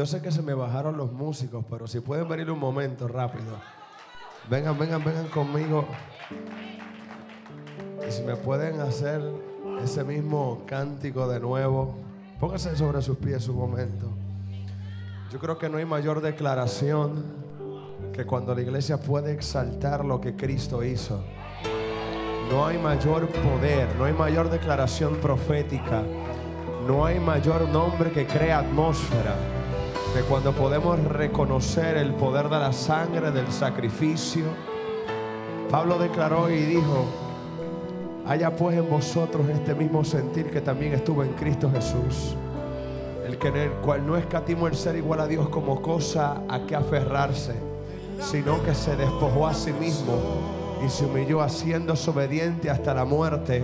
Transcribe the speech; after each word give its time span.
yo 0.00 0.06
sé 0.06 0.22
que 0.22 0.32
se 0.32 0.40
me 0.40 0.54
bajaron 0.54 0.96
los 0.96 1.12
músicos, 1.12 1.62
pero 1.68 1.86
si 1.86 2.00
pueden 2.00 2.26
venir 2.26 2.50
un 2.50 2.58
momento 2.58 3.06
rápido. 3.06 3.60
Vengan, 4.48 4.78
vengan, 4.78 5.04
vengan 5.04 5.26
conmigo. 5.26 5.84
Y 8.08 8.10
si 8.10 8.22
me 8.22 8.34
pueden 8.34 8.80
hacer 8.80 9.20
ese 9.84 10.02
mismo 10.02 10.62
cántico 10.64 11.28
de 11.28 11.38
nuevo, 11.38 11.98
pónganse 12.40 12.74
sobre 12.78 13.02
sus 13.02 13.18
pies 13.18 13.46
un 13.48 13.58
momento. 13.58 14.08
Yo 15.30 15.38
creo 15.38 15.58
que 15.58 15.68
no 15.68 15.76
hay 15.76 15.84
mayor 15.84 16.22
declaración 16.22 17.22
que 18.14 18.24
cuando 18.24 18.54
la 18.54 18.62
iglesia 18.62 18.96
puede 18.96 19.32
exaltar 19.32 20.02
lo 20.02 20.18
que 20.18 20.34
Cristo 20.34 20.82
hizo. 20.82 21.22
No 22.50 22.64
hay 22.64 22.78
mayor 22.78 23.28
poder, 23.28 23.94
no 23.96 24.04
hay 24.04 24.14
mayor 24.14 24.48
declaración 24.48 25.16
profética, 25.16 26.02
no 26.86 27.04
hay 27.04 27.20
mayor 27.20 27.68
nombre 27.68 28.10
que 28.10 28.26
crea 28.26 28.60
atmósfera 28.60 29.59
que 30.14 30.22
cuando 30.22 30.52
podemos 30.52 30.98
reconocer 31.04 31.96
el 31.96 32.14
poder 32.14 32.48
de 32.48 32.58
la 32.58 32.72
sangre, 32.72 33.30
del 33.30 33.50
sacrificio. 33.52 34.44
Pablo 35.70 35.98
declaró 35.98 36.50
y 36.50 36.56
dijo, 36.62 37.04
haya 38.26 38.56
pues 38.56 38.76
en 38.76 38.90
vosotros 38.90 39.48
este 39.48 39.74
mismo 39.74 40.02
sentir 40.02 40.50
que 40.50 40.60
también 40.60 40.94
estuvo 40.94 41.22
en 41.22 41.32
Cristo 41.34 41.70
Jesús, 41.70 42.34
el 43.24 43.38
que 43.38 43.48
en 43.48 43.56
el 43.56 43.70
cual 43.74 44.04
no 44.04 44.16
escatimó 44.16 44.66
el 44.66 44.74
ser 44.74 44.96
igual 44.96 45.20
a 45.20 45.28
Dios 45.28 45.48
como 45.48 45.80
cosa 45.80 46.42
a 46.48 46.60
que 46.66 46.74
aferrarse, 46.74 47.54
sino 48.20 48.60
que 48.64 48.74
se 48.74 48.96
despojó 48.96 49.46
a 49.46 49.54
sí 49.54 49.72
mismo 49.72 50.14
y 50.84 50.88
se 50.88 51.06
humilló 51.06 51.40
haciéndose 51.40 52.10
obediente 52.10 52.68
hasta 52.68 52.94
la 52.94 53.04
muerte 53.04 53.62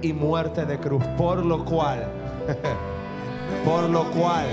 y 0.00 0.14
muerte 0.14 0.64
de 0.64 0.78
cruz, 0.78 1.04
por 1.18 1.44
lo 1.44 1.62
cual, 1.62 2.06
por 3.66 3.90
lo 3.90 4.04
cual 4.12 4.46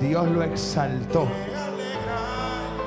Dios 0.00 0.28
lo 0.28 0.42
exaltó 0.42 1.26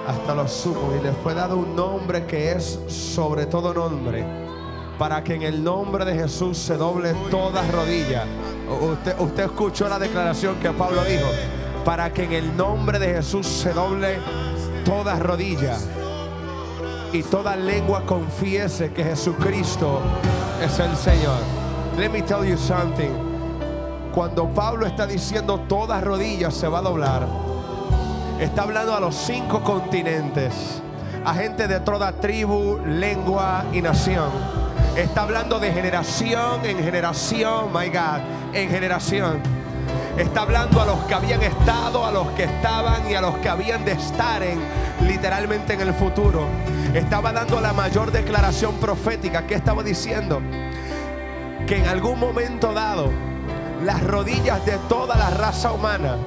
hasta 0.07 0.33
los 0.33 0.51
sumos 0.51 0.95
y 0.99 1.03
le 1.03 1.11
fue 1.11 1.33
dado 1.33 1.57
un 1.57 1.75
nombre 1.75 2.25
que 2.25 2.51
es 2.51 2.79
sobre 2.87 3.45
todo 3.45 3.73
nombre, 3.73 4.25
para 4.97 5.23
que 5.23 5.35
en 5.35 5.43
el 5.43 5.63
nombre 5.63 6.03
de 6.03 6.15
Jesús 6.15 6.57
se 6.57 6.77
doble 6.77 7.13
toda 7.29 7.61
rodilla. 7.71 8.25
Usted, 8.81 9.19
usted 9.19 9.43
escuchó 9.43 9.87
la 9.87 9.99
declaración 9.99 10.55
que 10.55 10.71
Pablo 10.71 11.03
dijo, 11.03 11.27
para 11.85 12.11
que 12.11 12.23
en 12.23 12.33
el 12.33 12.57
nombre 12.57 12.99
de 12.99 13.13
Jesús 13.13 13.45
se 13.45 13.71
doble 13.71 14.17
toda 14.83 15.19
rodilla 15.19 15.77
y 17.13 17.23
toda 17.23 17.55
lengua 17.55 18.03
confiese 18.05 18.91
que 18.91 19.03
Jesucristo 19.03 19.99
es 20.63 20.79
el 20.79 20.95
Señor. 20.95 21.39
Let 21.97 22.09
me 22.09 22.21
tell 22.21 22.45
you 22.45 22.57
something. 22.57 23.28
Cuando 24.13 24.47
Pablo 24.49 24.87
está 24.87 25.05
diciendo 25.05 25.59
toda 25.67 26.01
rodilla 26.01 26.49
se 26.49 26.67
va 26.67 26.79
a 26.79 26.81
doblar, 26.81 27.27
está 28.39 28.63
hablando 28.63 28.95
a 28.95 28.99
los 28.99 29.15
cinco 29.15 29.63
continentes, 29.63 30.81
a 31.23 31.33
gente 31.35 31.67
de 31.67 31.79
toda 31.79 32.11
tribu, 32.13 32.79
lengua 32.85 33.65
y 33.71 33.81
nación. 33.81 34.29
Está 34.95 35.21
hablando 35.21 35.59
de 35.59 35.71
generación 35.71 36.65
en 36.65 36.79
generación, 36.79 37.71
my 37.71 37.87
God, 37.89 38.19
en 38.53 38.69
generación. 38.69 39.39
Está 40.17 40.41
hablando 40.41 40.81
a 40.81 40.85
los 40.85 40.97
que 41.05 41.13
habían 41.13 41.43
estado, 41.43 42.03
a 42.03 42.11
los 42.11 42.27
que 42.29 42.43
estaban 42.43 43.09
y 43.09 43.13
a 43.13 43.21
los 43.21 43.37
que 43.37 43.47
habían 43.47 43.85
de 43.85 43.91
estar 43.91 44.41
en 44.41 44.59
literalmente 45.07 45.73
en 45.73 45.81
el 45.81 45.93
futuro. 45.93 46.45
Estaba 46.93 47.31
dando 47.31 47.61
la 47.61 47.73
mayor 47.73 48.11
declaración 48.11 48.75
profética. 48.75 49.45
¿Qué 49.45 49.53
estaba 49.53 49.83
diciendo? 49.83 50.41
Que 51.67 51.77
en 51.77 51.87
algún 51.87 52.19
momento 52.19 52.73
dado 52.73 53.28
las 53.83 54.03
rodillas 54.03 54.65
de 54.65 54.77
toda 54.89 55.15
la 55.15 55.29
raza 55.29 55.71
humana 55.71 56.17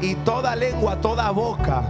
y 0.00 0.14
toda 0.16 0.54
lengua, 0.54 1.00
toda 1.00 1.30
boca, 1.30 1.82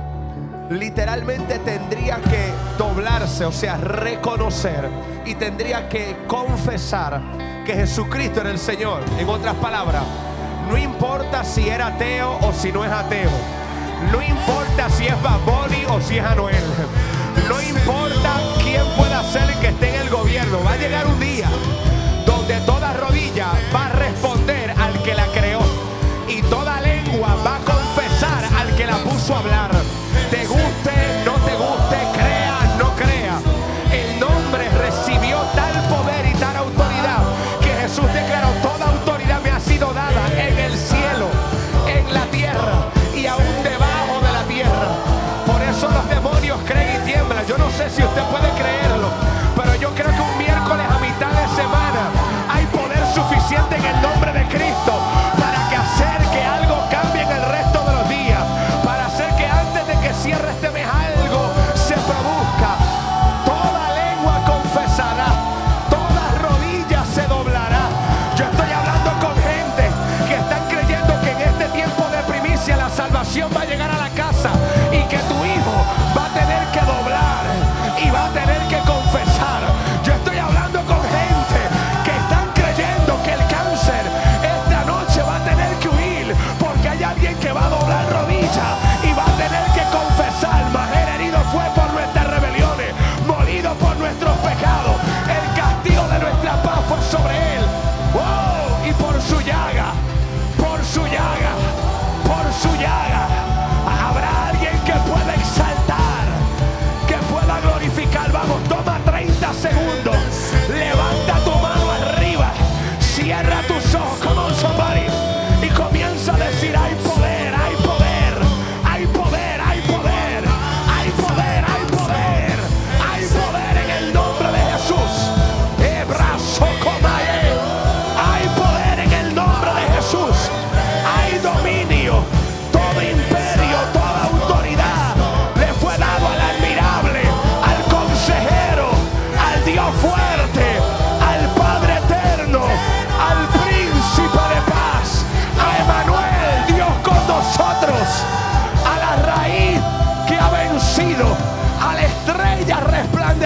literalmente 0.71 1.59
tendría 1.59 2.17
que 2.17 2.53
doblarse, 2.79 3.45
o 3.45 3.53
sea, 3.53 3.77
reconocer 3.77 4.89
y 5.25 5.35
tendría 5.35 5.89
que 5.89 6.17
confesar 6.27 7.21
que 7.65 7.75
Jesucristo 7.75 8.41
era 8.41 8.51
el 8.51 8.59
Señor. 8.59 9.03
En 9.19 9.29
otras 9.29 9.55
palabras, 9.57 10.03
no 10.69 10.77
importa 10.77 11.45
si 11.45 11.69
era 11.69 11.89
ateo 11.89 12.39
o 12.43 12.53
si 12.53 12.73
no 12.73 12.85
es 12.85 12.93
ateo. 12.93 13.31
No 14.13 14.23
importa 14.23 14.91
si 14.91 15.07
es 15.07 15.23
Baboni 15.23 15.85
o 15.89 16.01
si 16.01 16.19
es 16.19 16.25
Anuel. 16.25 16.65
No 17.49 17.61
importa 17.61 18.41
quién 18.63 18.83
pueda 18.97 19.23
ser 19.25 19.51
el 19.51 19.59
que 19.61 19.69
esté 19.69 19.95
en 19.95 20.03
el 20.03 20.11
gobierno. 20.11 20.63
Va 20.65 20.73
a 20.73 20.77
llegar 20.77 21.07
un 21.07 21.19
día 21.21 21.24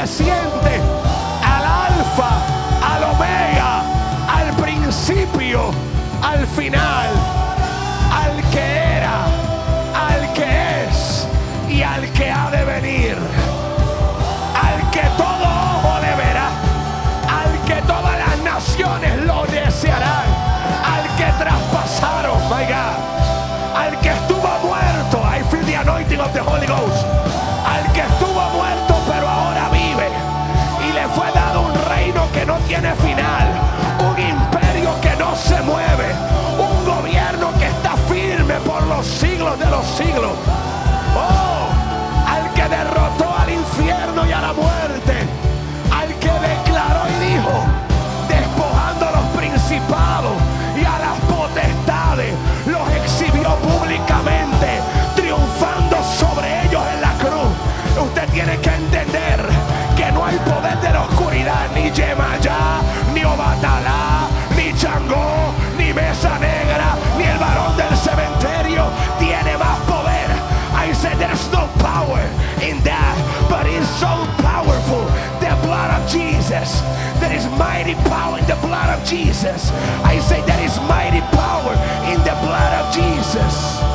resplandeciente, 0.09 0.81
al 1.45 1.65
alfa, 1.65 2.31
al 2.83 3.05
omega, 3.15 3.83
al 4.29 4.57
principio, 4.57 5.71
al 6.23 6.47
final, 6.47 7.09
al 8.11 8.51
que 8.51 8.97
era, 8.97 9.27
al 9.95 10.33
que 10.33 10.85
es 10.87 11.29
y 11.69 11.83
al 11.83 12.11
que 12.13 12.31
ha 12.31 12.51
de 12.51 12.65
venir, 12.65 13.17
al 14.63 14.91
que 14.91 15.03
todo 15.17 15.45
ojo 15.45 15.99
le 16.01 16.15
verá, 16.17 16.49
al 17.29 17.65
que 17.67 17.83
todas 17.87 18.19
las 18.19 18.39
naciones 18.43 19.25
lo 19.25 19.45
desearán, 19.47 20.27
al 20.85 21.17
que 21.17 21.33
traspasaron, 21.39 22.39
my 22.49 22.65
God, 22.65 23.77
al 23.77 24.01
que 24.01 24.09
estuvo 24.09 24.49
muerto 24.65 25.19
que 32.33 32.45
no 32.47 32.57
tiene 32.67 32.95
final, 32.95 33.49
un 34.01 34.19
imperio 34.19 35.01
que 35.01 35.15
no 35.17 35.35
se 35.37 35.61
mueve, 35.63 36.15
un 36.59 36.85
gobierno 36.85 37.53
que 37.59 37.67
está 37.67 37.97
firme 38.09 38.55
por 38.67 38.83
los 38.87 39.07
siglos 39.07 39.59
de 39.59 39.67
los 39.67 39.87
siglos. 39.87 40.33
Jesus. 76.69 76.81
There 77.21 77.33
is 77.33 77.47
mighty 77.59 77.95
power 77.95 78.39
in 78.39 78.47
the 78.47 78.57
blood 78.57 78.91
of 78.91 79.07
Jesus. 79.07 79.71
I 80.05 80.19
say 80.29 80.43
there 80.45 80.65
is 80.65 80.79
mighty 80.81 81.21
power 81.35 81.73
in 82.13 82.19
the 82.25 82.37
blood 82.43 82.85
of 82.85 82.95
Jesus. 82.95 83.88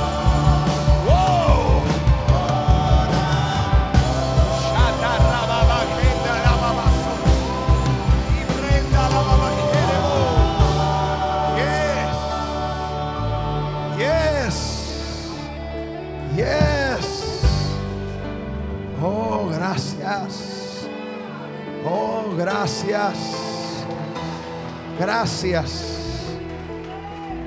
Gracias. 25.04 25.84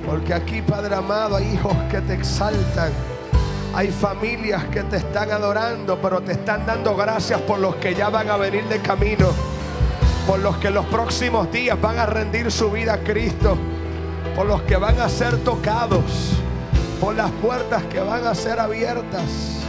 Porque 0.04 0.34
aquí, 0.34 0.60
Padre 0.60 0.94
amado, 0.94 1.36
hay 1.36 1.54
hijos 1.54 1.74
que 1.90 2.02
te 2.02 2.12
exaltan. 2.12 2.92
Hay 3.74 3.88
familias 3.88 4.64
que 4.64 4.82
te 4.82 4.98
están 4.98 5.30
adorando, 5.30 5.98
pero 6.02 6.20
te 6.20 6.32
están 6.32 6.66
dando 6.66 6.94
gracias 6.94 7.40
por 7.40 7.58
los 7.58 7.76
que 7.76 7.94
ya 7.94 8.10
van 8.10 8.28
a 8.28 8.36
venir 8.36 8.64
de 8.64 8.78
camino. 8.80 9.28
Por 10.26 10.40
los 10.40 10.58
que 10.58 10.68
los 10.68 10.84
próximos 10.84 11.50
días 11.50 11.80
van 11.80 11.98
a 11.98 12.04
rendir 12.04 12.52
su 12.52 12.70
vida 12.70 12.92
a 12.92 12.98
Cristo. 12.98 13.56
Por 14.34 14.44
los 14.44 14.60
que 14.62 14.76
van 14.76 15.00
a 15.00 15.08
ser 15.08 15.38
tocados. 15.38 16.32
Por 17.00 17.14
las 17.14 17.30
puertas 17.30 17.84
que 17.84 18.00
van 18.00 18.26
a 18.26 18.34
ser 18.34 18.60
abiertas. 18.60 19.62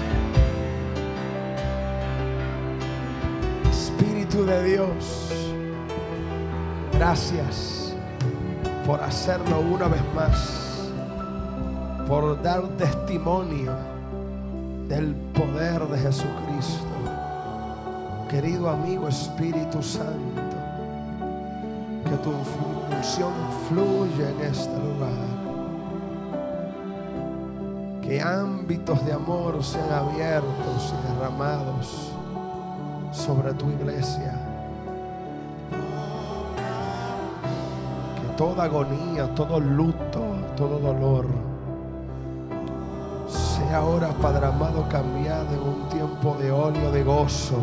Espíritu 3.71 4.45
de 4.45 4.63
Dios, 4.65 5.31
gracias 6.91 7.76
por 8.87 9.03
hacerlo 9.03 9.59
una 9.59 9.89
vez 9.89 10.01
más, 10.15 10.89
por 12.07 12.41
dar 12.41 12.63
testimonio 12.77 13.73
del 14.87 15.13
poder 15.33 15.85
de 15.89 15.99
Jesucristo. 15.99 16.85
Querido 18.29 18.69
amigo 18.69 19.09
Espíritu 19.09 19.83
Santo, 19.83 20.41
que 22.05 22.15
tu 22.23 22.31
función 22.31 23.33
fluya 23.67 24.29
en 24.29 24.41
este 24.49 24.73
lugar. 24.79 25.27
Que 28.01 28.21
ámbitos 28.21 29.05
de 29.05 29.11
amor 29.11 29.61
sean 29.61 29.91
abiertos 29.91 30.93
y 30.93 31.13
derramados 31.13 32.13
sobre 33.11 33.53
tu 33.53 33.69
iglesia. 33.69 34.36
Toda 38.37 38.65
agonía, 38.65 39.33
todo 39.33 39.59
luto, 39.59 40.21
todo 40.55 40.77
dolor. 40.77 41.25
Sea 43.27 43.77
ahora, 43.77 44.09
Padre 44.21 44.45
amado, 44.45 44.87
cambiado 44.89 45.47
en 45.53 45.59
un 45.59 45.89
tiempo 45.89 46.37
de 46.39 46.51
óleo 46.51 46.91
de 46.91 47.03
gozo. 47.03 47.57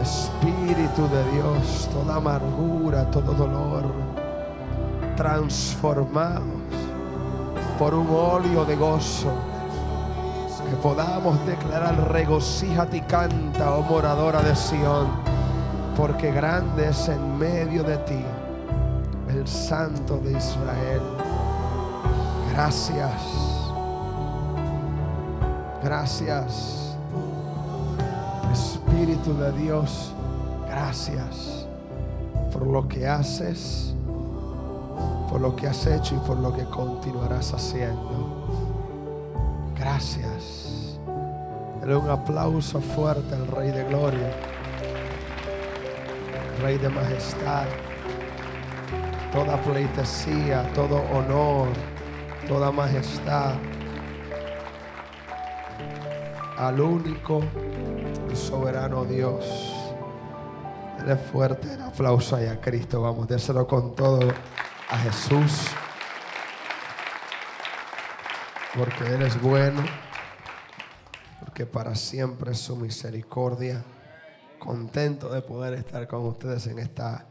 Espíritu 0.00 1.08
de 1.08 1.32
Dios, 1.32 1.88
toda 1.92 2.16
amargura, 2.16 3.10
todo 3.10 3.32
dolor, 3.32 3.84
transformados 5.16 6.42
por 7.78 7.94
un 7.94 8.08
óleo 8.10 8.64
de 8.66 8.76
gozo. 8.76 9.30
Que 10.68 10.76
podamos 10.76 11.44
declarar 11.46 12.12
regocíjate 12.12 12.98
y 12.98 13.00
canta, 13.02 13.74
oh 13.74 13.82
moradora 13.82 14.42
de 14.42 14.54
Sión, 14.54 15.06
porque 15.96 16.30
grande 16.30 16.88
es 16.88 17.08
en 17.08 17.38
medio 17.38 17.82
de 17.84 17.96
ti 17.98 18.24
el 19.42 19.48
Santo 19.48 20.18
de 20.18 20.38
Israel. 20.38 21.02
Gracias, 22.52 23.22
gracias, 25.82 26.96
Espíritu 28.52 29.34
de 29.34 29.50
Dios, 29.52 30.12
gracias 30.68 31.66
por 32.52 32.68
lo 32.68 32.86
que 32.86 33.08
haces, 33.08 33.94
por 35.28 35.40
lo 35.40 35.56
que 35.56 35.66
has 35.66 35.86
hecho 35.86 36.14
y 36.14 36.18
por 36.18 36.36
lo 36.36 36.54
que 36.54 36.64
continuarás 36.66 37.52
haciendo. 37.52 38.46
Gracias. 39.76 41.00
Dale 41.80 41.96
un 41.96 42.10
aplauso 42.10 42.80
fuerte 42.80 43.34
al 43.34 43.48
Rey 43.48 43.72
de 43.72 43.82
Gloria, 43.84 44.30
Rey 46.60 46.78
de 46.78 46.88
Majestad. 46.90 47.66
Toda 49.32 49.56
pleitesía, 49.62 50.70
todo 50.74 51.02
honor, 51.10 51.68
toda 52.46 52.70
majestad 52.70 53.54
al 56.58 56.80
único 56.80 57.42
y 58.30 58.36
soberano 58.36 59.04
Dios. 59.04 59.72
Dale 60.98 61.16
fuerte 61.16 61.72
el 61.72 61.82
aplauso 61.82 62.36
ahí 62.36 62.46
a 62.46 62.60
Cristo. 62.60 63.00
Vamos, 63.00 63.26
déselo 63.26 63.66
con 63.66 63.94
todo 63.94 64.20
a 64.90 64.98
Jesús 64.98 65.70
porque 68.76 69.04
Él 69.06 69.22
es 69.22 69.40
bueno, 69.40 69.82
porque 71.40 71.66
para 71.66 71.94
siempre 71.94 72.52
es 72.52 72.58
su 72.58 72.76
misericordia. 72.76 73.82
Contento 74.58 75.28
de 75.28 75.42
poder 75.42 75.74
estar 75.74 76.06
con 76.06 76.24
ustedes 76.26 76.66
en 76.68 76.78
esta 76.78 77.26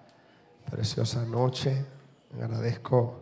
preciosa 0.70 1.24
noche. 1.26 1.86
Agradezco 2.34 3.22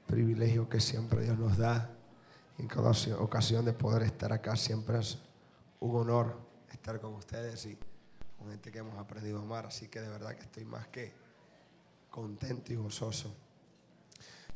el 0.00 0.14
privilegio 0.14 0.68
que 0.68 0.80
siempre 0.80 1.22
Dios 1.22 1.38
nos 1.38 1.56
da. 1.56 1.90
En 2.58 2.68
cada 2.68 2.92
ocasión 3.18 3.64
de 3.64 3.72
poder 3.72 4.02
estar 4.02 4.32
acá 4.32 4.56
siempre 4.56 4.98
es 4.98 5.18
un 5.80 5.96
honor 5.96 6.38
estar 6.70 7.00
con 7.00 7.14
ustedes 7.14 7.66
y 7.66 7.78
con 8.38 8.50
gente 8.50 8.70
que 8.70 8.78
hemos 8.78 8.98
aprendido 8.98 9.38
a 9.38 9.42
amar. 9.42 9.66
Así 9.66 9.88
que 9.88 10.00
de 10.00 10.08
verdad 10.08 10.34
que 10.34 10.42
estoy 10.42 10.64
más 10.64 10.88
que 10.88 11.12
contento 12.10 12.72
y 12.72 12.76
gozoso. 12.76 13.34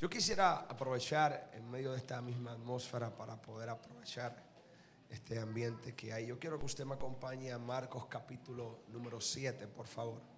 Yo 0.00 0.11
quisiera 0.11 0.57
aprovechar 0.57 1.50
en 1.55 1.71
medio 1.71 1.93
de 1.93 1.99
esta 1.99 2.21
misma 2.21 2.53
atmósfera 2.53 3.17
para 3.17 3.41
poder 3.41 3.71
aprovechar 3.71 4.45
este 5.09 5.38
ambiente 5.38 5.95
que 5.95 6.12
hay. 6.12 6.26
Yo 6.26 6.38
quiero 6.38 6.59
que 6.59 6.67
usted 6.67 6.85
me 6.85 6.95
acompañe 6.95 7.50
a 7.50 7.59
Marcos 7.59 8.07
capítulo 8.07 8.81
número 8.88 9.21
7, 9.21 9.67
por 9.69 9.87
favor. 9.87 10.36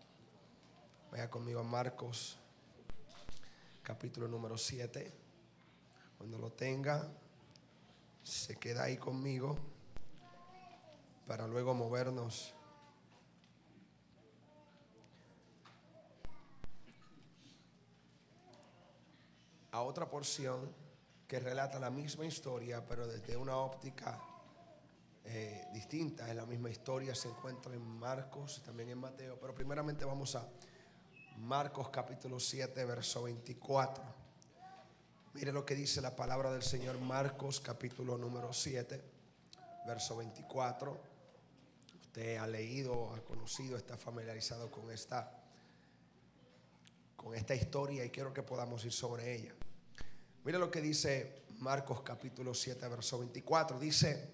Vaya 1.10 1.30
conmigo 1.30 1.60
a 1.60 1.62
Marcos 1.62 2.38
capítulo 3.82 4.28
número 4.28 4.58
7. 4.58 5.10
Cuando 6.18 6.36
lo 6.36 6.52
tenga, 6.52 7.08
se 8.22 8.56
queda 8.56 8.84
ahí 8.84 8.98
conmigo 8.98 9.56
para 11.26 11.46
luego 11.46 11.72
movernos 11.72 12.52
a 19.72 19.80
otra 19.80 20.10
porción 20.10 20.70
que 21.26 21.40
relata 21.40 21.78
la 21.78 21.88
misma 21.88 22.26
historia, 22.26 22.86
pero 22.86 23.06
desde 23.06 23.34
una 23.34 23.56
óptica 23.56 24.20
eh, 25.24 25.68
distinta. 25.72 26.28
Es 26.28 26.36
la 26.36 26.44
misma 26.44 26.68
historia, 26.68 27.14
se 27.14 27.28
encuentra 27.28 27.72
en 27.74 27.98
Marcos, 27.98 28.62
también 28.62 28.90
en 28.90 28.98
Mateo, 28.98 29.38
pero 29.40 29.54
primeramente 29.54 30.04
vamos 30.04 30.36
a 30.36 30.46
Marcos 31.40 31.88
capítulo 31.88 32.40
7, 32.40 32.84
verso 32.84 33.22
24. 33.22 34.02
Mire 35.34 35.52
lo 35.52 35.64
que 35.64 35.74
dice 35.74 36.00
la 36.00 36.14
palabra 36.14 36.50
del 36.50 36.62
Señor 36.62 36.98
Marcos 36.98 37.60
capítulo 37.60 38.18
número 38.18 38.52
7, 38.52 39.00
verso 39.86 40.16
24. 40.16 40.98
Usted 42.02 42.36
ha 42.36 42.46
leído, 42.46 43.14
ha 43.14 43.20
conocido, 43.20 43.76
está 43.76 43.96
familiarizado 43.96 44.70
con 44.70 44.90
esta 44.90 45.32
con 47.16 47.34
esta 47.34 47.54
historia 47.54 48.04
y 48.04 48.10
quiero 48.10 48.32
que 48.32 48.42
podamos 48.42 48.84
ir 48.84 48.92
sobre 48.92 49.34
ella. 49.34 49.54
Mira 50.44 50.58
lo 50.58 50.70
que 50.70 50.80
dice 50.80 51.42
Marcos 51.58 52.02
capítulo 52.02 52.54
7, 52.54 52.86
verso 52.88 53.18
24. 53.18 53.78
Dice, 53.78 54.28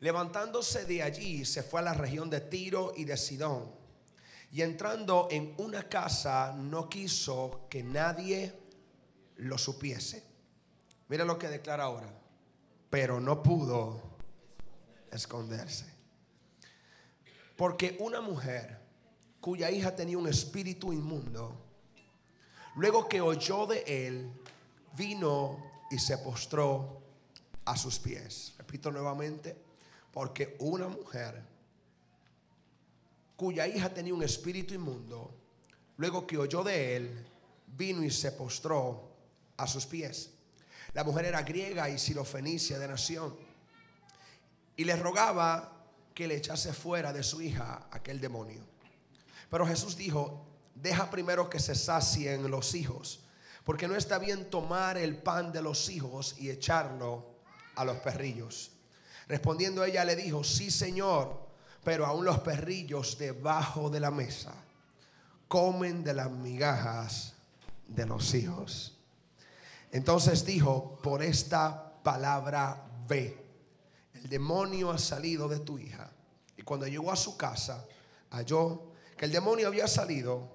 levantándose 0.00 0.84
de 0.86 1.02
allí, 1.02 1.44
se 1.44 1.62
fue 1.62 1.80
a 1.80 1.84
la 1.84 1.94
región 1.94 2.30
de 2.30 2.40
Tiro 2.40 2.92
y 2.96 3.04
de 3.04 3.16
Sidón. 3.16 3.83
Y 4.54 4.62
entrando 4.62 5.26
en 5.32 5.52
una 5.58 5.88
casa, 5.88 6.54
no 6.56 6.88
quiso 6.88 7.66
que 7.68 7.82
nadie 7.82 8.54
lo 9.38 9.58
supiese. 9.58 10.22
Mira 11.08 11.24
lo 11.24 11.36
que 11.36 11.48
declara 11.48 11.82
ahora. 11.82 12.06
Pero 12.88 13.18
no 13.18 13.42
pudo 13.42 14.00
esconderse. 15.10 15.92
Porque 17.56 17.96
una 17.98 18.20
mujer 18.20 18.78
cuya 19.40 19.72
hija 19.72 19.96
tenía 19.96 20.18
un 20.18 20.28
espíritu 20.28 20.92
inmundo, 20.92 21.60
luego 22.76 23.08
que 23.08 23.20
oyó 23.20 23.66
de 23.66 23.82
él, 23.88 24.30
vino 24.96 25.58
y 25.90 25.98
se 25.98 26.16
postró 26.18 27.02
a 27.64 27.76
sus 27.76 27.98
pies. 27.98 28.54
Repito 28.56 28.92
nuevamente, 28.92 29.60
porque 30.12 30.54
una 30.60 30.86
mujer 30.86 31.53
cuya 33.36 33.66
hija 33.66 33.92
tenía 33.92 34.14
un 34.14 34.22
espíritu 34.22 34.74
inmundo, 34.74 35.34
luego 35.96 36.26
que 36.26 36.38
oyó 36.38 36.62
de 36.62 36.96
él, 36.96 37.26
vino 37.66 38.02
y 38.02 38.10
se 38.10 38.32
postró 38.32 39.12
a 39.56 39.66
sus 39.66 39.86
pies. 39.86 40.30
La 40.92 41.04
mujer 41.04 41.26
era 41.26 41.42
griega 41.42 41.88
y 41.88 41.98
silofenicia 41.98 42.78
de 42.78 42.88
nación. 42.88 43.36
Y 44.76 44.84
le 44.84 44.96
rogaba 44.96 45.84
que 46.14 46.28
le 46.28 46.36
echase 46.36 46.72
fuera 46.72 47.12
de 47.12 47.22
su 47.22 47.42
hija 47.42 47.88
aquel 47.90 48.20
demonio. 48.20 48.64
Pero 49.50 49.66
Jesús 49.66 49.96
dijo, 49.96 50.46
deja 50.74 51.10
primero 51.10 51.50
que 51.50 51.58
se 51.58 51.74
sacien 51.74 52.50
los 52.50 52.74
hijos, 52.74 53.24
porque 53.64 53.88
no 53.88 53.96
está 53.96 54.18
bien 54.18 54.50
tomar 54.50 54.96
el 54.96 55.16
pan 55.16 55.52
de 55.52 55.62
los 55.62 55.88
hijos 55.88 56.36
y 56.38 56.50
echarlo 56.50 57.34
a 57.74 57.84
los 57.84 57.96
perrillos. 57.98 58.70
Respondiendo 59.26 59.84
ella 59.84 60.04
le 60.04 60.16
dijo, 60.16 60.44
sí 60.44 60.70
Señor, 60.70 61.43
pero 61.84 62.06
aún 62.06 62.24
los 62.24 62.40
perrillos 62.40 63.18
debajo 63.18 63.90
de 63.90 64.00
la 64.00 64.10
mesa 64.10 64.54
comen 65.46 66.02
de 66.02 66.14
las 66.14 66.30
migajas 66.30 67.34
de 67.86 68.06
los 68.06 68.34
hijos. 68.34 68.96
Entonces 69.92 70.44
dijo, 70.44 70.98
por 71.02 71.22
esta 71.22 72.02
palabra 72.02 72.82
ve, 73.06 73.38
el 74.14 74.28
demonio 74.28 74.90
ha 74.90 74.98
salido 74.98 75.46
de 75.46 75.60
tu 75.60 75.78
hija. 75.78 76.10
Y 76.56 76.62
cuando 76.62 76.88
llegó 76.88 77.12
a 77.12 77.16
su 77.16 77.36
casa, 77.36 77.84
halló 78.30 78.92
que 79.16 79.26
el 79.26 79.32
demonio 79.32 79.68
había 79.68 79.86
salido 79.86 80.48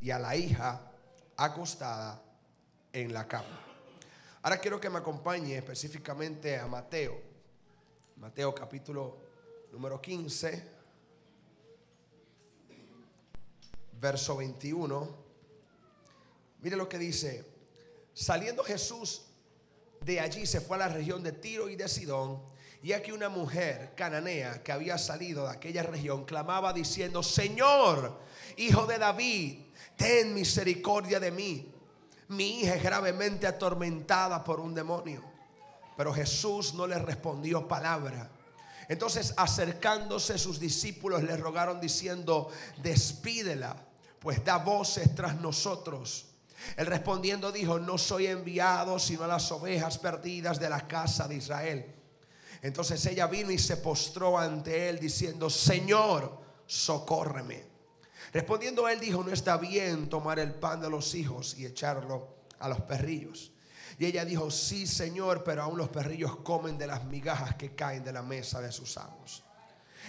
y 0.00 0.10
a 0.10 0.18
la 0.18 0.34
hija 0.34 0.90
acostada 1.36 2.20
en 2.92 3.12
la 3.12 3.28
cama. 3.28 3.60
Ahora 4.42 4.58
quiero 4.58 4.80
que 4.80 4.88
me 4.88 4.98
acompañe 4.98 5.56
específicamente 5.56 6.58
a 6.58 6.66
Mateo. 6.66 7.20
Mateo 8.16 8.54
capítulo 8.54 9.29
número 9.72 10.00
15, 10.00 10.68
verso 14.00 14.36
21. 14.36 15.08
Mire 16.62 16.76
lo 16.76 16.88
que 16.88 16.98
dice. 16.98 17.44
Saliendo 18.12 18.64
Jesús 18.64 19.22
de 20.00 20.20
allí 20.20 20.46
se 20.46 20.60
fue 20.60 20.76
a 20.76 20.80
la 20.80 20.88
región 20.88 21.22
de 21.22 21.32
Tiro 21.32 21.68
y 21.68 21.76
de 21.76 21.88
Sidón. 21.88 22.42
Y 22.82 22.92
aquí 22.92 23.12
una 23.12 23.28
mujer 23.28 23.92
cananea 23.94 24.62
que 24.62 24.72
había 24.72 24.96
salido 24.96 25.44
de 25.44 25.50
aquella 25.50 25.82
región 25.82 26.24
clamaba 26.24 26.72
diciendo, 26.72 27.22
Señor, 27.22 28.18
hijo 28.56 28.86
de 28.86 28.98
David, 28.98 29.58
ten 29.96 30.32
misericordia 30.32 31.20
de 31.20 31.30
mí. 31.30 31.74
Mi 32.28 32.60
hija 32.60 32.76
es 32.76 32.82
gravemente 32.82 33.46
atormentada 33.46 34.42
por 34.42 34.60
un 34.60 34.74
demonio. 34.74 35.22
Pero 35.96 36.14
Jesús 36.14 36.72
no 36.72 36.86
le 36.86 36.98
respondió 36.98 37.68
palabra. 37.68 38.30
Entonces 38.90 39.34
acercándose 39.36 40.36
sus 40.36 40.58
discípulos 40.58 41.22
le 41.22 41.36
rogaron 41.36 41.80
diciendo, 41.80 42.50
despídela, 42.82 43.76
pues 44.18 44.44
da 44.44 44.58
voces 44.58 45.14
tras 45.14 45.40
nosotros. 45.40 46.26
Él 46.76 46.86
respondiendo 46.86 47.52
dijo, 47.52 47.78
no 47.78 47.96
soy 47.96 48.26
enviado 48.26 48.98
sino 48.98 49.22
a 49.22 49.28
las 49.28 49.52
ovejas 49.52 49.96
perdidas 49.96 50.58
de 50.58 50.68
la 50.68 50.88
casa 50.88 51.28
de 51.28 51.36
Israel. 51.36 51.86
Entonces 52.62 53.06
ella 53.06 53.28
vino 53.28 53.52
y 53.52 53.58
se 53.58 53.76
postró 53.76 54.36
ante 54.36 54.88
él 54.88 54.98
diciendo, 54.98 55.48
Señor, 55.48 56.36
socórreme. 56.66 57.62
Respondiendo 58.32 58.88
él 58.88 58.98
dijo, 58.98 59.22
no 59.22 59.32
está 59.32 59.56
bien 59.56 60.08
tomar 60.08 60.40
el 60.40 60.52
pan 60.52 60.80
de 60.80 60.90
los 60.90 61.14
hijos 61.14 61.56
y 61.56 61.64
echarlo 61.64 62.26
a 62.58 62.68
los 62.68 62.80
perrillos. 62.80 63.52
Y 64.00 64.06
ella 64.06 64.24
dijo, 64.24 64.50
sí, 64.50 64.86
Señor, 64.86 65.44
pero 65.44 65.62
aún 65.62 65.76
los 65.76 65.90
perrillos 65.90 66.36
comen 66.36 66.78
de 66.78 66.86
las 66.86 67.04
migajas 67.04 67.56
que 67.56 67.74
caen 67.74 68.02
de 68.02 68.14
la 68.14 68.22
mesa 68.22 68.58
de 68.62 68.72
sus 68.72 68.96
amos. 68.96 69.44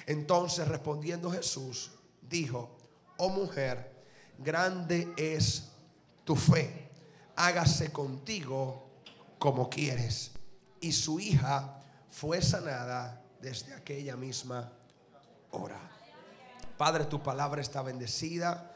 Entonces 0.05 0.65
respondiendo 0.65 1.29
Jesús, 1.29 1.91
dijo, 2.21 2.77
oh 3.17 3.27
mujer, 3.27 3.91
grande 4.37 5.13
es 5.17 5.73
tu 6.23 6.37
fe, 6.37 6.89
hágase 7.35 7.91
contigo 7.91 8.87
como 9.37 9.69
quieres. 9.69 10.31
Y 10.79 10.93
su 10.93 11.19
hija 11.19 11.83
fue 12.09 12.41
sanada 12.41 13.21
desde 13.41 13.73
aquella 13.73 14.15
misma 14.15 14.71
hora. 15.49 15.81
Padre, 16.77 17.03
tu 17.03 17.21
palabra 17.21 17.59
está 17.59 17.81
bendecida. 17.81 18.70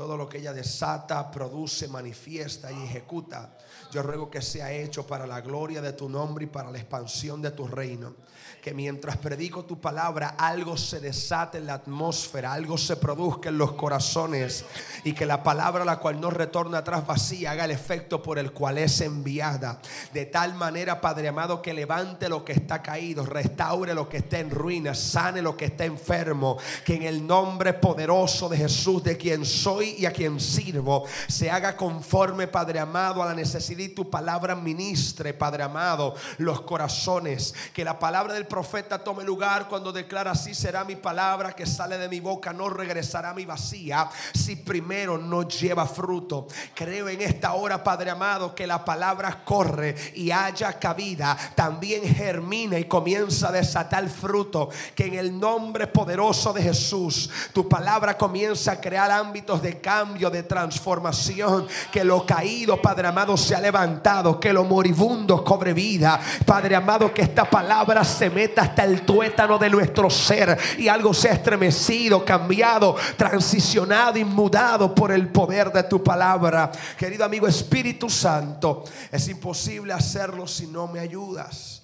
Todo 0.00 0.16
lo 0.16 0.26
que 0.26 0.38
ella 0.38 0.54
desata, 0.54 1.30
produce, 1.30 1.86
manifiesta 1.86 2.72
y 2.72 2.84
ejecuta. 2.84 3.50
Yo 3.92 4.02
ruego 4.02 4.30
que 4.30 4.40
sea 4.40 4.72
hecho 4.72 5.06
para 5.06 5.26
la 5.26 5.42
gloria 5.42 5.82
de 5.82 5.92
tu 5.92 6.08
nombre 6.08 6.46
y 6.46 6.48
para 6.48 6.70
la 6.70 6.78
expansión 6.78 7.42
de 7.42 7.50
tu 7.50 7.66
reino 7.66 8.14
que 8.60 8.74
mientras 8.74 9.16
predico 9.16 9.64
tu 9.64 9.80
palabra, 9.80 10.34
algo 10.38 10.76
se 10.76 11.00
desate 11.00 11.58
en 11.58 11.66
la 11.66 11.74
atmósfera, 11.74 12.52
algo 12.52 12.76
se 12.76 12.96
produzca 12.96 13.48
en 13.48 13.58
los 13.58 13.72
corazones 13.72 14.64
y 15.02 15.12
que 15.12 15.24
la 15.24 15.42
palabra, 15.42 15.84
la 15.84 15.98
cual 15.98 16.20
no 16.20 16.30
retorna 16.30 16.78
atrás 16.78 17.06
vacía, 17.06 17.52
haga 17.52 17.64
el 17.64 17.70
efecto 17.70 18.22
por 18.22 18.38
el 18.38 18.52
cual 18.52 18.78
es 18.78 19.00
enviada. 19.00 19.80
De 20.12 20.26
tal 20.26 20.54
manera, 20.54 21.00
Padre 21.00 21.28
amado, 21.28 21.62
que 21.62 21.72
levante 21.72 22.28
lo 22.28 22.44
que 22.44 22.52
está 22.52 22.82
caído, 22.82 23.24
restaure 23.24 23.94
lo 23.94 24.08
que 24.08 24.18
está 24.18 24.38
en 24.38 24.50
ruinas, 24.50 24.98
sane 24.98 25.40
lo 25.40 25.56
que 25.56 25.66
está 25.66 25.84
enfermo, 25.84 26.58
que 26.84 26.96
en 26.96 27.04
el 27.04 27.26
nombre 27.26 27.72
poderoso 27.74 28.48
de 28.48 28.58
Jesús, 28.58 29.02
de 29.02 29.16
quien 29.16 29.46
soy 29.46 29.89
y 29.98 30.06
a 30.06 30.12
quien 30.12 30.40
sirvo, 30.40 31.04
se 31.28 31.50
haga 31.50 31.76
conforme, 31.76 32.48
Padre 32.48 32.80
amado, 32.80 33.22
a 33.22 33.26
la 33.26 33.34
necesidad 33.34 33.80
y 33.80 33.88
tu 33.90 34.08
palabra 34.10 34.54
ministre, 34.54 35.34
Padre 35.34 35.62
amado, 35.62 36.14
los 36.38 36.62
corazones, 36.62 37.54
que 37.72 37.84
la 37.84 37.98
palabra 37.98 38.34
del 38.34 38.46
profeta 38.46 39.02
tome 39.02 39.24
lugar 39.24 39.68
cuando 39.68 39.92
declara 39.92 40.32
así 40.32 40.54
será 40.54 40.84
mi 40.84 40.96
palabra 40.96 41.52
que 41.52 41.66
sale 41.66 41.98
de 41.98 42.08
mi 42.08 42.20
boca, 42.20 42.52
no 42.52 42.68
regresará 42.68 43.30
a 43.30 43.34
mi 43.34 43.44
vacía 43.44 44.08
si 44.34 44.56
primero 44.56 45.18
no 45.18 45.48
lleva 45.48 45.86
fruto. 45.86 46.46
Creo 46.74 47.08
en 47.08 47.20
esta 47.22 47.54
hora, 47.54 47.82
Padre 47.82 48.10
amado, 48.10 48.54
que 48.54 48.66
la 48.66 48.84
palabra 48.84 49.44
corre 49.44 49.94
y 50.14 50.30
haya 50.30 50.78
cabida, 50.78 51.36
también 51.54 52.02
germina 52.02 52.78
y 52.78 52.84
comienza 52.84 53.48
a 53.48 53.52
desatar 53.52 54.08
fruto, 54.08 54.70
que 54.94 55.06
en 55.06 55.14
el 55.14 55.38
nombre 55.38 55.86
poderoso 55.86 56.52
de 56.52 56.62
Jesús 56.62 57.30
tu 57.52 57.68
palabra 57.68 58.16
comienza 58.16 58.72
a 58.72 58.80
crear 58.80 59.10
ámbitos 59.10 59.62
de 59.62 59.79
cambio, 59.80 60.30
de 60.30 60.44
transformación, 60.44 61.66
que 61.92 62.04
lo 62.04 62.24
caído, 62.24 62.80
Padre 62.80 63.08
amado, 63.08 63.36
se 63.36 63.54
ha 63.54 63.60
levantado, 63.60 64.38
que 64.38 64.52
lo 64.52 64.64
moribundo 64.64 65.42
cobre 65.44 65.72
vida. 65.72 66.20
Padre 66.46 66.76
amado, 66.76 67.12
que 67.12 67.22
esta 67.22 67.48
palabra 67.48 68.04
se 68.04 68.30
meta 68.30 68.62
hasta 68.62 68.84
el 68.84 69.02
tuétano 69.02 69.58
de 69.58 69.70
nuestro 69.70 70.10
ser 70.10 70.58
y 70.78 70.88
algo 70.88 71.12
se 71.14 71.30
ha 71.30 71.32
estremecido, 71.32 72.24
cambiado, 72.24 72.96
transicionado 73.16 74.18
y 74.18 74.24
mudado 74.24 74.94
por 74.94 75.12
el 75.12 75.28
poder 75.28 75.72
de 75.72 75.84
tu 75.84 76.02
palabra. 76.02 76.70
Querido 76.96 77.24
amigo 77.24 77.46
Espíritu 77.46 78.08
Santo, 78.08 78.84
es 79.10 79.28
imposible 79.28 79.92
hacerlo 79.92 80.46
si 80.46 80.66
no 80.66 80.86
me 80.86 81.00
ayudas. 81.00 81.82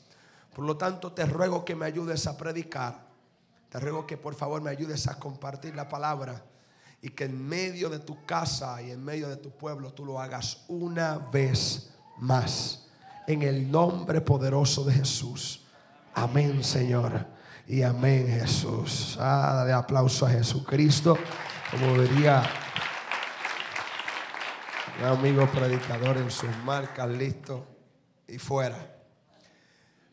Por 0.55 0.65
lo 0.65 0.77
tanto, 0.77 1.13
te 1.13 1.27
ruego 1.27 1.65
que 1.65 1.75
me 1.75 1.87
ayudes 1.87 2.27
a 2.27 2.37
predicar. 2.37 3.07
Te 3.69 3.81
ruego 3.81 4.07
que 4.07 4.17
por 4.17 4.35
favor 4.35 4.63
me 4.63 4.71
ayudes 4.71 5.07
a 5.07 5.19
compartir 5.19 5.75
la 5.75 5.89
palabra 5.89 6.43
y 7.07 7.11
que 7.11 7.23
en 7.23 7.49
medio 7.49 7.89
de 7.89 8.01
tu 8.01 8.27
casa 8.27 8.83
y 8.83 8.91
en 8.91 9.05
medio 9.05 9.29
de 9.29 9.37
tu 9.37 9.53
pueblo 9.53 9.93
tú 9.93 10.05
lo 10.05 10.21
hagas 10.21 10.65
una 10.67 11.19
vez 11.19 11.89
más. 12.19 12.89
En 13.29 13.43
el 13.43 13.71
nombre 13.71 14.21
poderoso 14.21 14.83
de 14.83 14.95
Jesús. 14.95 15.63
Amén, 16.15 16.65
Señor. 16.65 17.25
Y 17.69 17.83
amén, 17.83 18.27
Jesús. 18.27 19.17
Ah, 19.21 19.53
dale 19.59 19.73
aplauso 19.73 20.27
a 20.27 20.31
Jesucristo. 20.31 21.17
Como 21.71 21.95
vería 21.95 22.43
un 24.99 25.07
amigo 25.07 25.47
predicador 25.53 26.17
en 26.17 26.29
sus 26.29 26.51
marcas, 26.65 27.09
listo 27.09 27.69
y 28.27 28.37
fuera. 28.39 28.97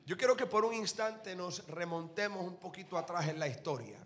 Yo 0.05 0.15
quiero 0.15 0.37
que 0.37 0.45
por 0.45 0.63
un 0.63 0.75
instante 0.75 1.35
nos 1.35 1.67
remontemos 1.69 2.45
un 2.45 2.57
poquito 2.57 2.99
atrás 2.99 3.29
en 3.29 3.39
la 3.39 3.47
historia. 3.47 3.97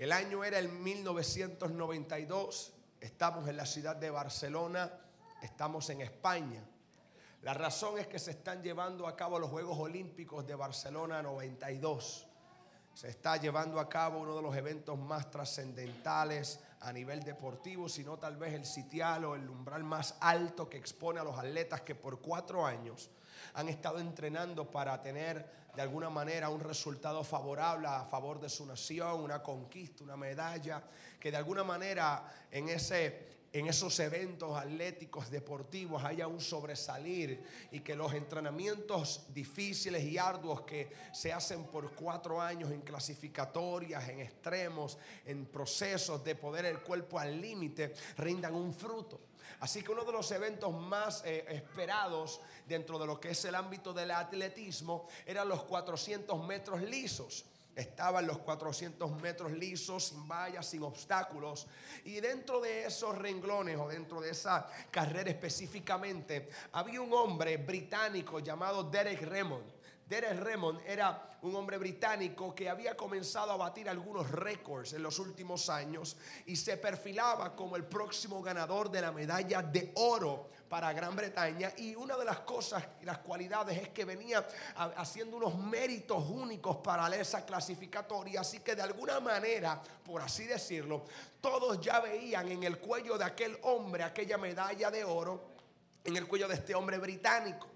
El 0.00 0.12
año 0.12 0.44
era 0.44 0.58
el 0.58 0.70
1992. 0.70 2.72
Estamos 3.02 3.46
en 3.46 3.58
la 3.58 3.66
ciudad 3.66 3.96
de 3.96 4.08
Barcelona. 4.08 4.90
Estamos 5.42 5.90
en 5.90 6.00
España. 6.00 6.64
La 7.42 7.52
razón 7.52 7.98
es 7.98 8.06
que 8.06 8.18
se 8.18 8.30
están 8.30 8.62
llevando 8.62 9.06
a 9.06 9.14
cabo 9.14 9.38
los 9.38 9.50
Juegos 9.50 9.78
Olímpicos 9.78 10.46
de 10.46 10.54
Barcelona 10.54 11.20
92. 11.20 12.26
Se 12.94 13.10
está 13.10 13.36
llevando 13.36 13.78
a 13.78 13.90
cabo 13.90 14.20
uno 14.20 14.34
de 14.34 14.40
los 14.40 14.56
eventos 14.56 14.98
más 14.98 15.30
trascendentales 15.30 16.60
a 16.80 16.94
nivel 16.94 17.22
deportivo, 17.22 17.86
sino 17.86 18.18
tal 18.18 18.38
vez 18.38 18.54
el 18.54 18.64
sitial 18.64 19.26
o 19.26 19.34
el 19.34 19.50
umbral 19.50 19.84
más 19.84 20.16
alto 20.20 20.70
que 20.70 20.78
expone 20.78 21.20
a 21.20 21.24
los 21.24 21.38
atletas 21.38 21.82
que 21.82 21.94
por 21.94 22.22
cuatro 22.22 22.64
años 22.64 23.10
han 23.52 23.68
estado 23.68 23.98
entrenando 23.98 24.70
para 24.70 25.02
tener 25.02 25.59
de 25.74 25.82
alguna 25.82 26.10
manera 26.10 26.48
un 26.48 26.60
resultado 26.60 27.22
favorable 27.24 27.86
a 27.88 28.04
favor 28.04 28.40
de 28.40 28.48
su 28.48 28.66
nación, 28.66 29.20
una 29.20 29.42
conquista, 29.42 30.04
una 30.04 30.16
medalla, 30.16 30.82
que 31.18 31.30
de 31.30 31.36
alguna 31.36 31.64
manera 31.64 32.24
en 32.50 32.68
ese 32.68 33.30
en 33.52 33.66
esos 33.66 33.98
eventos 33.98 34.56
atléticos, 34.56 35.30
deportivos, 35.30 36.04
haya 36.04 36.28
un 36.28 36.40
sobresalir 36.40 37.42
y 37.72 37.80
que 37.80 37.96
los 37.96 38.14
entrenamientos 38.14 39.26
difíciles 39.34 40.04
y 40.04 40.18
arduos 40.18 40.60
que 40.62 40.92
se 41.12 41.32
hacen 41.32 41.64
por 41.64 41.94
cuatro 41.94 42.40
años 42.40 42.70
en 42.70 42.82
clasificatorias, 42.82 44.08
en 44.08 44.20
extremos, 44.20 44.98
en 45.26 45.46
procesos 45.46 46.22
de 46.22 46.36
poder 46.36 46.66
el 46.66 46.80
cuerpo 46.80 47.18
al 47.18 47.40
límite, 47.40 47.92
rindan 48.18 48.54
un 48.54 48.72
fruto. 48.72 49.29
Así 49.60 49.82
que 49.82 49.92
uno 49.92 50.04
de 50.04 50.12
los 50.12 50.30
eventos 50.32 50.72
más 50.72 51.22
eh, 51.24 51.44
esperados 51.48 52.40
dentro 52.66 52.98
de 52.98 53.06
lo 53.06 53.20
que 53.20 53.30
es 53.30 53.44
el 53.44 53.54
ámbito 53.54 53.92
del 53.92 54.10
atletismo 54.10 55.06
eran 55.26 55.48
los 55.48 55.62
400 55.64 56.42
metros 56.46 56.82
lisos. 56.82 57.44
Estaban 57.76 58.26
los 58.26 58.38
400 58.38 59.10
metros 59.22 59.52
lisos, 59.52 60.04
sin 60.06 60.26
vallas, 60.26 60.66
sin 60.66 60.82
obstáculos. 60.82 61.66
Y 62.04 62.20
dentro 62.20 62.60
de 62.60 62.86
esos 62.86 63.16
renglones 63.16 63.78
o 63.78 63.88
dentro 63.88 64.20
de 64.20 64.30
esa 64.30 64.66
carrera 64.90 65.30
específicamente, 65.30 66.50
había 66.72 67.00
un 67.00 67.12
hombre 67.12 67.56
británico 67.58 68.40
llamado 68.40 68.82
Derek 68.84 69.22
Raymond. 69.22 69.79
Derek 70.10 70.40
Raymond 70.40 70.80
era 70.88 71.38
un 71.42 71.54
hombre 71.54 71.78
británico 71.78 72.52
que 72.52 72.68
había 72.68 72.96
comenzado 72.96 73.52
a 73.52 73.56
batir 73.56 73.88
algunos 73.88 74.28
récords 74.28 74.92
en 74.92 75.04
los 75.04 75.20
últimos 75.20 75.70
años 75.70 76.16
y 76.46 76.56
se 76.56 76.76
perfilaba 76.78 77.54
como 77.54 77.76
el 77.76 77.84
próximo 77.84 78.42
ganador 78.42 78.90
de 78.90 79.02
la 79.02 79.12
medalla 79.12 79.62
de 79.62 79.92
oro 79.94 80.48
para 80.68 80.92
Gran 80.92 81.14
Bretaña 81.14 81.72
y 81.76 81.94
una 81.94 82.16
de 82.16 82.24
las 82.24 82.40
cosas 82.40 82.82
y 83.00 83.04
las 83.04 83.18
cualidades 83.18 83.80
es 83.80 83.90
que 83.90 84.04
venía 84.04 84.44
haciendo 84.96 85.36
unos 85.36 85.56
méritos 85.56 86.28
únicos 86.28 86.78
para 86.78 87.08
esa 87.14 87.46
clasificatoria, 87.46 88.40
así 88.40 88.58
que 88.58 88.74
de 88.74 88.82
alguna 88.82 89.20
manera, 89.20 89.80
por 90.04 90.22
así 90.22 90.44
decirlo, 90.44 91.04
todos 91.40 91.80
ya 91.80 92.00
veían 92.00 92.48
en 92.48 92.64
el 92.64 92.80
cuello 92.80 93.16
de 93.16 93.26
aquel 93.26 93.56
hombre 93.62 94.02
aquella 94.02 94.38
medalla 94.38 94.90
de 94.90 95.04
oro, 95.04 95.50
en 96.02 96.16
el 96.16 96.26
cuello 96.26 96.48
de 96.48 96.54
este 96.54 96.74
hombre 96.74 96.98
británico. 96.98 97.68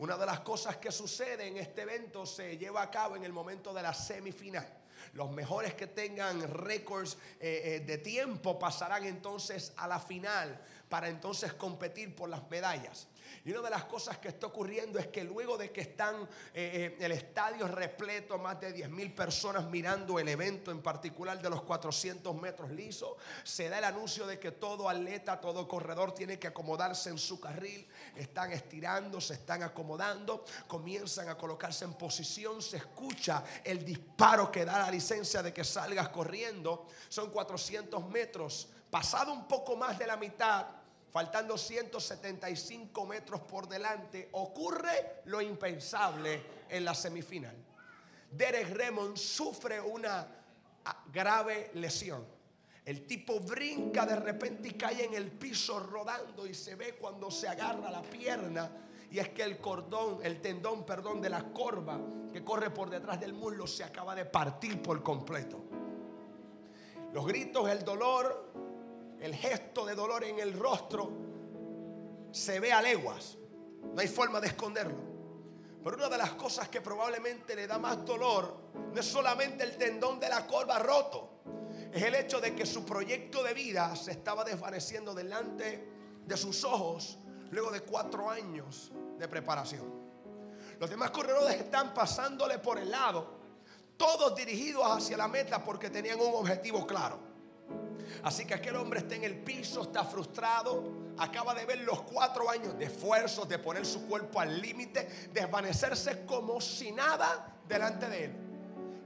Una 0.00 0.16
de 0.16 0.24
las 0.24 0.40
cosas 0.40 0.78
que 0.78 0.90
sucede 0.90 1.46
en 1.46 1.58
este 1.58 1.82
evento 1.82 2.24
se 2.24 2.56
lleva 2.56 2.80
a 2.80 2.90
cabo 2.90 3.16
en 3.16 3.24
el 3.24 3.34
momento 3.34 3.74
de 3.74 3.82
la 3.82 3.92
semifinal. 3.92 4.66
Los 5.12 5.30
mejores 5.30 5.74
que 5.74 5.88
tengan 5.88 6.40
récords 6.54 7.18
eh, 7.38 7.60
eh, 7.64 7.80
de 7.80 7.98
tiempo 7.98 8.58
pasarán 8.58 9.04
entonces 9.04 9.74
a 9.76 9.86
la 9.86 10.00
final 10.00 10.58
para 10.88 11.10
entonces 11.10 11.52
competir 11.52 12.16
por 12.16 12.30
las 12.30 12.48
medallas. 12.48 13.08
Y 13.44 13.52
una 13.52 13.62
de 13.62 13.70
las 13.70 13.84
cosas 13.84 14.18
que 14.18 14.28
está 14.28 14.46
ocurriendo 14.46 14.98
es 14.98 15.08
que 15.08 15.24
luego 15.24 15.56
de 15.56 15.70
que 15.70 15.82
están 15.82 16.22
eh, 16.54 16.96
eh, 16.98 17.04
el 17.04 17.12
estadio 17.12 17.66
repleto, 17.68 18.38
más 18.38 18.60
de 18.60 18.72
10 18.72 18.90
mil 18.90 19.14
personas 19.14 19.66
mirando 19.66 20.18
el 20.18 20.28
evento 20.28 20.70
en 20.70 20.82
particular 20.82 21.40
de 21.40 21.50
los 21.50 21.62
400 21.62 22.34
metros 22.40 22.70
lisos, 22.70 23.14
se 23.44 23.68
da 23.68 23.78
el 23.78 23.84
anuncio 23.84 24.26
de 24.26 24.38
que 24.38 24.52
todo 24.52 24.88
atleta, 24.88 25.40
todo 25.40 25.66
corredor 25.66 26.12
tiene 26.12 26.38
que 26.38 26.48
acomodarse 26.48 27.10
en 27.10 27.18
su 27.18 27.40
carril. 27.40 27.86
Están 28.16 28.52
estirando, 28.52 29.20
se 29.20 29.34
están 29.34 29.62
acomodando, 29.62 30.44
comienzan 30.66 31.28
a 31.28 31.36
colocarse 31.36 31.84
en 31.84 31.94
posición, 31.94 32.60
se 32.60 32.78
escucha 32.78 33.42
el 33.64 33.84
disparo 33.84 34.50
que 34.50 34.64
da 34.64 34.78
la 34.78 34.90
licencia 34.90 35.42
de 35.42 35.52
que 35.52 35.64
salgas 35.64 36.08
corriendo. 36.08 36.88
Son 37.08 37.30
400 37.30 38.08
metros. 38.08 38.68
Pasado 38.90 39.32
un 39.32 39.46
poco 39.46 39.76
más 39.76 39.98
de 39.98 40.06
la 40.06 40.16
mitad, 40.16 40.66
faltando 41.10 41.58
175 41.58 43.06
metros 43.06 43.40
por 43.40 43.68
delante, 43.68 44.28
ocurre 44.32 45.22
lo 45.26 45.40
impensable 45.40 46.42
en 46.68 46.84
la 46.84 46.94
semifinal. 46.94 47.56
Derek 48.30 48.76
Raymond 48.76 49.16
sufre 49.16 49.80
una 49.80 50.26
grave 51.12 51.70
lesión. 51.74 52.24
El 52.84 53.06
tipo 53.06 53.40
brinca 53.40 54.06
de 54.06 54.16
repente 54.16 54.68
y 54.68 54.72
cae 54.72 55.04
en 55.04 55.14
el 55.14 55.30
piso 55.30 55.80
rodando 55.80 56.46
y 56.46 56.54
se 56.54 56.74
ve 56.76 56.94
cuando 56.94 57.30
se 57.30 57.48
agarra 57.48 57.90
la 57.90 58.02
pierna 58.02 58.70
y 59.10 59.18
es 59.18 59.30
que 59.30 59.42
el 59.42 59.58
cordón, 59.58 60.20
el 60.22 60.40
tendón, 60.40 60.86
perdón, 60.86 61.20
de 61.20 61.30
la 61.30 61.52
corva 61.52 61.98
que 62.32 62.44
corre 62.44 62.70
por 62.70 62.88
detrás 62.88 63.20
del 63.20 63.32
muslo 63.32 63.66
se 63.66 63.82
acaba 63.82 64.14
de 64.14 64.24
partir 64.24 64.80
por 64.80 65.02
completo. 65.02 65.60
Los 67.12 67.26
gritos, 67.26 67.68
el 67.68 67.84
dolor, 67.84 68.69
el 69.20 69.34
gesto 69.34 69.84
de 69.84 69.94
dolor 69.94 70.24
en 70.24 70.38
el 70.38 70.58
rostro 70.58 71.10
se 72.32 72.60
ve 72.60 72.72
a 72.72 72.80
leguas. 72.80 73.36
No 73.94 74.00
hay 74.00 74.08
forma 74.08 74.40
de 74.40 74.48
esconderlo. 74.48 75.10
Pero 75.82 75.96
una 75.96 76.08
de 76.08 76.18
las 76.18 76.32
cosas 76.32 76.68
que 76.68 76.80
probablemente 76.80 77.54
le 77.54 77.66
da 77.66 77.78
más 77.78 78.04
dolor 78.04 78.56
no 78.92 79.00
es 79.00 79.06
solamente 79.06 79.64
el 79.64 79.76
tendón 79.76 80.20
de 80.20 80.28
la 80.28 80.46
corva 80.46 80.78
roto, 80.78 81.42
es 81.92 82.02
el 82.02 82.14
hecho 82.14 82.40
de 82.40 82.54
que 82.54 82.66
su 82.66 82.84
proyecto 82.84 83.42
de 83.42 83.54
vida 83.54 83.96
se 83.96 84.12
estaba 84.12 84.44
desvaneciendo 84.44 85.14
delante 85.14 85.88
de 86.26 86.36
sus 86.36 86.64
ojos 86.64 87.18
luego 87.50 87.70
de 87.70 87.80
cuatro 87.80 88.30
años 88.30 88.92
de 89.18 89.26
preparación. 89.26 90.00
Los 90.78 90.88
demás 90.88 91.10
corredores 91.10 91.56
están 91.56 91.92
pasándole 91.94 92.58
por 92.58 92.78
el 92.78 92.90
lado, 92.90 93.38
todos 93.96 94.34
dirigidos 94.36 94.84
hacia 94.86 95.16
la 95.16 95.28
meta 95.28 95.62
porque 95.64 95.90
tenían 95.90 96.20
un 96.20 96.34
objetivo 96.34 96.86
claro. 96.86 97.29
Así 98.22 98.44
que 98.44 98.54
aquel 98.54 98.76
hombre 98.76 99.00
está 99.00 99.14
en 99.14 99.24
el 99.24 99.38
piso, 99.38 99.82
está 99.82 100.04
frustrado, 100.04 100.84
acaba 101.18 101.54
de 101.54 101.66
ver 101.66 101.78
los 101.80 102.02
cuatro 102.02 102.48
años 102.50 102.78
de 102.78 102.86
esfuerzos, 102.86 103.48
de 103.48 103.58
poner 103.58 103.84
su 103.84 104.06
cuerpo 104.06 104.40
al 104.40 104.60
límite, 104.60 105.28
desvanecerse 105.32 106.24
como 106.24 106.60
si 106.60 106.92
nada 106.92 107.58
delante 107.68 108.08
de 108.08 108.24
él. 108.24 108.32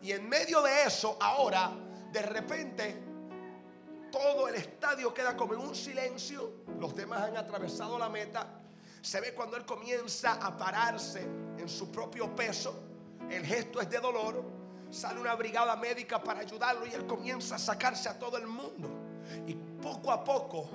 Y 0.02 0.12
en 0.12 0.28
medio 0.28 0.62
de 0.62 0.84
eso, 0.84 1.16
ahora, 1.20 1.72
de 2.12 2.22
repente, 2.22 3.02
todo 4.10 4.48
el 4.48 4.54
estadio 4.54 5.12
queda 5.12 5.36
como 5.36 5.54
en 5.54 5.60
un 5.60 5.74
silencio, 5.74 6.52
los 6.78 6.94
demás 6.94 7.22
han 7.22 7.36
atravesado 7.36 7.98
la 7.98 8.08
meta, 8.08 8.60
se 9.00 9.20
ve 9.20 9.34
cuando 9.34 9.56
él 9.56 9.66
comienza 9.66 10.34
a 10.34 10.56
pararse 10.56 11.22
en 11.58 11.68
su 11.68 11.90
propio 11.90 12.34
peso, 12.34 12.80
el 13.30 13.44
gesto 13.44 13.80
es 13.80 13.90
de 13.90 13.98
dolor, 13.98 14.53
sale 14.94 15.20
una 15.20 15.34
brigada 15.34 15.76
médica 15.76 16.22
para 16.22 16.40
ayudarlo 16.40 16.86
y 16.86 16.94
él 16.94 17.06
comienza 17.06 17.56
a 17.56 17.58
sacarse 17.58 18.08
a 18.08 18.18
todo 18.18 18.38
el 18.38 18.46
mundo. 18.46 18.88
Y 19.46 19.54
poco 19.54 20.12
a 20.12 20.22
poco, 20.22 20.68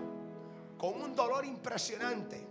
con 0.78 1.02
un 1.02 1.16
dolor 1.16 1.46
impresionante, 1.46 2.46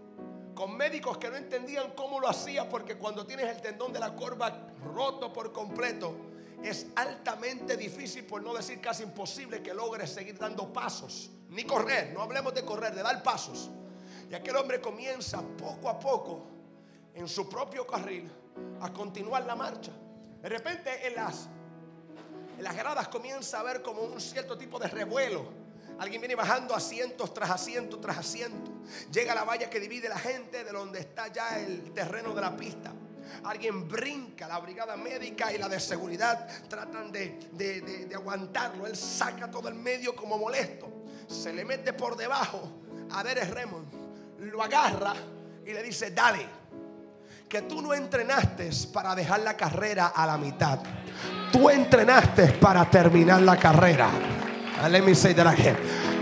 con 0.55 0.77
médicos 0.77 1.19
que 1.19 1.31
no 1.31 1.37
entendían 1.37 1.93
cómo 1.93 2.19
lo 2.19 2.29
hacía, 2.29 2.69
porque 2.69 2.97
cuando 2.97 3.25
tienes 3.25 3.49
el 3.49 3.61
tendón 3.61 3.93
de 3.93 4.01
la 4.01 4.15
corva 4.15 4.69
roto 4.93 5.33
por 5.33 5.53
completo, 5.53 6.15
es 6.63 6.87
altamente 6.97 7.77
difícil, 7.77 8.25
por 8.25 8.43
no 8.43 8.55
decir 8.55 8.81
casi 8.81 9.05
imposible, 9.05 9.63
que 9.63 9.73
logres 9.73 10.11
seguir 10.11 10.37
dando 10.37 10.73
pasos, 10.73 11.31
ni 11.51 11.65
correr, 11.65 12.13
no 12.13 12.23
hablemos 12.23 12.53
de 12.55 12.65
correr, 12.65 12.95
de 12.95 13.03
dar 13.03 13.23
pasos. 13.23 13.71
Y 14.31 14.35
aquel 14.35 14.57
hombre 14.57 14.81
comienza 14.81 15.41
poco 15.41 15.89
a 15.89 15.99
poco, 15.99 16.47
en 17.15 17.29
su 17.29 17.49
propio 17.49 17.87
carril, 17.87 18.31
a 18.81 18.93
continuar 18.93 19.45
la 19.45 19.55
marcha. 19.55 19.93
De 20.43 20.49
repente 20.49 21.07
en 21.07 21.15
las, 21.15 21.49
las 22.61 22.77
gradas 22.77 23.09
comienza 23.09 23.61
a 23.61 23.63
ver 23.63 23.83
como 23.83 24.03
un 24.03 24.21
cierto 24.21 24.57
tipo 24.57 24.79
de 24.79 24.89
revuelo. 24.89 25.47
Alguien 25.99 26.21
viene 26.21 26.35
bajando 26.35 26.75
asientos 26.75 27.35
tras 27.35 27.51
asiento 27.51 27.99
tras 27.99 28.19
asiento. 28.19 28.71
Llega 29.13 29.33
a 29.33 29.35
la 29.35 29.45
valla 29.45 29.69
que 29.69 29.81
divide 29.81 30.09
la 30.09 30.19
gente 30.19 30.65
de 30.65 30.71
donde 30.71 31.01
está 31.01 31.29
ya 31.29 31.59
el 31.59 31.93
terreno 31.93 32.35
de 32.35 32.41
la 32.41 32.57
pista. 32.57 32.93
Alguien 33.45 33.89
brinca, 33.89 34.49
la 34.49 34.59
brigada 34.59 34.97
médica 34.97 35.53
y 35.53 35.59
la 35.59 35.69
de 35.69 35.79
seguridad 35.81 36.49
tratan 36.69 37.13
de, 37.13 37.51
de 37.53 38.15
aguantarlo. 38.15 38.87
Él 38.87 38.97
saca 38.97 39.51
todo 39.51 39.69
el 39.69 39.75
medio 39.75 40.15
como 40.15 40.39
molesto. 40.39 40.89
Se 41.27 41.53
le 41.53 41.65
mete 41.65 41.93
por 41.93 42.17
debajo 42.17 42.71
a 43.13 43.23
Derek 43.23 43.53
Raymond. 43.53 43.87
Lo 44.41 44.63
agarra 44.63 45.15
y 45.67 45.73
le 45.73 45.83
dice, 45.83 46.13
dale 46.13 46.59
que 47.49 47.63
tú 47.63 47.81
no 47.81 47.95
entrenaste 47.95 48.71
para 48.93 49.15
dejar 49.15 49.41
la 49.41 49.57
carrera 49.57 50.09
a 50.09 50.27
la 50.27 50.37
mitad. 50.37 50.81
Tú 51.51 51.71
entrenaste 51.71 52.49
para 52.61 52.85
terminar 52.91 53.41
la 53.41 53.57
carrera. 53.57 54.11
Let 54.91 55.03
me 55.03 55.15
say 55.15 55.33
that 55.35 55.47
again. 55.47 55.77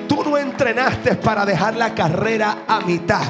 Tú 0.09 0.23
no 0.23 0.39
entrenaste 0.39 1.17
para 1.17 1.45
dejar 1.45 1.75
la 1.75 1.93
carrera 1.95 2.59
a 2.69 2.81
mitad. 2.81 3.25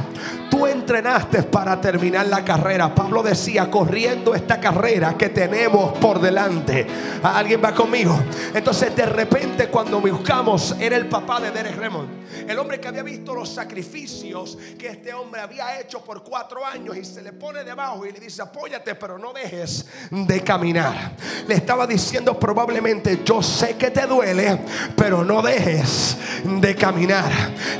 Tú 0.50 0.66
entrenaste 0.66 1.42
para 1.44 1.80
terminar 1.80 2.26
la 2.26 2.44
carrera. 2.44 2.94
Pablo 2.94 3.22
decía, 3.22 3.70
corriendo 3.70 4.34
esta 4.34 4.60
carrera 4.60 5.16
que 5.16 5.28
tenemos 5.28 5.96
por 5.98 6.20
delante. 6.20 6.86
¿Alguien 7.22 7.60
va 7.64 7.72
conmigo? 7.72 8.18
Entonces 8.54 8.94
de 8.94 9.06
repente 9.06 9.68
cuando 9.68 10.00
buscamos, 10.00 10.76
era 10.78 10.96
el 10.96 11.08
papá 11.08 11.40
de 11.40 11.50
Derek 11.50 11.76
Raymond. 11.76 12.26
El 12.48 12.58
hombre 12.58 12.80
que 12.80 12.88
había 12.88 13.02
visto 13.02 13.34
los 13.34 13.48
sacrificios 13.48 14.58
que 14.78 14.88
este 14.88 15.14
hombre 15.14 15.40
había 15.40 15.80
hecho 15.80 16.04
por 16.04 16.22
cuatro 16.22 16.64
años 16.64 16.96
y 16.96 17.04
se 17.04 17.22
le 17.22 17.32
pone 17.32 17.64
debajo 17.64 18.06
y 18.06 18.12
le 18.12 18.20
dice, 18.20 18.42
apóyate, 18.42 18.94
pero 18.94 19.18
no 19.18 19.32
dejes 19.32 19.86
de 20.10 20.40
caminar. 20.42 21.12
Le 21.46 21.54
estaba 21.54 21.86
diciendo 21.86 22.38
probablemente, 22.38 23.22
yo 23.24 23.42
sé 23.42 23.76
que 23.76 23.90
te 23.90 24.06
duele, 24.06 24.60
pero 24.96 25.24
no 25.24 25.42
dejes 25.42 26.16
de 26.44 26.74
caminar. 26.74 27.30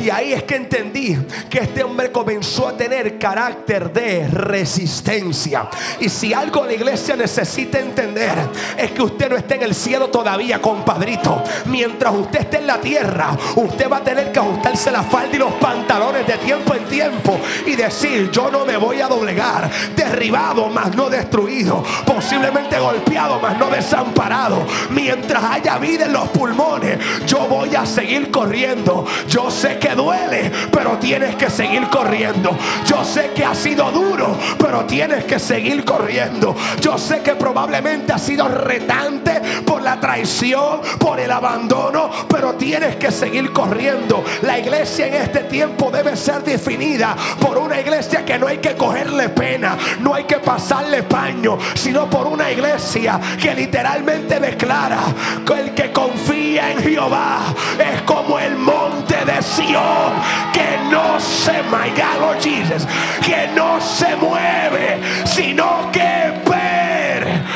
Y 0.01 0.11
ahí 0.11 0.33
es 0.33 0.43
que 0.45 0.57
entendí 0.57 1.17
que 1.49 1.59
este 1.59 1.83
hombre 1.83 2.11
comenzó 2.11 2.56
a 2.65 2.77
tener 2.77 3.19
carácter 3.19 3.93
de 3.93 4.29
resistencia. 4.29 5.69
Y 6.01 6.09
si 6.09 6.33
algo 6.33 6.65
la 6.65 6.73
iglesia 6.73 7.17
necesita 7.17 7.79
entender 7.79 8.33
es 8.77 8.93
que 8.93 9.03
usted 9.03 9.29
no 9.29 9.37
esté 9.37 9.57
en 9.57 9.65
el 9.65 9.75
cielo 9.75 10.09
todavía, 10.09 10.61
compadrito. 10.63 11.43
Mientras 11.67 12.15
usted 12.15 12.41
esté 12.41 12.59
en 12.59 12.67
la 12.67 12.81
tierra, 12.81 13.37
usted 13.57 13.91
va 13.91 13.99
a 13.99 14.05
tener 14.05 14.33
que 14.33 14.39
ajustarse 14.39 14.91
la 14.91 15.03
falda 15.03 15.35
y 15.35 15.39
los 15.39 15.53
pantalones 15.55 16.27
de 16.27 16.39
tiempo 16.39 16.75
en 16.75 16.85
tiempo 16.85 17.39
y 17.67 17.75
decir, 17.75 18.31
yo 18.31 18.51
no 18.51 18.65
me 18.65 18.77
voy 18.77 19.01
a 19.01 19.09
doblegar. 19.09 19.71
Derribado, 19.95 20.69
mas 20.69 20.95
no 20.95 21.11
destruido. 21.11 21.83
Posiblemente 22.05 22.79
golpeado, 22.79 23.41
mas 23.41 23.59
no 23.59 23.69
desamparado. 23.69 24.67
Mientras 24.91 25.43
haya 25.45 25.79
vida 25.79 26.07
en 26.07 26.13
los 26.13 26.29
pulmones, 26.29 26.99
yo 27.27 27.47
voy 27.49 27.75
a 27.75 27.85
seguir 27.85 28.31
corriendo. 28.31 29.07
Yo 29.29 29.51
sé 29.51 29.79
que 29.79 29.95
duele, 29.95 30.51
pero 30.71 30.99
tienes 30.99 31.35
que 31.37 31.51
seguir 31.51 31.89
corriendo. 31.89 32.46
Yo 32.87 33.05
sé 33.05 33.33
que 33.35 33.45
ha 33.45 33.55
sido 33.55 33.91
duro, 33.91 34.37
pero 34.59 34.85
tienes 34.85 35.25
que 35.25 35.39
seguir 35.39 35.85
corriendo. 35.85 36.55
Yo 36.81 36.99
sé 36.99 37.21
que 37.21 37.35
probablemente 37.35 38.13
ha 38.13 38.19
sido 38.19 38.49
retante 38.49 39.41
por 39.65 39.83
la 39.83 39.99
traición, 39.99 40.81
por 40.99 41.19
el 41.21 41.31
abandono, 41.31 42.11
pero 42.29 42.55
tienes 42.55 42.97
que 42.97 43.11
seguir 43.11 43.53
corriendo. 43.53 44.25
La 44.43 44.59
iglesia 44.59 45.07
en 45.07 45.15
este 45.15 45.41
tiempo 45.45 45.91
debe 45.91 46.17
ser 46.17 46.43
definida 46.43 47.17
por 47.41 47.59
una 47.59 47.81
iglesia 47.81 48.25
que 48.25 48.39
no 48.39 48.47
hay 48.47 48.59
que 48.59 48.75
cogerle 48.75 49.29
pena, 49.31 49.77
no 50.01 50.15
hay 50.15 50.25
que 50.25 50.39
pasarle 50.39 51.03
paño, 51.03 51.59
sino 51.75 52.09
por 52.09 52.27
una 52.27 52.51
iglesia 52.51 53.21
que 53.41 53.55
literalmente 53.55 54.39
declara 54.41 54.99
que 55.47 55.55
el 55.55 55.75
que 55.75 55.93
confía 55.93 56.73
en 56.73 56.79
Jehová 56.79 57.41
es 57.79 58.03
como 58.03 58.39
el 58.39 58.57
monte 58.57 59.17
de 59.25 59.43
Sion 59.43 60.13
que 60.53 60.79
no 60.91 61.21
se, 61.21 61.53
my 61.65 61.91
Jesus, 62.41 62.87
que 63.25 63.47
no 63.55 63.81
se 63.81 64.17
mueve, 64.17 65.01
sino 65.25 65.89
que 65.93 66.43
permanece. 66.45 67.47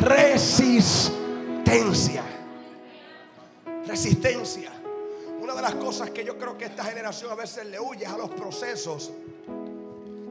Resistencia. 0.00 2.22
Resistencia. 3.86 4.72
Una 5.40 5.54
de 5.54 5.62
las 5.62 5.74
cosas 5.74 6.10
que 6.10 6.24
yo 6.24 6.36
creo 6.38 6.58
que 6.58 6.66
esta 6.66 6.84
generación 6.84 7.30
a 7.30 7.34
veces 7.34 7.66
le 7.66 7.80
huye 7.80 8.06
a 8.06 8.16
los 8.16 8.30
procesos 8.30 9.10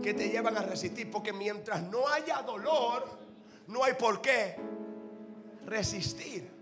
que 0.01 0.13
te 0.13 0.29
llevan 0.29 0.57
a 0.57 0.61
resistir. 0.61 1.11
Porque 1.11 1.33
mientras 1.33 1.83
no 1.83 2.07
haya 2.07 2.41
dolor, 2.41 3.05
no 3.67 3.83
hay 3.83 3.93
por 3.93 4.21
qué 4.21 4.55
resistir. 5.65 6.56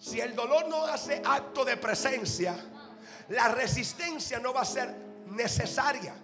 Si 0.00 0.18
el 0.18 0.34
dolor 0.34 0.66
no 0.66 0.86
hace 0.86 1.20
acto 1.22 1.62
de 1.62 1.76
presencia, 1.76 2.56
la 3.28 3.48
resistencia 3.48 4.40
no 4.40 4.54
va 4.54 4.62
a 4.62 4.64
ser 4.64 4.96
necesaria. 5.26 6.14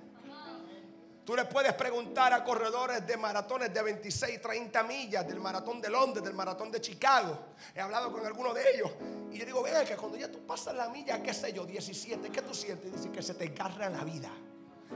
Tú 1.26 1.36
le 1.36 1.44
puedes 1.44 1.74
preguntar 1.74 2.32
a 2.32 2.42
corredores 2.42 3.06
de 3.06 3.18
maratones 3.18 3.74
de 3.74 3.82
26, 3.82 4.40
30 4.40 4.82
millas, 4.84 5.28
del 5.28 5.40
maratón 5.40 5.80
de 5.82 5.90
Londres, 5.90 6.24
del 6.24 6.32
maratón 6.32 6.70
de 6.70 6.80
Chicago. 6.80 7.48
He 7.74 7.80
hablado 7.80 8.10
con 8.10 8.24
algunos 8.24 8.54
de 8.54 8.62
ellos. 8.74 8.92
Y 9.30 9.38
yo 9.38 9.44
digo, 9.44 9.62
vea 9.62 9.84
que 9.84 9.94
cuando 9.94 10.16
ya 10.16 10.30
tú 10.30 10.46
pasas 10.46 10.74
la 10.74 10.88
milla, 10.88 11.22
qué 11.22 11.34
sé 11.34 11.52
yo, 11.52 11.66
17, 11.66 12.30
¿qué 12.30 12.42
tú 12.42 12.54
sientes? 12.54 12.92
Dice 12.92 13.10
que 13.10 13.20
se 13.22 13.34
te 13.34 13.44
encarra 13.44 13.90
la 13.90 14.04
vida. 14.04 14.30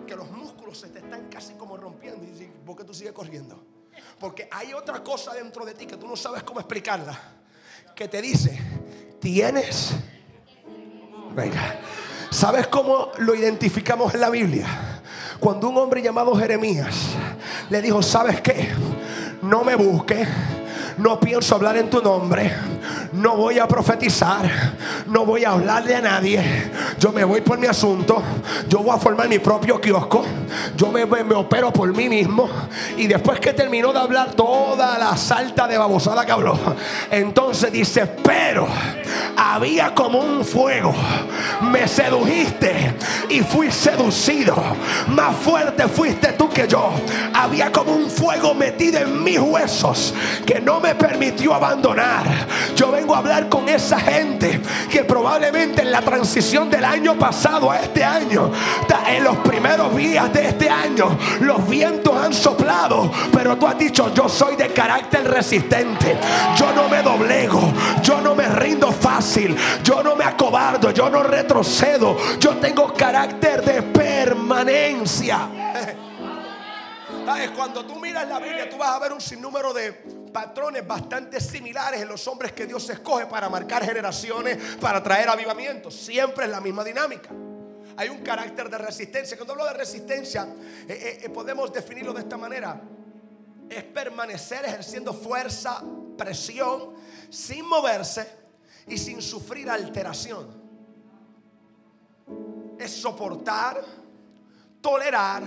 Que 0.06 0.16
los 0.16 0.30
músculos 0.30 0.78
se 0.78 0.88
te 0.88 1.00
están 1.00 1.28
casi 1.28 1.52
como 1.54 1.76
rompiendo. 1.76 2.24
Y 2.24 2.28
dice, 2.28 2.52
¿por 2.64 2.76
qué 2.76 2.84
tú 2.84 2.94
sigues 2.94 3.12
corriendo? 3.12 3.62
Porque 4.18 4.48
hay 4.50 4.72
otra 4.72 5.04
cosa 5.04 5.34
dentro 5.34 5.66
de 5.66 5.74
ti 5.74 5.84
que 5.86 5.98
tú 5.98 6.06
no 6.06 6.16
sabes 6.16 6.44
cómo 6.44 6.60
explicarla. 6.60 7.39
Que 7.94 8.08
te 8.08 8.22
dice, 8.22 8.58
tienes... 9.20 9.92
Venga. 11.34 11.78
¿Sabes 12.30 12.66
cómo 12.66 13.10
lo 13.18 13.34
identificamos 13.34 14.14
en 14.14 14.20
la 14.20 14.30
Biblia? 14.30 14.66
Cuando 15.38 15.68
un 15.68 15.76
hombre 15.78 16.02
llamado 16.02 16.34
Jeremías 16.34 17.10
le 17.70 17.80
dijo, 17.80 18.02
¿sabes 18.02 18.40
qué? 18.40 18.68
No 19.42 19.64
me 19.64 19.74
busques 19.74 20.28
no 21.00 21.18
pienso 21.18 21.54
hablar 21.54 21.76
en 21.76 21.88
tu 21.88 22.02
nombre, 22.02 22.52
no 23.12 23.36
voy 23.36 23.58
a 23.58 23.66
profetizar, 23.66 24.48
no 25.06 25.24
voy 25.24 25.44
a 25.44 25.50
hablarle 25.50 25.96
a 25.96 26.00
nadie, 26.00 26.70
yo 26.98 27.12
me 27.12 27.24
voy 27.24 27.40
por 27.40 27.58
mi 27.58 27.66
asunto, 27.66 28.22
yo 28.68 28.80
voy 28.80 28.94
a 28.94 28.98
formar 28.98 29.28
mi 29.28 29.38
propio 29.38 29.80
kiosco, 29.80 30.24
yo 30.76 30.92
me, 30.92 31.04
opero 31.04 31.72
por 31.72 31.94
mí 31.94 32.08
mismo. 32.08 32.48
Y 32.96 33.06
después 33.06 33.40
que 33.40 33.52
terminó 33.52 33.92
de 33.92 33.98
hablar 33.98 34.34
toda 34.34 34.98
la 34.98 35.16
salta 35.16 35.66
de 35.66 35.78
babosada 35.78 36.24
que 36.24 36.32
habló, 36.32 36.58
entonces 37.10 37.72
dice, 37.72 38.06
pero 38.06 38.68
había 39.36 39.94
como 39.94 40.20
un 40.20 40.44
fuego, 40.44 40.94
me 41.62 41.88
sedujiste 41.88 42.94
y 43.28 43.40
fui 43.40 43.70
seducido, 43.70 44.56
más 45.08 45.34
fuerte 45.36 45.88
fuiste 45.88 46.32
tú 46.34 46.48
que 46.48 46.68
yo, 46.68 46.90
había 47.34 47.72
como 47.72 47.92
un 47.92 48.08
fuego 48.08 48.54
metido 48.54 49.00
en 49.00 49.22
mis 49.22 49.38
huesos 49.38 50.14
que 50.46 50.60
no 50.60 50.80
me 50.80 50.94
permitió 50.94 51.54
abandonar. 51.54 52.24
Yo 52.76 52.90
vengo 53.00 53.14
a 53.14 53.18
hablar 53.18 53.48
con 53.48 53.66
esa 53.66 53.98
gente 53.98 54.60
que 54.90 55.04
probablemente 55.04 55.80
en 55.80 55.90
la 55.90 56.02
transición 56.02 56.68
del 56.68 56.84
año 56.84 57.18
pasado 57.18 57.70
a 57.70 57.78
este 57.78 58.04
año, 58.04 58.52
en 59.08 59.24
los 59.24 59.38
primeros 59.38 59.96
días 59.96 60.30
de 60.32 60.48
este 60.48 60.68
año, 60.68 61.16
los 61.40 61.66
vientos 61.66 62.14
han 62.14 62.34
soplado, 62.34 63.10
pero 63.32 63.56
tú 63.56 63.66
has 63.66 63.78
dicho, 63.78 64.12
yo 64.12 64.28
soy 64.28 64.56
de 64.56 64.68
carácter 64.68 65.30
resistente. 65.30 66.18
Yo 66.56 66.72
no 66.74 66.90
me 66.90 67.02
doblego, 67.02 67.72
yo 68.02 68.20
no 68.20 68.34
me 68.34 68.46
rindo 68.48 68.92
fácil, 68.92 69.56
yo 69.82 70.02
no 70.02 70.14
me 70.14 70.24
acobardo, 70.24 70.90
yo 70.90 71.08
no 71.08 71.22
retrocedo, 71.22 72.18
yo 72.38 72.56
tengo 72.58 72.92
carácter 72.92 73.64
de 73.64 73.82
permanencia. 73.82 75.48
Cuando 77.54 77.86
tú 77.86 77.96
miras 77.96 78.28
la 78.28 78.38
Biblia, 78.38 78.68
tú 78.68 78.76
vas 78.76 78.90
a 78.90 78.98
ver 78.98 79.12
un 79.12 79.20
sinnúmero 79.20 79.72
de 79.72 79.92
patrones 80.32 80.86
bastante 80.86 81.40
similares 81.40 82.00
en 82.00 82.08
los 82.08 82.26
hombres 82.26 82.52
que 82.52 82.66
Dios 82.66 82.88
escoge 82.90 83.26
para 83.26 83.48
marcar 83.48 83.84
generaciones, 83.84 84.76
para 84.80 85.02
traer 85.02 85.28
avivamientos. 85.28 85.94
Siempre 85.94 86.46
es 86.46 86.50
la 86.50 86.60
misma 86.60 86.82
dinámica. 86.84 87.30
Hay 87.96 88.08
un 88.08 88.22
carácter 88.22 88.70
de 88.70 88.78
resistencia. 88.78 89.36
Cuando 89.36 89.52
hablo 89.52 89.66
de 89.66 89.74
resistencia, 89.74 90.48
eh, 90.88 90.92
eh, 90.92 91.20
eh, 91.22 91.28
podemos 91.28 91.72
definirlo 91.72 92.12
de 92.12 92.20
esta 92.20 92.36
manera. 92.36 92.80
Es 93.68 93.84
permanecer 93.84 94.64
ejerciendo 94.64 95.12
fuerza, 95.12 95.82
presión, 96.16 96.94
sin 97.28 97.66
moverse 97.66 98.26
y 98.86 98.98
sin 98.98 99.20
sufrir 99.20 99.68
alteración. 99.70 100.60
Es 102.78 102.90
soportar, 102.92 103.84
tolerar, 104.80 105.42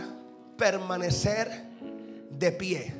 permanecer 0.58 1.73
de 2.38 2.52
pie. 2.52 2.94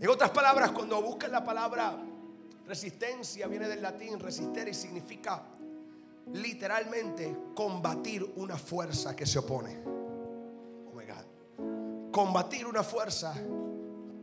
En 0.00 0.08
otras 0.08 0.30
palabras, 0.30 0.72
cuando 0.72 1.00
buscas 1.00 1.30
la 1.30 1.44
palabra 1.44 1.96
resistencia, 2.66 3.46
viene 3.46 3.68
del 3.68 3.82
latín 3.82 4.18
resistere 4.18 4.70
y 4.70 4.74
significa 4.74 5.42
literalmente 6.32 7.36
combatir 7.54 8.32
una 8.36 8.56
fuerza 8.56 9.14
que 9.14 9.26
se 9.26 9.38
opone. 9.38 9.78
Oh 9.84 10.92
my 10.94 11.04
God. 11.04 12.10
Combatir 12.10 12.66
una 12.66 12.82
fuerza 12.82 13.34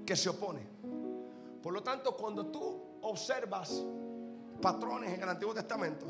que 0.05 0.15
se 0.15 0.29
opone. 0.29 0.67
Por 1.62 1.73
lo 1.73 1.83
tanto, 1.83 2.15
cuando 2.15 2.47
tú 2.47 2.99
observas 3.01 3.83
patrones 4.62 5.13
en 5.13 5.23
el 5.23 5.29
Antiguo 5.29 5.53
Testamento, 5.53 6.05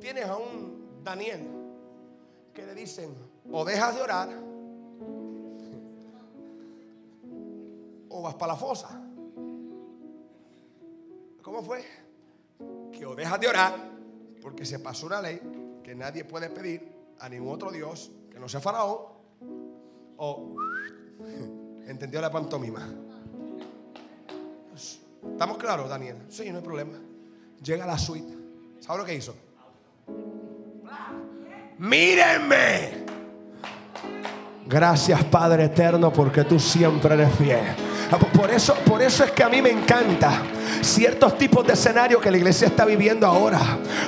tienes 0.00 0.24
a 0.24 0.36
un 0.36 1.02
Daniel 1.04 1.46
que 2.52 2.66
le 2.66 2.74
dicen, 2.74 3.14
o 3.52 3.64
dejas 3.64 3.94
de 3.94 4.02
orar, 4.02 4.28
o 8.16 8.22
vas 8.22 8.34
para 8.34 8.52
la 8.52 8.58
fosa. 8.58 8.88
¿Cómo 11.42 11.62
fue? 11.62 11.84
Que 12.92 13.04
o 13.06 13.14
dejas 13.14 13.38
de 13.40 13.48
orar, 13.48 13.74
porque 14.40 14.64
se 14.64 14.78
pasó 14.78 15.06
una 15.06 15.20
ley 15.20 15.40
que 15.84 15.94
nadie 15.94 16.24
puede 16.24 16.50
pedir 16.50 16.92
a 17.20 17.28
ningún 17.28 17.54
otro 17.54 17.70
Dios 17.70 18.10
que 18.30 18.40
no 18.40 18.48
sea 18.48 18.60
faraón, 18.60 18.98
o 20.16 20.56
entendió 21.86 22.20
la 22.20 22.30
pantomima. 22.30 22.88
¿Estamos 25.32 25.58
claros, 25.58 25.88
Daniel? 25.88 26.16
Sí, 26.28 26.50
no 26.50 26.58
hay 26.58 26.64
problema. 26.64 26.98
Llega 27.62 27.86
la 27.86 27.98
suite. 27.98 28.34
¿Sabe 28.80 28.98
lo 28.98 29.04
que 29.04 29.14
hizo? 29.14 29.34
Mírenme. 31.78 33.04
Gracias 34.66 35.22
Padre 35.24 35.64
eterno 35.64 36.12
porque 36.12 36.44
tú 36.44 36.58
siempre 36.58 37.14
eres 37.14 37.34
fiel. 37.36 37.85
Por 38.32 38.50
eso, 38.50 38.74
por 38.74 39.02
eso 39.02 39.24
es 39.24 39.30
que 39.32 39.42
a 39.42 39.48
mí 39.48 39.60
me 39.60 39.70
encanta 39.70 40.42
ciertos 40.82 41.36
tipos 41.36 41.66
de 41.66 41.72
escenarios 41.72 42.20
que 42.22 42.30
la 42.30 42.36
iglesia 42.36 42.68
está 42.68 42.84
viviendo 42.84 43.26
ahora. 43.26 43.60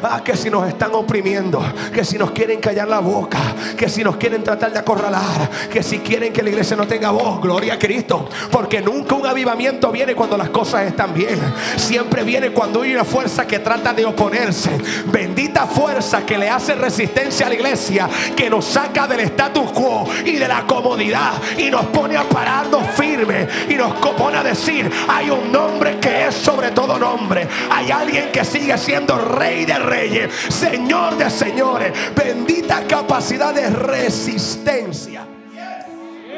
Ah, 0.03 0.23
que 0.25 0.37
si 0.37 0.51
nos 0.51 0.69
están 0.69 0.95
oprimiendo, 0.95 1.61
que 1.93 2.05
si 2.05 2.19
nos 2.19 2.31
quieren 2.31 2.61
callar 2.61 2.89
la 2.89 3.01
boca, 3.01 3.39
que 3.77 3.89
si 3.89 4.05
nos 4.05 4.17
quieren 4.17 4.43
tratar 4.43 4.73
de 4.73 4.79
acorralar, 4.79 5.51
que 5.73 5.83
si 5.83 5.99
quieren 5.99 6.33
que 6.33 6.43
la 6.43 6.51
iglesia 6.51 6.77
no 6.77 6.87
tenga 6.87 7.11
voz, 7.11 7.41
gloria 7.41 7.75
a 7.75 7.79
Cristo. 7.79 8.29
Porque 8.51 8.81
nunca 8.81 9.15
un 9.15 9.27
avivamiento 9.27 9.91
viene 9.91 10.15
cuando 10.15 10.37
las 10.37 10.51
cosas 10.51 10.87
están 10.87 11.13
bien. 11.13 11.39
Siempre 11.77 12.23
viene 12.23 12.51
cuando 12.51 12.83
hay 12.83 12.93
una 12.93 13.05
fuerza 13.05 13.47
que 13.47 13.59
trata 13.59 13.93
de 13.93 14.05
oponerse. 14.05 14.71
Bendita 15.07 15.67
fuerza 15.67 16.25
que 16.25 16.39
le 16.39 16.49
hace 16.49 16.75
resistencia 16.75 17.47
a 17.47 17.49
la 17.49 17.55
iglesia, 17.55 18.09
que 18.37 18.49
nos 18.49 18.65
saca 18.65 19.07
del 19.07 19.21
status 19.21 19.73
quo 19.73 20.07
y 20.25 20.37
de 20.37 20.49
la 20.49 20.67
comodidad 20.67 21.33
y 21.57 21.71
nos 21.71 21.87
pone 21.87 22.17
a 22.17 22.23
pararnos 22.25 22.87
firme 22.95 23.49
y 23.69 23.75
nos 23.75 23.88
pone 24.17 24.37
a 24.37 24.43
decir, 24.43 24.91
hay 25.09 25.31
un 25.31 25.51
nombre 25.53 25.99
que 26.01 26.27
es 26.27 26.35
sobre 26.35 26.71
todo 26.71 26.99
nombre. 26.99 27.47
Hay 27.71 27.91
alguien 27.91 28.31
que 28.33 28.45
sigue 28.45 28.77
siendo 28.79 29.17
rey 29.19 29.65
de 29.65 29.79
reyes, 29.79 30.33
señor 30.35 31.17
de 31.17 31.31
señores. 31.31 31.93
Bendita 32.15 32.87
capacidad 32.87 33.55
de 33.55 33.71
resistencia. 33.71 35.27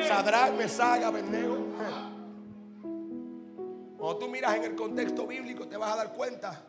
Sadrach, 0.06 0.52
Mesaya, 0.54 1.08
Abednego. 1.08 1.58
Cuando 3.96 4.16
tú 4.18 4.28
miras 4.28 4.56
en 4.56 4.64
el 4.64 4.74
contexto 4.74 5.26
bíblico 5.26 5.68
te 5.68 5.76
vas 5.76 5.92
a 5.92 5.96
dar 5.96 6.12
cuenta 6.14 6.62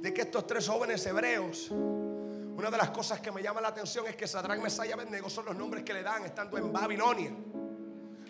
de 0.00 0.14
que 0.14 0.22
estos 0.22 0.46
tres 0.46 0.66
jóvenes 0.68 1.04
hebreos, 1.04 1.70
una 1.70 2.70
de 2.70 2.76
las 2.76 2.90
cosas 2.90 3.20
que 3.20 3.30
me 3.30 3.42
llama 3.42 3.60
la 3.60 3.68
atención 3.68 4.06
es 4.06 4.16
que 4.16 4.26
Sadrach, 4.26 4.60
Mesaya 4.60 4.96
y 4.96 5.30
son 5.30 5.44
los 5.44 5.56
nombres 5.56 5.84
que 5.84 5.92
le 5.92 6.02
dan 6.02 6.24
estando 6.24 6.56
en 6.56 6.72
Babilonia. 6.72 7.32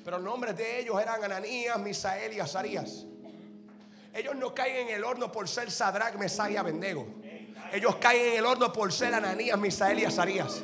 Pero 0.06 0.18
los 0.18 0.24
nombres 0.24 0.56
de 0.56 0.78
ellos 0.78 1.02
eran 1.02 1.24
Ananías, 1.24 1.76
Misael 1.80 2.32
y 2.32 2.38
Azarías. 2.38 3.04
Ellos 4.14 4.36
no 4.36 4.54
caen 4.54 4.86
en 4.86 4.94
el 4.94 5.02
horno 5.02 5.32
por 5.32 5.48
ser 5.48 5.68
Sadrach, 5.68 6.14
Mesach 6.14 6.48
y 6.48 6.56
Abednego. 6.56 7.08
Ellos 7.72 7.96
caen 7.96 8.34
en 8.34 8.38
el 8.38 8.46
horno 8.46 8.72
por 8.72 8.92
ser 8.92 9.12
Ananías, 9.14 9.58
Misael 9.58 9.98
y 9.98 10.04
Azarías. 10.04 10.62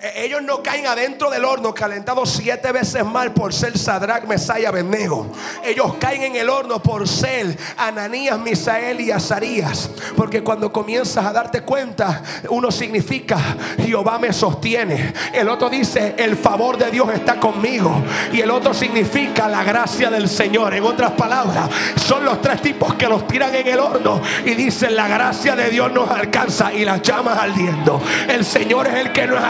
Eh, 0.00 0.26
ellos 0.26 0.42
no 0.42 0.62
caen 0.62 0.86
adentro 0.86 1.28
del 1.28 1.44
horno 1.44 1.74
calentados 1.74 2.30
siete 2.30 2.70
veces 2.70 3.04
mal 3.04 3.32
por 3.32 3.52
ser 3.52 3.76
Sadrach, 3.76 4.24
Mesaya, 4.24 4.60
y 4.60 4.64
Abednego. 4.64 5.26
Ellos 5.64 5.94
caen 5.98 6.22
en 6.22 6.36
el 6.36 6.48
horno 6.48 6.80
por 6.80 7.08
ser 7.08 7.58
Ananías, 7.76 8.38
Misael 8.38 9.00
y 9.00 9.10
Azarías. 9.10 9.90
Porque 10.16 10.44
cuando 10.44 10.72
comienzas 10.72 11.24
a 11.26 11.32
darte 11.32 11.62
cuenta, 11.62 12.22
uno 12.48 12.70
significa 12.70 13.38
Jehová 13.84 14.18
me 14.18 14.32
sostiene. 14.32 15.12
El 15.32 15.48
otro 15.48 15.68
dice 15.68 16.14
el 16.16 16.36
favor 16.36 16.78
de 16.78 16.90
Dios 16.90 17.08
está 17.12 17.40
conmigo. 17.40 18.02
Y 18.32 18.40
el 18.40 18.50
otro 18.50 18.72
significa 18.74 19.48
la 19.48 19.64
gracia 19.64 20.10
del 20.10 20.28
Señor. 20.28 20.74
En 20.74 20.84
otras 20.84 21.12
palabras, 21.12 21.68
son 21.96 22.24
los 22.24 22.40
tres 22.40 22.62
tipos 22.62 22.94
que 22.94 23.08
los 23.08 23.26
tiran 23.26 23.54
en 23.54 23.66
el 23.66 23.80
horno 23.80 24.20
y 24.44 24.54
dicen 24.54 24.94
la 24.94 25.08
gracia 25.08 25.56
de 25.56 25.70
Dios 25.70 25.92
nos 25.92 26.08
alcanza 26.08 26.72
y 26.72 26.84
las 26.84 27.02
llamas 27.02 27.38
ardiendo. 27.38 28.00
El 28.28 28.44
Señor 28.44 28.86
es 28.86 28.94
el 28.94 29.12
que 29.12 29.26
nos 29.26 29.42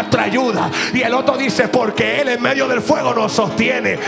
y 0.93 1.03
el 1.03 1.15
otro 1.15 1.37
dice, 1.37 1.69
porque 1.69 2.21
Él 2.21 2.29
en 2.29 2.41
medio 2.41 2.69
del 2.69 2.81
fuego 2.81 3.13
nos 3.13 3.33
sostiene. 3.33 3.99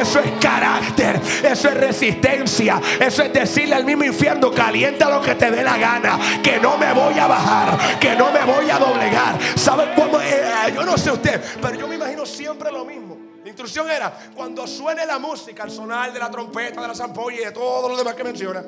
Eso 0.00 0.18
es 0.20 0.32
carácter, 0.40 1.20
eso 1.44 1.68
es 1.68 1.74
resistencia, 1.74 2.80
eso 3.00 3.22
es 3.22 3.32
decirle 3.32 3.74
al 3.74 3.84
mismo 3.84 4.04
infierno, 4.04 4.50
calienta 4.50 5.08
lo 5.08 5.20
que 5.20 5.34
te 5.34 5.50
dé 5.50 5.62
la 5.62 5.78
gana, 5.78 6.18
que 6.42 6.58
no 6.58 6.76
me 6.76 6.92
voy 6.92 7.18
a 7.18 7.26
bajar, 7.26 7.98
que 8.00 8.16
no 8.16 8.32
me 8.32 8.44
voy 8.44 8.68
a 8.68 8.78
doblegar. 8.78 9.38
¿Saben 9.54 9.90
cómo? 9.94 10.20
Eh, 10.20 10.72
yo 10.74 10.84
no 10.84 10.98
sé 10.98 11.10
usted, 11.10 11.40
pero 11.60 11.74
yo 11.74 11.86
me 11.86 11.94
imagino 11.94 12.26
siempre 12.26 12.72
lo 12.72 12.84
mismo. 12.84 13.16
La 13.42 13.48
instrucción 13.48 13.88
era, 13.88 14.12
cuando 14.34 14.66
suene 14.66 15.06
la 15.06 15.20
música, 15.20 15.62
el 15.62 15.70
sonar 15.70 16.12
de 16.12 16.18
la 16.18 16.30
trompeta, 16.30 16.80
de 16.80 16.88
la 16.88 16.94
zampolla 16.94 17.40
y 17.40 17.44
de 17.44 17.52
todo 17.52 17.88
lo 17.88 17.96
demás 17.96 18.14
que 18.14 18.24
menciona, 18.24 18.64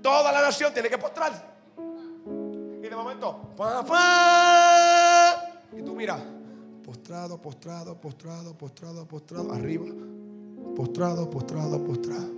toda 0.00 0.30
la 0.30 0.40
nación 0.40 0.72
tiene 0.72 0.88
que 0.88 0.98
postrarse. 0.98 1.42
Y 2.80 2.86
de 2.86 2.94
momento, 2.94 3.50
y 5.76 5.82
tú 5.82 5.94
mira, 5.94 6.18
postrado, 6.94 7.38
postrado, 7.38 7.94
postrado, 7.96 8.54
postrado, 8.54 9.06
postrado, 9.06 9.52
arriba, 9.52 9.86
postrado, 10.76 11.28
postrado, 11.28 11.80
postrado. 11.80 12.30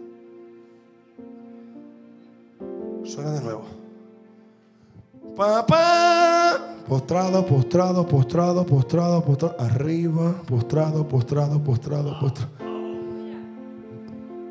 Suena 3.05 3.33
de 3.33 3.41
nuevo. 3.43 3.65
Papá. 5.37 6.75
Postrado, 6.89 7.45
postrado, 7.45 8.07
postrado, 8.07 8.65
postrado, 8.65 9.23
postrado, 9.23 9.57
arriba, 9.59 10.33
postrado, 10.47 11.05
postrado, 11.07 11.61
postrado, 11.61 12.19
postrado. 12.19 12.51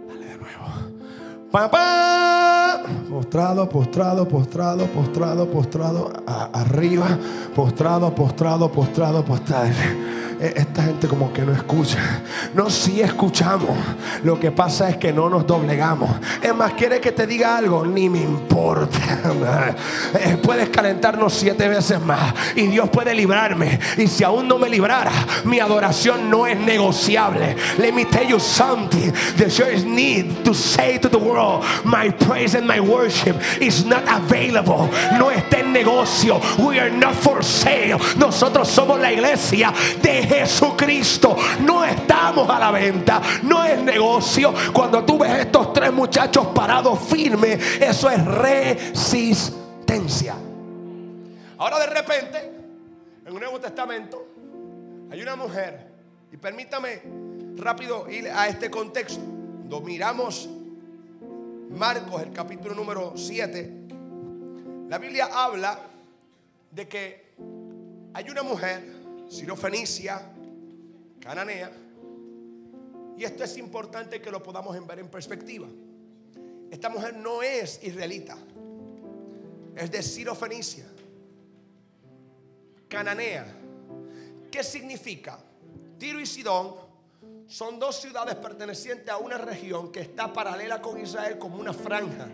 Dale 0.07 0.25
de 0.25 0.37
nuevo. 0.37 1.49
Papá. 1.51 2.34
Postrado, 3.15 3.69
postrado, 3.69 4.25
postrado, 4.27 4.87
postrado, 4.87 5.47
postrado, 5.47 6.11
arriba, 6.51 7.17
postrado, 7.55 8.11
postrado, 8.13 8.69
postrado, 8.69 9.23
postrado. 9.23 9.71
Eh, 10.39 10.53
esta 10.57 10.83
gente 10.83 11.07
como 11.07 11.31
que 11.31 11.43
no 11.43 11.53
escucha. 11.53 12.21
No, 12.53 12.69
si 12.69 13.01
escuchamos. 13.01 13.77
Lo 14.23 14.39
que 14.39 14.51
pasa 14.51 14.89
es 14.89 14.97
que 14.97 15.13
no 15.13 15.29
nos 15.29 15.47
doblegamos. 15.47 16.09
Es 16.41 16.53
más, 16.53 16.73
quiere 16.73 16.99
que 16.99 17.11
te 17.11 17.25
diga 17.25 17.57
algo, 17.57 17.85
ni 17.85 18.09
me 18.09 18.21
importa. 18.21 18.99
Eh, 20.15 20.37
puedes 20.41 20.69
calentarnos 20.69 21.33
siete 21.33 21.67
veces 21.67 21.99
más 22.01 22.33
y 22.55 22.67
Dios 22.67 22.89
puede 22.89 23.13
librarme. 23.13 23.79
Y 23.97 24.07
si 24.07 24.23
aún 24.23 24.47
no 24.47 24.57
me 24.57 24.69
librara, 24.69 25.11
mi 25.43 25.59
adoración 25.59 26.29
no 26.29 26.47
es 26.47 26.57
negociable. 26.57 27.55
Let 27.77 27.93
me 27.93 28.05
tell 28.05 28.27
you 28.27 28.39
something. 28.39 29.11
The 29.37 29.49
church 29.49 29.83
need 29.83 30.43
to 30.43 30.53
say 30.53 30.99
to 30.99 31.09
the 31.09 31.17
world, 31.17 31.65
my 31.83 32.11
praise 32.11 32.55
and 32.55 32.67
my 32.67 32.79
worship 32.79 33.35
is 33.59 33.85
not 33.85 34.03
available. 34.07 34.89
No 35.17 35.31
está 35.31 35.59
en 35.59 35.73
negocio. 35.73 36.39
We 36.59 36.79
are 36.79 36.91
not 36.91 37.15
for 37.15 37.43
sale. 37.43 37.97
Nosotros 38.17 38.69
somos 38.69 38.99
la 38.99 39.11
iglesia 39.11 39.73
de 40.01 40.24
Jesucristo. 40.25 41.35
No 41.61 41.83
estamos 41.83 42.49
a 42.49 42.59
la 42.59 42.71
venta, 42.71 43.21
no 43.43 43.63
es 43.63 43.79
negocio. 43.81 44.53
Cuando 44.73 45.03
tú 45.03 45.19
ves 45.19 45.39
estos 45.39 45.73
tres 45.73 45.93
muchachos 45.93 46.47
parados 46.47 46.99
firmes, 46.99 47.81
eso 47.81 48.09
es 48.09 48.23
resistencia. 48.25 50.35
Ahora 51.57 51.79
de 51.79 51.87
repente, 51.87 52.51
en 53.25 53.33
un 53.33 53.39
Nuevo 53.39 53.59
Testamento, 53.59 54.27
hay 55.11 55.21
una 55.21 55.35
mujer, 55.35 55.87
y 56.31 56.37
permítame 56.37 57.01
rápido 57.55 58.09
ir 58.09 58.29
a 58.29 58.47
este 58.47 58.69
contexto. 58.69 59.21
Cuando 59.21 59.81
miramos 59.81 60.49
Marcos, 61.71 62.21
el 62.21 62.31
capítulo 62.31 62.75
número 62.75 63.13
7, 63.15 63.71
la 64.89 64.97
Biblia 64.97 65.29
habla 65.33 65.79
de 66.71 66.87
que 66.87 67.33
hay 68.13 68.29
una 68.29 68.43
mujer 68.43 68.94
Fenicia, 69.55 70.31
Cananea. 71.19 71.71
Y 73.17 73.23
esto 73.23 73.43
es 73.43 73.57
importante 73.57 74.21
que 74.21 74.29
lo 74.29 74.43
podamos 74.43 74.75
ver 74.85 74.99
en 74.99 75.09
perspectiva. 75.09 75.67
Esta 76.69 76.89
mujer 76.89 77.15
no 77.15 77.41
es 77.41 77.81
israelita, 77.83 78.37
es 79.75 79.91
de 79.91 80.03
Ciro 80.03 80.35
Fenicia, 80.35 80.85
Cananea. 82.87 83.45
¿Qué 84.51 84.63
significa? 84.63 85.39
Tiro 85.97 86.19
y 86.19 86.25
Sidón 86.25 86.75
son 87.47 87.79
dos 87.79 88.01
ciudades 88.01 88.35
pertenecientes 88.35 89.09
a 89.09 89.17
una 89.17 89.37
región 89.37 89.91
que 89.91 90.01
está 90.01 90.33
paralela 90.33 90.81
con 90.81 90.99
Israel 90.99 91.37
como 91.37 91.57
una 91.57 91.73
franja 91.73 92.27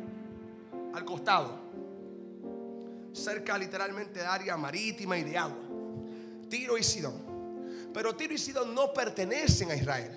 al 0.93 1.05
costado, 1.05 1.59
cerca 3.13 3.57
literalmente 3.57 4.19
de 4.19 4.25
área 4.25 4.57
marítima 4.57 5.17
y 5.17 5.23
de 5.23 5.37
agua. 5.37 5.70
Tiro 6.51 6.77
y 6.77 6.83
Sidón. 6.83 7.13
Pero 7.91 8.15
Tiro 8.15 8.33
y 8.33 8.37
Sidón 8.37 8.75
no 8.75 8.93
pertenecen 8.93 9.71
a 9.71 9.75
Israel. 9.75 10.11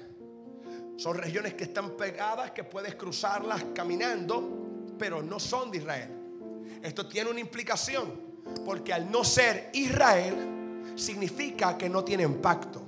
Son 0.96 1.16
regiones 1.16 1.54
que 1.54 1.64
están 1.64 1.96
pegadas, 1.96 2.50
que 2.50 2.64
puedes 2.64 2.96
cruzarlas 2.96 3.64
caminando, 3.74 4.94
pero 4.98 5.22
no 5.22 5.40
son 5.40 5.70
de 5.70 5.78
Israel. 5.78 6.10
Esto 6.82 7.08
tiene 7.08 7.30
una 7.30 7.40
implicación, 7.40 8.12
porque 8.64 8.92
al 8.92 9.10
no 9.10 9.24
ser 9.24 9.70
Israel, 9.72 10.92
significa 10.96 11.78
que 11.78 11.88
no 11.88 12.04
tienen 12.04 12.42
pacto. 12.42 12.82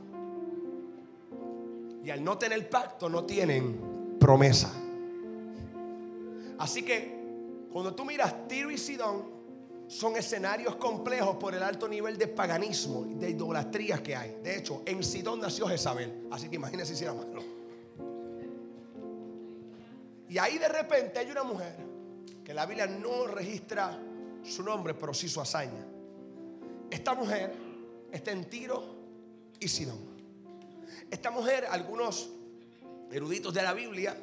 Y 2.05 2.11
al 2.11 2.23
no 2.23 2.37
tener 2.37 2.69
pacto, 2.69 3.09
no 3.09 3.25
tienen 3.25 4.17
promesa. 4.21 4.73
Así 6.59 6.83
que 6.83 7.17
cuando 7.73 7.95
tú 7.95 8.05
miras 8.05 8.49
Tiro 8.49 8.71
y 8.71 8.79
Sidón, 8.79 9.36
son 9.88 10.16
escenarios 10.16 10.77
complejos 10.77 11.37
por 11.37 11.55
el 11.55 11.62
alto 11.62 11.88
nivel 11.88 12.18
de 12.18 12.27
paganismo 12.27 13.07
y 13.07 13.14
de 13.14 13.31
idolatrías 13.31 14.01
que 14.01 14.16
hay. 14.16 14.38
De 14.42 14.59
hecho, 14.59 14.83
en 14.85 15.03
Sidón 15.05 15.40
nació 15.40 15.68
Jezabel. 15.68 16.27
Así 16.31 16.49
que 16.49 16.57
imagínense 16.57 16.96
si 16.96 17.05
era 17.05 17.14
malo. 17.14 17.42
Y 20.29 20.38
ahí 20.38 20.59
de 20.59 20.68
repente 20.68 21.20
hay 21.20 21.31
una 21.31 21.44
mujer 21.44 21.77
que 22.44 22.53
la 22.53 22.66
Biblia 22.66 22.87
no 22.87 23.27
registra 23.27 23.99
su 24.42 24.62
nombre, 24.62 24.94
pero 24.94 25.14
sí 25.14 25.29
su 25.29 25.40
hazaña. 25.40 25.87
Esta 26.90 27.14
mujer 27.14 27.55
está 28.11 28.33
en 28.33 28.44
Tiro 28.49 28.96
y 29.61 29.68
Sidón. 29.68 29.99
Esta 31.11 31.31
mujer, 31.31 31.66
algunos 31.70 32.31
eruditos 33.11 33.55
de 33.55 33.62
la 33.62 33.72
Biblia, 33.72 34.16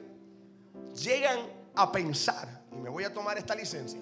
llegan 1.01 1.39
a 1.75 1.91
pensar, 1.91 2.65
y 2.71 2.75
me 2.75 2.89
voy 2.89 3.03
a 3.03 3.13
tomar 3.13 3.37
esta 3.37 3.55
licencia, 3.55 3.99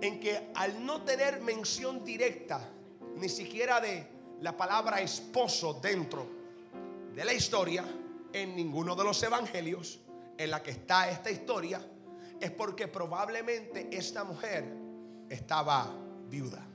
en 0.00 0.20
que 0.20 0.50
al 0.54 0.84
no 0.84 1.02
tener 1.02 1.40
mención 1.40 2.04
directa, 2.04 2.68
ni 3.16 3.28
siquiera 3.28 3.80
de 3.80 4.06
la 4.40 4.56
palabra 4.56 5.00
esposo 5.00 5.74
dentro 5.74 6.26
de 7.14 7.24
la 7.24 7.32
historia, 7.32 7.84
en 8.32 8.54
ninguno 8.54 8.94
de 8.94 9.04
los 9.04 9.22
evangelios 9.22 10.00
en 10.38 10.50
la 10.50 10.62
que 10.62 10.70
está 10.70 11.10
esta 11.10 11.30
historia, 11.30 11.84
es 12.40 12.50
porque 12.50 12.88
probablemente 12.88 13.88
esta 13.90 14.24
mujer 14.24 14.64
estaba 15.28 15.94
viuda. 16.28 16.66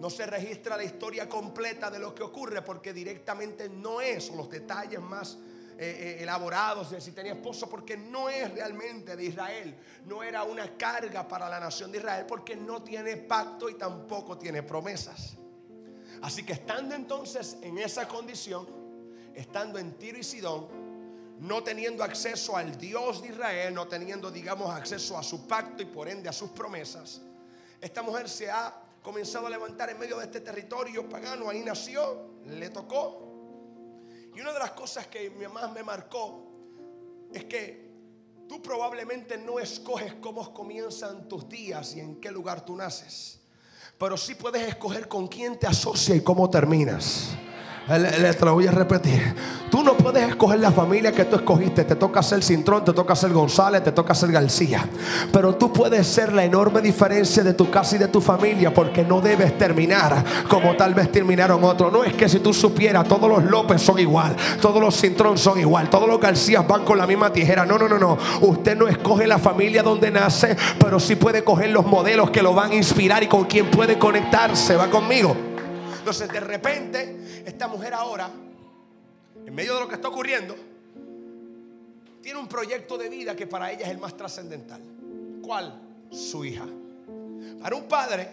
No 0.00 0.08
se 0.08 0.26
registra 0.26 0.76
la 0.76 0.84
historia 0.84 1.28
completa 1.28 1.90
de 1.90 1.98
lo 1.98 2.14
que 2.14 2.22
ocurre 2.22 2.62
porque 2.62 2.92
directamente 2.92 3.68
no 3.68 4.00
es, 4.00 4.30
los 4.30 4.48
detalles 4.48 5.00
más 5.00 5.36
eh, 5.80 6.16
eh, 6.18 6.22
elaborados 6.24 6.92
si 6.98 7.12
tenía 7.12 7.34
esposo, 7.34 7.70
porque 7.70 7.96
no 7.96 8.28
es 8.28 8.52
realmente 8.52 9.14
de 9.14 9.24
Israel. 9.26 9.76
No 10.06 10.24
era 10.24 10.42
una 10.42 10.76
carga 10.76 11.28
para 11.28 11.48
la 11.48 11.60
nación 11.60 11.92
de 11.92 11.98
Israel 11.98 12.26
porque 12.26 12.56
no 12.56 12.82
tiene 12.82 13.16
pacto 13.16 13.70
y 13.70 13.74
tampoco 13.74 14.36
tiene 14.36 14.64
promesas. 14.64 15.36
Así 16.20 16.44
que 16.44 16.54
estando 16.54 16.96
entonces 16.96 17.58
en 17.62 17.78
esa 17.78 18.08
condición, 18.08 18.66
estando 19.34 19.78
en 19.78 19.92
Tiro 19.92 20.18
y 20.18 20.24
Sidón, 20.24 20.66
no 21.38 21.62
teniendo 21.62 22.02
acceso 22.02 22.56
al 22.56 22.76
Dios 22.76 23.22
de 23.22 23.28
Israel, 23.28 23.72
no 23.72 23.86
teniendo, 23.86 24.32
digamos, 24.32 24.74
acceso 24.74 25.16
a 25.16 25.22
su 25.22 25.46
pacto 25.46 25.80
y 25.84 25.86
por 25.86 26.08
ende 26.08 26.28
a 26.28 26.32
sus 26.32 26.50
promesas, 26.50 27.20
esta 27.80 28.02
mujer 28.02 28.28
se 28.28 28.50
ha 28.50 28.74
comenzado 29.00 29.46
a 29.46 29.50
levantar 29.50 29.90
en 29.90 29.98
medio 30.00 30.18
de 30.18 30.24
este 30.24 30.40
territorio 30.40 31.08
pagano, 31.08 31.48
ahí 31.48 31.60
nació, 31.60 32.32
le 32.46 32.68
tocó. 32.70 33.27
Y 34.34 34.40
una 34.40 34.52
de 34.52 34.58
las 34.58 34.72
cosas 34.72 35.06
que 35.06 35.30
más 35.30 35.72
me 35.72 35.82
marcó 35.82 36.48
es 37.32 37.44
que 37.44 37.88
tú 38.48 38.62
probablemente 38.62 39.36
no 39.36 39.58
escoges 39.58 40.14
cómo 40.14 40.52
comienzan 40.52 41.28
tus 41.28 41.48
días 41.48 41.94
y 41.94 42.00
en 42.00 42.20
qué 42.20 42.30
lugar 42.30 42.64
tú 42.64 42.76
naces, 42.76 43.40
pero 43.98 44.16
sí 44.16 44.34
puedes 44.34 44.66
escoger 44.66 45.08
con 45.08 45.28
quién 45.28 45.58
te 45.58 45.66
asocia 45.66 46.14
y 46.14 46.22
cómo 46.22 46.48
terminas. 46.48 47.36
Le, 47.88 48.32
lo 48.38 48.54
voy 48.54 48.66
a 48.66 48.70
repetir. 48.70 49.34
Tú 49.70 49.82
no 49.82 49.96
puedes 49.96 50.28
escoger 50.28 50.60
la 50.60 50.70
familia 50.70 51.10
que 51.10 51.24
tú 51.24 51.36
escogiste. 51.36 51.84
Te 51.84 51.96
toca 51.96 52.22
ser 52.22 52.42
Cintrón, 52.42 52.84
te 52.84 52.92
toca 52.92 53.16
ser 53.16 53.32
González, 53.32 53.82
te 53.82 53.92
toca 53.92 54.14
ser 54.14 54.30
García. 54.30 54.86
Pero 55.32 55.54
tú 55.54 55.72
puedes 55.72 56.06
ser 56.06 56.34
la 56.34 56.44
enorme 56.44 56.82
diferencia 56.82 57.42
de 57.42 57.54
tu 57.54 57.70
casa 57.70 57.96
y 57.96 57.98
de 57.98 58.08
tu 58.08 58.20
familia 58.20 58.74
porque 58.74 59.04
no 59.04 59.22
debes 59.22 59.56
terminar 59.56 60.22
como 60.50 60.76
tal 60.76 60.92
vez 60.92 61.10
terminaron 61.10 61.64
otros. 61.64 61.90
No 61.90 62.04
es 62.04 62.12
que 62.12 62.28
si 62.28 62.40
tú 62.40 62.52
supieras, 62.52 63.08
todos 63.08 63.28
los 63.28 63.44
López 63.44 63.80
son 63.80 63.98
igual, 63.98 64.36
todos 64.60 64.82
los 64.82 64.94
Cintrón 64.94 65.38
son 65.38 65.58
igual, 65.58 65.88
todos 65.88 66.06
los 66.06 66.20
García 66.20 66.60
van 66.60 66.84
con 66.84 66.98
la 66.98 67.06
misma 67.06 67.32
tijera. 67.32 67.64
No, 67.64 67.78
no, 67.78 67.88
no, 67.88 67.98
no. 67.98 68.18
Usted 68.42 68.76
no 68.76 68.86
escoge 68.86 69.26
la 69.26 69.38
familia 69.38 69.82
donde 69.82 70.10
nace, 70.10 70.54
pero 70.78 71.00
sí 71.00 71.16
puede 71.16 71.42
coger 71.42 71.70
los 71.70 71.86
modelos 71.86 72.30
que 72.30 72.42
lo 72.42 72.52
van 72.52 72.72
a 72.72 72.74
inspirar 72.74 73.22
y 73.22 73.28
con 73.28 73.44
quien 73.44 73.70
puede 73.70 73.98
conectarse. 73.98 74.76
Va 74.76 74.90
conmigo. 74.90 75.34
Entonces 75.98 76.32
de 76.32 76.40
repente, 76.40 77.16
esta 77.48 77.66
mujer 77.66 77.94
ahora, 77.94 78.30
en 79.44 79.54
medio 79.54 79.74
de 79.74 79.80
lo 79.80 79.88
que 79.88 79.94
está 79.94 80.08
ocurriendo, 80.08 80.54
tiene 82.22 82.38
un 82.38 82.46
proyecto 82.46 82.98
de 82.98 83.08
vida 83.08 83.34
que 83.34 83.46
para 83.46 83.72
ella 83.72 83.86
es 83.86 83.90
el 83.90 83.98
más 83.98 84.16
trascendental. 84.16 84.80
¿Cuál? 85.42 85.80
Su 86.10 86.44
hija. 86.44 86.66
Para 87.60 87.74
un 87.74 87.88
padre, 87.88 88.30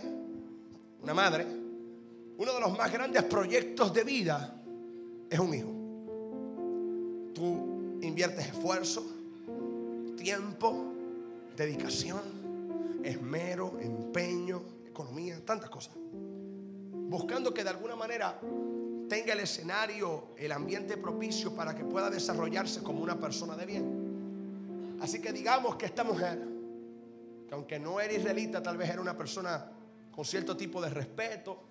una 1.01 1.13
madre, 1.13 1.45
uno 2.37 2.53
de 2.53 2.59
los 2.59 2.77
más 2.77 2.91
grandes 2.91 3.23
proyectos 3.23 3.93
de 3.93 4.03
vida 4.03 4.61
es 5.29 5.39
un 5.39 5.53
hijo. 5.53 5.71
Tú 7.33 7.99
inviertes 8.01 8.47
esfuerzo, 8.47 9.05
tiempo, 10.17 10.91
dedicación, 11.55 12.21
esmero, 13.03 13.79
empeño, 13.79 14.61
economía, 14.87 15.39
tantas 15.45 15.69
cosas 15.69 15.93
buscando 17.07 17.53
que 17.53 17.63
de 17.63 17.69
alguna 17.69 17.95
manera 17.95 18.39
tenga 19.07 19.33
el 19.33 19.39
escenario, 19.39 20.29
el 20.37 20.51
ambiente 20.51 20.97
propicio 20.97 21.55
para 21.55 21.75
que 21.75 21.83
pueda 21.83 22.09
desarrollarse 22.09 22.81
como 22.83 23.01
una 23.01 23.19
persona 23.19 23.55
de 23.55 23.65
bien. 23.65 24.97
Así 25.01 25.21
que 25.21 25.31
digamos 25.31 25.75
que 25.75 25.85
esta 25.85 26.03
mujer, 26.03 26.39
que 27.47 27.53
aunque 27.53 27.79
no 27.79 27.99
era 27.99 28.13
israelita, 28.13 28.61
tal 28.61 28.77
vez 28.77 28.89
era 28.89 29.01
una 29.01 29.17
persona 29.17 29.71
con 30.11 30.25
cierto 30.25 30.55
tipo 30.55 30.81
de 30.81 30.89
respeto, 30.89 31.63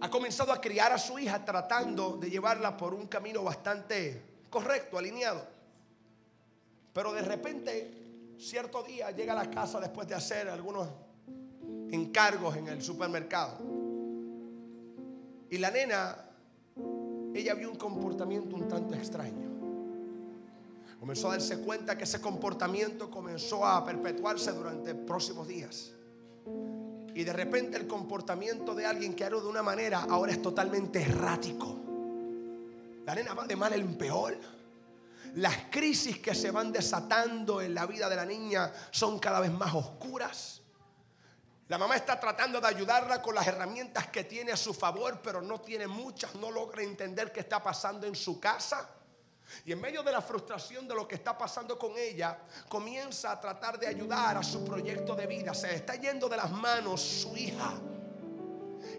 ha 0.00 0.10
comenzado 0.10 0.52
a 0.52 0.60
criar 0.60 0.92
a 0.92 0.98
su 0.98 1.18
hija 1.18 1.44
tratando 1.44 2.16
de 2.16 2.30
llevarla 2.30 2.76
por 2.76 2.94
un 2.94 3.06
camino 3.06 3.42
bastante 3.42 4.22
correcto, 4.48 4.98
alineado. 4.98 5.46
Pero 6.92 7.12
de 7.12 7.22
repente, 7.22 8.34
cierto 8.38 8.82
día 8.82 9.10
llega 9.10 9.32
a 9.32 9.44
la 9.44 9.50
casa 9.50 9.78
después 9.78 10.08
de 10.08 10.14
hacer 10.14 10.48
algunos 10.48 10.88
encargos 11.90 12.56
en 12.56 12.68
el 12.68 12.82
supermercado 12.82 13.79
y 15.50 15.58
la 15.58 15.70
nena, 15.70 16.16
ella 17.34 17.54
vio 17.54 17.70
un 17.70 17.76
comportamiento 17.76 18.56
un 18.56 18.68
tanto 18.68 18.94
extraño. 18.94 19.50
Comenzó 21.00 21.28
a 21.28 21.32
darse 21.32 21.58
cuenta 21.60 21.96
que 21.96 22.04
ese 22.04 22.20
comportamiento 22.20 23.10
comenzó 23.10 23.66
a 23.66 23.84
perpetuarse 23.84 24.52
durante 24.52 24.94
próximos 24.94 25.48
días. 25.48 25.92
Y 27.14 27.24
de 27.24 27.32
repente 27.32 27.76
el 27.76 27.86
comportamiento 27.86 28.74
de 28.74 28.86
alguien 28.86 29.14
que 29.14 29.24
era 29.24 29.40
de 29.40 29.46
una 29.46 29.62
manera 29.62 30.06
ahora 30.08 30.32
es 30.32 30.40
totalmente 30.40 31.02
errático. 31.02 31.78
La 33.04 33.14
nena 33.14 33.34
va 33.34 33.46
de 33.46 33.56
mal 33.56 33.72
en 33.72 33.96
peor. 33.96 34.36
Las 35.34 35.56
crisis 35.70 36.18
que 36.18 36.34
se 36.34 36.50
van 36.50 36.70
desatando 36.70 37.60
en 37.60 37.74
la 37.74 37.86
vida 37.86 38.08
de 38.08 38.16
la 38.16 38.26
niña 38.26 38.72
son 38.90 39.18
cada 39.18 39.40
vez 39.40 39.52
más 39.52 39.74
oscuras. 39.74 40.59
La 41.70 41.78
mamá 41.78 41.94
está 41.94 42.18
tratando 42.18 42.60
de 42.60 42.66
ayudarla 42.66 43.22
con 43.22 43.32
las 43.32 43.46
herramientas 43.46 44.08
que 44.08 44.24
tiene 44.24 44.50
a 44.50 44.56
su 44.56 44.74
favor, 44.74 45.20
pero 45.22 45.40
no 45.40 45.60
tiene 45.60 45.86
muchas, 45.86 46.34
no 46.34 46.50
logra 46.50 46.82
entender 46.82 47.30
qué 47.30 47.38
está 47.38 47.62
pasando 47.62 48.08
en 48.08 48.16
su 48.16 48.40
casa. 48.40 48.90
Y 49.64 49.70
en 49.70 49.80
medio 49.80 50.02
de 50.02 50.10
la 50.10 50.20
frustración 50.20 50.88
de 50.88 50.96
lo 50.96 51.06
que 51.06 51.14
está 51.14 51.38
pasando 51.38 51.78
con 51.78 51.96
ella, 51.96 52.38
comienza 52.68 53.30
a 53.30 53.40
tratar 53.40 53.78
de 53.78 53.86
ayudar 53.86 54.36
a 54.36 54.42
su 54.42 54.64
proyecto 54.64 55.14
de 55.14 55.28
vida. 55.28 55.54
Se 55.54 55.72
está 55.72 55.94
yendo 55.94 56.28
de 56.28 56.38
las 56.38 56.50
manos 56.50 57.00
su 57.00 57.36
hija. 57.36 57.74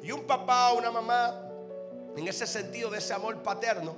Y 0.02 0.14
un 0.14 0.26
papá 0.26 0.72
o 0.72 0.78
una 0.78 0.92
mamá, 0.92 1.42
en 2.16 2.26
ese 2.26 2.48
sentido 2.48 2.90
de 2.90 3.00
ese 3.00 3.14
amor 3.14 3.44
paterno, 3.44 3.98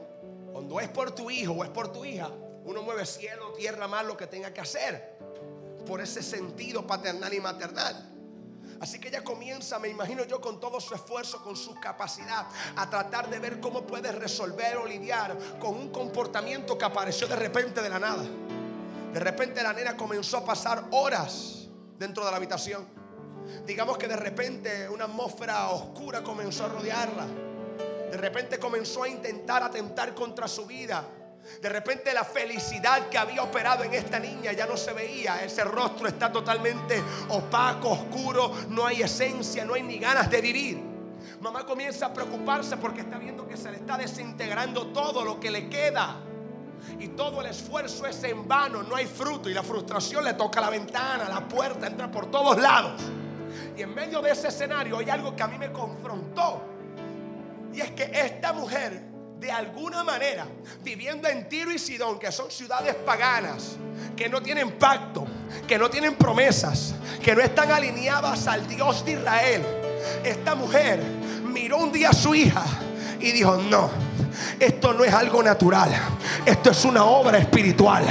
cuando 0.51 0.79
es 0.79 0.89
por 0.89 1.13
tu 1.13 1.29
hijo 1.29 1.53
o 1.53 1.63
es 1.63 1.69
por 1.69 1.93
tu 1.93 2.05
hija, 2.05 2.31
uno 2.65 2.81
mueve 2.81 3.05
cielo, 3.05 3.53
tierra, 3.53 3.87
más 3.87 4.03
lo 4.03 4.17
que 4.17 4.25
tenga 4.25 4.51
que 4.51 4.61
hacer. 4.61 5.19
Por 5.85 6.01
ese 6.01 6.23
sentido 6.23 6.87
paternal 6.87 7.31
y 7.35 7.39
maternal. 7.39 8.12
Así 8.79 8.99
que 8.99 9.07
ella 9.07 9.23
comienza, 9.23 9.79
me 9.79 9.89
imagino 9.89 10.25
yo, 10.25 10.41
con 10.41 10.59
todo 10.59 10.79
su 10.79 10.93
esfuerzo, 10.93 11.43
con 11.43 11.55
su 11.55 11.75
capacidad, 11.75 12.47
a 12.75 12.89
tratar 12.89 13.29
de 13.29 13.39
ver 13.39 13.59
cómo 13.59 13.85
puede 13.87 14.11
resolver 14.11 14.77
o 14.77 14.85
lidiar 14.85 15.37
con 15.59 15.75
un 15.75 15.89
comportamiento 15.89 16.77
que 16.77 16.85
apareció 16.85 17.27
de 17.27 17.35
repente 17.35 17.81
de 17.81 17.89
la 17.89 17.99
nada. 17.99 18.23
De 19.13 19.19
repente 19.19 19.61
la 19.61 19.73
nena 19.73 19.95
comenzó 19.95 20.37
a 20.37 20.45
pasar 20.45 20.85
horas 20.91 21.67
dentro 21.99 22.25
de 22.25 22.31
la 22.31 22.37
habitación. 22.37 22.87
Digamos 23.65 23.97
que 23.97 24.07
de 24.07 24.15
repente 24.15 24.89
una 24.89 25.05
atmósfera 25.05 25.69
oscura 25.69 26.23
comenzó 26.23 26.65
a 26.65 26.69
rodearla. 26.69 27.27
De 28.09 28.17
repente 28.17 28.59
comenzó 28.59 29.03
a 29.03 29.09
intentar 29.09 29.63
atentar 29.63 30.13
contra 30.13 30.47
su 30.47 30.65
vida. 30.65 31.05
De 31.61 31.69
repente 31.69 32.13
la 32.13 32.23
felicidad 32.23 33.07
que 33.09 33.17
había 33.17 33.43
operado 33.43 33.83
en 33.83 33.93
esta 33.93 34.19
niña 34.19 34.53
ya 34.53 34.65
no 34.65 34.77
se 34.77 34.93
veía. 34.93 35.43
Ese 35.43 35.63
rostro 35.63 36.07
está 36.07 36.31
totalmente 36.31 37.01
opaco, 37.29 37.89
oscuro. 37.89 38.51
No 38.69 38.85
hay 38.85 39.01
esencia, 39.01 39.65
no 39.65 39.73
hay 39.73 39.83
ni 39.83 39.99
ganas 39.99 40.29
de 40.29 40.41
vivir. 40.41 40.93
Mamá 41.41 41.65
comienza 41.65 42.07
a 42.07 42.13
preocuparse 42.13 42.77
porque 42.77 43.01
está 43.01 43.17
viendo 43.17 43.47
que 43.47 43.57
se 43.57 43.71
le 43.71 43.77
está 43.77 43.97
desintegrando 43.97 44.87
todo 44.87 45.23
lo 45.23 45.39
que 45.39 45.51
le 45.51 45.69
queda. 45.69 46.21
Y 46.99 47.09
todo 47.09 47.41
el 47.41 47.47
esfuerzo 47.47 48.05
es 48.05 48.23
en 48.23 48.47
vano, 48.47 48.83
no 48.83 48.95
hay 48.95 49.05
fruto. 49.05 49.49
Y 49.49 49.53
la 49.53 49.63
frustración 49.63 50.23
le 50.23 50.33
toca 50.33 50.61
la 50.61 50.69
ventana, 50.69 51.29
la 51.29 51.47
puerta, 51.47 51.87
entra 51.87 52.09
por 52.09 52.29
todos 52.31 52.59
lados. 52.59 53.01
Y 53.77 53.81
en 53.81 53.93
medio 53.93 54.21
de 54.21 54.31
ese 54.31 54.47
escenario 54.49 54.97
hay 54.97 55.09
algo 55.09 55.35
que 55.35 55.43
a 55.43 55.47
mí 55.47 55.57
me 55.57 55.71
confrontó. 55.71 56.61
Y 57.73 57.81
es 57.81 57.91
que 57.91 58.11
esta 58.13 58.53
mujer 58.53 59.12
de 59.43 59.51
alguna 59.51 60.05
manera, 60.05 60.47
viviendo 60.85 61.27
en 61.27 61.49
Tiro 61.49 61.69
y 61.69 61.77
Sidón, 61.77 62.17
que 62.17 62.31
son 62.31 62.49
ciudades 62.49 62.95
paganas, 62.95 63.75
que 64.15 64.29
no 64.29 64.41
tienen 64.41 64.71
pacto, 64.79 65.27
que 65.67 65.77
no 65.77 65.89
tienen 65.89 66.15
promesas, 66.15 66.95
que 67.21 67.35
no 67.35 67.41
están 67.41 67.69
alineadas 67.69 68.47
al 68.47 68.65
Dios 68.69 69.03
de 69.03 69.11
Israel, 69.11 69.61
esta 70.23 70.55
mujer 70.55 71.03
miró 71.43 71.79
un 71.79 71.91
día 71.91 72.11
a 72.11 72.13
su 72.13 72.33
hija 72.33 72.63
y 73.19 73.33
dijo, 73.33 73.57
no, 73.57 73.89
esto 74.59 74.93
no 74.93 75.03
es 75.03 75.13
algo 75.13 75.41
natural. 75.43 75.91
Esto 76.45 76.71
es 76.71 76.85
una 76.85 77.03
obra 77.03 77.37
espiritual. 77.37 78.03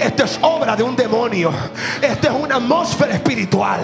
Esto 0.00 0.24
es 0.24 0.38
obra 0.42 0.76
de 0.76 0.82
un 0.82 0.96
demonio. 0.96 1.52
Esto 2.00 2.28
es 2.28 2.34
una 2.34 2.56
atmósfera 2.56 3.14
espiritual. 3.14 3.80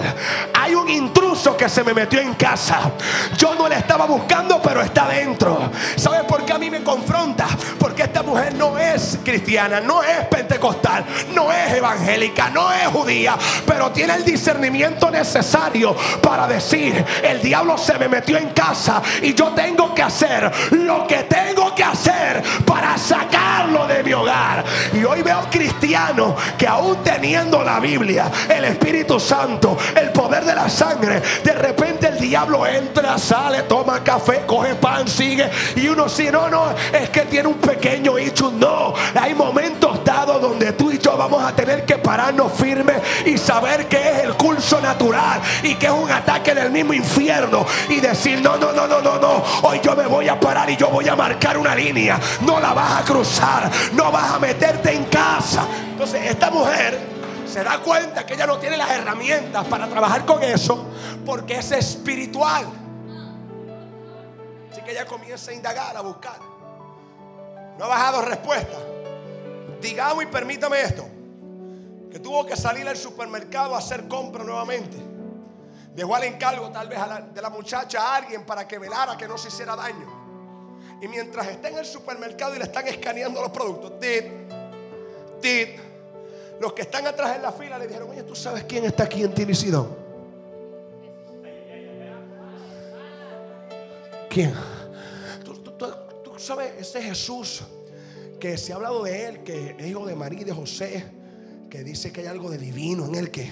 Hay 0.53 0.75
un 0.75 0.89
intruso 0.89 1.55
que 1.57 1.69
se 1.69 1.83
me 1.83 1.93
metió 1.93 2.19
en 2.19 2.33
casa. 2.35 2.91
Yo 3.37 3.55
no 3.55 3.67
le 3.67 3.75
estaba 3.75 4.05
buscando, 4.05 4.61
pero 4.61 4.81
está 4.81 5.07
dentro. 5.07 5.71
¿Sabe 5.95 6.23
por 6.23 6.45
qué 6.45 6.53
a 6.53 6.57
mí 6.57 6.69
me 6.69 6.83
confronta? 6.83 7.47
Porque 7.79 8.03
esta 8.03 8.23
mujer 8.23 8.53
no 8.55 8.77
es 8.77 9.19
cristiana, 9.23 9.79
no 9.81 10.03
es 10.03 10.25
pentecostal, 10.27 11.05
no 11.33 11.51
es 11.51 11.73
evangélica, 11.73 12.49
no 12.49 12.71
es 12.71 12.87
judía, 12.87 13.37
pero 13.65 13.91
tiene 13.91 14.15
el 14.15 14.25
discernimiento 14.25 15.09
necesario 15.09 15.95
para 16.21 16.47
decir, 16.47 17.03
el 17.23 17.41
diablo 17.41 17.77
se 17.77 17.97
me 17.97 18.07
metió 18.07 18.37
en 18.37 18.49
casa 18.49 19.01
y 19.21 19.33
yo 19.33 19.49
tengo 19.49 19.93
que 19.93 20.03
hacer 20.03 20.51
lo 20.71 21.07
que 21.07 21.23
tengo 21.23 21.73
que 21.75 21.80
hacer 21.83 22.41
para 22.65 22.97
sacarlo 22.97 23.87
de 23.87 24.03
mi 24.03 24.13
hogar. 24.13 24.63
Y 24.93 25.03
hoy 25.03 25.21
veo 25.21 25.41
cristianos 25.49 26.35
que 26.57 26.67
aún 26.67 26.97
teniendo 27.03 27.63
la 27.63 27.79
Biblia, 27.79 28.31
el 28.49 28.65
Espíritu 28.65 29.19
Santo, 29.19 29.77
el 29.95 30.11
poder 30.11 30.45
de 30.45 30.55
la 30.55 30.69
sangre, 30.69 31.21
de 31.43 31.53
repente 31.53 32.07
el 32.07 32.19
diablo 32.19 32.65
entra, 32.65 33.17
sale, 33.17 33.63
toma 33.63 34.03
café, 34.03 34.43
coge 34.45 34.75
pan, 34.75 35.07
sigue. 35.07 35.49
Y 35.75 35.87
uno 35.87 36.07
si 36.09 36.29
no, 36.29 36.49
no, 36.49 36.73
es 36.93 37.09
que 37.09 37.21
tiene 37.21 37.47
un 37.47 37.57
pequeño 37.59 38.17
hecho. 38.17 38.51
No, 38.51 38.93
hay 39.19 39.33
momentos 39.33 40.03
dados 40.03 40.41
donde 40.41 40.73
tú 40.73 40.91
y 40.91 40.99
yo 40.99 41.17
vamos 41.17 41.43
a 41.43 41.55
tener 41.55 41.85
que 41.85 41.97
pararnos 41.97 42.51
firmes 42.53 43.01
y 43.25 43.37
saber 43.37 43.87
que 43.87 43.97
es 43.97 44.23
el 44.23 44.33
curso 44.33 44.79
natural 44.81 45.41
y 45.63 45.75
que 45.75 45.87
es 45.87 45.91
un 45.91 46.11
ataque 46.11 46.53
del 46.53 46.71
mismo 46.71 46.93
infierno. 46.93 47.65
Y 47.89 47.99
decir, 47.99 48.41
no, 48.41 48.57
no, 48.57 48.71
no, 48.71 48.87
no, 48.87 49.01
no, 49.01 49.19
no, 49.19 49.43
hoy 49.63 49.79
yo 49.83 49.95
me 49.95 50.07
voy 50.07 50.27
a 50.27 50.39
parar 50.39 50.69
y 50.69 50.77
yo 50.77 50.89
voy 50.89 51.07
a 51.07 51.15
marcar 51.15 51.57
una 51.57 51.70
línea. 51.75 52.19
No 52.41 52.59
la 52.59 52.73
vas 52.73 53.01
a 53.01 53.05
cruzar, 53.05 53.69
no 53.93 54.11
vas 54.11 54.33
a 54.33 54.39
meterte 54.39 54.93
en 54.93 55.05
casa. 55.05 55.65
Entonces, 55.91 56.25
esta 56.25 56.49
mujer 56.49 56.99
se 57.51 57.63
da 57.63 57.79
cuenta 57.79 58.25
que 58.25 58.35
ella 58.35 58.47
no 58.47 58.57
tiene 58.57 58.77
las 58.77 58.89
herramientas 58.91 59.65
para 59.65 59.87
trabajar 59.87 60.25
con 60.25 60.41
eso 60.41 60.85
porque 61.25 61.55
es 61.55 61.71
espiritual. 61.71 62.65
Así 64.71 64.81
que 64.81 64.91
ella 64.91 65.05
comienza 65.05 65.51
a 65.51 65.53
indagar, 65.53 65.97
a 65.97 66.01
buscar. 66.01 66.39
No 67.77 67.85
ha 67.85 67.87
bajado 67.87 68.21
respuesta. 68.21 68.77
Digamos 69.81 70.23
y 70.23 70.27
permítame 70.27 70.81
esto. 70.81 71.05
Que 72.09 72.19
tuvo 72.19 72.45
que 72.45 72.55
salir 72.55 72.87
al 72.87 72.97
supermercado 72.97 73.75
a 73.75 73.79
hacer 73.79 74.07
compra 74.07 74.43
nuevamente. 74.43 74.97
Dejó 75.93 76.15
al 76.15 76.23
encargo 76.23 76.69
tal 76.69 76.87
vez 76.87 76.99
de 77.33 77.41
la 77.41 77.49
muchacha 77.49 78.01
a 78.01 78.15
alguien 78.15 78.45
para 78.45 78.65
que 78.67 78.79
velara 78.79 79.17
que 79.17 79.27
no 79.27 79.37
se 79.37 79.49
hiciera 79.49 79.75
daño. 79.75 80.20
Y 81.01 81.07
mientras 81.07 81.47
está 81.47 81.69
en 81.69 81.79
el 81.79 81.85
supermercado 81.85 82.55
y 82.55 82.59
le 82.59 82.65
están 82.65 82.87
escaneando 82.87 83.41
los 83.41 83.49
productos, 83.49 83.99
tit, 83.99 84.25
tit, 85.41 85.69
los 86.59 86.73
que 86.73 86.83
están 86.83 87.07
atrás 87.07 87.35
en 87.35 87.41
la 87.41 87.51
fila 87.51 87.79
le 87.79 87.87
dijeron, 87.87 88.11
oye, 88.11 88.21
¿tú 88.21 88.35
sabes 88.35 88.65
quién 88.65 88.85
está 88.85 89.05
aquí 89.05 89.23
en 89.23 89.33
Tinisidón? 89.33 89.89
¿Quién? 94.29 94.53
¿Tú, 95.43 96.33
sabes, 96.37 96.73
ese 96.79 97.01
Jesús 97.01 97.63
que 98.39 98.57
se 98.57 98.71
ha 98.71 98.75
hablado 98.75 99.03
de 99.03 99.25
él, 99.27 99.43
que 99.43 99.75
es 99.77 99.87
hijo 99.87 100.05
de 100.05 100.15
María 100.15 100.41
y 100.41 100.43
de 100.43 100.53
José, 100.53 101.03
que 101.67 101.83
dice 101.83 102.11
que 102.11 102.21
hay 102.21 102.27
algo 102.27 102.51
de 102.51 102.59
divino 102.59 103.05
en 103.05 103.15
él 103.15 103.31
que... 103.31 103.51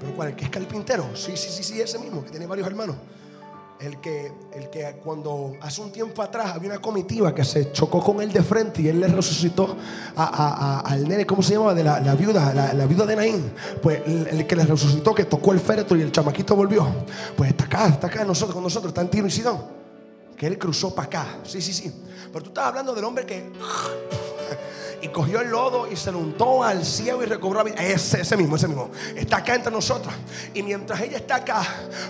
¿Pero 0.00 0.14
cuál? 0.14 0.28
¿El 0.28 0.36
que 0.36 0.44
es 0.44 0.50
carpintero? 0.50 1.16
Sí, 1.16 1.36
sí, 1.36 1.50
sí, 1.50 1.64
sí, 1.64 1.80
ese 1.80 1.98
mismo, 1.98 2.24
que 2.24 2.30
tiene 2.30 2.46
varios 2.46 2.66
hermanos 2.68 2.96
el 3.80 4.00
que, 4.00 4.32
el 4.52 4.70
que 4.70 4.96
cuando 5.04 5.52
hace 5.60 5.80
un 5.80 5.92
tiempo 5.92 6.22
atrás 6.22 6.52
había 6.54 6.70
una 6.70 6.80
comitiva 6.80 7.34
que 7.34 7.44
se 7.44 7.72
chocó 7.72 8.02
con 8.02 8.20
él 8.20 8.32
de 8.32 8.42
frente 8.42 8.82
y 8.82 8.88
él 8.88 9.00
le 9.00 9.08
resucitó 9.08 9.76
al 10.16 11.08
nene, 11.08 11.24
¿cómo 11.24 11.42
se 11.42 11.54
llama? 11.54 11.74
De 11.74 11.84
la, 11.84 12.14
viuda, 12.14 12.72
la, 12.74 12.86
viuda 12.86 13.06
de 13.06 13.16
Naín. 13.16 13.52
Pues 13.80 14.02
el, 14.06 14.46
que 14.46 14.56
le 14.56 14.64
resucitó, 14.64 15.14
que 15.14 15.24
tocó 15.24 15.52
el 15.52 15.60
féretro 15.60 15.96
y 15.96 16.02
el 16.02 16.12
chamaquito 16.12 16.56
volvió. 16.56 16.86
Pues 17.36 17.50
está 17.50 17.64
acá, 17.64 17.88
está 17.88 18.06
acá 18.08 18.24
nosotros, 18.24 18.54
con 18.54 18.64
nosotros, 18.64 18.90
está 18.90 19.02
en 19.02 19.10
Tiro 19.10 19.26
y 19.26 19.30
Sidón. 19.30 19.77
Que 20.38 20.46
él 20.46 20.58
cruzó 20.58 20.94
para 20.94 21.06
acá. 21.06 21.38
Sí, 21.44 21.60
sí, 21.60 21.72
sí. 21.72 21.92
Pero 22.32 22.44
tú 22.44 22.50
estás 22.50 22.66
hablando 22.66 22.94
del 22.94 23.04
hombre 23.04 23.26
que 23.26 23.50
y 25.00 25.08
cogió 25.08 25.40
el 25.40 25.48
lodo 25.48 25.90
y 25.90 25.96
se 25.96 26.10
lo 26.10 26.18
untó 26.18 26.62
al 26.62 26.84
cielo 26.84 27.22
y 27.22 27.26
recobró 27.26 27.62
la. 27.62 27.70
Ese, 27.70 28.20
ese 28.20 28.36
mismo, 28.36 28.56
ese 28.56 28.68
mismo. 28.68 28.90
Está 29.14 29.38
acá 29.38 29.54
entre 29.54 29.72
nosotros. 29.72 30.12
Y 30.54 30.62
mientras 30.62 31.00
ella 31.00 31.18
está 31.18 31.36
acá, 31.36 31.62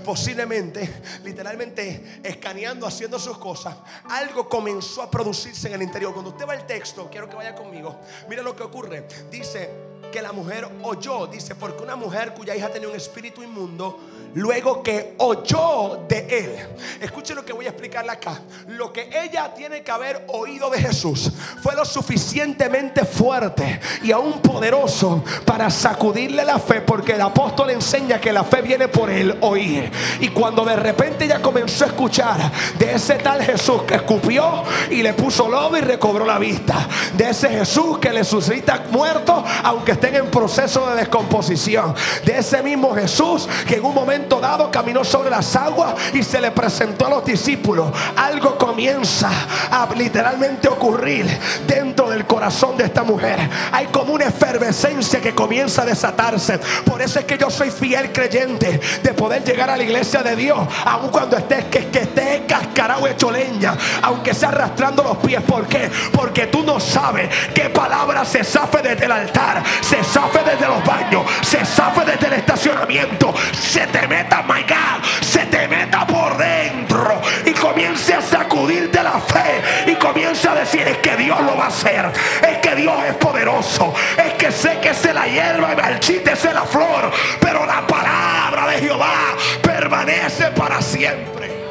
posiblemente, 0.04 1.02
literalmente 1.24 2.20
escaneando, 2.22 2.86
haciendo 2.86 3.18
sus 3.18 3.38
cosas, 3.38 3.74
algo 4.04 4.48
comenzó 4.48 5.02
a 5.02 5.10
producirse 5.10 5.68
en 5.68 5.74
el 5.74 5.82
interior. 5.82 6.12
Cuando 6.12 6.30
usted 6.30 6.46
va 6.46 6.52
al 6.52 6.66
texto, 6.66 7.08
quiero 7.10 7.28
que 7.28 7.36
vaya 7.36 7.54
conmigo. 7.54 7.96
Mira 8.28 8.42
lo 8.42 8.54
que 8.54 8.62
ocurre. 8.62 9.06
Dice 9.30 9.70
que 10.12 10.22
la 10.22 10.32
mujer 10.32 10.68
oyó, 10.82 11.26
dice, 11.26 11.54
porque 11.54 11.82
una 11.82 11.96
mujer 11.96 12.34
cuya 12.34 12.56
hija 12.56 12.68
tenía 12.68 12.88
un 12.88 12.96
espíritu 12.96 13.42
inmundo, 13.42 13.98
luego 14.34 14.82
que 14.82 15.14
oyó 15.18 16.04
de 16.08 16.26
él. 16.30 16.56
Escuche 17.00 17.34
lo 17.34 17.44
que 17.44 17.52
voy 17.52 17.66
a 17.66 17.70
explicarle 17.70 18.12
acá. 18.12 18.40
Lo 18.68 18.92
que 18.92 19.08
ella 19.12 19.52
tiene 19.54 19.82
que 19.82 19.90
haber 19.90 20.24
oído 20.28 20.70
de 20.70 20.80
Jesús 20.80 21.32
fue 21.62 21.74
lo 21.74 21.84
suficientemente 21.84 23.04
fuerte 23.04 23.80
y 24.02 24.12
aún 24.12 24.40
poderoso 24.40 25.24
para 25.44 25.70
sacudirle 25.70 26.44
la 26.44 26.58
fe, 26.58 26.80
porque 26.80 27.12
el 27.12 27.20
apóstol 27.20 27.70
enseña 27.70 28.20
que 28.20 28.32
la 28.32 28.44
fe 28.44 28.62
viene 28.62 28.88
por 28.88 29.10
el 29.10 29.36
oír. 29.40 29.90
Y 30.20 30.28
cuando 30.28 30.64
de 30.64 30.76
repente 30.76 31.24
ella 31.24 31.40
comenzó 31.40 31.84
a 31.84 31.88
escuchar 31.88 32.52
de 32.78 32.94
ese 32.94 33.14
tal 33.16 33.42
Jesús 33.42 33.82
que 33.82 33.94
escupió 33.94 34.64
y 34.90 35.02
le 35.02 35.14
puso 35.14 35.48
lobo 35.48 35.76
y 35.76 35.80
recobró 35.80 36.24
la 36.24 36.38
vista, 36.38 36.88
de 37.14 37.30
ese 37.30 37.48
Jesús 37.48 37.98
que 37.98 38.12
le 38.12 38.24
suscita 38.24 38.84
muerto 38.90 39.44
aunque 39.64 39.92
estén 39.92 40.16
en 40.16 40.30
proceso 40.30 40.88
de 40.90 40.96
descomposición, 40.96 41.94
de 42.24 42.38
ese 42.38 42.62
mismo 42.62 42.94
Jesús 42.94 43.48
que 43.66 43.76
en 43.76 43.84
un 43.84 43.94
momento 43.94 44.17
dado 44.40 44.70
caminó 44.70 45.04
sobre 45.04 45.30
las 45.30 45.54
aguas 45.56 45.94
y 46.12 46.22
se 46.22 46.40
le 46.40 46.50
presentó 46.50 47.06
a 47.06 47.10
los 47.10 47.24
discípulos. 47.24 47.90
Algo 48.16 48.56
comienza 48.56 49.30
a 49.70 49.88
literalmente 49.96 50.68
ocurrir 50.68 51.26
dentro 51.66 52.08
del 52.10 52.26
corazón 52.26 52.76
de 52.76 52.84
esta 52.84 53.02
mujer. 53.02 53.38
Hay 53.72 53.86
como 53.86 54.12
una 54.12 54.26
efervescencia 54.26 55.20
que 55.20 55.34
comienza 55.34 55.82
a 55.82 55.86
desatarse. 55.86 56.58
Por 56.84 57.02
eso 57.02 57.18
es 57.18 57.24
que 57.24 57.38
yo 57.38 57.50
soy 57.50 57.70
fiel 57.70 58.12
creyente 58.12 58.80
de 59.02 59.14
poder 59.14 59.44
llegar 59.44 59.70
a 59.70 59.76
la 59.76 59.82
iglesia 59.82 60.22
de 60.22 60.36
Dios, 60.36 60.58
aun 60.84 61.08
cuando 61.08 61.36
estés 61.36 61.66
que, 61.66 61.86
que 61.88 62.00
estés 62.00 62.42
cascarado 62.46 63.06
hecho 63.06 63.30
leña, 63.30 63.76
aunque 64.02 64.34
sea 64.34 64.48
arrastrando 64.48 65.02
los 65.02 65.16
pies. 65.18 65.42
¿Por 65.42 65.66
qué? 65.66 65.90
Porque 66.12 66.46
tú 66.46 66.62
no 66.62 66.80
sabes 66.80 67.28
qué 67.54 67.70
palabra 67.70 68.24
se 68.24 68.44
zafe 68.44 68.82
desde 68.82 69.04
el 69.04 69.12
altar, 69.12 69.62
se 69.80 70.02
zafe 70.02 70.40
desde 70.44 70.66
los 70.66 70.84
baños, 70.84 71.22
se 71.42 71.64
zafe 71.64 72.04
desde 72.04 72.26
el 72.26 72.32
estacionamiento, 72.34 73.34
se 73.52 73.86
te 73.86 74.07
meta, 74.08 74.42
my 74.42 74.62
God, 74.62 75.04
se 75.22 75.46
te 75.46 75.68
meta 75.68 76.06
por 76.06 76.36
dentro 76.36 77.20
y 77.44 77.52
comience 77.52 78.14
a 78.14 78.22
sacudirte 78.22 79.02
la 79.02 79.20
fe 79.20 79.62
y 79.86 79.94
comience 79.96 80.48
a 80.48 80.54
decir 80.54 80.86
es 80.88 80.98
que 80.98 81.16
Dios 81.16 81.40
lo 81.40 81.56
va 81.56 81.66
a 81.66 81.68
hacer, 81.68 82.10
es 82.48 82.58
que 82.58 82.74
Dios 82.74 82.94
es 83.06 83.14
poderoso, 83.16 83.94
es 84.16 84.34
que 84.34 84.50
sé 84.50 84.78
que 84.80 84.94
se 84.94 85.12
la 85.12 85.26
hierba 85.26 85.72
y 85.72 85.76
marchite 85.76 86.32
es 86.32 86.44
la 86.44 86.62
flor, 86.62 87.12
pero 87.40 87.66
la 87.66 87.86
palabra 87.86 88.68
de 88.68 88.78
Jehová 88.78 89.36
permanece 89.62 90.50
para 90.52 90.80
siempre. 90.80 91.66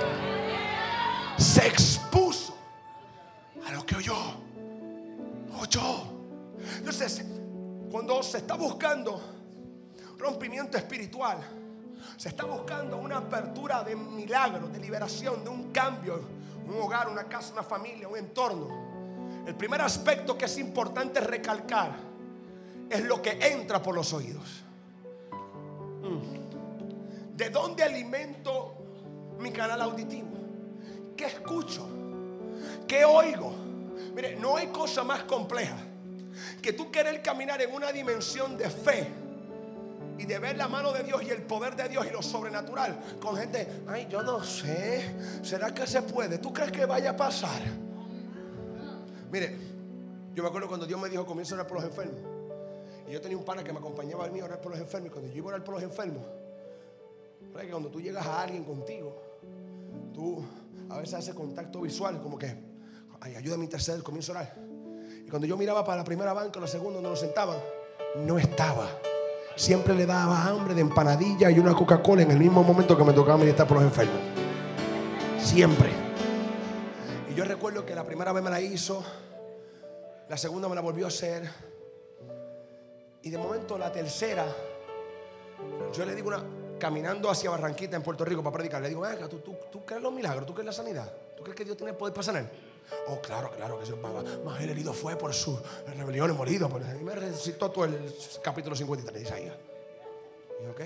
Se 1.38 1.68
expuso 1.68 2.58
a 3.68 3.72
lo 3.72 3.86
que 3.86 3.96
oyó, 3.96 4.18
oyó. 5.60 6.04
Entonces, 6.78 7.24
cuando 7.92 8.22
se 8.24 8.40
está 8.40 8.56
buscando 8.56 9.22
rompimiento 10.18 10.78
espiritual, 10.78 11.38
se 12.18 12.30
está 12.30 12.46
buscando 12.46 12.98
una 12.98 13.18
apertura 13.18 13.84
de 13.84 13.96
milagro, 13.96 14.68
de 14.68 14.80
liberación, 14.80 15.44
de 15.44 15.52
un 15.52 15.72
cambio, 15.72 16.20
un 16.68 16.82
hogar, 16.82 17.08
una 17.08 17.26
casa, 17.26 17.54
una 17.54 17.64
familia, 17.64 18.08
un 18.08 18.18
entorno. 18.18 19.46
El 19.46 19.56
primer 19.56 19.82
aspecto 19.82 20.36
que 20.36 20.46
es 20.46 20.58
importante 20.58 21.20
recalcar 21.20 21.92
es 22.90 23.04
lo 23.04 23.22
que 23.22 23.38
entra 23.40 23.82
por 23.82 23.94
los 23.94 24.12
oídos. 24.14 24.64
Mm. 26.02 27.36
¿De 27.38 27.50
dónde 27.52 27.84
alimento 27.84 28.74
mi 29.40 29.52
canal 29.52 29.80
auditivo? 29.82 30.30
¿Qué 31.16 31.26
escucho? 31.26 31.88
¿Qué 32.88 33.06
oigo? 33.06 33.54
Mire, 34.16 34.36
no 34.38 34.58
hay 34.58 34.68
cosa 34.68 35.04
más 35.04 35.24
compleja 35.24 35.78
que 36.64 36.74
tú 36.74 36.90
querer 36.90 37.22
caminar 37.22 37.62
en 37.62 37.74
una 37.74 37.92
dimensión 37.92 38.58
de 38.58 38.70
fe 38.70 39.27
y 40.18 40.26
de 40.26 40.40
ver 40.40 40.58
la 40.58 40.68
mano 40.68 40.92
de 40.92 41.04
Dios 41.04 41.22
y 41.24 41.30
el 41.30 41.44
poder 41.44 41.76
de 41.76 41.90
Dios 41.90 42.06
y 42.08 42.12
lo 42.12 42.22
sobrenatural 42.22 43.00
con 43.20 43.36
gente, 43.36 43.84
ay, 43.88 44.08
yo 44.10 44.24
no 44.24 44.44
sé, 44.44 45.16
¿será 45.44 45.74
que 45.74 45.86
se 45.86 46.02
puede? 46.02 46.40
¿Tú 46.40 46.52
crees 46.52 46.72
que 46.72 46.86
vaya 46.86 47.12
a 47.12 47.16
pasar? 47.16 47.62
Mire, 49.32 49.58
yo 50.34 50.44
me 50.44 50.50
acuerdo 50.50 50.68
cuando 50.68 50.86
Dios 50.86 51.00
me 51.00 51.10
dijo, 51.10 51.26
comienza 51.26 51.56
a 51.56 51.58
orar 51.58 51.68
por 51.68 51.78
los 51.78 51.86
enfermos. 51.86 52.22
Y 53.08 53.12
yo 53.12 53.22
tenía 53.22 53.38
un 53.38 53.46
pana 53.46 53.64
que 53.64 53.72
me 53.72 53.80
acompañaba 53.80 54.26
a 54.26 54.30
mí 54.30 54.40
a 54.40 54.46
orar 54.46 54.62
por 54.62 54.72
los 54.72 54.82
enfermos. 54.82 55.10
Y 55.10 55.12
cuando 55.12 55.30
yo 55.32 55.38
iba 55.38 55.46
a 55.46 55.54
orar 55.56 55.64
por 55.64 55.76
los 55.76 55.84
enfermos, 55.84 56.24
que 57.66 57.70
cuando 57.72 57.90
tú 57.90 58.00
llegas 58.00 58.26
a 58.26 58.42
alguien 58.42 58.64
contigo, 58.64 59.20
tú 60.14 60.44
a 60.90 61.00
veces 61.00 61.16
haces 61.16 61.34
contacto 61.34 61.82
visual, 61.82 62.22
como 62.22 62.38
que 62.38 62.56
ay, 63.22 63.36
ayúdame 63.36 63.64
a 63.64 63.66
interceder, 63.66 64.04
comienzo 64.04 64.34
a 64.34 64.36
orar. 64.36 64.56
Y 65.26 65.30
cuando 65.30 65.48
yo 65.48 65.58
miraba 65.58 65.84
para 65.84 65.98
la 65.98 66.04
primera 66.04 66.34
banca 66.34 66.60
la 66.60 66.68
segunda 66.68 66.96
donde 66.96 67.10
nos 67.10 67.20
sentaban, 67.20 67.58
no 68.18 68.38
estaba. 68.38 68.88
Siempre 69.58 69.96
le 69.96 70.06
daba 70.06 70.46
hambre 70.46 70.76
de 70.76 70.82
empanadilla 70.82 71.50
y 71.50 71.58
una 71.58 71.74
Coca-Cola 71.74 72.22
en 72.22 72.30
el 72.30 72.38
mismo 72.38 72.64
momento 72.64 72.96
que 72.96 73.04
me 73.04 73.12
tocaba 73.12 73.40
meditar 73.40 73.68
por 73.68 73.78
los 73.78 73.88
enfermos. 73.88 74.16
Siempre. 75.40 75.90
Y 77.32 77.34
yo 77.34 77.44
recuerdo 77.44 77.84
que 77.84 77.96
la 77.96 78.04
primera 78.04 78.32
vez 78.32 78.44
me 78.44 78.52
la 78.52 78.62
hizo, 78.62 79.04
la 80.30 80.38
segunda 80.38 80.70
me 80.70 80.76
la 80.76 80.82
volvió 80.82 81.06
a 81.06 81.08
hacer. 81.08 81.50
Y 83.24 83.32
de 83.32 83.38
momento 83.40 83.80
la 83.80 83.92
tercera, 83.92 84.46
yo 85.92 86.06
le 86.06 86.14
digo 86.14 86.28
una, 86.28 86.44
caminando 86.78 87.28
hacia 87.28 87.50
Barranquita 87.50 87.96
en 87.96 88.04
Puerto 88.04 88.24
Rico 88.24 88.44
para 88.44 88.58
predicar, 88.58 88.80
le 88.80 88.90
digo, 88.90 89.02
venga, 89.02 89.28
¿tú, 89.28 89.40
tú, 89.40 89.56
tú 89.72 89.84
crees 89.84 90.04
los 90.04 90.14
milagros? 90.14 90.46
¿Tú 90.46 90.54
crees 90.54 90.68
la 90.68 90.72
sanidad? 90.72 91.12
¿Tú 91.36 91.42
crees 91.42 91.58
que 91.58 91.66
Dios 91.66 91.76
tiene 91.76 91.94
poder 91.94 92.14
para 92.14 92.24
sanar? 92.24 92.48
Oh, 93.08 93.20
claro, 93.22 93.52
claro 93.52 93.80
que 93.80 93.92
va. 93.94 94.24
Más 94.44 94.62
el 94.62 94.70
herido 94.70 94.94
fue 94.94 95.16
por 95.16 95.34
sus 95.34 95.60
rebeliones 95.96 96.36
molido. 96.36 96.70
Por, 96.70 96.82
y 96.82 97.04
me 97.04 97.16
recitó 97.16 97.72
todo 97.72 97.86
el 97.86 98.14
capítulo 98.42 98.76
53 98.76 99.14
de 99.14 99.28
Isaías. 99.28 99.56
Y 100.64 100.70
ok. 100.70 100.82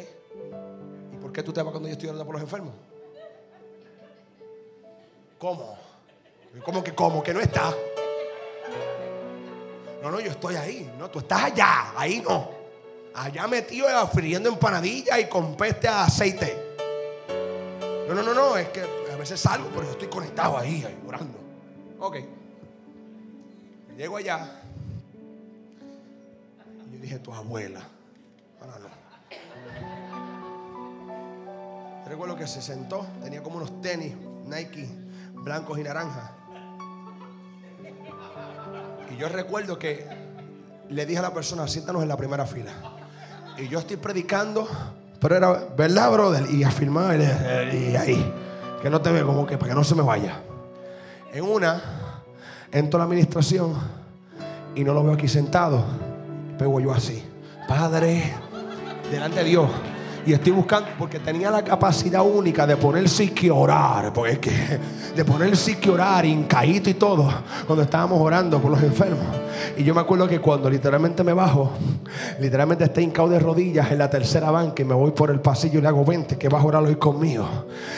¿Y 1.14 1.18
por 1.18 1.32
qué 1.32 1.44
tú 1.44 1.52
te 1.54 1.62
vas 1.62 1.72
cuando 1.72 1.88
yo 1.88 1.94
estoy 1.94 2.10
orando 2.10 2.26
por 2.26 2.36
los 2.36 2.44
enfermos? 2.44 2.74
¿Cómo? 5.38 5.78
¿Cómo 6.64 6.84
que 6.84 6.94
cómo? 6.94 7.24
Que 7.24 7.34
no 7.34 7.40
está. 7.40 7.74
No, 10.02 10.12
no, 10.12 10.20
yo 10.20 10.32
estoy 10.32 10.56
ahí. 10.56 10.92
No, 10.98 11.10
tú 11.10 11.20
estás 11.20 11.46
allá. 11.46 11.94
Ahí 11.96 12.22
no. 12.28 12.50
Allá 13.14 13.48
metido 13.48 13.88
friendo 14.08 14.50
empanadillas 14.50 15.20
y 15.20 15.26
con 15.26 15.56
peste 15.56 15.88
a 15.88 16.06
aceite. 16.06 16.76
No, 18.08 18.14
no, 18.14 18.24
no, 18.24 18.34
no. 18.34 18.58
Es 18.58 18.70
que 18.70 18.82
a 18.82 19.16
veces 19.16 19.40
salgo, 19.40 19.70
pero 19.70 19.84
yo 19.84 19.92
estoy 19.92 20.08
conectado 20.08 20.58
ahí, 20.58 20.84
ahí 20.86 21.00
orando. 21.08 21.51
Ok. 22.02 22.18
Llego 23.96 24.18
allá. 24.18 24.60
Y 26.88 26.96
yo 26.96 27.02
dije, 27.02 27.20
tu 27.20 27.32
abuela. 27.32 27.82
Recuerdo 32.08 32.36
que 32.36 32.48
se 32.48 32.62
sentó, 32.62 33.06
tenía 33.22 33.42
como 33.44 33.58
unos 33.58 33.82
tenis 33.82 34.16
Nike 34.48 34.90
blancos 35.36 35.78
y 35.78 35.84
naranjas. 35.84 36.32
Y 39.12 39.18
yo 39.18 39.30
recuerdo 39.30 39.78
que 39.78 40.08
le 40.90 41.06
dije 41.06 41.20
a 41.20 41.22
la 41.22 41.34
persona, 41.34 41.68
siéntanos 41.68 42.02
en 42.02 42.10
la 42.10 42.18
primera 42.18 42.48
fila. 42.48 42.72
Y 43.58 43.68
yo 43.68 43.78
estoy 43.78 43.98
predicando, 43.98 44.68
pero 45.20 45.36
era, 45.36 45.52
¿verdad, 45.78 46.12
brother? 46.12 46.50
Y 46.52 46.64
afirmar, 46.64 47.20
y 47.20 47.96
ahí, 47.96 48.34
que 48.82 48.90
no 48.90 49.02
te 49.02 49.12
ve 49.12 49.24
como 49.24 49.46
que 49.46 49.58
para 49.58 49.70
que 49.70 49.76
no 49.76 49.84
se 49.84 49.94
me 49.94 50.02
vaya. 50.02 50.42
En 51.34 51.46
una, 51.46 51.82
entro 52.74 52.98
a 52.98 53.00
la 53.00 53.06
administración 53.06 53.74
y 54.76 54.84
no 54.84 54.94
lo 54.94 55.02
veo 55.02 55.14
aquí 55.14 55.30
sentado. 55.30 55.82
Pego 56.58 56.82
yo 56.82 56.92
así, 56.92 57.24
Padre, 57.70 58.34
delante 59.10 59.40
de 59.40 59.46
Dios. 59.46 59.70
Y 60.26 60.34
estoy 60.34 60.52
buscando, 60.52 60.90
porque 61.00 61.20
tenía 61.20 61.50
la 61.50 61.64
capacidad 61.64 62.22
única 62.22 62.68
de 62.68 62.76
ponerse 62.76 63.32
que 63.32 63.50
orar. 63.50 64.12
Porque 64.12 64.34
es 64.34 64.40
que, 64.40 64.80
de 65.16 65.24
ponerse 65.24 65.80
que 65.80 65.90
orar, 65.90 66.26
incaíto 66.26 66.90
y 66.90 66.96
todo, 66.96 67.32
cuando 67.66 67.84
estábamos 67.84 68.20
orando 68.20 68.62
por 68.62 68.72
los 68.72 68.84
enfermos. 68.84 69.26
Y 69.78 69.84
yo 69.84 69.94
me 69.94 70.02
acuerdo 70.02 70.28
que 70.28 70.40
cuando 70.40 70.70
literalmente 70.70 71.24
me 71.24 71.34
bajo, 71.34 71.72
literalmente 72.40 72.84
estoy 72.84 73.04
hincado 73.04 73.30
de 73.30 73.40
rodillas 73.40 73.92
en 73.92 73.98
la 73.98 74.10
tercera 74.10 74.52
banca 74.52 74.82
y 74.82 74.86
me 74.86 74.94
voy 74.94 75.12
por 75.12 75.32
el 75.32 75.40
pasillo 75.40 75.80
y 75.80 75.82
le 75.82 75.88
hago 75.88 76.04
20, 76.06 76.38
que 76.38 76.50
vas 76.50 76.64
a 76.64 76.66
orar 76.66 76.84
hoy 76.84 76.96
conmigo. 76.96 77.46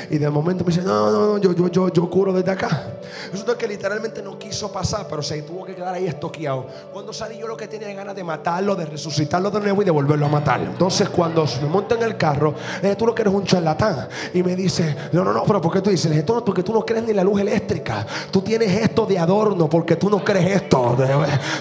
Y 0.10 0.18
de 0.18 0.30
momento 0.30 0.64
me 0.64 0.72
dice, 0.72 0.86
no, 0.86 1.12
no, 1.12 1.28
no, 1.28 1.38
yo, 1.38 1.54
yo, 1.54 1.68
yo, 1.68 1.90
yo 1.92 2.10
curo 2.10 2.34
desde 2.34 2.52
acá. 2.52 2.94
Resulta 3.32 3.58
que 3.58 3.68
literalmente 3.68 4.22
no 4.22 4.38
quiso 4.38 4.72
pasar, 4.72 5.08
pero 5.10 5.22
se 5.22 5.42
tuvo 5.42 5.66
que 5.66 5.76
quedar 5.76 5.94
ahí 5.94 6.08
estoqueado. 6.08 6.68
Cuando 6.92 7.14
salí 7.14 7.38
yo 7.38 7.48
lo 7.48 7.58
que 7.58 7.68
tenía 7.68 7.94
ganas 7.94 8.16
de 8.16 8.24
matarlo, 8.24 8.76
de 8.76 8.86
resucitarlo 8.86 9.50
de 9.50 9.60
nuevo 9.60 9.82
y 9.82 9.86
de 9.86 9.92
volverlo 9.92 10.26
a 10.26 10.30
matar. 10.30 10.62
Entonces 10.62 11.10
cuando 11.10 11.46
me 11.62 11.68
monto 11.68 11.96
en 11.96 12.04
el 12.04 12.18
carro, 12.18 12.54
le 12.82 12.90
dije, 12.90 12.96
tú 12.96 13.06
no 13.06 13.16
quieres 13.16 13.34
un 13.34 13.44
charlatán. 13.44 14.08
Y 14.34 14.44
me 14.44 14.56
dice, 14.56 14.96
no, 15.12 15.24
no, 15.24 15.34
no, 15.34 15.44
pero 15.44 15.62
¿por 15.62 15.72
qué 15.74 15.82
tú 15.82 15.90
dices? 15.90 16.06
Le 16.06 16.18
dije, 16.18 16.26
tú 16.26 16.34
no, 16.34 16.46
porque 16.46 16.64
tú 16.64 16.74
no 16.74 16.86
crees 16.86 17.04
ni 17.04 17.14
la 17.14 17.24
luz 17.24 17.42
eléctrica. 17.42 18.06
Tú 18.32 18.42
tienes 18.42 18.70
esto 18.72 19.06
de 19.06 19.18
adorno 19.18 19.70
porque 19.70 19.96
tú 19.96 20.10
no 20.10 20.24
crees 20.24 20.62
esto. 20.62 20.96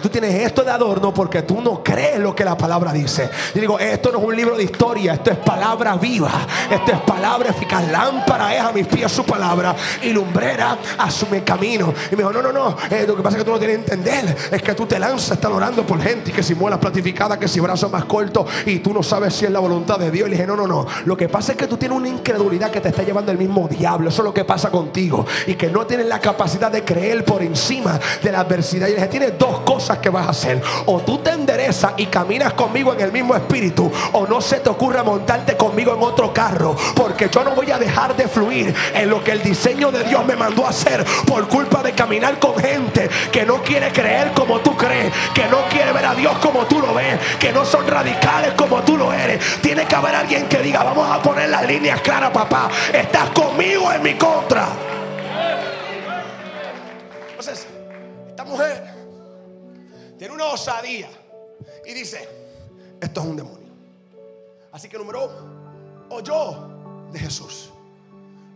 Tú 0.01 0.09
tienes 0.09 0.35
esto 0.35 0.63
de 0.63 0.71
adorno 0.71 1.13
porque 1.13 1.43
tú 1.43 1.61
no 1.61 1.83
crees 1.83 2.19
lo 2.19 2.35
que 2.35 2.45
la 2.45 2.57
palabra 2.57 2.93
dice. 2.93 3.29
Y 3.55 3.61
digo, 3.61 3.79
esto 3.79 4.11
no 4.13 4.19
es 4.19 4.25
un 4.25 4.37
libro 4.37 4.57
de 4.57 4.65
historia, 4.65 5.15
esto 5.15 5.31
es 5.31 5.39
palabra 5.39 5.97
viva. 5.97 6.47
Esto 6.71 6.93
es 6.93 7.01
palabra 7.01 7.51
eficaz. 7.51 7.89
Lámpara 7.91 8.55
es 8.55 8.61
a 8.61 8.73
mis 8.73 8.87
pies 8.87 9.11
su 9.11 9.25
palabra 9.25 9.75
y 10.03 10.11
lumbrera 10.11 10.79
a 10.99 11.11
su 11.11 11.27
camino. 11.45 11.93
Y 12.11 12.17
me 12.17 12.23
dijo, 12.23 12.33
no, 12.33 12.43
no, 12.43 12.53
no. 12.53 12.77
Eh, 12.91 13.05
lo 13.07 13.17
que 13.17 13.23
pasa 13.23 13.37
es 13.37 13.43
que 13.43 13.45
tú 13.45 13.53
no 13.53 13.59
tienes 13.59 13.85
que 13.85 13.95
entender. 13.95 14.37
Es 14.51 14.63
que 14.63 14.75
tú 14.75 14.87
te 14.87 14.99
lanzas, 14.99 15.33
estás 15.33 15.51
orando 15.51 15.85
por 15.87 16.01
gente 16.01 16.31
y 16.31 16.33
que 16.33 16.43
si 16.43 16.55
muelas 16.55 16.79
platificadas, 16.79 17.39
que 17.39 17.49
si 17.49 17.61
brazos 17.61 17.91
más 17.91 18.05
cortos 18.05 18.47
y 18.67 18.79
tú 18.81 18.93
no 18.93 19.03
sabes 19.03 19.35
si 19.35 19.45
es 19.45 19.51
la 19.51 19.61
voluntad 19.61 19.99
de 19.99 20.11
Dios. 20.11 20.29
Y 20.29 20.31
le 20.31 20.37
dije, 20.37 20.47
no, 20.47 20.57
no, 20.57 20.67
no. 20.67 20.87
Lo 21.05 21.17
que 21.17 21.29
pasa 21.29 21.53
es 21.53 21.59
que 21.59 21.67
tú 21.67 21.77
tienes 21.77 21.97
una 21.97 22.09
incredulidad 22.09 22.71
que 22.71 22.81
te 22.81 22.89
está 22.89 23.03
llevando 23.03 23.33
el 23.33 23.39
mismo 23.39 23.69
diablo. 23.69 24.09
Eso 24.09 24.23
es 24.23 24.27
lo 24.27 24.35
que 24.35 24.45
pasa 24.45 24.71
contigo. 24.71 25.27
Y 25.47 25.55
que 25.55 25.71
no 25.71 25.87
tienes 25.87 26.07
la 26.07 26.21
capacidad 26.21 26.71
de 26.71 26.85
creer 26.85 27.25
por 27.25 27.43
encima 27.43 27.99
de 28.23 28.33
la 28.33 28.41
adversidad. 28.41 28.89
Y 28.89 28.91
le 28.91 28.97
dije, 28.97 29.09
tienes 29.09 29.39
dos 29.39 29.61
cosas 29.61 29.72
que 30.01 30.11
vas 30.11 30.27
a 30.27 30.31
hacer. 30.31 30.63
O 30.87 31.01
tú 31.01 31.19
te 31.19 31.31
enderezas 31.31 31.93
y 31.97 32.07
caminas 32.07 32.53
conmigo 32.53 32.93
en 32.93 33.01
el 33.01 33.13
mismo 33.13 33.35
espíritu. 33.35 33.91
O 34.13 34.27
no 34.27 34.41
se 34.41 34.61
te 34.61 34.69
ocurra 34.69 35.03
montarte 35.03 35.57
conmigo 35.57 35.95
en 35.95 36.03
otro 36.03 36.33
carro. 36.33 36.77
Porque 36.95 37.29
yo 37.31 37.43
no 37.45 37.55
voy 37.55 37.71
a 37.71 37.79
dejar 37.79 38.15
de 38.17 38.29
fluir 38.29 38.75
en 38.95 39.09
lo 39.09 39.23
que 39.25 39.33
el 39.33 39.43
diseño 39.43 39.91
de 39.91 40.05
Dios 40.05 40.25
me 40.27 40.37
mandó 40.37 40.67
a 40.67 40.71
hacer. 40.71 41.05
Por 41.27 41.49
culpa 41.49 41.83
de 41.83 41.93
caminar 41.93 42.39
con 42.39 42.57
gente 42.57 43.09
que 43.31 43.47
no 43.47 43.63
quiere 43.63 43.91
creer 43.93 44.33
como 44.33 44.61
tú 44.61 44.77
crees. 44.77 45.13
Que 45.35 45.47
no 45.47 45.63
quiere 45.71 45.93
ver 45.93 46.07
a 46.07 46.15
Dios 46.15 46.37
como 46.39 46.67
tú 46.67 46.81
lo 46.81 46.95
ves. 46.95 47.19
Que 47.39 47.53
no 47.53 47.65
son 47.65 47.87
radicales 47.87 48.53
como 48.55 48.83
tú 48.83 48.97
lo 48.97 49.13
eres. 49.13 49.61
Tiene 49.63 49.87
que 49.87 49.95
haber 49.95 50.15
alguien 50.15 50.49
que 50.49 50.59
diga, 50.59 50.83
vamos 50.83 51.11
a 51.11 51.23
poner 51.23 51.49
las 51.49 51.67
líneas 51.67 52.01
claras, 52.03 52.31
papá. 52.31 52.69
Estás 52.93 53.31
conmigo 53.31 53.91
en 53.93 54.03
mi 54.03 54.15
contra. 54.15 54.69
Entonces, 57.31 57.67
esta 58.29 58.45
mujer 58.45 59.02
tiene 60.23 60.37
una 60.37 60.53
osadía 60.53 61.11
y 61.85 61.93
dice, 61.93 62.29
esto 63.01 63.21
es 63.23 63.27
un 63.27 63.35
demonio. 63.35 63.73
Así 64.71 64.89
que 64.89 64.97
número 64.97 65.25
uno, 65.25 66.07
oyó 66.11 67.09
de 67.11 67.19
Jesús. 67.19 67.71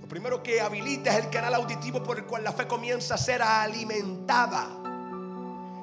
Lo 0.01 0.07
primero 0.07 0.45
que 0.45 0.61
habilita 0.61 1.11
es 1.11 1.25
el 1.25 1.29
canal 1.29 1.55
auditivo 1.55 2.05
por 2.05 2.19
el 2.19 2.25
cual 2.25 2.45
la 2.45 2.53
fe 2.53 2.69
comienza 2.69 3.17
a 3.17 3.19
ser 3.19 3.43
alimentada. 3.43 4.86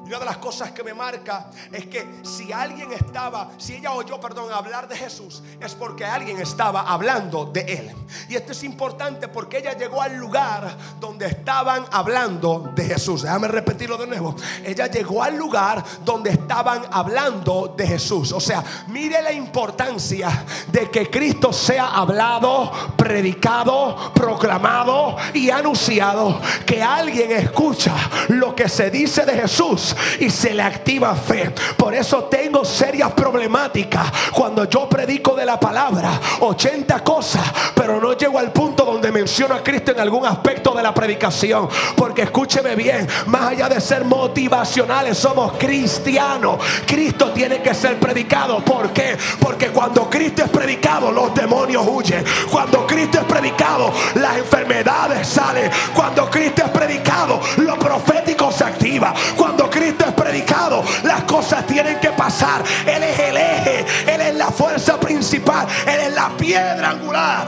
Y 0.06 0.10
una 0.10 0.20
de 0.20 0.26
las 0.26 0.38
cosas 0.38 0.72
que 0.72 0.84
me 0.84 0.94
marca 0.94 1.48
es 1.72 1.88
que 1.88 2.20
si 2.24 2.52
alguien 2.52 2.92
estaba, 2.92 3.52
si 3.58 3.76
ella 3.76 3.94
oyó, 3.94 4.20
perdón, 4.20 4.52
hablar 4.52 4.88
de 4.88 4.98
Jesús, 4.98 5.42
es 5.62 5.74
porque 5.76 6.04
alguien 6.04 6.42
estaba 6.42 6.82
hablando 6.82 7.46
de 7.46 7.62
él. 7.62 7.96
Y 8.28 8.36
esto 8.36 8.52
es 8.52 8.64
importante 8.64 9.30
porque 9.30 9.60
ella 9.60 9.78
llegó 9.78 10.02
al 10.02 10.18
lugar 10.18 10.76
donde 11.00 11.28
estaban 11.28 11.86
hablando 11.90 12.74
de 12.76 12.84
Jesús. 12.86 13.22
Déjame 13.22 13.48
repetirlo 13.48 13.98
de 13.98 14.08
nuevo. 14.08 14.36
Ella 14.66 14.88
llegó 14.88 15.24
al 15.24 15.38
lugar 15.38 15.82
donde 16.04 16.32
estaban 16.32 16.84
hablando 16.92 17.74
de 17.78 17.88
Jesús. 17.88 18.34
O 18.34 18.42
sea, 18.42 18.62
mire 18.88 19.22
la 19.22 19.32
importancia 19.32 20.46
de 20.70 20.92
que 20.92 21.10
Cristo 21.10 21.54
sea 21.54 21.88
hablado, 21.96 22.72
predicado, 22.98 24.12
proclamado 24.14 25.16
y 25.34 25.50
anunciado. 25.50 26.42
Que 26.66 26.84
alguien 26.84 27.32
escucha 27.32 27.96
lo 28.28 28.54
que 28.54 28.68
se 28.68 28.92
dice 28.92 29.26
de 29.26 29.34
Jesús 29.34 29.93
y 30.20 30.30
se 30.30 30.54
le 30.54 30.64
activa 30.64 31.16
fe. 31.16 31.52
Por 31.78 31.94
eso 31.94 32.26
tengo 32.26 32.66
serias 32.66 33.12
problemáticas 33.12 34.12
cuando 34.32 34.66
yo 34.66 34.88
predico 34.90 35.36
de 35.36 35.46
la 35.46 35.60
palabra 35.60 36.20
80 36.40 37.00
cosas, 37.04 37.44
pero 37.76 38.00
no 38.00 38.14
llego 38.14 38.40
al 38.40 38.52
punto 38.52 38.86
donde 38.86 39.12
menciono 39.12 39.56
a 39.56 39.64
Cristo 39.64 39.92
en 39.92 40.00
algún 40.00 40.26
aspecto 40.26 40.74
de 40.74 40.84
la 40.84 40.94
predicación. 40.94 41.70
Porque 41.96 42.24
escúcheme 42.24 42.76
bien, 42.76 43.08
más 43.28 43.52
allá 43.52 43.70
de 43.70 43.82
ser 43.82 44.06
motivacionales, 44.06 45.18
somos 45.18 45.54
cristianos. 45.58 46.60
Cristo 46.86 47.32
tiene 47.32 47.62
que 47.62 47.74
ser 47.74 48.00
predicado. 48.00 48.60
¿Por 48.64 48.92
qué? 48.92 49.18
Porque 49.40 49.68
cuando 49.70 50.10
Cristo 50.10 50.44
es 50.44 50.50
predicado, 50.50 51.12
los 51.12 51.34
demonios 51.34 51.86
huyen. 51.88 52.24
Cuando 52.52 52.86
Cristo 52.88 53.20
es 53.20 53.26
predicado, 53.26 53.92
las 54.16 54.38
enfermedades 54.38 55.28
salen. 55.28 55.70
Cuando 55.94 56.30
Cristo 56.30 56.64
es 56.66 56.72
predicado, 56.72 57.40
lo 57.58 57.78
profético 57.78 58.52
se 58.52 58.64
activa. 58.64 59.14
Cuando 59.36 59.70
Cristo 59.70 59.83
Cristo 59.84 60.06
es 60.06 60.14
predicado, 60.14 60.82
las 61.04 61.26
cosas 61.26 61.68
tienen 61.68 62.00
que 62.00 62.12
pasar. 62.12 62.64
Él 62.88 63.04
es 63.04 63.20
el 63.20 63.36
eje, 63.36 63.86
Él 64.14 64.22
es 64.22 64.36
la 64.36 64.50
fuerza 64.50 64.98
principal, 64.98 65.68
Él 65.86 66.00
es 66.00 66.14
la 66.14 66.30
piedra 66.38 66.92
angular. 66.92 67.48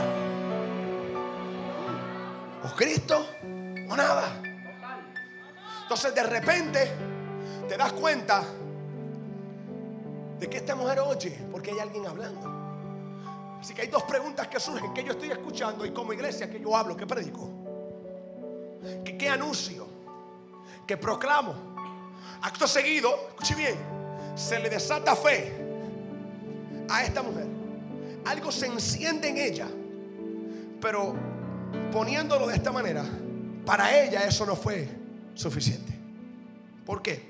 O 2.61 2.75
Cristo 2.75 3.25
o 3.89 3.95
nada. 3.95 4.41
Entonces 5.83 6.13
de 6.13 6.23
repente 6.23 6.91
te 7.69 7.77
das 7.77 7.93
cuenta 7.93 8.43
de 10.37 10.49
que 10.49 10.57
esta 10.57 10.75
mujer 10.75 10.99
oye 10.99 11.39
porque 11.49 11.71
hay 11.71 11.79
alguien 11.79 12.05
hablando. 12.05 12.51
Así 13.61 13.73
que 13.73 13.83
hay 13.83 13.87
dos 13.87 14.03
preguntas 14.03 14.49
que 14.49 14.59
surgen 14.59 14.93
que 14.93 15.05
yo 15.05 15.13
estoy 15.13 15.31
escuchando 15.31 15.85
y 15.85 15.91
como 15.91 16.11
iglesia 16.11 16.49
que 16.49 16.59
yo 16.59 16.75
hablo, 16.75 16.97
que 16.97 17.07
predico. 17.07 17.49
¿Qué, 19.05 19.17
qué 19.17 19.29
anuncio? 19.29 19.95
que 20.85 20.97
proclamo. 20.97 21.74
Acto 22.45 22.67
seguido, 22.67 23.09
escuche 23.29 23.55
bien, 23.55 23.75
se 24.35 24.59
le 24.59 24.69
desata 24.69 25.15
fe 25.15 25.51
a 26.87 27.03
esta 27.03 27.23
mujer. 27.23 27.47
Algo 28.23 28.51
se 28.51 28.67
enciende 28.67 29.29
en 29.29 29.37
ella, 29.39 29.67
pero 30.79 31.15
poniéndolo 31.91 32.45
de 32.45 32.55
esta 32.55 32.71
manera, 32.71 33.03
para 33.65 33.99
ella 33.99 34.27
eso 34.27 34.45
no 34.45 34.55
fue 34.55 34.87
suficiente. 35.33 35.91
¿Por 36.85 37.01
qué? 37.01 37.27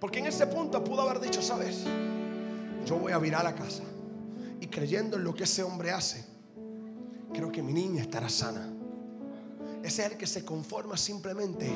Porque 0.00 0.18
en 0.18 0.26
ese 0.26 0.48
punto 0.48 0.82
pudo 0.82 1.02
haber 1.02 1.20
dicho, 1.20 1.40
sabes, 1.40 1.84
yo 2.84 2.96
voy 2.96 3.12
a 3.12 3.18
virar 3.18 3.42
a 3.42 3.50
la 3.50 3.54
casa 3.54 3.84
y 4.60 4.66
creyendo 4.66 5.18
en 5.18 5.22
lo 5.22 5.32
que 5.36 5.44
ese 5.44 5.62
hombre 5.62 5.92
hace, 5.92 6.24
creo 7.32 7.52
que 7.52 7.62
mi 7.62 7.72
niña 7.72 8.02
estará 8.02 8.28
sana. 8.28 8.72
Ese 9.84 10.04
es 10.04 10.10
el 10.10 10.18
que 10.18 10.26
se 10.26 10.44
conforma 10.44 10.96
simplemente 10.96 11.70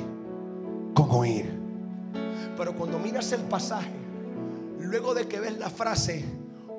con 0.95 1.09
oír. 1.13 1.63
Pero 2.63 2.77
cuando 2.77 2.97
miras 3.01 3.33
el 3.33 3.41
pasaje, 3.41 3.91
luego 4.79 5.15
de 5.15 5.27
que 5.27 5.41
ves 5.41 5.59
la 5.59 5.69
frase, 5.69 6.25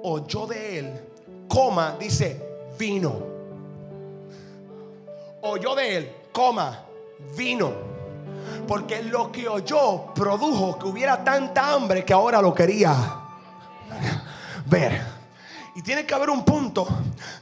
oyó 0.01 0.47
de 0.47 0.79
él, 0.79 1.09
coma, 1.49 1.97
dice, 1.99 2.41
vino. 2.79 3.13
Oyó 5.41 5.75
de 5.75 5.97
él, 5.97 6.11
coma, 6.31 6.85
vino. 7.35 7.73
Porque 8.65 9.03
lo 9.03 9.29
que 9.29 9.49
oyó 9.49 10.13
produjo 10.15 10.79
que 10.79 10.85
hubiera 10.85 11.21
tanta 11.21 11.73
hambre 11.73 12.05
que 12.05 12.13
ahora 12.13 12.41
lo 12.41 12.53
quería 12.53 12.95
ver. 14.67 15.01
Y 15.75 15.81
tiene 15.81 16.05
que 16.05 16.13
haber 16.13 16.29
un 16.29 16.45
punto 16.45 16.87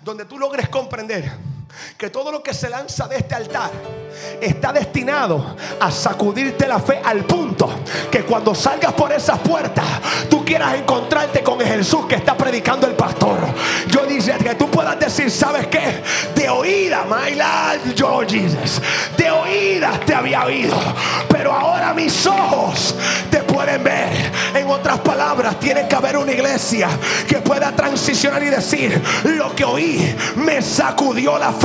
donde 0.03 0.25
tú 0.25 0.39
logres 0.39 0.67
comprender 0.67 1.31
que 1.97 2.09
todo 2.09 2.31
lo 2.31 2.41
que 2.41 2.53
se 2.53 2.69
lanza 2.69 3.07
de 3.07 3.17
este 3.17 3.35
altar 3.35 3.71
está 4.39 4.73
destinado 4.73 5.55
a 5.79 5.91
sacudirte 5.91 6.67
la 6.67 6.79
fe 6.79 7.01
al 7.03 7.23
punto 7.25 7.69
que 8.11 8.23
cuando 8.23 8.53
salgas 8.53 8.93
por 8.93 9.11
esas 9.11 9.39
puertas 9.39 9.85
tú 10.29 10.43
quieras 10.43 10.75
encontrarte 10.75 11.41
con 11.43 11.59
Jesús 11.59 12.05
que 12.07 12.15
está 12.15 12.35
predicando 12.35 12.87
el 12.87 12.93
pastor. 12.93 13.37
Yo 13.87 14.05
dice 14.05 14.33
que 14.37 14.55
tú 14.55 14.69
puedas 14.69 14.99
decir, 14.99 15.29
¿sabes 15.31 15.67
qué? 15.67 16.01
De 16.35 16.49
oída, 16.49 17.05
my 17.05 17.35
Lord, 17.35 17.95
yo 17.95 18.21
Jesus, 18.27 18.81
de 19.17 19.31
oídas 19.31 19.99
te 20.05 20.13
había 20.13 20.45
oído, 20.45 20.77
pero 21.29 21.51
ahora 21.51 21.93
mis 21.93 22.25
ojos 22.25 22.95
te 23.29 23.39
pueden 23.43 23.83
ver. 23.83 24.31
En 24.55 24.69
otras 24.69 24.99
palabras, 24.99 25.59
tiene 25.59 25.87
que 25.87 25.95
haber 25.95 26.17
una 26.17 26.31
iglesia 26.31 26.89
que 27.27 27.37
pueda 27.37 27.71
transicionar 27.71 28.43
y 28.43 28.47
decir, 28.47 29.01
lo 29.23 29.55
que 29.55 29.63
oí 29.63 30.15
me 30.35 30.61
sacudió 30.61 31.37
la 31.37 31.51
fe, 31.51 31.60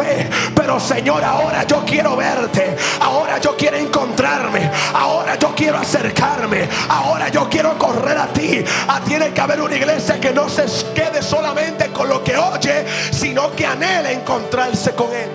pero 0.54 0.78
Señor, 0.80 1.22
ahora 1.24 1.64
yo 1.64 1.84
quiero 1.84 2.16
verte, 2.16 2.76
ahora 3.00 3.38
yo 3.38 3.56
quiero 3.56 3.76
encontrarme, 3.76 4.70
ahora 4.94 5.36
yo 5.36 5.54
quiero 5.54 5.78
acercarme, 5.78 6.68
ahora 6.88 7.28
yo 7.28 7.48
quiero 7.48 7.78
correr 7.78 8.18
a 8.18 8.26
ti. 8.28 8.64
Ah, 8.88 9.00
tiene 9.06 9.32
que 9.32 9.40
haber 9.40 9.60
una 9.60 9.76
iglesia 9.76 10.20
que 10.20 10.32
no 10.32 10.48
se 10.48 10.64
quede 10.94 11.22
solamente 11.22 11.88
con 11.92 12.08
lo 12.08 12.22
que 12.22 12.36
oye, 12.36 12.84
sino 13.10 13.54
que 13.54 13.66
anhele 13.66 14.12
encontrarse 14.12 14.92
con 14.92 15.12
Él. 15.12 15.30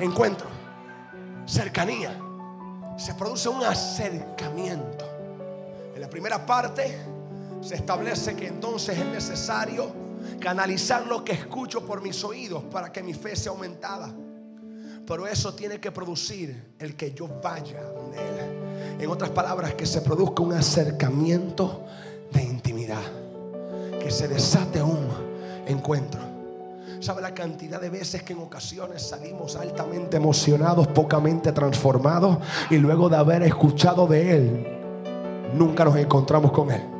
Encuentro, 0.00 0.48
cercanía, 1.46 2.16
se 2.96 3.14
produce 3.14 3.48
un 3.48 3.64
acercamiento. 3.64 5.04
En 5.94 6.00
la 6.00 6.08
primera 6.08 6.44
parte 6.44 6.98
se 7.60 7.76
establece 7.76 8.34
que 8.36 8.48
entonces 8.48 8.98
es 8.98 9.06
necesario 9.06 10.03
canalizar 10.40 11.06
lo 11.06 11.24
que 11.24 11.32
escucho 11.32 11.84
por 11.84 12.02
mis 12.02 12.22
oídos 12.24 12.64
para 12.64 12.92
que 12.92 13.02
mi 13.02 13.14
fe 13.14 13.36
sea 13.36 13.52
aumentada. 13.52 14.12
Pero 15.06 15.26
eso 15.26 15.54
tiene 15.54 15.78
que 15.80 15.92
producir 15.92 16.74
el 16.78 16.96
que 16.96 17.12
yo 17.12 17.28
vaya 17.42 17.82
donde 17.82 18.16
Él. 18.16 19.00
En 19.00 19.10
otras 19.10 19.30
palabras, 19.30 19.74
que 19.74 19.86
se 19.86 20.00
produzca 20.00 20.42
un 20.42 20.54
acercamiento 20.54 21.84
de 22.32 22.42
intimidad. 22.42 23.02
Que 24.00 24.10
se 24.10 24.28
desate 24.28 24.82
un 24.82 25.06
encuentro. 25.66 26.20
¿Sabe 27.00 27.20
la 27.20 27.34
cantidad 27.34 27.80
de 27.80 27.90
veces 27.90 28.22
que 28.22 28.32
en 28.32 28.38
ocasiones 28.38 29.02
salimos 29.02 29.56
altamente 29.56 30.16
emocionados, 30.16 30.86
pocamente 30.86 31.52
transformados 31.52 32.38
y 32.70 32.78
luego 32.78 33.10
de 33.10 33.16
haber 33.16 33.42
escuchado 33.42 34.06
de 34.06 34.36
Él, 34.36 34.66
nunca 35.52 35.84
nos 35.84 35.96
encontramos 35.96 36.50
con 36.50 36.70
Él? 36.70 36.93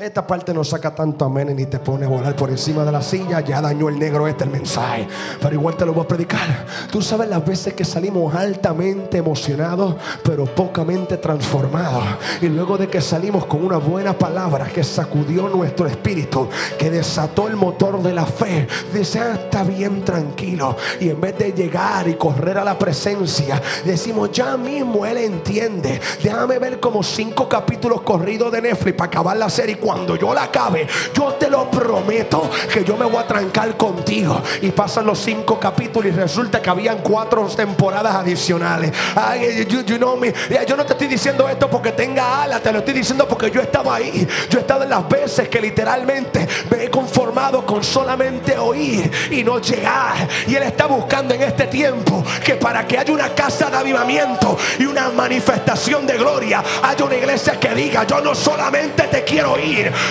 Esta 0.00 0.26
parte 0.26 0.54
no 0.54 0.64
saca 0.64 0.94
tanto 0.94 1.26
amén 1.26 1.54
ni 1.54 1.66
te 1.66 1.78
pone 1.78 2.06
a 2.06 2.08
volar 2.08 2.34
por 2.34 2.48
encima 2.48 2.86
de 2.86 2.92
la 2.92 3.02
silla. 3.02 3.40
Ya 3.40 3.60
dañó 3.60 3.90
el 3.90 3.98
negro 3.98 4.26
este 4.26 4.44
el 4.44 4.50
mensaje. 4.50 5.06
Pero 5.42 5.54
igual 5.54 5.76
te 5.76 5.84
lo 5.84 5.92
voy 5.92 6.04
a 6.04 6.08
predicar. 6.08 6.64
Tú 6.90 7.02
sabes 7.02 7.28
las 7.28 7.44
veces 7.44 7.74
que 7.74 7.84
salimos 7.84 8.34
altamente 8.34 9.18
emocionados, 9.18 9.96
pero 10.24 10.46
pocamente 10.46 11.18
transformados. 11.18 12.02
Y 12.40 12.48
luego 12.48 12.78
de 12.78 12.88
que 12.88 13.02
salimos 13.02 13.44
con 13.44 13.62
una 13.62 13.76
buena 13.76 14.14
palabra 14.14 14.68
que 14.68 14.82
sacudió 14.82 15.50
nuestro 15.50 15.86
espíritu, 15.86 16.48
que 16.78 16.88
desató 16.90 17.46
el 17.48 17.56
motor 17.56 18.02
de 18.02 18.14
la 18.14 18.24
fe, 18.24 18.66
dice, 18.94 19.18
ah, 19.20 19.34
está 19.34 19.64
bien 19.64 20.02
tranquilo. 20.02 20.78
Y 20.98 21.10
en 21.10 21.20
vez 21.20 21.36
de 21.36 21.52
llegar 21.52 22.08
y 22.08 22.14
correr 22.14 22.56
a 22.56 22.64
la 22.64 22.78
presencia, 22.78 23.60
decimos, 23.84 24.32
ya 24.32 24.56
mismo 24.56 25.04
Él 25.04 25.18
entiende. 25.18 26.00
Déjame 26.22 26.58
ver 26.58 26.80
como 26.80 27.02
cinco 27.02 27.50
capítulos 27.50 28.00
corridos 28.00 28.50
de 28.50 28.62
Netflix 28.62 28.96
para 28.96 29.08
acabar 29.08 29.36
la 29.36 29.50
serie 29.50 29.78
cuando 29.90 30.14
yo 30.14 30.32
la 30.32 30.44
acabe, 30.44 30.86
yo 31.12 31.32
te 31.32 31.50
lo 31.50 31.68
prometo 31.68 32.48
que 32.72 32.84
yo 32.84 32.96
me 32.96 33.04
voy 33.06 33.16
a 33.16 33.26
trancar 33.26 33.76
contigo. 33.76 34.40
Y 34.62 34.70
pasan 34.70 35.04
los 35.04 35.18
cinco 35.18 35.58
capítulos 35.58 36.12
y 36.12 36.16
resulta 36.16 36.62
que 36.62 36.70
habían 36.70 36.98
cuatro 36.98 37.44
temporadas 37.48 38.14
adicionales. 38.14 38.92
Ay. 39.16 39.66
Yo 39.68 40.76
no 40.76 40.86
te 40.86 40.92
estoy 40.92 41.08
diciendo 41.08 41.48
esto 41.48 41.68
porque 41.68 41.90
tenga 41.90 42.44
alas, 42.44 42.62
te 42.62 42.70
lo 42.70 42.78
estoy 42.78 42.94
diciendo 42.94 43.26
porque 43.26 43.50
yo 43.50 43.60
estaba 43.60 43.96
ahí. 43.96 44.28
Yo 44.48 44.58
he 44.58 44.60
estado 44.60 44.84
en 44.84 44.90
las 44.90 45.08
veces 45.08 45.48
que 45.48 45.60
literalmente 45.60 46.46
me 46.70 46.84
he 46.84 46.90
conformado 46.90 47.66
con 47.66 47.82
solamente 47.82 48.56
oír 48.56 49.10
y 49.32 49.42
no 49.42 49.58
llegar. 49.58 50.28
Y 50.46 50.54
Él 50.54 50.62
está 50.62 50.86
buscando 50.86 51.34
en 51.34 51.42
este 51.42 51.66
tiempo 51.66 52.22
que 52.44 52.54
para 52.54 52.86
que 52.86 52.96
haya 52.96 53.12
una 53.12 53.34
casa 53.34 53.68
de 53.70 53.76
avivamiento 53.76 54.56
y 54.78 54.84
una 54.84 55.08
manifestación 55.08 56.06
de 56.06 56.16
gloria, 56.16 56.62
haya 56.80 57.04
una 57.04 57.16
iglesia 57.16 57.58
que 57.58 57.74
diga, 57.74 58.06
yo 58.06 58.20
no 58.20 58.36
solamente 58.36 59.02
te 59.08 59.24
quiero 59.24 59.58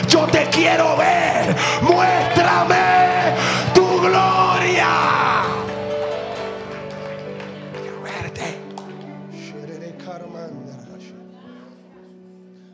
yo 0.07 0.25
te 0.27 0.45
quiero 0.49 0.97
ver. 0.97 1.55
Muéstrame 1.81 3.35
tu 3.73 3.99
gloria. 4.01 4.87
Quiero 7.81 8.01
verte. 8.01 8.57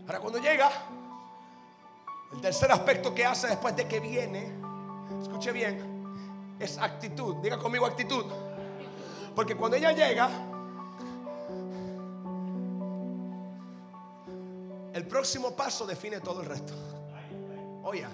Ahora 0.07 0.19
cuando 0.19 0.39
llega, 0.39 0.69
el 2.33 2.41
tercer 2.41 2.71
aspecto 2.71 3.13
que 3.13 3.25
hace 3.25 3.47
después 3.47 3.75
de 3.75 3.87
que 3.87 3.99
viene, 3.99 4.51
escuche 5.21 5.51
bien, 5.51 5.79
es 6.59 6.77
actitud. 6.77 7.37
Diga 7.37 7.57
conmigo 7.57 7.85
actitud. 7.85 8.25
Porque 9.35 9.55
cuando 9.55 9.75
ella 9.77 9.91
llega, 9.91 10.29
el 14.95 15.05
próximo 15.05 15.55
paso 15.55 15.85
define 15.85 16.21
todo 16.21 16.41
el 16.41 16.47
resto. 16.47 16.73
Oye, 17.83 18.05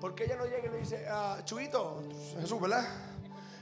porque 0.00 0.24
ella 0.24 0.36
no 0.36 0.44
llega 0.44 0.66
y 0.66 0.70
le 0.70 0.78
dice, 0.78 1.06
ah, 1.08 1.38
Chuito, 1.44 2.02
Jesús, 2.40 2.60
¿verdad? 2.60 2.84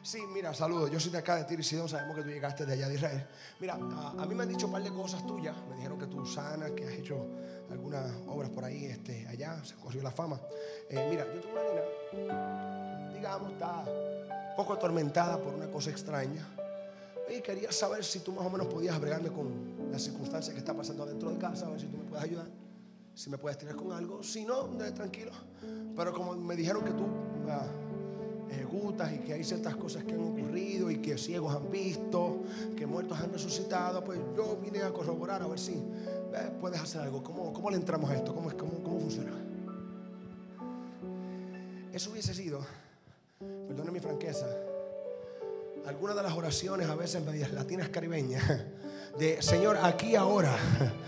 Sí, 0.02 0.22
mira, 0.32 0.54
saludos. 0.54 0.90
Yo 0.90 0.98
soy 0.98 1.10
de 1.10 1.18
acá 1.18 1.36
de 1.36 1.44
Tiro. 1.44 1.62
Sabemos 1.86 2.16
que 2.16 2.22
tú 2.22 2.28
llegaste 2.28 2.64
de 2.64 2.72
allá 2.72 2.88
de 2.88 2.94
Israel. 2.94 3.26
Mira, 3.60 3.74
a, 3.74 4.22
a 4.22 4.26
mí 4.26 4.34
me 4.34 4.44
han 4.44 4.48
dicho 4.48 4.64
un 4.64 4.72
par 4.72 4.82
de 4.82 4.90
cosas 4.90 5.26
tuyas. 5.26 5.54
Me 5.68 5.76
dijeron 5.76 5.98
que 5.98 6.06
tú 6.06 6.24
sanas, 6.24 6.70
que 6.70 6.86
has 6.86 6.92
hecho 6.92 7.26
algunas 7.70 8.10
obras 8.26 8.48
por 8.48 8.64
ahí 8.64 8.86
este, 8.86 9.26
allá. 9.28 9.62
Se 9.62 9.74
corrió 9.74 10.02
la 10.02 10.10
fama. 10.10 10.40
Eh, 10.88 11.06
mira, 11.10 11.26
yo 11.34 11.40
tengo 11.40 11.52
una 11.52 12.24
nena, 12.24 13.12
digamos, 13.12 13.52
está 13.52 13.84
un 13.84 14.56
poco 14.56 14.72
atormentada 14.72 15.36
por 15.36 15.52
una 15.52 15.70
cosa 15.70 15.90
extraña. 15.90 16.48
Y 17.28 17.42
quería 17.42 17.70
saber 17.72 18.02
si 18.04 18.20
tú 18.20 18.32
más 18.32 18.46
o 18.46 18.50
menos 18.50 18.68
podías 18.68 18.98
bregarme 18.98 19.28
con 19.28 19.77
las 19.90 20.02
circunstancias 20.02 20.52
que 20.52 20.58
está 20.58 20.74
pasando 20.74 21.06
dentro 21.06 21.30
de 21.30 21.38
casa, 21.38 21.66
a 21.66 21.70
ver 21.70 21.80
si 21.80 21.86
tú 21.86 21.96
me 21.96 22.04
puedes 22.04 22.24
ayudar, 22.24 22.46
si 23.14 23.30
me 23.30 23.38
puedes 23.38 23.58
tirar 23.58 23.76
con 23.76 23.92
algo. 23.92 24.22
Si 24.22 24.44
no, 24.44 24.64
tranquilo. 24.94 25.32
Pero 25.96 26.12
como 26.12 26.36
me 26.36 26.54
dijeron 26.54 26.84
que 26.84 26.92
tú 26.92 27.04
ah, 27.48 27.66
ejecutas 28.50 29.12
y 29.12 29.18
que 29.18 29.32
hay 29.34 29.44
ciertas 29.44 29.76
cosas 29.76 30.04
que 30.04 30.14
han 30.14 30.20
ocurrido 30.20 30.90
y 30.90 30.98
que 30.98 31.18
ciegos 31.18 31.54
han 31.54 31.70
visto, 31.70 32.42
que 32.76 32.86
muertos 32.86 33.18
han 33.18 33.32
resucitado, 33.32 34.04
pues 34.04 34.20
yo 34.36 34.58
vine 34.62 34.82
a 34.82 34.92
corroborar 34.92 35.42
a 35.42 35.46
ver 35.48 35.58
si 35.58 35.72
eh, 35.72 36.50
puedes 36.60 36.80
hacer 36.80 37.00
algo. 37.00 37.22
¿Cómo, 37.22 37.52
cómo 37.52 37.70
le 37.70 37.76
entramos 37.76 38.08
a 38.10 38.16
esto? 38.16 38.34
¿Cómo, 38.34 38.50
cómo, 38.56 38.82
cómo 38.82 39.00
funciona? 39.00 39.32
Eso 41.92 42.10
hubiese 42.12 42.34
sido, 42.34 42.60
perdone 43.66 43.90
mi 43.90 43.98
franqueza, 43.98 44.46
algunas 45.86 46.14
de 46.14 46.22
las 46.22 46.34
oraciones 46.34 46.88
a 46.88 46.94
veces 46.94 47.24
latinas 47.52 47.88
caribeñas 47.88 48.44
de 49.18 49.42
Señor 49.42 49.78
aquí 49.82 50.14
ahora 50.14 50.56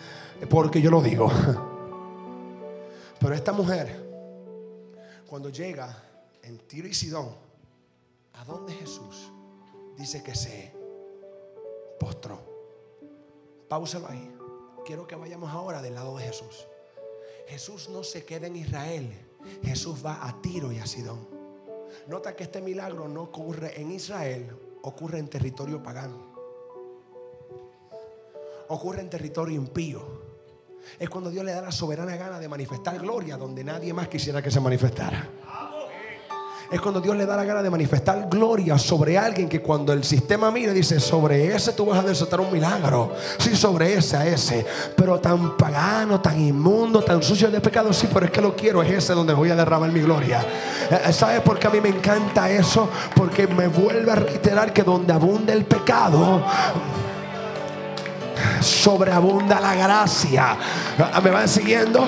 porque 0.51 0.81
yo 0.81 0.91
lo 0.91 1.01
digo 1.01 1.31
pero 3.21 3.35
esta 3.35 3.53
mujer 3.53 4.11
cuando 5.29 5.51
llega 5.51 5.97
en 6.43 6.59
Tiro 6.59 6.89
y 6.89 6.95
Sidón 6.95 7.29
a 8.35 8.45
donde 8.45 8.73
Jesús 8.73 9.31
dice 9.97 10.23
que 10.23 10.35
se 10.35 10.73
postró. 12.01 12.41
Páusalo 13.69 14.09
ahí. 14.09 14.35
Quiero 14.85 15.07
que 15.07 15.15
vayamos 15.15 15.51
ahora 15.51 15.83
del 15.83 15.95
lado 15.95 16.17
de 16.17 16.25
Jesús. 16.25 16.67
Jesús 17.47 17.91
no 17.91 18.03
se 18.03 18.25
queda 18.25 18.47
en 18.47 18.57
Israel. 18.57 19.13
Jesús 19.63 20.05
va 20.05 20.27
a 20.27 20.41
Tiro 20.41 20.73
y 20.73 20.79
a 20.79 20.87
Sidón. 20.87 21.29
Nota 22.09 22.35
que 22.35 22.45
este 22.45 22.63
milagro 22.63 23.07
no 23.09 23.23
ocurre 23.25 23.79
en 23.81 23.91
Israel, 23.91 24.57
ocurre 24.83 25.19
en 25.19 25.29
territorio 25.29 25.83
pagano. 25.83 26.30
Ocurre 28.71 29.01
en 29.01 29.11
territorio 29.11 29.57
impío. 29.57 30.01
Es 30.99 31.11
cuando 31.11 31.29
Dios 31.29 31.45
le 31.45 31.53
da 31.53 31.61
la 31.61 31.73
soberana 31.73 32.14
gana 32.16 32.39
de 32.39 32.49
manifestar 32.49 32.99
gloria 32.99 33.37
donde 33.37 33.64
nadie 33.64 33.93
más 33.93 34.07
quisiera 34.07 34.41
que 34.41 34.51
se 34.51 34.61
manifestara. 34.61 35.29
Es 36.71 36.81
cuando 36.81 37.01
Dios 37.01 37.16
le 37.16 37.27
da 37.27 37.35
la 37.35 37.43
gana 37.43 37.64
de 37.64 37.71
manifestar 37.71 38.29
gloria 38.31 38.79
sobre 38.79 39.18
alguien 39.18 39.49
que 39.49 39.61
cuando 39.61 39.93
el 39.93 40.05
sistema 40.05 40.53
mira 40.53 40.73
dice, 40.73 41.01
sobre 41.01 41.53
ese 41.53 41.73
tú 41.73 41.87
vas 41.87 41.99
a 41.99 42.07
desatar 42.07 42.41
un 42.41 42.53
milagro. 42.53 43.12
Sí, 43.39 43.57
sobre 43.57 43.95
ese 43.95 44.16
a 44.16 44.25
ese. 44.25 44.64
Pero 44.95 45.18
tan 45.18 45.57
pagano, 45.57 46.21
tan 46.21 46.41
inmundo, 46.41 47.03
tan 47.03 47.25
sucio 47.25 47.51
de 47.51 47.61
pecado, 47.61 47.93
sí, 47.93 48.09
pero 48.14 48.27
es 48.27 48.31
que 48.31 48.41
lo 48.41 48.55
quiero, 48.55 48.85
es 48.85 48.93
ese 48.93 49.14
donde 49.14 49.35
voy 49.35 49.51
a 49.51 49.57
derramar 49.57 49.91
mi 49.91 50.01
gloria. 50.01 50.43
Eh, 50.89 51.01
eh, 51.07 51.12
¿Sabes 51.12 51.41
por 51.41 51.59
qué 51.59 51.66
a 51.66 51.71
mí 51.71 51.81
me 51.81 51.89
encanta 51.89 52.49
eso? 52.49 52.89
Porque 53.16 53.49
me 53.49 53.66
vuelve 53.66 54.12
a 54.12 54.14
reiterar 54.14 54.73
que 54.73 54.85
donde 54.85 55.12
abunda 55.12 55.53
el 55.53 55.64
pecado, 55.64 56.45
sobreabunda 58.61 59.61
la 59.61 59.75
gracia. 59.75 60.57
Ah, 60.99 61.21
¿Me 61.21 61.31
van 61.31 61.49
siguiendo? 61.49 62.07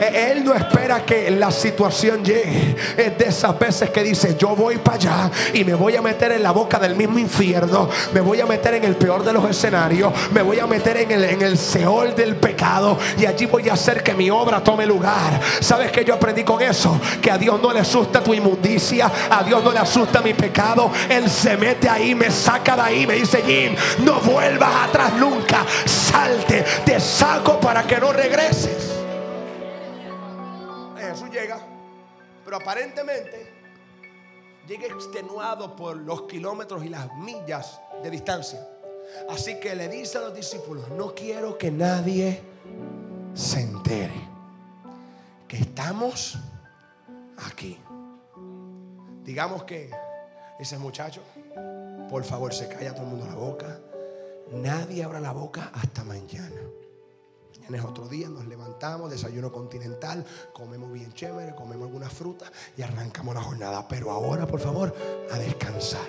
Eh, 0.00 0.32
él 0.32 0.44
no 0.44 0.54
espera 0.54 1.04
que 1.04 1.30
la 1.30 1.50
situación 1.50 2.24
llegue. 2.24 2.76
Es 2.96 3.18
de 3.18 3.26
esas 3.26 3.58
veces 3.58 3.90
que 3.90 4.02
dice, 4.02 4.36
yo 4.38 4.54
voy 4.54 4.78
para 4.78 4.96
allá 4.96 5.30
y 5.52 5.64
me 5.64 5.74
voy 5.74 5.96
a 5.96 6.02
meter 6.02 6.32
en 6.32 6.42
la 6.42 6.52
boca 6.52 6.78
del 6.78 6.94
mismo 6.94 7.18
infierno. 7.18 7.88
Me 8.12 8.20
voy 8.20 8.40
a 8.40 8.46
meter 8.46 8.74
en 8.74 8.84
el 8.84 8.96
peor 8.96 9.24
de 9.24 9.32
los 9.32 9.48
escenarios. 9.48 10.12
Me 10.32 10.42
voy 10.42 10.58
a 10.58 10.66
meter 10.66 10.98
en 10.98 11.10
el, 11.10 11.24
en 11.24 11.42
el 11.42 11.58
seol 11.58 12.14
del 12.14 12.36
pecado. 12.36 12.98
Y 13.18 13.26
allí 13.26 13.46
voy 13.46 13.68
a 13.68 13.74
hacer 13.74 14.02
que 14.02 14.14
mi 14.14 14.30
obra 14.30 14.62
tome 14.62 14.86
lugar. 14.86 15.40
¿Sabes 15.60 15.90
que 15.90 16.04
yo 16.04 16.14
aprendí 16.14 16.44
con 16.44 16.60
eso? 16.60 17.00
Que 17.20 17.30
a 17.30 17.38
Dios 17.38 17.60
no 17.62 17.72
le 17.72 17.80
asusta 17.80 18.22
tu 18.22 18.34
inmundicia. 18.34 19.10
A 19.30 19.42
Dios 19.42 19.62
no 19.62 19.72
le 19.72 19.78
asusta 19.78 20.20
mi 20.20 20.34
pecado. 20.34 20.90
Él 21.08 21.30
se 21.30 21.56
mete 21.56 21.88
ahí, 21.88 22.14
me 22.14 22.30
saca 22.30 22.76
de 22.76 22.82
ahí. 22.82 23.06
Me 23.06 23.14
dice, 23.14 23.42
Jim, 23.42 23.74
no 24.04 24.20
vuelvas 24.20 24.88
atrás 24.88 25.12
nunca 25.18 25.64
salte, 25.94 26.64
te 26.84 27.00
saco 27.00 27.58
para 27.60 27.86
que 27.86 27.98
no 27.98 28.12
regreses. 28.12 28.92
Jesús 30.98 31.30
llega, 31.30 31.60
pero 32.44 32.56
aparentemente 32.56 33.52
llega 34.66 34.86
extenuado 34.86 35.76
por 35.76 35.96
los 35.96 36.22
kilómetros 36.22 36.84
y 36.84 36.88
las 36.88 37.12
millas 37.16 37.80
de 38.02 38.10
distancia. 38.10 38.66
Así 39.28 39.60
que 39.60 39.74
le 39.74 39.88
dice 39.88 40.18
a 40.18 40.22
los 40.22 40.34
discípulos, 40.34 40.88
no 40.90 41.14
quiero 41.14 41.56
que 41.56 41.70
nadie 41.70 42.42
se 43.34 43.60
entere 43.60 44.28
que 45.46 45.58
estamos 45.58 46.38
aquí. 47.46 47.78
Digamos 49.22 49.64
que 49.64 49.90
ese 50.58 50.78
muchacho, 50.78 51.22
por 52.08 52.24
favor, 52.24 52.52
se 52.52 52.68
calla 52.68 52.92
todo 52.94 53.04
el 53.04 53.10
mundo 53.10 53.26
la 53.26 53.34
boca 53.34 53.80
Nadie 54.52 55.02
abra 55.04 55.20
la 55.20 55.32
boca 55.32 55.70
hasta 55.74 56.04
mañana. 56.04 56.60
Mañana 57.54 57.78
es 57.78 57.84
otro 57.90 58.08
día, 58.08 58.28
nos 58.28 58.46
levantamos, 58.46 59.10
desayuno 59.10 59.50
continental, 59.50 60.22
comemos 60.52 60.92
bien 60.92 61.10
chévere, 61.14 61.54
comemos 61.54 61.86
algunas 61.86 62.12
frutas 62.12 62.52
y 62.76 62.82
arrancamos 62.82 63.34
la 63.34 63.42
jornada. 63.42 63.88
Pero 63.88 64.10
ahora, 64.10 64.46
por 64.46 64.60
favor, 64.60 64.94
a 65.32 65.38
descansar. 65.38 66.06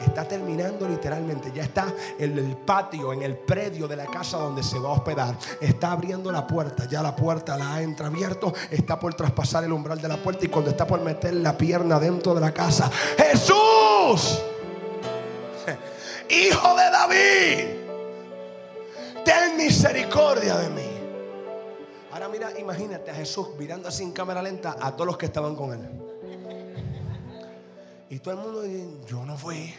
Está 0.00 0.28
terminando 0.28 0.86
literalmente, 0.86 1.50
ya 1.54 1.62
está 1.62 1.86
en 2.18 2.36
el 2.36 2.56
patio, 2.58 3.14
en 3.14 3.22
el 3.22 3.38
predio 3.38 3.88
de 3.88 3.96
la 3.96 4.04
casa 4.04 4.36
donde 4.36 4.62
se 4.62 4.78
va 4.78 4.90
a 4.90 4.92
hospedar. 4.92 5.38
Está 5.62 5.92
abriendo 5.92 6.30
la 6.30 6.46
puerta, 6.46 6.84
ya 6.84 7.00
la 7.00 7.16
puerta 7.16 7.56
la 7.56 7.76
ha 7.76 7.82
entreabierto, 7.82 8.52
está 8.70 8.98
por 8.98 9.14
traspasar 9.14 9.64
el 9.64 9.72
umbral 9.72 10.02
de 10.02 10.08
la 10.08 10.22
puerta 10.22 10.44
y 10.44 10.48
cuando 10.48 10.70
está 10.70 10.86
por 10.86 11.00
meter 11.00 11.32
la 11.34 11.56
pierna 11.56 11.98
dentro 11.98 12.34
de 12.34 12.40
la 12.42 12.52
casa, 12.52 12.90
Jesús, 13.16 14.42
hijo 16.28 16.74
de 16.76 16.90
David 16.90 17.78
ten 19.24 19.56
misericordia 19.56 20.56
de 20.56 20.70
mí. 20.70 20.88
Ahora 22.12 22.28
mira, 22.28 22.58
imagínate 22.58 23.10
a 23.10 23.14
Jesús 23.14 23.50
mirando 23.58 23.88
así 23.88 24.02
en 24.02 24.12
cámara 24.12 24.40
lenta 24.42 24.76
a 24.80 24.92
todos 24.92 25.06
los 25.06 25.18
que 25.18 25.26
estaban 25.26 25.54
con 25.54 25.72
él. 25.72 26.08
Y 28.10 28.18
todo 28.20 28.34
el 28.34 28.40
mundo 28.40 28.62
dice, 28.62 28.88
yo 29.06 29.24
no 29.24 29.36
fui. 29.36 29.74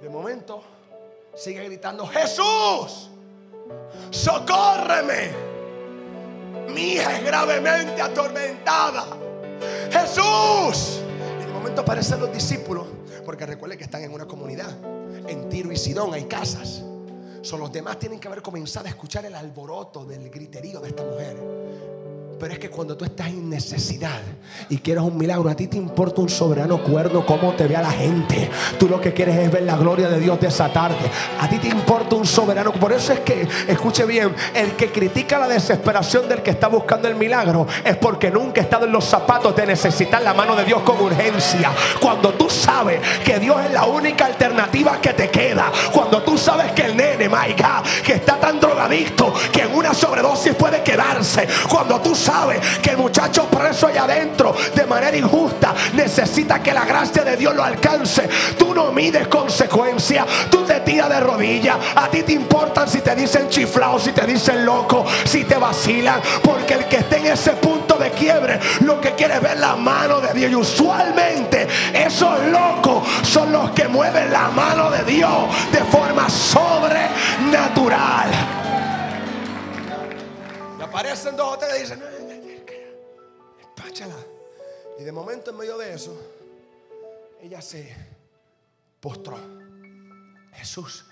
De 0.00 0.08
momento 0.08 0.62
sigue 1.34 1.64
gritando, 1.64 2.06
Jesús, 2.06 3.10
socórreme. 4.10 5.32
Mi 6.68 6.92
hija 6.92 7.18
es 7.18 7.24
gravemente 7.24 8.00
atormentada. 8.00 9.06
Jesús. 9.90 11.00
Y 11.40 11.46
de 11.46 11.52
momento 11.52 11.80
aparecen 11.80 12.20
los 12.20 12.32
discípulos, 12.32 12.86
porque 13.24 13.46
recuerden 13.46 13.78
que 13.78 13.84
están 13.84 14.02
en 14.02 14.12
una 14.12 14.26
comunidad 14.26 14.72
en 15.28 15.48
Tiro 15.48 15.72
y 15.72 15.76
Sidón 15.76 16.12
hay 16.14 16.24
casas. 16.24 16.82
Son 17.42 17.60
los 17.60 17.72
demás 17.72 17.98
tienen 17.98 18.18
que 18.18 18.28
haber 18.28 18.42
comenzado 18.42 18.86
a 18.86 18.88
escuchar 18.88 19.24
el 19.26 19.34
alboroto 19.34 20.04
del 20.04 20.30
griterío 20.30 20.80
de 20.80 20.88
esta 20.88 21.04
mujer. 21.04 21.36
Pero 22.38 22.52
es 22.52 22.58
que 22.58 22.70
cuando 22.70 22.96
tú 22.96 23.04
estás 23.04 23.28
en 23.28 23.48
necesidad 23.48 24.20
y 24.68 24.78
quieres 24.78 25.02
un 25.02 25.16
milagro, 25.16 25.48
a 25.48 25.54
ti 25.54 25.66
te 25.66 25.76
importa 25.76 26.20
un 26.20 26.28
soberano 26.28 26.82
cuerno 26.82 27.24
cómo 27.24 27.52
te 27.54 27.66
vea 27.66 27.80
la 27.80 27.90
gente. 27.90 28.50
Tú 28.78 28.88
lo 28.88 29.00
que 29.00 29.12
quieres 29.12 29.36
es 29.36 29.50
ver 29.50 29.62
la 29.62 29.76
gloria 29.76 30.08
de 30.08 30.18
Dios 30.18 30.40
de 30.40 30.48
esa 30.48 30.72
tarde. 30.72 30.96
A 31.40 31.48
ti 31.48 31.58
te 31.58 31.68
importa 31.68 32.16
un 32.16 32.26
soberano. 32.26 32.72
Por 32.72 32.92
eso 32.92 33.12
es 33.12 33.20
que, 33.20 33.46
escuche 33.68 34.04
bien, 34.04 34.34
el 34.54 34.72
que 34.72 34.90
critica 34.90 35.38
la 35.38 35.48
desesperación 35.48 36.28
del 36.28 36.42
que 36.42 36.50
está 36.50 36.68
buscando 36.68 37.08
el 37.08 37.14
milagro 37.14 37.66
es 37.84 37.96
porque 37.96 38.30
nunca 38.30 38.60
ha 38.60 38.64
estado 38.64 38.86
en 38.86 38.92
los 38.92 39.04
zapatos 39.04 39.54
de 39.56 39.66
necesitar 39.66 40.22
la 40.22 40.34
mano 40.34 40.56
de 40.56 40.64
Dios 40.64 40.82
con 40.82 41.00
urgencia. 41.00 41.70
Cuando 42.00 42.34
tú 42.34 42.50
sabes 42.50 43.00
que 43.24 43.38
Dios 43.38 43.56
es 43.64 43.72
la 43.72 43.84
única 43.84 44.26
alternativa 44.26 45.00
que 45.00 45.12
te 45.12 45.30
queda. 45.30 45.70
Cuando 45.92 46.22
tú 46.22 46.36
sabes 46.36 46.72
que 46.72 46.82
el 46.82 46.96
nene, 46.96 47.28
my 47.28 47.54
God, 47.56 47.86
que 48.04 48.14
está 48.14 48.38
tan 48.38 48.60
drogadicto 48.60 49.32
que 49.52 49.62
en 49.62 49.74
una 49.74 49.94
sobredosis 49.94 50.54
puede 50.54 50.82
quedarse. 50.82 51.46
Cuando 51.68 52.00
tú 52.00 52.14
sabe 52.24 52.60
que 52.82 52.90
el 52.90 52.96
muchacho 52.96 53.46
preso 53.46 53.86
allá 53.86 54.04
adentro 54.04 54.54
de 54.74 54.86
manera 54.86 55.16
injusta 55.16 55.74
necesita 55.92 56.62
que 56.62 56.72
la 56.72 56.84
gracia 56.84 57.22
de 57.22 57.36
Dios 57.36 57.54
lo 57.54 57.62
alcance. 57.62 58.28
Tú 58.58 58.74
no 58.74 58.90
mides 58.92 59.28
consecuencias, 59.28 60.26
tú 60.50 60.64
te 60.64 60.80
tiras 60.80 61.10
de 61.10 61.20
rodillas. 61.20 61.76
A 61.94 62.08
ti 62.08 62.22
te 62.22 62.32
importan 62.32 62.88
si 62.88 63.00
te 63.00 63.14
dicen 63.14 63.48
chiflado, 63.48 63.98
si 63.98 64.12
te 64.12 64.26
dicen 64.26 64.64
loco, 64.64 65.04
si 65.24 65.44
te 65.44 65.56
vacilan, 65.56 66.20
porque 66.42 66.74
el 66.74 66.86
que 66.86 66.96
esté 66.96 67.18
en 67.18 67.26
ese 67.26 67.50
punto 67.52 67.96
de 67.96 68.10
quiebre 68.10 68.58
lo 68.80 69.00
que 69.00 69.12
quiere 69.12 69.34
es 69.34 69.42
ver 69.42 69.58
la 69.58 69.76
mano 69.76 70.20
de 70.20 70.32
Dios. 70.32 70.50
Y 70.50 70.54
usualmente 70.54 71.68
esos 71.92 72.38
locos 72.46 73.06
son 73.22 73.52
los 73.52 73.70
que 73.72 73.86
mueven 73.88 74.32
la 74.32 74.48
mano 74.48 74.90
de 74.90 75.04
Dios 75.04 75.44
de 75.72 75.84
forma 75.84 76.28
sobrenatural. 76.30 78.73
Aparecen 80.94 81.34
dos 81.34 81.54
o 81.54 81.58
tres 81.58 81.76
y 81.76 81.80
dicen, 81.80 82.00
y 84.96 85.02
de 85.02 85.10
momento 85.10 85.50
en 85.50 85.56
medio 85.56 85.76
de 85.76 85.92
eso, 85.92 86.16
ella 87.42 87.60
se 87.60 87.92
postró. 89.00 89.36
Jesús, 90.52 91.04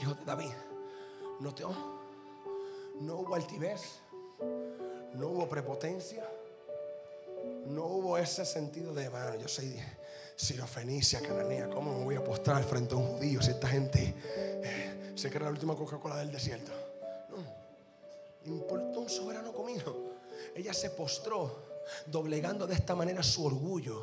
hijo 0.00 0.14
de 0.14 0.24
David, 0.24 0.52
no 1.40 1.52
te 1.52 1.64
no 3.00 3.16
hubo 3.16 3.34
altivez, 3.34 3.98
no 5.14 5.26
hubo 5.30 5.48
prepotencia, 5.48 6.24
no 7.66 7.84
hubo 7.84 8.16
ese 8.16 8.44
sentido 8.44 8.94
de, 8.94 9.10
mano, 9.10 9.34
yo 9.40 9.48
soy 9.48 9.74
sirofenicia, 10.36 11.20
cananea, 11.20 11.68
¿cómo 11.68 11.98
me 11.98 12.04
voy 12.04 12.14
a 12.14 12.22
postrar 12.22 12.62
frente 12.62 12.94
a 12.94 12.98
un 12.98 13.16
judío 13.16 13.42
si 13.42 13.50
esta 13.50 13.66
gente 13.66 14.14
eh, 14.26 15.12
se 15.16 15.30
cree 15.30 15.42
la 15.42 15.50
última 15.50 15.74
Coca-Cola 15.74 16.18
del 16.18 16.30
desierto? 16.30 16.83
Importó 18.46 19.00
un 19.00 19.08
soberano 19.08 19.52
comino 19.52 20.14
ella 20.54 20.72
se 20.72 20.90
postró, 20.90 21.64
doblegando 22.06 22.66
de 22.66 22.74
esta 22.74 22.94
manera 22.94 23.22
su 23.22 23.44
orgullo 23.44 24.02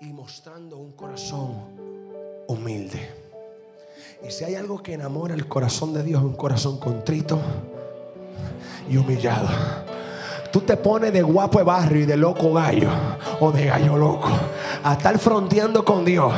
y 0.00 0.06
mostrando 0.06 0.76
un 0.76 0.92
corazón 0.92 1.52
humilde. 2.46 3.10
Y 4.26 4.30
si 4.30 4.44
hay 4.44 4.54
algo 4.54 4.82
que 4.82 4.94
enamora 4.94 5.34
el 5.34 5.48
corazón 5.48 5.92
de 5.92 6.02
Dios, 6.02 6.22
un 6.22 6.36
corazón 6.36 6.78
contrito 6.78 7.38
y 8.88 8.96
humillado. 8.96 9.48
Tú 10.52 10.60
te 10.60 10.76
pones 10.76 11.12
de 11.12 11.22
guapo 11.22 11.58
de 11.58 11.64
barrio 11.64 12.02
y 12.02 12.06
de 12.06 12.16
loco 12.16 12.52
gallo 12.52 12.88
o 13.40 13.50
de 13.50 13.66
gallo 13.66 13.96
loco 13.96 14.30
a 14.84 14.92
estar 14.92 15.18
fronteando 15.18 15.84
con 15.84 16.04
Dios. 16.04 16.32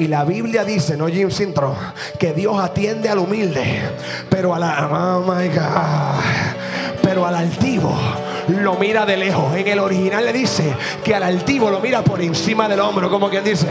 Y 0.00 0.08
la 0.08 0.24
Biblia 0.24 0.64
dice, 0.64 0.96
no 0.96 1.06
Jim 1.06 1.30
Sintro, 1.30 1.76
que 2.18 2.32
Dios 2.32 2.58
atiende 2.58 3.08
al 3.08 3.18
humilde, 3.18 3.82
pero 4.28 4.52
a 4.52 4.58
la 4.58 4.88
oh 4.90 5.22
pero 7.12 7.26
al 7.26 7.34
altivo 7.34 7.94
lo 8.48 8.76
mira 8.76 9.04
de 9.04 9.18
lejos. 9.18 9.54
En 9.54 9.68
el 9.68 9.80
original 9.80 10.24
le 10.24 10.32
dice 10.32 10.74
que 11.04 11.14
al 11.14 11.22
altivo 11.22 11.68
lo 11.68 11.78
mira 11.78 12.02
por 12.02 12.22
encima 12.22 12.66
del 12.70 12.80
hombro, 12.80 13.10
como 13.10 13.28
quien 13.28 13.44
dice, 13.44 13.66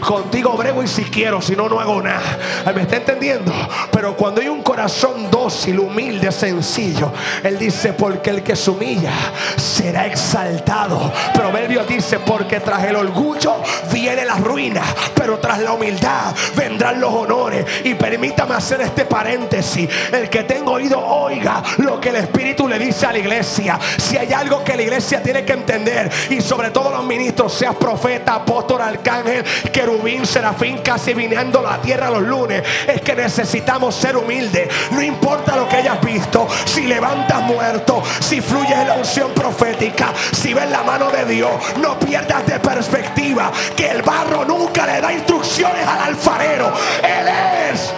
Contigo 0.00 0.56
brego 0.56 0.82
y 0.82 0.86
si 0.86 1.04
quiero, 1.04 1.40
si 1.40 1.56
no, 1.56 1.68
no 1.68 1.80
hago 1.80 2.00
nada. 2.02 2.38
¿Me 2.74 2.82
está 2.82 2.96
entendiendo? 2.96 3.52
Pero 3.90 4.16
cuando 4.16 4.40
hay 4.40 4.48
un 4.48 4.62
corazón 4.62 5.30
dócil, 5.30 5.78
humilde, 5.78 6.30
sencillo, 6.32 7.12
Él 7.42 7.58
dice, 7.58 7.92
porque 7.92 8.30
el 8.30 8.42
que 8.42 8.56
se 8.56 8.70
humilla 8.70 9.12
será 9.56 10.06
exaltado. 10.06 11.12
Proverbio 11.34 11.84
dice, 11.84 12.18
porque 12.20 12.60
tras 12.60 12.84
el 12.84 12.96
orgullo 12.96 13.56
viene 13.92 14.24
la 14.24 14.36
ruina, 14.36 14.82
pero 15.14 15.38
tras 15.38 15.58
la 15.60 15.72
humildad 15.72 16.34
vendrán 16.56 17.00
los 17.00 17.12
honores. 17.12 17.64
Y 17.84 17.94
permítame 17.94 18.54
hacer 18.54 18.80
este 18.80 19.04
paréntesis. 19.04 19.88
El 20.12 20.28
que 20.28 20.44
tenga 20.44 20.70
oído, 20.70 21.04
oiga 21.04 21.62
lo 21.78 22.00
que 22.00 22.10
el 22.10 22.16
Espíritu 22.16 22.68
le 22.68 22.78
dice 22.78 23.06
a 23.06 23.12
la 23.12 23.18
iglesia. 23.18 23.78
Si 23.96 24.16
hay 24.16 24.32
algo 24.32 24.62
que 24.62 24.76
la 24.76 24.82
iglesia 24.82 25.22
tiene 25.22 25.44
que 25.44 25.52
entender, 25.52 26.10
y 26.30 26.40
sobre 26.40 26.70
todo 26.70 26.90
los 26.90 27.04
ministros, 27.04 27.52
seas 27.54 27.74
profeta, 27.76 28.34
apóstol, 28.34 28.80
arcángel, 28.80 29.44
querubín, 29.88 30.26
serafín, 30.26 30.78
casi 30.78 31.14
viniendo 31.14 31.62
la 31.62 31.80
tierra 31.80 32.10
los 32.10 32.22
lunes, 32.22 32.62
es 32.86 33.00
que 33.00 33.14
necesitamos 33.14 33.94
ser 33.94 34.16
humildes. 34.16 34.68
No 34.90 35.02
importa 35.02 35.56
lo 35.56 35.68
que 35.68 35.76
hayas 35.76 36.00
visto, 36.02 36.46
si 36.66 36.86
levantas 36.86 37.42
muerto, 37.42 38.02
si 38.20 38.40
fluyes 38.40 38.76
en 38.76 38.88
la 38.88 38.94
unción 38.94 39.32
profética, 39.32 40.12
si 40.32 40.52
ves 40.52 40.70
la 40.70 40.82
mano 40.82 41.10
de 41.10 41.24
Dios, 41.24 41.50
no 41.80 41.98
pierdas 41.98 42.46
de 42.46 42.60
perspectiva 42.60 43.50
que 43.76 43.88
el 43.90 44.02
barro 44.02 44.44
nunca 44.44 44.86
le 44.86 45.00
da 45.00 45.12
instrucciones 45.12 45.86
al 45.86 46.00
alfarero. 46.00 46.72
Él 47.02 47.28
es. 47.72 47.94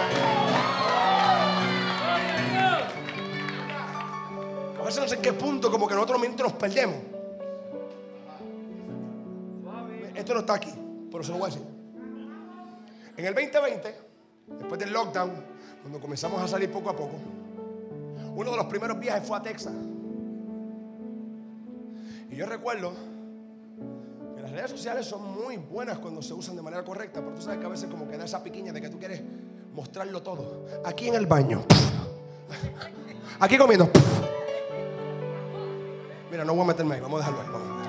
A 4.79 4.83
veces 4.85 5.01
no 5.01 5.07
sé 5.07 5.15
en 5.15 5.21
qué 5.21 5.33
punto 5.33 5.69
como 5.69 5.87
que 5.87 5.95
nosotros 5.95 6.21
mismos 6.21 6.39
nos 6.39 6.53
perdemos. 6.53 6.95
Esto 10.15 10.33
no 10.33 10.41
está 10.41 10.53
aquí, 10.53 10.71
pero 11.11 11.23
se 11.23 11.31
lo 11.31 11.37
voy 11.37 11.49
a 11.49 11.53
decir. 11.53 11.80
En 13.21 13.27
el 13.27 13.35
2020, 13.35 13.95
después 14.57 14.79
del 14.79 14.91
lockdown, 14.91 15.31
cuando 15.81 15.99
comenzamos 15.99 16.41
a 16.41 16.47
salir 16.47 16.71
poco 16.71 16.89
a 16.89 16.95
poco, 16.95 17.17
uno 18.35 18.49
de 18.49 18.57
los 18.57 18.65
primeros 18.65 18.99
viajes 18.99 19.27
fue 19.27 19.37
a 19.37 19.43
Texas. 19.43 19.73
Y 22.31 22.35
yo 22.35 22.47
recuerdo 22.47 22.93
que 24.35 24.41
las 24.41 24.49
redes 24.49 24.71
sociales 24.71 25.05
son 25.05 25.39
muy 25.39 25.57
buenas 25.57 25.99
cuando 25.99 26.23
se 26.23 26.33
usan 26.33 26.55
de 26.55 26.63
manera 26.63 26.83
correcta, 26.83 27.19
pero 27.19 27.35
tú 27.35 27.43
sabes 27.43 27.59
que 27.59 27.65
a 27.67 27.69
veces 27.69 27.91
como 27.91 28.07
que 28.07 28.17
da 28.17 28.25
esa 28.25 28.41
piquiña 28.41 28.73
de 28.73 28.81
que 28.81 28.89
tú 28.89 28.97
quieres 28.97 29.21
mostrarlo 29.71 30.23
todo. 30.23 30.65
Aquí 30.83 31.09
en 31.09 31.13
el 31.13 31.27
baño. 31.27 31.61
Aquí 33.39 33.55
comiendo. 33.55 33.87
Mira, 36.31 36.43
no 36.43 36.55
voy 36.55 36.63
a 36.63 36.65
meterme 36.65 36.95
ahí, 36.95 37.01
vamos 37.01 37.21
a 37.21 37.29
dejarlo 37.29 37.41
ahí. 37.41 37.47
Vamos. 37.53 37.80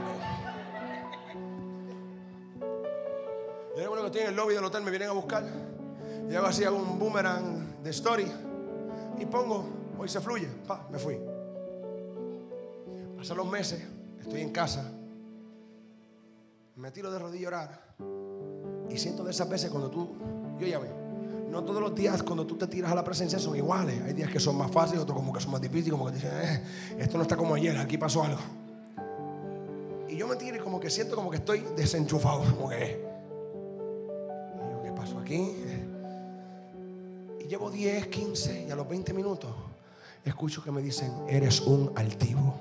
Yo 3.75 3.83
recuerdo 3.83 4.03
que 4.03 4.07
estoy 4.07 4.23
en 4.23 4.29
el 4.29 4.37
lobby 4.37 4.55
del 4.55 4.65
hotel, 4.65 4.83
me 4.83 4.91
vienen 4.91 5.09
a 5.09 5.13
buscar. 5.13 5.45
Y 6.31 6.35
hago 6.35 6.47
así, 6.47 6.65
hago 6.65 6.77
un 6.77 6.99
boomerang 6.99 7.83
de 7.83 7.91
story. 7.91 8.31
Y 9.19 9.25
pongo, 9.27 9.65
hoy 9.99 10.09
se 10.09 10.21
fluye. 10.21 10.47
Pa, 10.67 10.87
me 10.91 10.99
fui. 10.99 11.19
Pasan 13.17 13.37
los 13.37 13.47
meses, 13.47 13.83
estoy 14.21 14.43
en 14.43 14.51
casa. 14.51 14.91
Me 16.77 16.91
tiro 16.91 17.11
de 17.11 17.19
rodillas 17.19 17.45
a 17.45 17.49
orar. 17.49 17.95
Y 18.91 18.99
siento 18.99 19.25
de 19.25 19.31
esas 19.31 19.49
veces 19.49 19.71
cuando 19.71 19.91
tú, 19.91 20.17
yo 20.59 20.67
ya 20.67 20.79
veo. 20.79 21.03
No 21.51 21.65
todos 21.65 21.81
los 21.81 21.95
días 21.95 22.23
cuando 22.23 22.47
tú 22.47 22.57
te 22.57 22.67
tiras 22.67 22.93
a 22.93 22.95
la 22.95 23.05
presencia 23.05 23.39
son 23.39 23.57
iguales. 23.57 24.03
Hay 24.03 24.13
días 24.13 24.31
que 24.31 24.41
son 24.41 24.57
más 24.57 24.71
fáciles, 24.71 25.03
otros 25.03 25.17
como 25.17 25.33
que 25.33 25.41
son 25.41 25.53
más 25.53 25.61
difíciles, 25.61 25.93
como 25.93 26.07
que 26.07 26.13
dicen, 26.13 26.31
eh, 26.33 26.65
esto 26.99 27.17
no 27.17 27.23
está 27.23 27.37
como 27.37 27.55
ayer, 27.55 27.77
aquí 27.79 27.97
pasó 27.97 28.23
algo. 28.23 28.41
Y 30.09 30.17
yo 30.17 30.27
me 30.27 30.37
tiro 30.37 30.57
y 30.57 30.61
como 30.61 30.81
que 30.81 30.91
siento 30.91 31.15
como 31.15 31.31
que 31.31 31.37
estoy 31.37 31.61
desenchufado, 31.77 32.43
como 32.57 32.69
que, 32.69 32.77
y 32.77 32.91
yo, 32.97 33.11
¿qué 33.11 33.12
pasó 35.03 35.19
aquí? 35.19 35.57
Y 37.41 37.49
llevo 37.49 37.73
10, 37.73 38.07
15 38.07 38.67
y 38.69 38.71
a 38.71 38.77
los 38.77 38.89
20 38.89 39.13
minutos 39.13 39.51
escucho 40.25 40.63
que 40.63 40.71
me 40.71 40.81
dicen, 40.81 41.13
eres 41.29 41.61
un 41.61 41.93
altivo. 41.97 42.55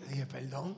Le 0.00 0.08
dije, 0.08 0.26
perdón. 0.26 0.76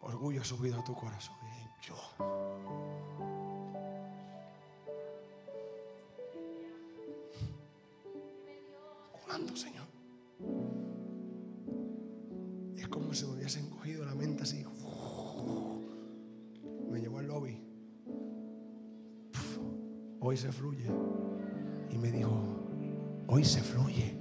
Orgullo 0.00 0.40
ha 0.40 0.44
subido 0.44 0.80
a 0.80 0.84
tu 0.84 0.94
corazón. 0.94 1.36
Y 1.82 1.86
yo. 1.86 2.87
¿Cuándo, 9.28 9.54
Señor? 9.54 9.84
Es 12.78 12.88
como 12.88 13.12
si 13.12 13.26
me 13.26 13.34
hubiesen 13.34 13.68
cogido 13.68 14.06
la 14.06 14.14
mente 14.14 14.44
así. 14.44 14.64
Me 16.90 16.98
llevó 16.98 17.18
al 17.18 17.28
lobby. 17.28 17.62
Hoy 20.20 20.34
se 20.34 20.50
fluye. 20.50 20.90
Y 21.90 21.98
me 21.98 22.10
dijo, 22.10 22.30
hoy 23.26 23.44
se 23.44 23.60
fluye. 23.60 24.18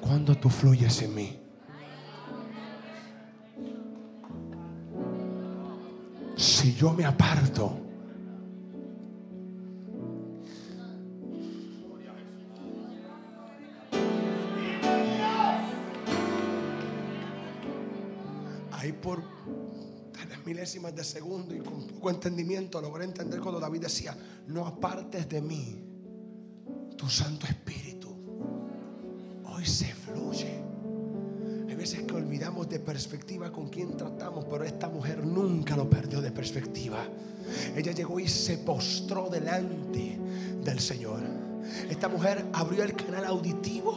¿Cuándo 0.00 0.34
tú 0.34 0.48
fluyes 0.48 1.02
en 1.02 1.14
mí? 1.14 1.38
Si 6.36 6.72
yo 6.74 6.94
me 6.94 7.04
aparto, 7.04 7.76
milésimas 20.44 20.94
de 20.94 21.04
segundo 21.04 21.54
y 21.54 21.60
con 21.60 21.86
poco 21.86 22.10
entendimiento 22.10 22.80
logré 22.80 23.04
entender 23.04 23.40
cuando 23.40 23.60
David 23.60 23.82
decía, 23.82 24.16
no 24.46 24.66
apartes 24.66 25.28
de 25.28 25.40
mí 25.40 25.84
tu 26.96 27.08
Santo 27.08 27.46
Espíritu. 27.46 28.08
Hoy 29.44 29.66
se 29.66 29.86
fluye. 29.94 30.62
Hay 31.68 31.74
veces 31.74 32.02
que 32.02 32.14
olvidamos 32.14 32.68
de 32.68 32.80
perspectiva 32.80 33.50
con 33.50 33.68
quién 33.68 33.96
tratamos, 33.96 34.44
pero 34.44 34.64
esta 34.64 34.88
mujer 34.88 35.24
nunca 35.24 35.76
lo 35.76 35.88
perdió 35.88 36.20
de 36.20 36.30
perspectiva. 36.30 37.04
Ella 37.74 37.92
llegó 37.92 38.20
y 38.20 38.28
se 38.28 38.58
postró 38.58 39.28
delante 39.28 40.18
del 40.62 40.80
Señor. 40.80 41.20
Esta 41.88 42.08
mujer 42.08 42.44
abrió 42.52 42.82
el 42.82 42.94
canal 42.94 43.24
auditivo 43.24 43.96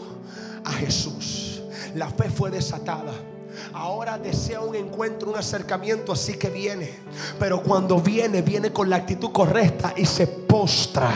a 0.64 0.72
Jesús. 0.72 1.62
La 1.96 2.10
fe 2.10 2.30
fue 2.30 2.52
desatada. 2.52 3.14
Ahora 3.74 4.18
desea 4.18 4.62
un 4.62 4.76
encuentro, 4.76 5.30
un 5.30 5.38
acercamiento, 5.38 6.14
así 6.14 6.38
que 6.38 6.50
viene. 6.50 6.98
Pero 7.40 7.62
cuando 7.62 8.00
viene, 8.00 8.42
viene 8.42 8.72
con 8.72 8.90
la 8.90 8.98
actitud 8.98 9.32
correcta 9.32 9.94
y 9.96 10.06
se 10.06 10.45
postra. 10.56 11.12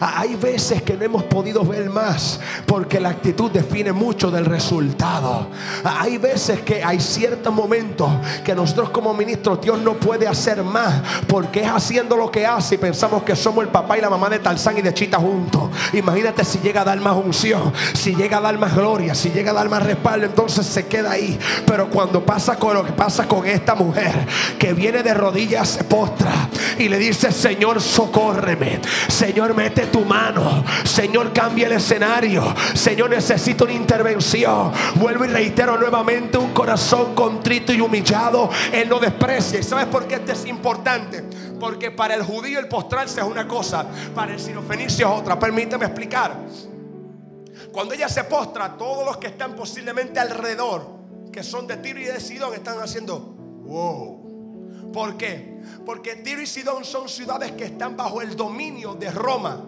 Hay 0.00 0.34
veces 0.36 0.80
que 0.80 0.96
no 0.96 1.04
hemos 1.04 1.24
podido 1.24 1.62
ver 1.62 1.90
más 1.90 2.40
porque 2.64 2.98
la 2.98 3.10
actitud 3.10 3.50
define 3.50 3.92
mucho 3.92 4.30
del 4.30 4.46
resultado. 4.46 5.48
Hay 5.84 6.16
veces 6.16 6.62
que 6.62 6.82
hay 6.82 6.98
ciertos 6.98 7.52
momentos 7.52 8.08
que 8.42 8.54
nosotros 8.54 8.88
como 8.88 9.12
ministros 9.12 9.60
Dios 9.60 9.78
no 9.78 9.92
puede 9.92 10.26
hacer 10.26 10.64
más 10.64 11.02
porque 11.26 11.60
es 11.60 11.68
haciendo 11.68 12.16
lo 12.16 12.30
que 12.30 12.46
hace 12.46 12.76
y 12.76 12.78
pensamos 12.78 13.24
que 13.24 13.36
somos 13.36 13.62
el 13.62 13.70
papá 13.70 13.98
y 13.98 14.00
la 14.00 14.08
mamá 14.08 14.30
de 14.30 14.38
Tarzán 14.38 14.78
y 14.78 14.80
de 14.80 14.94
Chita 14.94 15.18
juntos. 15.18 15.68
Imagínate 15.92 16.42
si 16.42 16.58
llega 16.60 16.80
a 16.80 16.84
dar 16.84 16.98
más 16.98 17.14
unción, 17.14 17.70
si 17.92 18.14
llega 18.14 18.38
a 18.38 18.40
dar 18.40 18.56
más 18.56 18.74
gloria, 18.74 19.14
si 19.14 19.28
llega 19.28 19.50
a 19.50 19.54
dar 19.54 19.68
más 19.68 19.82
respaldo, 19.82 20.24
entonces 20.24 20.64
se 20.64 20.86
queda 20.86 21.10
ahí. 21.10 21.38
Pero 21.66 21.90
cuando 21.90 22.24
pasa 22.24 22.56
con 22.56 22.72
lo 22.72 22.86
que 22.86 22.92
pasa 22.92 23.28
con 23.28 23.46
esta 23.46 23.74
mujer 23.74 24.14
que 24.58 24.72
viene 24.72 25.02
de 25.02 25.12
rodillas, 25.12 25.68
se 25.68 25.84
postra 25.84 26.32
y 26.78 26.88
le 26.88 26.96
dice, 26.96 27.30
Señor, 27.32 27.82
socórreme. 27.82 28.77
Señor, 29.08 29.54
mete 29.54 29.86
tu 29.86 30.04
mano. 30.04 30.64
Señor, 30.84 31.32
cambia 31.32 31.66
el 31.66 31.72
escenario. 31.72 32.54
Señor, 32.74 33.10
necesito 33.10 33.64
una 33.64 33.72
intervención. 33.72 34.72
Vuelvo 34.96 35.24
y 35.24 35.28
reitero 35.28 35.78
nuevamente, 35.78 36.38
un 36.38 36.52
corazón 36.52 37.14
contrito 37.14 37.72
y 37.72 37.80
humillado, 37.80 38.50
Él 38.72 38.88
no 38.88 38.98
desprecia. 38.98 39.60
¿Y 39.60 39.62
sabes 39.62 39.86
por 39.86 40.06
qué 40.06 40.16
esto 40.16 40.32
es 40.32 40.46
importante? 40.46 41.22
Porque 41.58 41.90
para 41.90 42.14
el 42.14 42.22
judío 42.22 42.58
el 42.58 42.68
postrarse 42.68 43.20
es 43.20 43.26
una 43.26 43.46
cosa, 43.48 43.86
para 44.14 44.32
el 44.32 44.40
sirofenicio 44.40 45.08
es 45.08 45.20
otra. 45.20 45.38
Permíteme 45.38 45.86
explicar. 45.86 46.36
Cuando 47.72 47.94
ella 47.94 48.08
se 48.08 48.24
postra, 48.24 48.76
todos 48.76 49.04
los 49.04 49.16
que 49.18 49.28
están 49.28 49.54
posiblemente 49.54 50.20
alrededor, 50.20 50.98
que 51.32 51.42
son 51.42 51.66
de 51.66 51.76
Tiro 51.76 52.00
y 52.00 52.04
de 52.04 52.20
Sidón, 52.20 52.54
están 52.54 52.78
haciendo 52.80 53.18
wow. 53.18 54.17
¿Por 54.92 55.16
qué? 55.16 55.60
Porque 55.84 56.16
Tiro 56.16 56.40
y 56.40 56.46
Sidón 56.46 56.84
son 56.84 57.08
ciudades 57.08 57.52
que 57.52 57.64
están 57.64 57.96
bajo 57.96 58.20
el 58.20 58.36
dominio 58.36 58.94
de 58.94 59.10
Roma. 59.10 59.64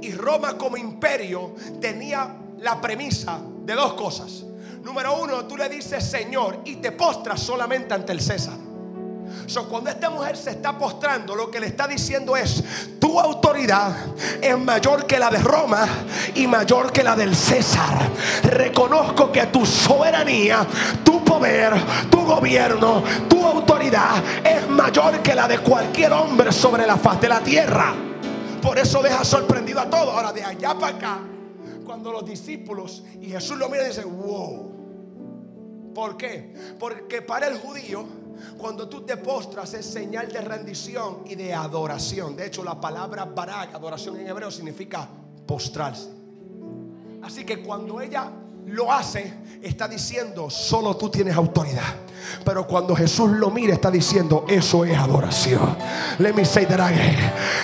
Y 0.00 0.12
Roma 0.12 0.56
como 0.58 0.76
imperio 0.76 1.54
tenía 1.80 2.36
la 2.58 2.80
premisa 2.80 3.40
de 3.64 3.74
dos 3.74 3.94
cosas. 3.94 4.44
Número 4.82 5.22
uno, 5.22 5.44
tú 5.46 5.56
le 5.56 5.68
dices 5.68 6.04
Señor 6.04 6.62
y 6.64 6.76
te 6.76 6.92
postras 6.92 7.40
solamente 7.40 7.94
ante 7.94 8.12
el 8.12 8.20
César. 8.20 8.67
So, 9.48 9.66
cuando 9.66 9.88
esta 9.88 10.10
mujer 10.10 10.36
se 10.36 10.50
está 10.50 10.76
postrando, 10.76 11.34
lo 11.34 11.50
que 11.50 11.58
le 11.58 11.68
está 11.68 11.88
diciendo 11.88 12.36
es, 12.36 12.62
tu 13.00 13.18
autoridad 13.18 13.96
es 14.42 14.58
mayor 14.58 15.06
que 15.06 15.18
la 15.18 15.30
de 15.30 15.38
Roma 15.38 15.88
y 16.34 16.46
mayor 16.46 16.92
que 16.92 17.02
la 17.02 17.16
del 17.16 17.34
César. 17.34 17.96
Reconozco 18.42 19.32
que 19.32 19.46
tu 19.46 19.64
soberanía, 19.64 20.66
tu 21.02 21.24
poder, 21.24 21.72
tu 22.10 22.26
gobierno, 22.26 23.02
tu 23.26 23.42
autoridad 23.42 24.22
es 24.44 24.68
mayor 24.68 25.22
que 25.22 25.34
la 25.34 25.48
de 25.48 25.60
cualquier 25.60 26.12
hombre 26.12 26.52
sobre 26.52 26.86
la 26.86 26.98
faz 26.98 27.18
de 27.18 27.28
la 27.30 27.40
tierra. 27.40 27.94
Por 28.60 28.78
eso 28.78 29.02
deja 29.02 29.24
sorprendido 29.24 29.80
a 29.80 29.88
todos. 29.88 30.14
Ahora, 30.14 30.30
de 30.30 30.44
allá 30.44 30.74
para 30.74 30.94
acá, 30.94 31.18
cuando 31.86 32.12
los 32.12 32.26
discípulos 32.26 33.02
y 33.18 33.30
Jesús 33.30 33.56
lo 33.56 33.70
mira 33.70 33.84
y 33.84 33.88
dice, 33.88 34.04
wow. 34.04 34.74
¿Por 35.94 36.18
qué? 36.18 36.52
Porque 36.78 37.22
para 37.22 37.46
el 37.46 37.58
judío, 37.58 38.04
cuando 38.56 38.88
tú 38.88 39.02
te 39.02 39.16
postras 39.16 39.74
es 39.74 39.86
señal 39.86 40.28
de 40.28 40.40
rendición 40.40 41.22
y 41.26 41.34
de 41.34 41.54
adoración. 41.54 42.36
De 42.36 42.46
hecho, 42.46 42.64
la 42.64 42.80
palabra 42.80 43.24
barak, 43.24 43.74
adoración 43.74 44.18
en 44.18 44.26
hebreo, 44.26 44.50
significa 44.50 45.08
postrarse. 45.46 46.10
Así 47.22 47.44
que 47.44 47.62
cuando 47.62 48.00
ella 48.00 48.30
lo 48.68 48.92
hace, 48.92 49.32
está 49.62 49.88
diciendo, 49.88 50.50
solo 50.50 50.96
tú 50.96 51.08
tienes 51.10 51.34
autoridad. 51.36 51.94
Pero 52.44 52.66
cuando 52.66 52.94
Jesús 52.94 53.30
lo 53.30 53.50
mira, 53.50 53.74
está 53.74 53.90
diciendo, 53.90 54.44
eso 54.48 54.84
es 54.84 54.96
adoración. 54.96 55.76
Let 56.18 56.34
me 56.34 56.44
say. 56.44 56.66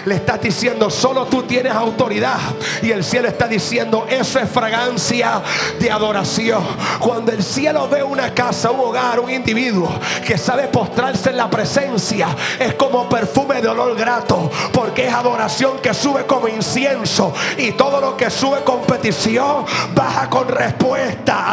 Le 0.07 0.15
está 0.15 0.39
diciendo, 0.39 0.89
solo 0.91 1.27
tú 1.27 1.43
tienes 1.43 1.73
autoridad. 1.73 2.39
Y 2.83 2.91
el 2.91 3.05
cielo 3.05 3.29
está 3.29 3.47
diciendo, 3.47 4.07
eso 4.09 4.39
es 4.39 4.49
fragancia 4.49 5.43
de 5.79 5.91
adoración. 5.91 6.65
Cuando 6.99 7.33
el 7.33 7.43
cielo 7.43 7.89
ve 7.89 8.03
una 8.03 8.33
casa, 8.33 8.71
un 8.71 8.81
hogar, 8.81 9.21
un 9.21 9.31
individuo 9.31 9.91
que 10.27 10.39
sabe 10.39 10.69
postrarse 10.69 11.31
en 11.31 11.37
la 11.37 11.51
presencia, 11.51 12.29
es 12.59 12.75
como 12.75 13.09
perfume 13.09 13.61
de 13.61 13.69
olor 13.69 13.97
grato. 13.97 14.51
Porque 14.73 15.07
es 15.09 15.13
adoración 15.13 15.79
que 15.81 15.93
sube 15.93 16.25
como 16.25 16.49
incienso. 16.49 17.35
Y 17.59 17.73
todo 17.73 18.01
lo 18.01 18.17
que 18.17 18.31
sube 18.31 18.63
con 18.65 18.83
petición, 18.83 19.65
baja 19.95 20.31
con 20.31 20.49
respuesta. 20.49 20.94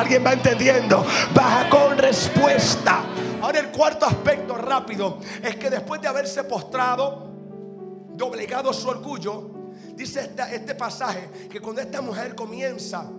¿Alguien 0.02 0.26
va 0.26 0.34
entendiendo? 0.34 1.06
Baja 1.34 1.70
con 1.70 1.98
respuesta. 1.98 3.04
Ahora 3.42 3.60
el 3.60 3.68
cuarto 3.70 4.06
aspecto 4.06 4.56
rápido 4.56 5.20
es 5.44 5.56
que 5.56 5.70
después 5.70 6.02
de 6.02 6.08
haberse 6.08 6.44
postrado, 6.44 7.30
doblegado 8.16 8.72
su 8.74 8.90
orgullo, 8.90 9.50
dice 9.96 10.32
este, 10.52 10.76
pasaje 10.76 11.30
que 11.50 11.60
cuando 11.60 11.82
esta 11.82 12.02
mujer 12.02 12.36
comienza 12.36 13.10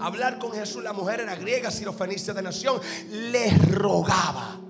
a 0.00 0.06
hablar 0.06 0.38
con 0.38 0.52
Jesús, 0.52 0.82
la 0.82 0.92
mujer 0.92 1.20
era 1.20 1.34
griega, 1.34 1.70
sirofenicia 1.70 2.32
de 2.32 2.42
nación, 2.42 2.80
les 3.10 3.74
rogaba. 3.74 4.60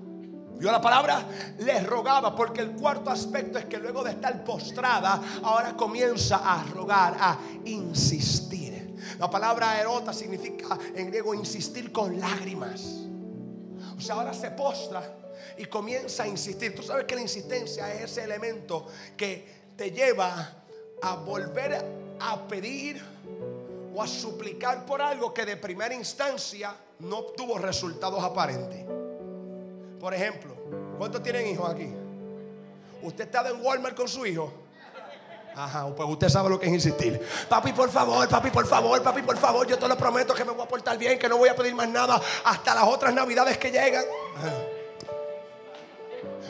¿Vio 0.57 0.71
la 0.71 0.81
palabra? 0.81 1.25
Les 1.59 1.85
rogaba, 1.85 2.35
porque 2.35 2.61
el 2.61 2.71
cuarto 2.71 3.09
aspecto 3.09 3.59
es 3.59 3.65
que 3.65 3.77
luego 3.77 4.03
de 4.03 4.11
estar 4.11 4.43
postrada, 4.43 5.21
ahora 5.41 5.75
comienza 5.77 6.37
a 6.37 6.63
rogar, 6.65 7.15
a 7.19 7.37
insistir. 7.65 8.68
La 9.17 9.29
palabra 9.29 9.79
erota 9.79 10.13
significa 10.13 10.77
en 10.95 11.07
griego 11.07 11.33
insistir 11.33 11.91
con 11.91 12.19
lágrimas. 12.19 12.81
O 13.97 14.01
sea, 14.01 14.15
ahora 14.15 14.33
se 14.33 14.51
postra 14.51 15.17
y 15.57 15.65
comienza 15.65 16.23
a 16.23 16.27
insistir. 16.27 16.75
Tú 16.75 16.83
sabes 16.83 17.05
que 17.05 17.15
la 17.15 17.21
insistencia 17.21 17.93
es 17.93 18.11
ese 18.11 18.23
elemento 18.23 18.87
que 19.17 19.59
te 19.75 19.91
lleva 19.91 20.63
a 21.01 21.15
volver 21.15 21.85
a 22.19 22.47
pedir 22.47 23.01
o 23.93 24.01
a 24.01 24.07
suplicar 24.07 24.85
por 24.85 25.01
algo 25.01 25.33
que 25.33 25.45
de 25.45 25.57
primera 25.57 25.93
instancia 25.93 26.75
no 26.99 27.19
obtuvo 27.19 27.57
resultados 27.57 28.23
aparentes. 28.23 28.85
Por 29.99 30.13
ejemplo, 30.13 30.55
¿cuántos 30.97 31.21
tienen 31.23 31.47
hijos 31.47 31.69
aquí? 31.69 31.89
¿Usted 33.01 33.25
está 33.25 33.49
en 33.49 33.63
Walmart 33.63 33.95
con 33.95 34.07
su 34.07 34.25
hijo? 34.25 34.51
Ajá, 35.55 35.87
pues 35.93 36.09
usted 36.09 36.29
sabe 36.29 36.49
lo 36.49 36.59
que 36.59 36.67
es 36.67 36.73
insistir. 36.73 37.21
Papi, 37.49 37.73
por 37.73 37.89
favor, 37.89 38.27
papi, 38.29 38.49
por 38.49 38.65
favor, 38.65 39.01
papi, 39.01 39.21
por 39.21 39.37
favor, 39.37 39.67
yo 39.67 39.77
te 39.77 39.87
lo 39.87 39.97
prometo 39.97 40.33
que 40.33 40.45
me 40.45 40.51
voy 40.51 40.63
a 40.63 40.67
portar 40.67 40.97
bien, 40.97 41.19
que 41.19 41.27
no 41.27 41.37
voy 41.37 41.49
a 41.49 41.55
pedir 41.55 41.75
más 41.75 41.89
nada 41.89 42.21
hasta 42.45 42.75
las 42.75 42.83
otras 42.85 43.13
navidades 43.13 43.57
que 43.57 43.71
llegan. 43.71 44.05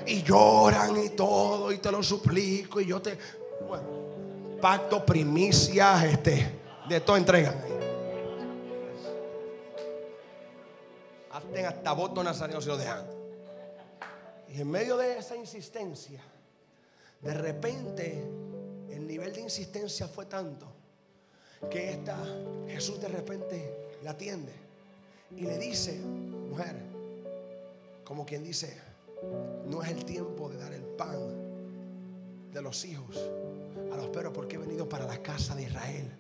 Y 0.06 0.24
lloran 0.24 0.98
y 1.04 1.10
todo, 1.10 1.72
y 1.72 1.78
te 1.78 1.92
lo 1.92 2.04
suplico, 2.04 2.80
y 2.80 2.86
yo 2.88 3.02
te. 3.02 3.18
Bueno, 3.68 3.84
pacto, 4.62 5.06
primicias, 5.06 6.04
este, 6.04 6.60
de 6.88 7.02
todo 7.02 7.18
entregan. 7.18 7.56
Hasta, 11.32 11.70
hasta 11.70 11.92
voto 11.94 12.24
nazareno 12.24 12.62
se 12.62 12.68
lo 12.68 12.78
dejan. 12.78 13.06
Y 14.50 14.62
en 14.62 14.70
medio 14.70 14.98
de 14.98 15.20
esa 15.20 15.36
insistencia, 15.36 16.22
de 17.22 17.34
repente 17.34 18.49
nivel 19.10 19.34
de 19.34 19.42
insistencia 19.42 20.08
fue 20.08 20.28
tanto 20.28 20.68
que 21.70 21.94
esta 21.94 22.16
Jesús 22.68 23.02
de 23.02 23.08
repente 23.08 23.90
la 24.04 24.12
atiende 24.12 24.54
y 25.36 25.42
le 25.42 25.58
dice, 25.58 26.00
mujer, 26.00 26.76
como 28.04 28.24
quien 28.24 28.44
dice, 28.44 28.78
no 29.66 29.82
es 29.82 29.90
el 29.90 30.06
tiempo 30.06 30.48
de 30.50 30.58
dar 30.58 30.74
el 30.74 30.84
pan 30.84 31.20
de 32.54 32.62
los 32.62 32.86
hijos 32.86 33.18
a 33.92 33.98
los 33.98 34.10
perros 34.10 34.32
porque 34.34 34.58
he 34.58 34.60
venido 34.60 34.88
para 34.88 35.06
la 35.06 35.22
casa 35.24 35.56
de 35.56 35.64
Israel. 35.64 36.12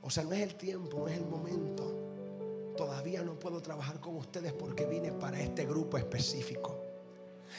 O 0.00 0.08
sea, 0.08 0.24
no 0.24 0.32
es 0.32 0.40
el 0.40 0.54
tiempo, 0.54 1.00
no 1.00 1.08
es 1.08 1.18
el 1.18 1.26
momento. 1.26 2.72
Todavía 2.74 3.22
no 3.22 3.38
puedo 3.38 3.60
trabajar 3.60 4.00
con 4.00 4.16
ustedes 4.16 4.54
porque 4.54 4.86
vine 4.86 5.12
para 5.12 5.40
este 5.40 5.66
grupo 5.66 5.98
específico. 5.98 6.74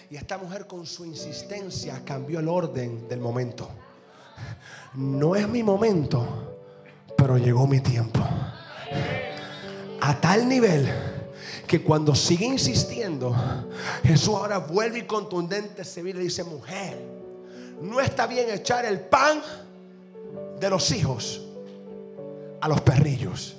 Y 0.09 0.16
esta 0.16 0.39
mujer 0.39 0.66
con 0.66 0.88
su 0.88 1.05
insistencia 1.05 2.03
cambió 2.03 2.39
el 2.39 2.47
orden 2.47 3.07
del 3.07 3.20
momento 3.20 3.70
no 4.95 5.36
es 5.36 5.47
mi 5.47 5.63
momento, 5.63 6.55
pero 7.17 7.38
llegó 7.38 7.67
mi 7.67 7.79
tiempo. 7.79 8.21
A 10.01 10.21
tal 10.21 10.47
nivel 10.47 10.88
que 11.67 11.81
cuando 11.81 12.13
sigue 12.15 12.45
insistiendo, 12.45 13.36
Jesús 14.03 14.36
ahora 14.36 14.59
vuelve 14.59 14.99
y 14.99 15.03
contundente 15.03 15.83
se 15.83 16.03
ve 16.03 16.11
y 16.11 16.13
dice, 16.13 16.43
mujer, 16.43 16.97
no 17.81 17.99
está 17.99 18.27
bien 18.27 18.49
echar 18.49 18.86
el 18.86 18.99
pan 18.99 19.41
de 20.59 20.69
los 20.69 20.91
hijos 20.91 21.41
a 22.61 22.67
los 22.67 22.81
perrillos. 22.81 23.57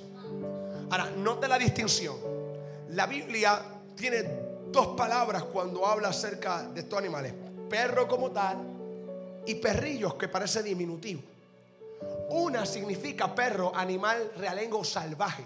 Ahora, 0.89 1.11
note 1.17 1.47
la 1.47 1.57
distinción. 1.57 2.15
La 2.89 3.05
Biblia 3.05 3.61
tiene 3.95 4.23
dos 4.71 4.87
palabras 4.95 5.43
cuando 5.43 5.85
habla 5.85 6.09
acerca 6.09 6.63
de 6.63 6.81
estos 6.81 6.97
animales. 6.97 7.33
Perro 7.69 8.07
como 8.07 8.31
tal 8.31 8.76
y 9.47 9.55
perrillos, 9.55 10.15
que 10.15 10.27
parece 10.27 10.61
diminutivo. 10.61 11.21
Una 12.29 12.65
significa 12.65 13.33
perro, 13.33 13.71
animal 13.73 14.31
realengo 14.37 14.83
salvaje. 14.83 15.43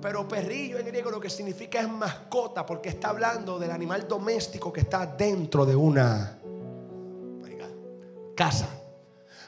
Pero 0.00 0.28
perrillo 0.28 0.78
en 0.78 0.86
griego 0.86 1.10
lo 1.10 1.18
que 1.18 1.30
significa 1.30 1.80
es 1.80 1.88
mascota, 1.88 2.64
porque 2.64 2.90
está 2.90 3.08
hablando 3.08 3.58
del 3.58 3.70
animal 3.70 4.06
doméstico 4.06 4.72
que 4.72 4.80
está 4.80 5.06
dentro 5.06 5.66
de 5.66 5.74
una 5.74 6.38
casa. 8.36 8.68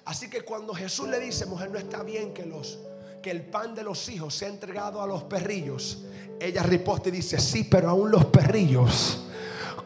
Así 0.07 0.29
que 0.29 0.41
cuando 0.41 0.75
Jesús 0.75 1.09
le 1.09 1.21
dice, 1.21 1.47
mujer, 1.47 1.71
no 1.71 1.79
está 1.79 2.03
bien 2.03 2.35
que 2.35 2.45
los 2.45 2.81
que 3.23 3.31
el 3.31 3.43
pan 3.43 3.75
de 3.75 3.83
los 3.83 4.09
hijos 4.09 4.35
sea 4.35 4.49
entregado 4.49 5.03
a 5.03 5.07
los 5.07 5.25
perrillos, 5.25 6.05
ella 6.41 6.63
riposte 6.63 7.11
y 7.11 7.13
dice, 7.13 7.39
sí, 7.39 7.65
pero 7.65 7.91
aún 7.91 8.11
los 8.11 8.25
perrillos 8.25 9.27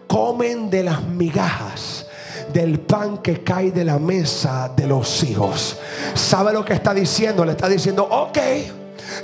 comen 0.07 0.71
de 0.71 0.85
las 0.85 1.03
migajas 1.03 2.04
del 2.55 2.79
pan 2.79 3.19
que 3.19 3.43
cae 3.43 3.73
de 3.73 3.85
la 3.85 3.99
mesa 3.99 4.73
de 4.75 4.87
los 4.87 5.25
hijos. 5.25 5.77
¿Sabe 6.15 6.53
lo 6.53 6.65
que 6.65 6.73
está 6.73 6.95
diciendo? 6.95 7.45
Le 7.45 7.51
está 7.51 7.69
diciendo, 7.69 8.05
ok. 8.09 8.39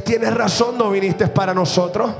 Tienes 0.05 0.35
razón, 0.35 0.79
no 0.79 0.91
viniste 0.91 1.27
para 1.29 1.55
nosotros. 1.55 2.11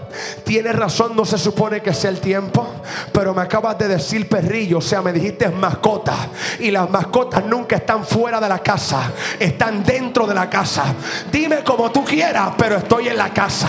Tienes 0.45 0.75
razón, 0.75 1.17
no 1.17 1.25
se 1.25 1.39
supone 1.39 1.81
que 1.81 1.95
sea 1.95 2.11
el 2.11 2.21
tiempo. 2.21 2.67
Pero 3.13 3.35
me 3.35 3.43
acabas 3.43 3.79
de 3.79 3.89
decir 3.89 4.29
perrillo, 4.29 4.79
o 4.79 4.83
sea, 4.83 5.03
me 5.03 5.13
dijiste 5.13 5.49
mascota. 5.49 6.15
Y 6.59 6.71
las 6.71 6.89
mascotas 6.91 7.45
nunca 7.45 7.77
están 7.77 8.05
fuera 8.05 8.41
de 8.41 8.49
la 8.49 8.59
casa, 8.59 9.13
están 9.39 9.83
dentro 9.85 10.27
de 10.27 10.35
la 10.35 10.49
casa. 10.49 10.85
Dime 11.31 11.63
como 11.65 11.91
tú 11.91 12.05
quieras, 12.05 12.51
pero 12.57 12.77
estoy 12.77 13.09
en 13.09 13.17
la 13.17 13.31
casa. 13.31 13.69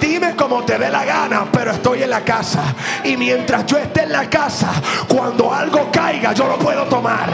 Dime 0.00 0.34
como 0.36 0.64
te 0.64 0.78
dé 0.78 0.90
la 0.90 1.04
gana, 1.04 1.46
pero 1.52 1.72
estoy 1.72 2.02
en 2.02 2.10
la 2.10 2.22
casa. 2.22 2.62
Y 3.04 3.16
mientras 3.16 3.66
yo 3.66 3.78
esté 3.78 4.02
en 4.02 4.12
la 4.12 4.28
casa, 4.28 4.72
cuando 5.08 5.52
algo 5.52 5.90
caiga, 5.92 6.32
yo 6.32 6.46
lo 6.46 6.58
puedo 6.58 6.84
tomar. 6.84 7.30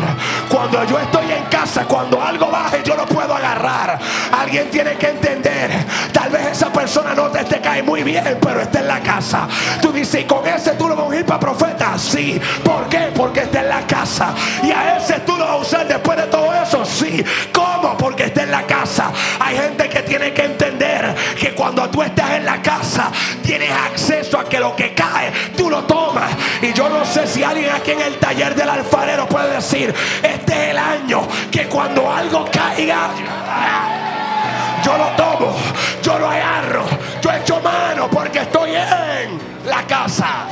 Cuando 0.49 0.85
yo 0.85 0.99
estoy 0.99 1.31
en 1.31 1.45
casa, 1.45 1.85
cuando 1.87 2.21
algo 2.23 2.51
baje, 2.51 2.83
yo 2.85 2.97
lo 2.97 3.07
puedo 3.07 3.35
agarrar. 3.35 3.99
Alguien 4.33 4.71
tiene 4.71 4.97
que 4.97 5.09
entender 5.09 5.71
Tal 6.13 6.31
vez 6.31 6.47
esa 6.53 6.73
persona 6.73 7.15
no 7.15 7.29
te, 7.31 7.61
cae 7.61 7.83
muy 7.83 8.03
bien, 8.03 8.25
pero 8.41 8.61
está 8.61 8.81
en 8.81 8.89
la 8.89 9.01
casa. 9.01 9.49
Tú 9.81 9.93
dices, 9.93 10.23
¿y 10.23 10.25
con 10.25 10.47
ese 10.47 10.73
tú 10.73 10.89
lo 10.89 10.97
vas 10.97 11.11
a 11.11 11.17
ir 11.17 11.25
para 11.25 11.41
profeta? 11.41 11.99
Sí. 11.99 12.41
¿Por 12.65 12.89
qué? 12.89 13.11
Porque 13.15 13.41
está 13.41 13.61
en 13.61 13.69
la 13.69 13.87
casa. 13.87 14.35
Y 14.63 14.71
a 14.71 14.97
ese 14.97 15.21
tú 15.21 15.37
lo 15.37 15.45
vas 15.45 15.55
a 15.55 15.57
usar 15.57 15.89
después 15.89 16.19
de 16.19 16.25
todo 16.25 16.53
eso. 16.55 16.85
Sí. 16.85 17.25
¿Cómo? 17.53 17.97
Porque 17.97 18.25
está 18.25 18.43
en 18.43 18.51
la 18.51 18.67
casa. 18.67 19.11
Hay 19.41 19.57
gente 19.57 19.89
que 19.89 20.03
tiene 20.03 20.33
que 20.33 20.45
entender 20.45 21.15
que 21.39 21.55
cuando 21.55 21.89
tú 21.91 22.03
estás 22.03 22.33
en 22.33 22.45
la 22.45 22.61
casa, 22.63 23.11
tienes 23.43 23.71
acceso 23.71 24.39
a 24.39 24.45
que 24.45 24.59
lo 24.59 24.75
que 24.75 24.95
cae, 24.95 25.33
tú 25.57 25.71
lo 25.71 25.85
tomas. 25.85 26.31
Y 26.63 26.73
yo 26.73 26.89
no 26.89 27.05
sé 27.05 27.27
si 27.27 27.43
alguien 27.43 27.71
aquí 27.71 27.93
en 27.93 28.01
el 28.01 28.17
taller 28.19 28.55
del 28.55 28.69
alfarero 28.69 29.29
puede 29.29 29.55
decir, 29.55 29.95
este 30.23 30.53
es 30.53 30.71
el 30.71 30.79
año 30.79 31.27
que 31.51 31.67
cuando 31.67 32.11
algo 32.13 32.45
caiga, 32.51 33.11
yo 34.85 34.97
lo 34.97 35.17
tomo, 35.17 35.57
yo 36.03 36.19
lo 36.19 36.29
agarro, 36.29 36.85
yo 37.23 37.31
echo 37.33 37.61
mano 37.61 38.09
porque 38.11 38.41
estoy 38.41 38.71
en 38.71 39.39
la 39.67 39.87
casa. 39.87 40.49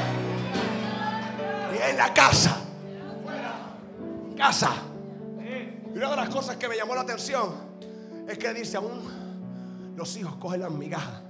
En 1.88 1.96
la 1.96 2.12
casa. 2.12 2.56
Casa. 4.36 4.70
Y 5.94 5.98
una 5.98 6.10
de 6.10 6.16
las 6.16 6.28
cosas 6.28 6.56
que 6.56 6.68
me 6.68 6.76
llamó 6.76 6.94
la 6.94 7.02
atención 7.02 7.54
es 8.28 8.36
que 8.38 8.52
dice 8.52 8.76
aún 8.76 9.94
los 9.96 10.16
hijos 10.16 10.36
cogen 10.36 10.60
las 10.60 10.70
migajas. 10.70 11.22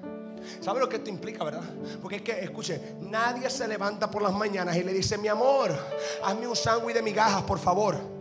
¿Sabe 0.61 0.81
lo 0.81 0.89
que 0.89 0.97
esto 0.97 1.11
implica, 1.11 1.45
verdad? 1.45 1.63
Porque 2.01 2.17
es 2.17 2.23
que, 2.23 2.33
escuche, 2.41 2.97
nadie 3.01 3.51
se 3.51 3.67
levanta 3.67 4.11
por 4.11 4.23
las 4.23 4.33
mañanas 4.33 4.77
y 4.77 4.85
le 4.85 4.93
dice, 4.93 5.19
mi 5.19 5.29
amor, 5.29 5.77
hazme 6.25 6.47
un 6.47 6.57
sándwich 6.57 6.95
de 6.95 7.03
migajas, 7.03 7.43
por 7.43 7.59
favor. 7.59 8.16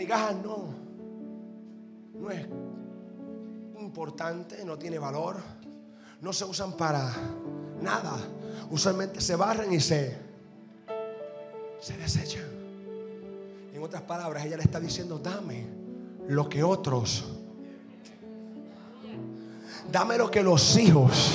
Migajas 0.00 0.34
no, 0.36 0.74
no 2.14 2.30
es 2.30 2.46
importante, 3.78 4.64
no 4.64 4.78
tiene 4.78 4.98
valor, 4.98 5.36
no 6.22 6.32
se 6.32 6.46
usan 6.46 6.72
para 6.72 7.12
nada. 7.82 8.16
Usualmente 8.70 9.20
se 9.20 9.36
barren 9.36 9.70
y 9.74 9.78
se, 9.78 10.16
se 11.80 11.98
desechan. 11.98 12.48
En 13.74 13.82
otras 13.82 14.00
palabras, 14.02 14.46
ella 14.46 14.56
le 14.56 14.62
está 14.62 14.80
diciendo, 14.80 15.18
dame 15.18 15.66
lo 16.28 16.48
que 16.48 16.62
otros 16.62 17.40
Dame 19.90 20.16
lo 20.16 20.30
que 20.30 20.42
los 20.42 20.76
hijos 20.76 21.32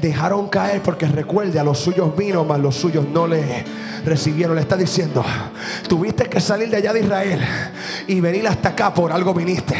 dejaron 0.00 0.48
caer 0.48 0.80
porque 0.80 1.06
recuerde 1.06 1.58
a 1.58 1.64
los 1.64 1.78
suyos 1.78 2.16
vino, 2.16 2.44
mas 2.44 2.60
los 2.60 2.76
suyos 2.76 3.04
no 3.08 3.26
le 3.26 3.64
recibieron. 4.04 4.56
Le 4.56 4.62
está 4.62 4.76
diciendo, 4.76 5.24
tuviste 5.88 6.24
que 6.24 6.40
salir 6.40 6.68
de 6.70 6.78
allá 6.78 6.92
de 6.92 7.00
Israel 7.00 7.40
y 8.06 8.20
venir 8.20 8.46
hasta 8.48 8.70
acá, 8.70 8.92
por 8.92 9.12
algo 9.12 9.34
viniste. 9.34 9.76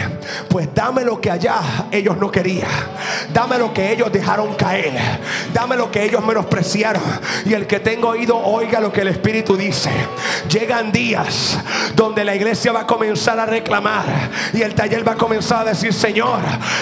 Pues 0.49 0.69
dame 0.75 1.05
lo 1.05 1.21
que 1.21 1.31
allá 1.31 1.61
ellos 1.91 2.17
no 2.17 2.31
querían. 2.31 2.69
Dame 3.33 3.59
lo 3.59 3.73
que 3.73 3.93
ellos 3.93 4.13
dejaron 4.13 4.55
caer. 4.55 4.93
Dame 5.53 5.77
lo 5.77 5.91
que 5.91 6.05
ellos 6.05 6.25
menospreciaron. 6.25 7.03
Y 7.45 7.55
el 7.55 7.67
que 7.67 7.81
tenga 7.81 8.09
oído, 8.09 8.37
oiga 8.39 8.81
lo 8.81 8.93
que 8.93 9.03
el 9.03 9.09
Espíritu 9.09 9.57
dice. 9.57 9.91
Llegan 10.49 10.93
días 10.93 11.59
donde 11.95 12.25
la 12.25 12.35
iglesia 12.35 12.73
va 12.73 12.81
a 12.81 12.87
comenzar 12.87 13.39
a 13.39 13.47
reclamar 13.47 14.05
y 14.53 14.63
el 14.63 14.75
taller 14.75 15.07
va 15.07 15.13
a 15.13 15.17
comenzar 15.17 15.67
a 15.67 15.71
decir, 15.71 15.93
Señor, 15.93 16.41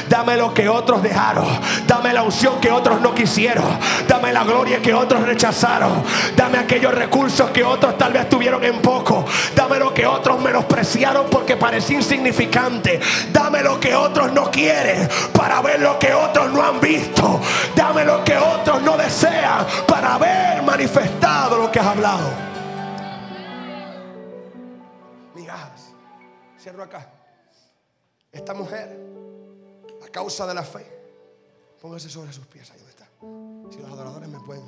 dame 0.08 0.36
lo 0.36 0.54
que 0.54 0.68
otros 0.68 1.02
dejaron. 1.02 1.46
Dame 1.86 2.12
la 2.12 2.22
unción 2.22 2.60
que 2.60 2.70
otros 2.70 3.00
no 3.00 3.14
quisieron. 3.14 3.64
Dame 4.06 4.32
la 4.32 4.44
gloria 4.44 4.80
que 4.80 4.94
otros 4.94 5.22
rechazaron. 5.22 6.02
Dame 6.36 6.58
aquellos 6.58 6.94
recursos 6.94 7.27
que 7.52 7.62
otros 7.62 7.96
tal 7.98 8.12
vez 8.12 8.28
tuvieron 8.28 8.64
en 8.64 8.80
poco. 8.80 9.24
Dame 9.54 9.78
lo 9.78 9.92
que 9.92 10.06
otros 10.06 10.40
menospreciaron 10.40 11.28
porque 11.30 11.56
parecía 11.56 11.96
insignificante. 11.96 13.00
Dame 13.32 13.62
lo 13.62 13.78
que 13.78 13.94
otros 13.94 14.32
no 14.32 14.50
quieren 14.50 15.08
para 15.32 15.60
ver 15.60 15.80
lo 15.80 15.98
que 15.98 16.12
otros 16.12 16.50
no 16.52 16.62
han 16.62 16.80
visto. 16.80 17.40
Dame 17.76 18.04
lo 18.04 18.24
que 18.24 18.36
otros 18.36 18.82
no 18.82 18.96
desean 18.96 19.66
para 19.86 20.14
haber 20.14 20.62
manifestado 20.62 21.58
lo 21.58 21.70
que 21.70 21.80
has 21.80 21.86
hablado. 21.86 22.30
Migajas. 25.34 25.92
Cierro 26.58 26.82
acá. 26.82 27.12
Esta 28.32 28.54
mujer, 28.54 28.98
a 30.04 30.08
causa 30.08 30.46
de 30.46 30.54
la 30.54 30.62
fe, 30.62 30.86
póngase 31.80 32.08
sobre 32.08 32.32
sus 32.32 32.46
pies. 32.46 32.70
Ahí 32.70 32.78
donde 32.78 32.90
está. 32.90 33.06
Si 33.70 33.80
los 33.80 33.90
adoradores 33.90 34.28
me 34.28 34.40
pueden 34.40 34.64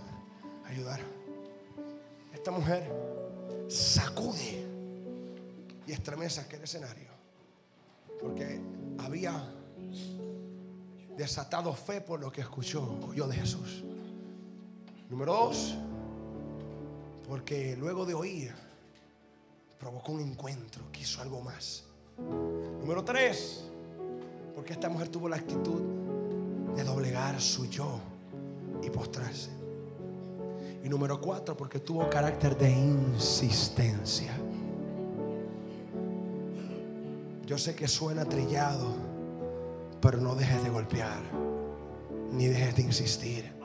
ayudar. 0.67 1.20
Esta 2.41 2.53
mujer 2.53 2.91
sacude 3.69 4.67
y 5.87 5.93
estremece 5.93 6.41
aquel 6.41 6.63
escenario. 6.63 7.11
Porque 8.19 8.59
había 8.97 9.47
desatado 11.19 11.75
fe 11.75 12.01
por 12.01 12.19
lo 12.19 12.33
que 12.33 12.41
escuchó, 12.41 12.99
oyó 13.07 13.27
de 13.27 13.37
Jesús. 13.37 13.85
Número 15.11 15.35
dos, 15.35 15.77
porque 17.29 17.77
luego 17.77 18.07
de 18.07 18.15
oír, 18.15 18.55
provocó 19.79 20.13
un 20.13 20.23
encuentro, 20.23 20.91
quiso 20.91 21.21
algo 21.21 21.43
más. 21.43 21.85
Número 22.17 23.05
tres, 23.05 23.67
porque 24.55 24.73
esta 24.73 24.89
mujer 24.89 25.11
tuvo 25.11 25.29
la 25.29 25.37
actitud 25.37 25.83
de 26.75 26.85
doblegar 26.85 27.39
su 27.39 27.67
yo 27.67 28.01
y 28.83 28.89
postrarse. 28.89 29.60
Y 30.83 30.89
número 30.89 31.21
cuatro, 31.21 31.57
porque 31.57 31.79
tuvo 31.79 32.09
carácter 32.09 32.57
de 32.57 32.71
insistencia. 32.71 34.33
Yo 37.47 37.59
sé 37.59 37.75
que 37.75 37.89
suena 37.89 38.25
trillado, 38.25 38.95
pero 40.01 40.19
no 40.21 40.35
dejes 40.35 40.63
de 40.63 40.71
golpear, 40.71 41.21
ni 42.33 42.47
dejes 42.47 42.77
de 42.77 42.83
insistir. 42.83 43.60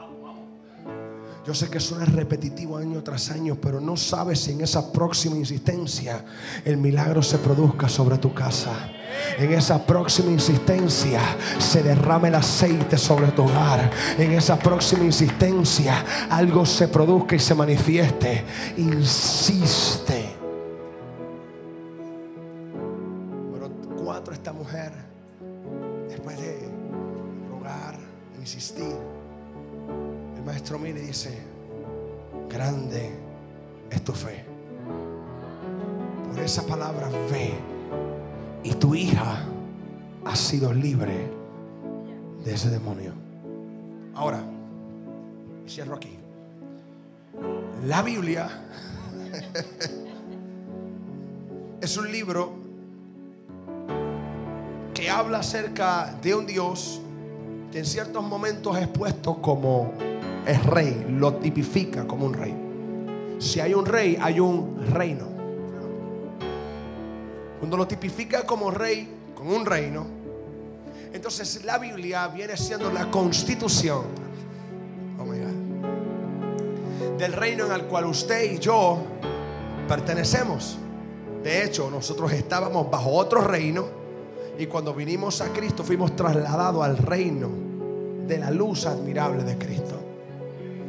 Yo 1.46 1.54
sé 1.54 1.70
que 1.70 1.80
suena 1.80 2.06
repetitivo 2.06 2.78
año 2.78 3.04
tras 3.04 3.30
año, 3.30 3.56
pero 3.62 3.80
no 3.80 3.96
sabes 3.96 4.40
si 4.40 4.52
en 4.54 4.62
esa 4.62 4.92
próxima 4.92 5.36
insistencia 5.36 6.26
el 6.66 6.78
milagro 6.78 7.22
se 7.22 7.38
produzca 7.38 7.88
sobre 7.88 8.18
tu 8.18 8.34
casa. 8.34 8.90
En 9.38 9.54
esa 9.54 9.86
próxima 9.86 10.32
insistencia 10.32 11.22
se 11.60 11.84
derrame 11.84 12.30
el 12.30 12.36
aceite 12.36 12.98
sobre 12.98 13.28
tu 13.28 13.44
hogar. 13.44 13.92
En 14.18 14.32
esa 14.32 14.58
próxima 14.58 15.04
insistencia 15.04 16.04
algo 16.32 16.66
se 16.66 16.88
produzca 16.88 17.36
y 17.36 17.40
se 17.40 17.54
manifieste. 17.54 18.44
Insiste. 18.78 20.15
Libre 40.60 41.28
de 42.44 42.54
ese 42.54 42.70
demonio. 42.70 43.12
Ahora, 44.14 44.42
cierro 45.68 45.96
aquí. 45.96 46.18
La 47.86 48.02
Biblia 48.02 48.50
es 51.82 51.98
un 51.98 52.12
libro 52.12 52.54
que 54.94 55.10
habla 55.10 55.40
acerca 55.40 56.18
de 56.22 56.34
un 56.34 56.46
Dios 56.46 57.02
que 57.72 57.80
en 57.80 57.86
ciertos 57.86 58.24
momentos 58.24 58.78
es 58.78 58.88
puesto 58.88 59.42
como 59.42 59.92
el 60.48 60.64
rey, 60.64 61.06
lo 61.10 61.36
tipifica 61.36 62.08
como 62.08 62.28
un 62.28 62.34
rey. 62.34 62.56
Si 63.40 63.60
hay 63.60 63.74
un 63.74 63.86
rey, 63.86 64.18
hay 64.22 64.40
un 64.40 64.80
reino. 64.92 65.28
Cuando 67.60 67.76
lo 67.76 67.86
tipifica 67.86 68.46
como 68.46 68.72
rey, 68.72 69.10
con 69.36 69.48
un 69.48 69.66
reino, 69.66 70.25
entonces 71.16 71.64
la 71.64 71.78
Biblia 71.78 72.28
viene 72.28 72.58
siendo 72.58 72.92
la 72.92 73.10
constitución 73.10 74.04
oh 75.18 75.24
my 75.24 75.40
God, 75.40 77.18
del 77.18 77.32
reino 77.32 77.66
en 77.66 77.72
el 77.72 77.86
cual 77.86 78.06
usted 78.06 78.52
y 78.52 78.60
yo 78.60 79.00
pertenecemos. 79.88 80.78
De 81.42 81.64
hecho, 81.64 81.90
nosotros 81.90 82.34
estábamos 82.34 82.90
bajo 82.92 83.12
otro 83.12 83.42
reino 83.42 83.86
y 84.58 84.66
cuando 84.66 84.94
vinimos 84.94 85.40
a 85.42 85.54
Cristo 85.54 85.84
fuimos 85.84 86.16
trasladados 86.16 86.84
al 86.84 86.98
reino 86.98 87.50
de 88.28 88.38
la 88.38 88.52
luz 88.52 88.86
admirable 88.86 89.44
de 89.44 89.58
Cristo. 89.58 89.98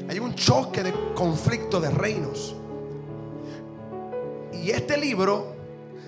Hay 0.09 0.19
un 0.19 0.35
choque 0.35 0.83
de 0.83 0.93
conflicto 1.15 1.81
de 1.81 1.91
reinos. 1.91 2.57
Y 4.53 4.71
este 4.71 4.97
libro 4.97 5.55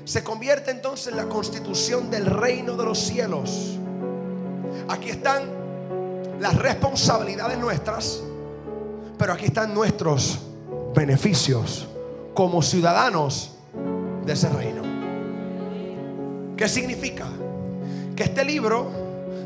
se 0.05 0.25
convierte 0.25 0.71
entonces 0.71 1.09
en 1.09 1.17
la 1.17 1.29
constitución 1.29 2.11
del 2.11 2.27
reino 2.27 2.77
de 2.77 2.85
los 2.85 2.99
cielos. 2.99 3.78
Aquí 4.89 5.11
están 5.11 5.51
las 6.41 6.57
responsabilidades 6.57 7.59
nuestras, 7.59 8.23
pero 9.19 9.35
aquí 9.35 9.47
están 9.47 9.75
nuestros 9.75 10.39
beneficios 10.95 11.87
como 12.33 12.63
ciudadanos 12.63 13.53
de 14.25 14.33
ese 14.33 14.49
reino. 14.49 14.83
¿Qué 16.57 16.69
significa? 16.69 17.27
Que 18.17 18.25
este 18.25 18.45
libro 18.45 18.91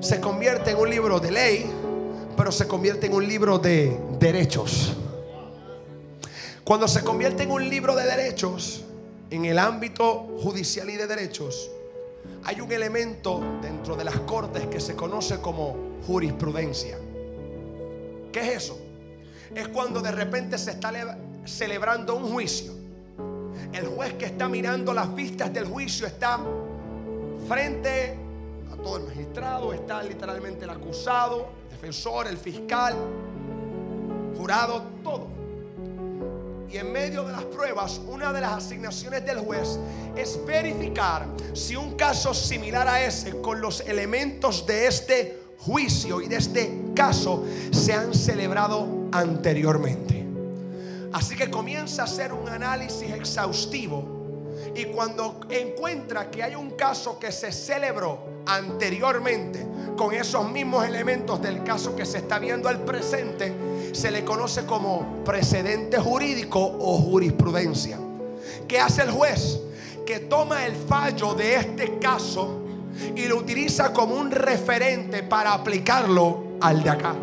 se 0.01 0.21
convierte 0.21 0.71
en 0.71 0.79
un 0.79 0.89
libro 0.89 1.19
de 1.19 1.31
ley, 1.33 1.71
pero 2.37 2.53
se 2.53 2.69
convierte 2.69 3.07
en 3.07 3.15
un 3.15 3.27
libro 3.27 3.59
de 3.59 3.99
derechos. 4.21 4.95
Cuando 6.63 6.87
se 6.87 7.03
convierte 7.03 7.43
en 7.43 7.51
un 7.51 7.69
libro 7.69 7.97
de 7.97 8.05
derechos, 8.05 8.85
en 9.31 9.45
el 9.45 9.59
ámbito 9.59 10.39
judicial 10.41 10.89
y 10.89 10.97
de 10.97 11.07
derechos, 11.09 11.69
hay 12.45 12.61
un 12.61 12.71
elemento 12.73 13.41
dentro 13.61 13.97
de 13.97 14.05
las 14.05 14.19
cortes 14.21 14.67
que 14.67 14.81
se 14.81 14.97
conoce 14.97 15.41
como 15.41 15.77
jurisprudencia. 16.07 16.99
¿Qué 18.33 18.41
es 18.41 18.65
eso? 18.65 18.79
es 19.55 19.69
cuando 19.69 20.01
de 20.01 20.13
repente 20.13 20.59
se 20.59 20.73
está 20.73 20.93
celebrando 21.45 22.15
un 22.15 22.33
juicio. 22.33 22.73
El 23.73 23.87
juez 23.87 24.15
que 24.15 24.27
está 24.27 24.49
mirando 24.49 24.93
las 24.93 25.15
vistas 25.15 25.53
del 25.53 25.67
juicio 25.67 26.07
está 26.07 26.41
frente 27.49 28.17
a 28.73 28.77
todo 28.77 28.99
el 28.99 29.05
magistrado, 29.05 29.73
está 29.73 30.03
literalmente 30.03 30.65
el 30.65 30.71
acusado, 30.71 31.49
el 31.65 31.71
defensor, 31.71 32.27
el 32.27 32.39
fiscal, 32.39 32.95
jurado, 34.37 34.83
todo. 35.03 35.27
Y 36.73 36.79
en 36.79 36.91
medio 36.91 37.25
de 37.25 37.33
las 37.33 37.45
pruebas, 37.45 38.01
una 38.09 38.33
de 38.33 38.41
las 38.41 38.53
asignaciones 38.53 39.27
del 39.27 39.41
juez 39.41 39.79
es 40.17 40.41
verificar 40.47 41.27
si 41.53 41.77
un 41.77 41.97
caso 41.97 42.33
similar 42.33 42.89
a 42.89 43.05
ese, 43.05 43.43
con 43.43 43.61
los 43.61 43.81
elementos 43.81 44.67
de 44.67 44.87
este 44.87 45.43
juicio 45.59 46.23
y 46.23 46.29
de 46.29 46.37
este 46.37 46.81
caso, 46.95 47.45
se 47.73 47.93
han 47.93 48.15
celebrado 48.15 49.09
anteriormente. 49.13 50.25
Así 51.13 51.37
que 51.37 51.51
comienza 51.51 52.03
a 52.03 52.05
hacer 52.07 52.33
un 52.33 52.49
análisis 52.49 53.11
exhaustivo 53.11 54.22
y 54.75 54.87
cuando 54.87 55.41
encuentra 55.51 56.31
que 56.31 56.43
hay 56.43 56.55
un 56.55 56.71
caso 56.71 57.19
que 57.19 57.31
se 57.31 57.53
celebró 57.53 58.19
anteriormente 58.47 59.67
con 59.97 60.15
esos 60.15 60.51
mismos 60.51 60.87
elementos 60.87 61.41
del 61.43 61.63
caso 61.63 61.95
que 61.95 62.07
se 62.07 62.19
está 62.19 62.39
viendo 62.39 62.69
al 62.69 62.81
presente, 62.81 63.53
se 63.93 64.11
le 64.11 64.25
conoce 64.25 64.65
como 64.65 65.23
precedente 65.25 65.99
jurídico 65.99 66.61
o 66.61 66.99
jurisprudencia. 66.99 67.99
¿Qué 68.67 68.81
hace 68.81 69.03
el 69.03 69.11
juez? 69.11 69.61
Que 70.07 70.21
toma 70.21 70.65
el 70.65 70.75
fallo 70.75 71.35
de 71.35 71.57
este 71.57 71.99
caso 71.99 72.63
y 73.15 73.27
lo 73.27 73.37
utiliza 73.37 73.93
como 73.93 74.15
un 74.15 74.31
referente 74.31 75.23
para 75.23 75.53
aplicarlo 75.53 76.45
al 76.61 76.83
de 76.83 76.91
acá. 76.91 77.15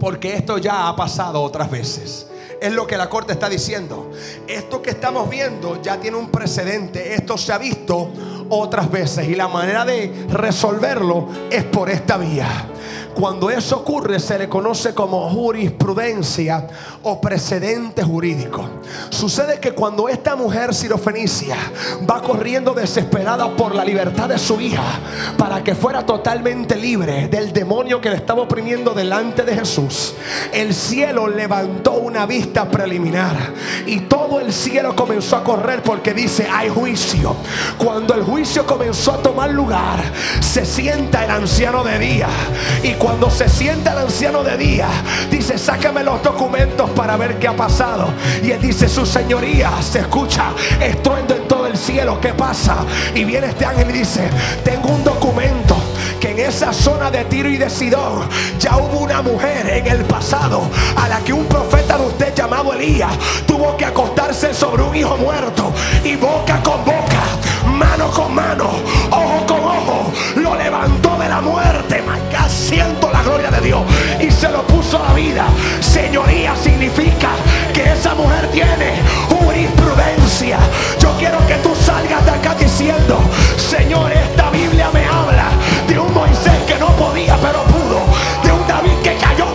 Porque 0.00 0.34
esto 0.34 0.58
ya 0.58 0.88
ha 0.88 0.96
pasado 0.96 1.42
otras 1.42 1.70
veces. 1.70 2.26
Es 2.60 2.72
lo 2.72 2.86
que 2.86 2.96
la 2.96 3.08
corte 3.08 3.32
está 3.32 3.48
diciendo. 3.48 4.10
Esto 4.46 4.80
que 4.82 4.90
estamos 4.90 5.28
viendo 5.28 5.80
ya 5.82 5.98
tiene 6.00 6.16
un 6.16 6.30
precedente. 6.30 7.14
Esto 7.14 7.36
se 7.36 7.52
ha 7.52 7.58
visto 7.58 8.10
otras 8.48 8.90
veces. 8.90 9.28
Y 9.28 9.34
la 9.34 9.48
manera 9.48 9.84
de 9.84 10.26
resolverlo 10.30 11.28
es 11.50 11.64
por 11.64 11.90
esta 11.90 12.16
vía. 12.16 12.68
Cuando 13.16 13.48
eso 13.48 13.78
ocurre 13.78 14.20
se 14.20 14.38
le 14.38 14.46
conoce 14.46 14.92
como 14.92 15.30
jurisprudencia 15.30 16.66
o 17.02 17.18
precedente 17.18 18.02
jurídico. 18.02 18.68
Sucede 19.08 19.58
que 19.58 19.72
cuando 19.72 20.06
esta 20.06 20.36
mujer 20.36 20.74
sirofenicia 20.74 21.56
va 22.08 22.20
corriendo 22.20 22.74
desesperada 22.74 23.56
por 23.56 23.74
la 23.74 23.86
libertad 23.86 24.28
de 24.28 24.38
su 24.38 24.60
hija 24.60 25.00
para 25.38 25.64
que 25.64 25.74
fuera 25.74 26.04
totalmente 26.04 26.76
libre 26.76 27.28
del 27.28 27.54
demonio 27.54 28.02
que 28.02 28.10
le 28.10 28.16
estaba 28.16 28.42
oprimiendo 28.42 28.92
delante 28.92 29.44
de 29.44 29.54
Jesús, 29.54 30.12
el 30.52 30.74
cielo 30.74 31.26
levantó 31.26 31.94
una 31.94 32.26
vista 32.26 32.68
preliminar 32.68 33.34
y 33.86 34.00
todo 34.00 34.40
el 34.40 34.52
cielo 34.52 34.94
comenzó 34.94 35.36
a 35.36 35.44
correr 35.44 35.82
porque 35.82 36.12
dice 36.12 36.46
hay 36.52 36.68
juicio. 36.68 37.34
Cuando 37.78 38.12
el 38.12 38.24
juicio 38.24 38.66
comenzó 38.66 39.12
a 39.12 39.22
tomar 39.22 39.48
lugar, 39.48 40.00
se 40.40 40.66
sienta 40.66 41.24
el 41.24 41.30
anciano 41.30 41.82
de 41.82 41.98
día 41.98 42.28
y 42.82 42.92
se 43.36 43.48
sienta 43.50 43.92
el 43.92 43.98
anciano 43.98 44.42
de 44.42 44.56
día, 44.56 44.88
dice, 45.30 45.58
sácame 45.58 46.02
los 46.02 46.22
documentos 46.22 46.88
para 46.90 47.18
ver 47.18 47.38
qué 47.38 47.48
ha 47.48 47.54
pasado. 47.54 48.08
Y 48.42 48.50
él 48.50 48.60
dice, 48.62 48.88
su 48.88 49.04
señoría, 49.04 49.70
se 49.82 49.98
escucha 50.00 50.52
estruendo 50.80 51.34
en 51.34 51.46
todo 51.46 51.66
el 51.66 51.76
cielo, 51.76 52.18
¿qué 52.18 52.32
pasa? 52.32 52.76
Y 53.14 53.24
viene 53.24 53.48
este 53.48 53.66
ángel 53.66 53.90
y 53.90 53.98
dice, 53.98 54.30
tengo 54.64 54.88
un 54.88 55.04
documento 55.04 55.76
que 56.18 56.30
en 56.30 56.38
esa 56.38 56.72
zona 56.72 57.10
de 57.10 57.24
Tiro 57.26 57.50
y 57.50 57.58
de 57.58 57.68
Sidón 57.68 58.26
ya 58.58 58.78
hubo 58.78 59.00
una 59.00 59.20
mujer 59.20 59.68
en 59.68 59.86
el 59.86 60.04
pasado 60.04 60.62
a 60.96 61.08
la 61.08 61.18
que 61.20 61.34
un 61.34 61.44
profeta 61.44 61.98
de 61.98 62.06
usted 62.06 62.34
llamado 62.34 62.72
Elías 62.72 63.12
tuvo 63.46 63.76
que 63.76 63.84
acostarse 63.84 64.54
sobre 64.54 64.82
un 64.82 64.96
hijo 64.96 65.16
muerto 65.18 65.72
y 66.04 66.16
boca 66.16 66.62
con 66.62 66.84
boca, 66.84 67.22
mano 67.66 68.10
con 68.10 68.34
mano, 68.34 68.70
ojo 69.10 69.46
con 69.46 69.55
lo 70.36 70.54
levantó 70.54 71.16
de 71.18 71.28
la 71.28 71.40
muerte. 71.40 72.02
siento 72.48 73.10
la 73.10 73.22
gloria 73.22 73.50
de 73.50 73.60
Dios 73.60 73.82
y 74.20 74.30
se 74.30 74.48
lo 74.48 74.66
puso 74.66 75.02
a 75.02 75.08
la 75.08 75.14
vida. 75.14 75.46
Señoría 75.80 76.54
significa 76.56 77.30
que 77.72 77.92
esa 77.92 78.14
mujer 78.14 78.48
tiene 78.50 79.00
jurisprudencia. 79.28 80.58
Yo 81.00 81.10
quiero 81.18 81.38
que 81.46 81.54
tú 81.56 81.74
salgas 81.74 82.24
de 82.24 82.30
acá 82.30 82.54
diciendo, 82.54 83.18
Señor, 83.56 84.12
esta 84.12 84.50
Biblia 84.50 84.88
me 84.92 85.04
habla 85.04 85.48
de 85.88 85.98
un 85.98 86.12
Moisés 86.14 86.58
que 86.66 86.78
no 86.78 86.88
podía, 86.96 87.36
pero 87.36 87.62
pudo. 87.64 88.00
De 88.42 88.52
un 88.52 88.66
David 88.66 88.98
que 89.02 89.16
cayó, 89.16 89.45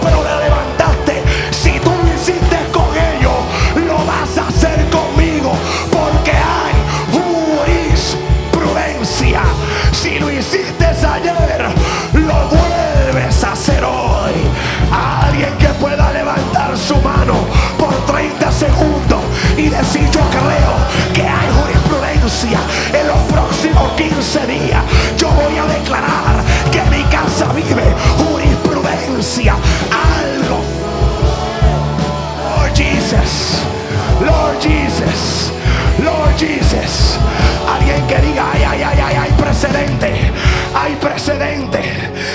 15 24.22 24.46
días. 24.46 24.84
Yo 25.18 25.30
voy 25.32 25.58
a 25.58 25.66
declarar 25.66 26.44
que 26.72 26.82
mi 26.96 27.04
casa 27.06 27.52
vive 27.54 27.84
jurisprudencia. 28.20 29.56
Algo. 29.90 30.62
Lord 32.46 32.76
Jesus. 32.76 33.64
Lord 34.22 34.60
Jesus. 34.62 35.52
Lord 36.04 36.38
Jesus. 36.38 37.18
Alguien 37.68 38.06
que 38.06 38.18
diga, 38.18 38.46
ay, 38.54 38.64
ay, 38.64 38.84
ay, 38.84 39.00
ay, 39.02 39.16
hay 39.16 39.32
precedente. 39.32 40.32
Hay 40.76 40.96
precedente. 40.98 41.82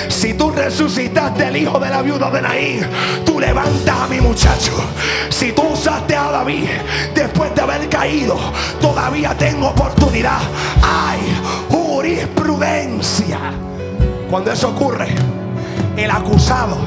Si 0.09 0.33
tú 0.33 0.51
resucitaste 0.51 1.47
el 1.47 1.55
hijo 1.55 1.79
de 1.79 1.89
la 1.89 2.01
viuda 2.01 2.29
de 2.29 2.41
Naín, 2.41 2.85
tú 3.25 3.39
levantas 3.39 3.97
a 3.97 4.07
mi 4.07 4.19
muchacho. 4.19 4.73
Si 5.29 5.53
tú 5.53 5.61
usaste 5.61 6.17
a 6.17 6.31
David 6.31 6.67
después 7.15 7.55
de 7.55 7.61
haber 7.61 7.87
caído, 7.87 8.37
todavía 8.81 9.37
tengo 9.37 9.69
oportunidad. 9.69 10.39
Hay 10.83 11.19
jurisprudencia. 12.07 13.39
Cuando 14.29 14.51
eso 14.51 14.69
ocurre, 14.69 15.07
el 15.97 16.09
acusado 16.09 16.77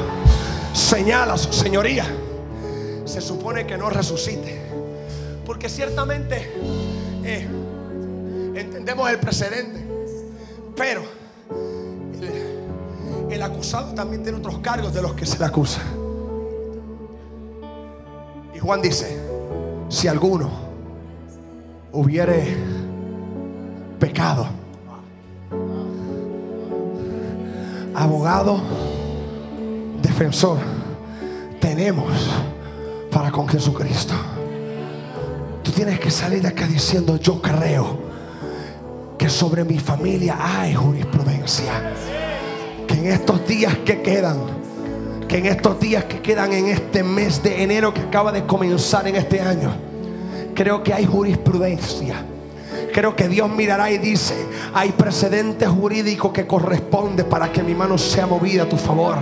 señala 0.73 1.37
su 1.37 1.53
señoría. 1.53 2.07
Se 3.05 3.21
supone 3.21 3.67
que 3.67 3.77
no 3.77 3.91
resucite. 3.91 4.61
Porque 5.45 5.69
ciertamente 5.69 6.51
eh, 7.25 7.47
entendemos 8.55 9.11
el 9.11 9.19
precedente. 9.19 9.85
Pero 10.77 11.03
el, 12.21 13.33
el 13.33 13.43
acusado 13.43 13.95
también 13.95 14.23
tiene 14.23 14.39
otros 14.39 14.59
cargos 14.59 14.95
de 14.95 15.03
los 15.03 15.13
que 15.15 15.27
se 15.27 15.39
le 15.39 15.45
acusa. 15.45 15.81
Y 18.55 18.59
Juan 18.59 18.81
dice, 18.81 19.19
si 19.89 20.09
alguno 20.09 20.51
hubiere 21.93 22.57
pecado, 23.99 24.60
abogado, 27.95 28.61
defensor, 30.03 30.59
tenemos 31.61 32.07
para 33.11 33.31
con 33.31 33.49
Jesucristo. 33.49 34.15
Tú 35.63 35.73
tienes 35.73 36.01
que 36.01 36.11
salir 36.11 36.43
de 36.43 36.49
acá 36.49 36.67
diciendo, 36.67 37.17
yo 37.17 37.41
creo 37.41 37.99
que 39.19 39.29
sobre 39.29 39.65
mi 39.65 39.79
familia 39.79 40.37
hay 40.41 40.75
jurisprudencia. 40.75 41.93
Que 42.87 42.95
en 42.95 43.07
estos 43.07 43.47
días 43.47 43.77
que 43.85 44.01
quedan, 44.03 44.39
que 45.29 45.39
en 45.39 45.47
estos 45.47 45.79
días 45.79 46.05
que 46.05 46.21
quedan 46.21 46.53
en 46.53 46.69
este 46.69 47.03
mes 47.03 47.43
de 47.43 47.63
enero 47.63 47.93
que 47.93 48.01
acaba 48.01 48.33
de 48.33 48.47
comenzar 48.47 49.07
en 49.07 49.17
este 49.17 49.41
año, 49.41 49.71
creo 50.55 50.83
que 50.83 50.95
hay 50.95 51.05
jurisprudencia. 51.07 52.25
Creo 52.93 53.15
que 53.15 53.29
Dios 53.29 53.49
mirará 53.51 53.91
y 53.91 53.99
dice, 53.99 54.35
hay 54.75 54.91
precedente 54.93 55.67
jurídico 55.67 56.33
que 56.33 56.47
corresponde 56.47 57.25
para 57.25 57.53
que 57.53 57.63
mi 57.63 57.75
mano 57.75 57.97
sea 57.99 58.27
movida 58.27 58.65
a 58.65 58.69
tu 58.69 58.77
favor, 58.77 59.19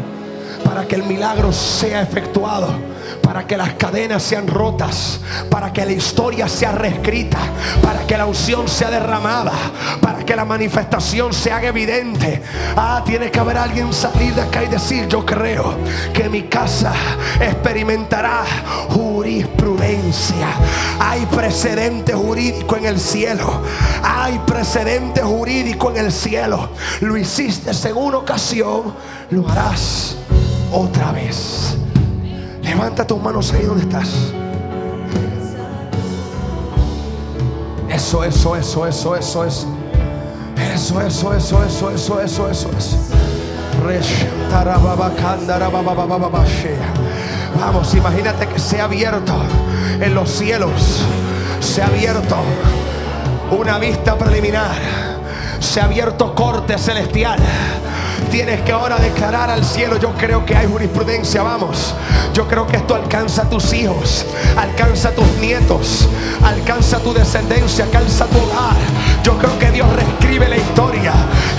para 0.64 0.86
que 0.86 0.96
el 0.96 1.04
milagro 1.04 1.52
sea 1.52 2.02
efectuado 2.02 2.88
para 3.22 3.46
que 3.46 3.56
las 3.56 3.74
cadenas 3.74 4.22
sean 4.22 4.46
rotas, 4.46 5.20
para 5.50 5.72
que 5.72 5.84
la 5.84 5.92
historia 5.92 6.48
sea 6.48 6.72
reescrita, 6.72 7.38
para 7.82 8.06
que 8.06 8.16
la 8.16 8.26
unción 8.26 8.68
sea 8.68 8.90
derramada, 8.90 9.52
para 10.00 10.24
que 10.24 10.34
la 10.34 10.44
manifestación 10.44 11.32
se 11.32 11.52
haga 11.52 11.68
evidente. 11.68 12.42
Ah, 12.76 13.02
tiene 13.04 13.30
que 13.30 13.38
haber 13.38 13.58
alguien 13.58 13.92
salir 13.92 14.34
de 14.34 14.42
acá 14.42 14.64
y 14.64 14.68
decir, 14.68 15.08
yo 15.08 15.24
creo 15.24 15.76
que 16.12 16.28
mi 16.28 16.44
casa 16.44 16.92
experimentará 17.40 18.44
jurisprudencia. 18.88 20.48
Hay 20.98 21.26
precedente 21.26 22.14
jurídico 22.14 22.76
en 22.76 22.86
el 22.86 22.98
cielo. 22.98 23.62
Hay 24.02 24.38
precedente 24.46 25.22
jurídico 25.22 25.90
en 25.90 25.98
el 25.98 26.12
cielo. 26.12 26.70
Lo 27.00 27.16
hiciste 27.16 27.70
en 27.70 27.96
una 27.96 28.18
ocasión, 28.18 28.94
lo 29.30 29.48
harás 29.48 30.16
otra 30.72 31.12
vez. 31.12 31.76
Levanta 32.62 33.06
tus 33.06 33.20
manos 33.20 33.52
ahí 33.52 33.64
donde 33.64 33.82
estás. 33.82 34.08
Eso, 37.88 38.22
eso, 38.24 38.56
eso, 38.56 38.86
eso, 38.86 39.16
eso, 39.16 39.44
eso. 39.44 39.68
Eso, 40.74 41.00
eso, 41.00 41.34
eso, 41.34 41.64
eso, 41.64 41.90
eso, 41.90 42.20
eso, 42.20 42.50
eso, 42.50 42.70
eso. 42.76 42.98
Vamos, 47.58 47.94
imagínate 47.94 48.46
que 48.46 48.58
se 48.58 48.80
ha 48.80 48.84
abierto 48.84 49.34
en 50.00 50.14
los 50.14 50.30
cielos. 50.30 51.02
Se 51.60 51.82
ha 51.82 51.86
abierto 51.86 52.36
una 53.50 53.78
vista 53.78 54.16
preliminar. 54.16 54.76
Se 55.58 55.80
ha 55.80 55.84
abierto 55.84 56.34
corte 56.34 56.78
celestial. 56.78 57.38
Tienes 58.30 58.60
que 58.60 58.72
ahora 58.72 58.98
declarar 58.98 59.50
al 59.50 59.64
cielo, 59.64 59.98
yo 59.98 60.12
creo 60.12 60.44
que 60.44 60.54
hay 60.54 60.66
jurisprudencia, 60.66 61.42
vamos. 61.42 61.94
Yo 62.34 62.46
creo 62.46 62.66
que 62.66 62.76
esto 62.76 62.94
alcanza 62.94 63.42
a 63.42 63.50
tus 63.50 63.72
hijos, 63.72 64.26
alcanza 64.56 65.08
a 65.08 65.12
tus 65.12 65.26
nietos, 65.40 66.06
alcanza 66.44 66.98
a 66.98 67.00
tu 67.00 67.14
descendencia, 67.14 67.84
alcanza 67.84 68.24
a 68.24 68.26
tu 68.28 68.38
hogar. 68.38 68.76
Yo 69.22 69.36
creo 69.38 69.58
que 69.58 69.70
Dios 69.70 69.88
reescribe 69.94 70.48
la 70.48 70.56
historia. 70.56 71.12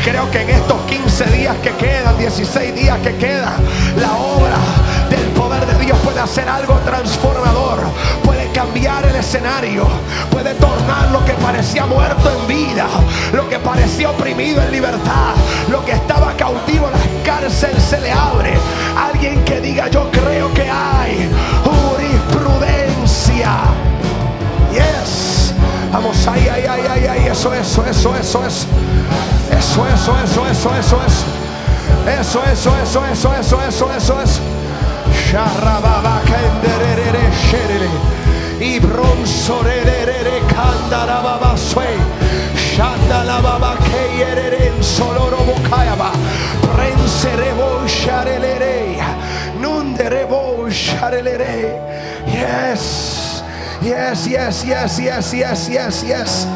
Creo 0.03 0.29
que 0.29 0.41
en 0.41 0.49
estos 0.51 0.79
15 0.81 1.25
días 1.37 1.55
que 1.63 1.71
quedan, 1.71 2.17
16 2.17 2.75
días 2.75 2.97
que 2.99 3.15
quedan, 3.15 3.55
la 3.99 4.13
obra 4.13 4.57
del 5.09 5.25
poder 5.29 5.65
de 5.65 5.85
Dios 5.85 5.97
puede 6.03 6.19
hacer 6.19 6.47
algo 6.47 6.75
transformador, 6.85 7.79
cambiar 8.59 9.05
el 9.05 9.15
escenario, 9.15 9.87
puede 10.29 10.53
tornar 10.55 11.09
lo 11.11 11.23
que 11.23 11.31
parecía 11.31 11.85
muerto 11.85 12.29
en 12.29 12.45
vida, 12.45 12.87
lo 13.31 13.47
que 13.47 13.57
parecía 13.57 14.09
oprimido 14.09 14.61
en 14.61 14.69
libertad, 14.69 15.33
lo 15.69 15.85
que 15.85 15.93
estaba 15.93 16.33
cautivo 16.35 16.87
en 16.87 16.91
la 16.91 17.23
cárcel 17.23 17.79
se 17.79 18.01
le 18.01 18.11
abre. 18.11 18.51
Alguien 18.97 19.45
que 19.45 19.61
diga 19.61 19.87
yo 19.87 20.11
creo 20.11 20.53
que 20.53 20.69
hay 20.69 21.29
jurisprudencia. 21.63 23.49
Yes. 24.73 25.53
Vamos, 25.93 26.27
ay, 26.27 26.49
ay, 26.51 26.65
ay, 26.69 26.81
ay, 26.89 27.07
ay, 27.11 27.27
eso, 27.31 27.53
eso, 27.53 27.85
eso, 27.85 28.13
eso, 28.13 28.45
eso. 28.45 28.67
Eso, 29.57 29.87
eso, 29.87 30.17
eso, 30.21 30.47
eso, 30.47 30.75
eso, 30.75 31.01
eso. 31.07 31.25
Eso, 32.19 32.43
eso, 32.43 32.73
eso, 32.83 33.05
eso, 33.05 33.35
eso, 33.39 33.61
eso, 33.61 33.91
eso, 33.93 34.21
eso. 34.21 34.41
Sharababa 35.31 36.21
kenderere 36.25 37.23
sherere. 37.49 38.18
Y 38.59 38.79
bronzorere 38.79 40.41
kandarababa 40.53 41.57
sue. 41.57 41.95
Shandalababa 42.55 43.77
keyerere 43.87 44.71
soloro 44.81 45.37
bokayaba. 45.45 46.11
Prenserebo 46.61 47.87
sharelere. 47.87 48.97
Nunderebo 49.61 50.69
sharelere. 50.69 51.79
Yes. 52.27 53.43
Yes, 53.81 54.27
yes, 54.27 54.65
yes, 54.65 54.99
yes, 54.99 55.33
yes, 55.33 55.69
yes, 55.69 56.03
yes. 56.03 56.47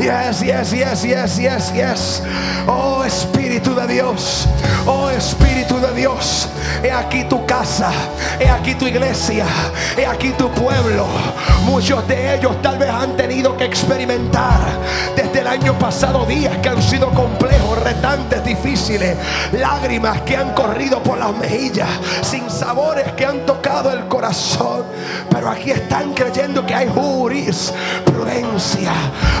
Yes, 0.00 0.42
yes, 0.42 0.72
yes, 0.72 1.04
yes, 1.04 1.38
yes, 1.38 1.72
yes. 1.74 2.22
Oh 2.66 3.04
Espíritu 3.04 3.74
de 3.74 3.86
Dios. 3.86 4.48
Oh 4.92 5.08
Espíritu 5.08 5.78
de 5.78 5.94
Dios. 5.94 6.48
He 6.82 6.90
aquí 6.90 7.22
tu 7.24 7.46
casa. 7.46 7.92
He 8.40 8.48
aquí 8.48 8.74
tu 8.74 8.86
iglesia. 8.86 9.46
He 9.96 10.04
aquí 10.04 10.30
tu 10.30 10.50
pueblo. 10.50 11.06
Muchos 11.64 12.06
de 12.08 12.34
ellos 12.34 12.60
tal 12.60 12.76
vez 12.76 12.90
han 12.90 13.16
tenido 13.16 13.56
que 13.56 13.66
experimentar 13.66 14.58
desde 15.14 15.40
el 15.40 15.46
año 15.46 15.78
pasado 15.78 16.26
días 16.26 16.56
que 16.58 16.70
han 16.70 16.82
sido 16.82 17.08
complejos, 17.10 17.59
retantes, 17.80 18.44
difíciles. 18.44 19.16
Lágrimas 19.52 20.22
que 20.22 20.36
han 20.36 20.54
corrido 20.54 21.02
por 21.02 21.18
las 21.18 21.36
mejillas. 21.36 21.88
Sin 22.22 22.48
sabores 22.50 23.12
que 23.12 23.26
han 23.26 23.44
tocado 23.46 23.92
el 23.92 24.06
corazón. 24.06 24.84
Pero 25.30 25.50
aquí 25.50 25.70
están 25.70 26.14
creyendo 26.14 26.64
que 26.64 26.74
hay 26.74 26.88
jurisprudencia. 26.88 28.92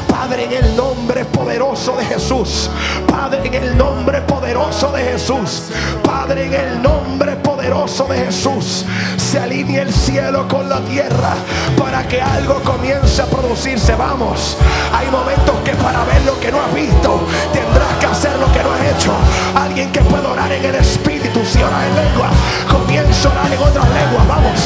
Padre, 0.08 0.44
en 0.44 0.64
el 0.64 0.76
nombre 0.76 1.24
poderoso 1.24 1.96
de 1.96 2.04
Jesús. 2.04 2.70
Padre, 3.06 3.40
en 3.44 3.54
el 3.54 3.76
nombre 3.76 4.20
poderoso 4.22 4.92
de 4.92 5.04
Jesús. 5.04 5.64
Padre, 6.02 6.46
en 6.46 6.54
el 6.54 6.82
nombre 6.82 7.36
poderoso 7.36 8.06
de 8.06 8.26
Jesús. 8.26 8.84
Se 9.16 9.38
alinea 9.38 9.82
el 9.82 9.92
cielo 9.92 10.48
con 10.48 10.68
la 10.68 10.80
tierra 10.80 11.34
para 11.78 12.06
que 12.06 12.20
algo 12.20 12.60
comience 12.62 13.22
a 13.22 13.26
producirse. 13.26 13.94
Vamos, 13.94 14.56
hay 14.92 15.08
momentos 15.10 15.54
que 15.64 15.72
para 15.72 16.04
ver 16.04 16.22
lo 16.22 16.38
que 16.40 16.50
no 16.50 16.60
has 16.60 16.74
visto 16.74 17.20
tendrás 17.52 17.99
hacer 18.20 18.38
lo 18.38 18.52
que 18.52 18.62
no 18.62 18.70
has 18.72 18.82
hecho. 18.82 19.12
Alguien 19.54 19.90
que 19.92 20.00
pueda 20.02 20.30
orar 20.30 20.52
en 20.52 20.62
el 20.62 20.74
espíritu, 20.74 21.40
si 21.42 21.62
ora 21.62 21.86
en 21.86 21.96
lengua, 21.96 22.28
comienza 22.70 23.28
a 23.28 23.32
orar 23.32 23.52
en 23.52 23.62
otras 23.62 23.88
lenguas. 23.88 24.28
Vamos. 24.28 24.60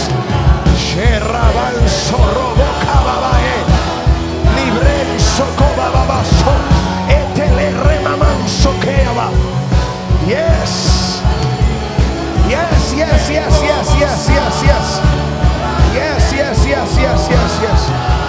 Keaba. 8.81 9.31
Yes. 10.27 11.23
Yes, 12.49 12.93
yes, 12.97 13.29
yes, 13.31 13.63
yes, 13.63 13.95
yes, 13.99 14.29
yes, 14.29 14.63
yes. 14.63 15.01
Yes, 15.95 16.33
yes, 16.33 16.67
yes, 16.67 16.99
yes, 16.99 17.29
yes, 17.31 17.61
yes. 17.63 18.24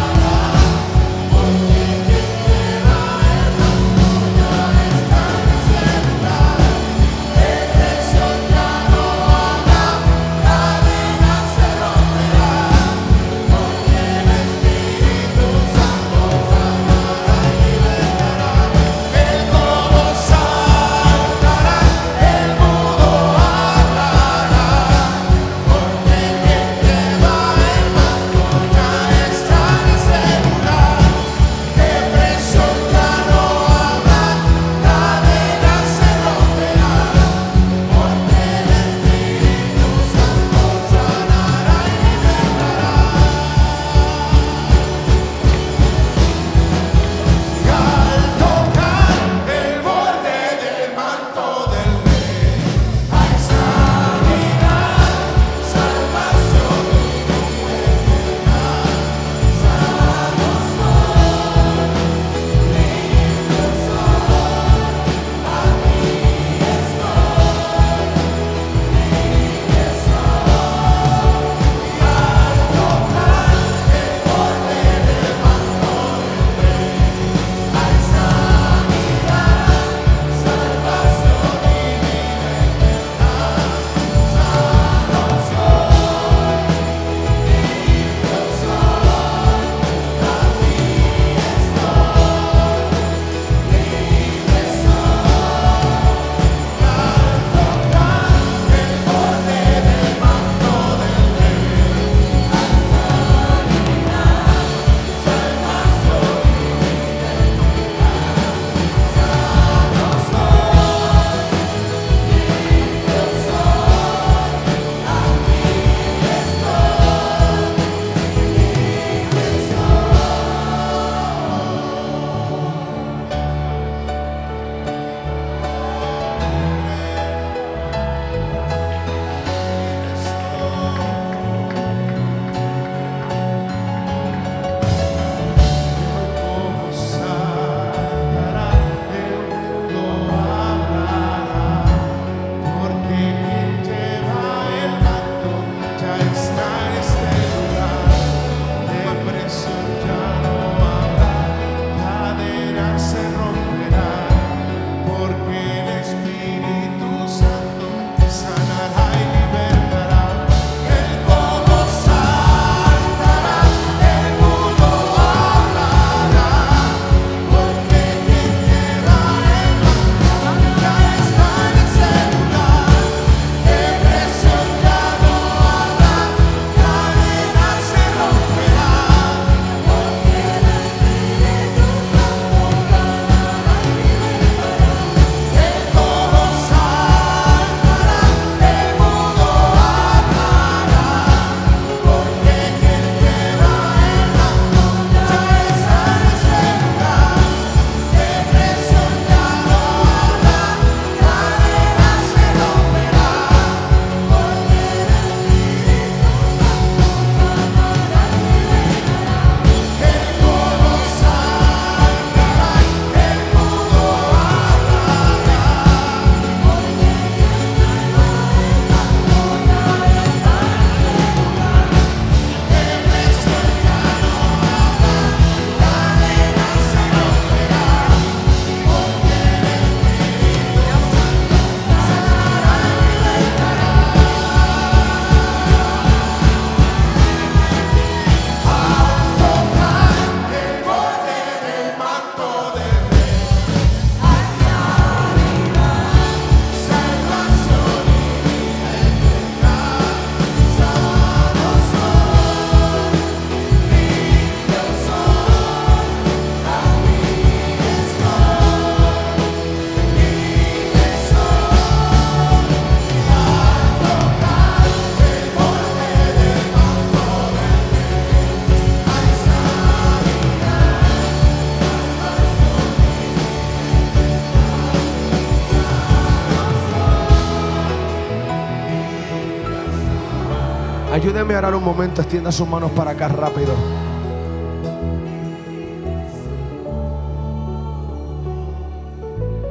Ayúdeme 281.35 281.57
orar 281.57 281.75
un 281.75 281.83
momento. 281.83 282.21
Extienda 282.21 282.51
sus 282.51 282.67
manos 282.67 282.91
para 282.91 283.11
acá 283.11 283.27
rápido. 283.27 283.73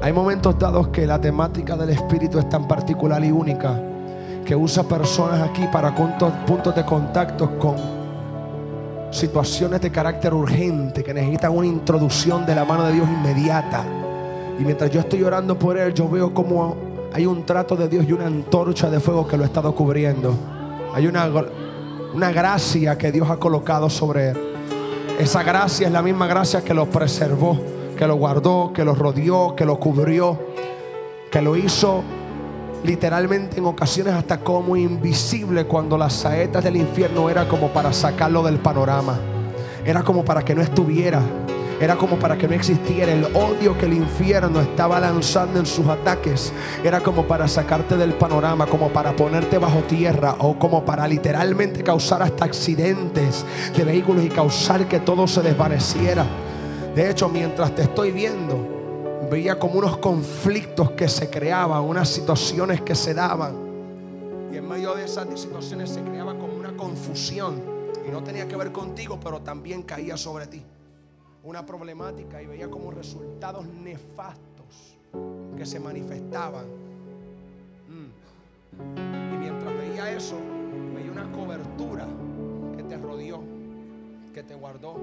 Hay 0.02 0.12
momentos 0.12 0.58
dados 0.58 0.88
que 0.88 1.06
la 1.06 1.18
temática 1.18 1.74
del 1.76 1.88
Espíritu 1.88 2.38
es 2.38 2.46
tan 2.50 2.68
particular 2.68 3.24
y 3.24 3.30
única 3.30 3.80
que 4.44 4.54
usa 4.54 4.82
personas 4.82 5.40
aquí 5.40 5.66
para 5.72 5.94
puntos, 5.94 6.30
puntos 6.46 6.74
de 6.74 6.84
contacto 6.84 7.58
con 7.58 7.76
situaciones 9.10 9.80
de 9.80 9.90
carácter 9.90 10.34
urgente 10.34 11.02
que 11.02 11.14
necesitan 11.14 11.56
una 11.56 11.66
introducción 11.66 12.44
de 12.44 12.54
la 12.54 12.66
mano 12.66 12.84
de 12.84 12.92
Dios 12.92 13.08
inmediata. 13.08 13.82
Y 14.58 14.64
mientras 14.64 14.90
yo 14.90 15.00
estoy 15.00 15.22
orando 15.22 15.58
por 15.58 15.78
él, 15.78 15.94
yo 15.94 16.06
veo 16.10 16.34
como 16.34 16.76
hay 17.14 17.24
un 17.24 17.46
trato 17.46 17.74
de 17.74 17.88
Dios 17.88 18.04
y 18.06 18.12
una 18.12 18.26
antorcha 18.26 18.90
de 18.90 19.00
fuego 19.00 19.26
que 19.26 19.38
lo 19.38 19.44
ha 19.44 19.46
estado 19.46 19.74
cubriendo. 19.74 20.53
Hay 20.94 21.08
una, 21.08 21.28
una 22.14 22.30
gracia 22.30 22.96
que 22.96 23.10
Dios 23.10 23.28
ha 23.28 23.36
colocado 23.36 23.90
sobre 23.90 24.30
él. 24.30 24.38
Esa 25.18 25.42
gracia 25.42 25.88
es 25.88 25.92
la 25.92 26.02
misma 26.02 26.28
gracia 26.28 26.62
que 26.62 26.72
lo 26.72 26.88
preservó, 26.88 27.60
que 27.98 28.06
lo 28.06 28.14
guardó, 28.14 28.72
que 28.72 28.84
lo 28.84 28.94
rodeó, 28.94 29.56
que 29.56 29.64
lo 29.64 29.80
cubrió, 29.80 30.38
que 31.32 31.42
lo 31.42 31.56
hizo 31.56 32.04
literalmente 32.84 33.58
en 33.58 33.64
ocasiones 33.64 34.14
hasta 34.14 34.38
como 34.38 34.76
invisible 34.76 35.64
cuando 35.64 35.98
las 35.98 36.12
saetas 36.12 36.62
del 36.62 36.76
infierno 36.76 37.28
era 37.28 37.48
como 37.48 37.70
para 37.72 37.92
sacarlo 37.92 38.44
del 38.44 38.58
panorama. 38.58 39.18
Era 39.84 40.04
como 40.04 40.24
para 40.24 40.44
que 40.44 40.54
no 40.54 40.62
estuviera. 40.62 41.20
Era 41.84 41.96
como 41.96 42.18
para 42.18 42.38
que 42.38 42.48
no 42.48 42.54
existiera 42.54 43.12
el 43.12 43.26
odio 43.36 43.76
que 43.76 43.84
el 43.84 43.92
infierno 43.92 44.58
estaba 44.58 44.98
lanzando 44.98 45.60
en 45.60 45.66
sus 45.66 45.86
ataques. 45.86 46.50
Era 46.82 47.02
como 47.02 47.26
para 47.26 47.46
sacarte 47.46 47.98
del 47.98 48.14
panorama, 48.14 48.64
como 48.64 48.88
para 48.88 49.14
ponerte 49.14 49.58
bajo 49.58 49.80
tierra 49.80 50.34
o 50.38 50.58
como 50.58 50.82
para 50.82 51.06
literalmente 51.06 51.84
causar 51.84 52.22
hasta 52.22 52.46
accidentes 52.46 53.44
de 53.76 53.84
vehículos 53.84 54.24
y 54.24 54.30
causar 54.30 54.88
que 54.88 55.00
todo 55.00 55.26
se 55.26 55.42
desvaneciera. 55.42 56.24
De 56.94 57.10
hecho, 57.10 57.28
mientras 57.28 57.74
te 57.74 57.82
estoy 57.82 58.12
viendo, 58.12 59.26
veía 59.30 59.58
como 59.58 59.74
unos 59.74 59.98
conflictos 59.98 60.92
que 60.92 61.06
se 61.06 61.28
creaban, 61.28 61.82
unas 61.82 62.08
situaciones 62.08 62.80
que 62.80 62.94
se 62.94 63.12
daban. 63.12 63.56
Y 64.50 64.56
en 64.56 64.66
medio 64.66 64.94
de 64.94 65.04
esas 65.04 65.26
situaciones 65.38 65.90
se 65.90 66.00
creaba 66.00 66.32
como 66.38 66.54
una 66.54 66.74
confusión. 66.78 67.60
Y 68.08 68.10
no 68.10 68.24
tenía 68.24 68.48
que 68.48 68.56
ver 68.56 68.72
contigo, 68.72 69.20
pero 69.22 69.42
también 69.42 69.82
caía 69.82 70.16
sobre 70.16 70.46
ti. 70.46 70.64
Una 71.44 71.64
problemática 71.64 72.42
y 72.42 72.46
veía 72.46 72.70
como 72.70 72.90
resultados 72.90 73.66
nefastos 73.66 74.98
que 75.56 75.66
se 75.66 75.78
manifestaban. 75.78 76.66
Mm. 77.88 79.34
Y 79.34 79.36
mientras 79.36 79.76
veía 79.76 80.12
eso, 80.12 80.36
veía 80.94 81.12
una 81.12 81.30
cobertura 81.30 82.06
que 82.76 82.82
te 82.82 82.96
rodeó, 82.96 83.42
que 84.32 84.42
te 84.42 84.54
guardó, 84.54 84.96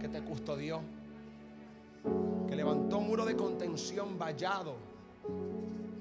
que 0.00 0.08
te 0.08 0.20
custodió 0.22 0.80
que 2.48 2.56
levantó 2.56 3.00
muro 3.00 3.24
de 3.24 3.36
contención 3.36 4.18
vallado 4.18 4.76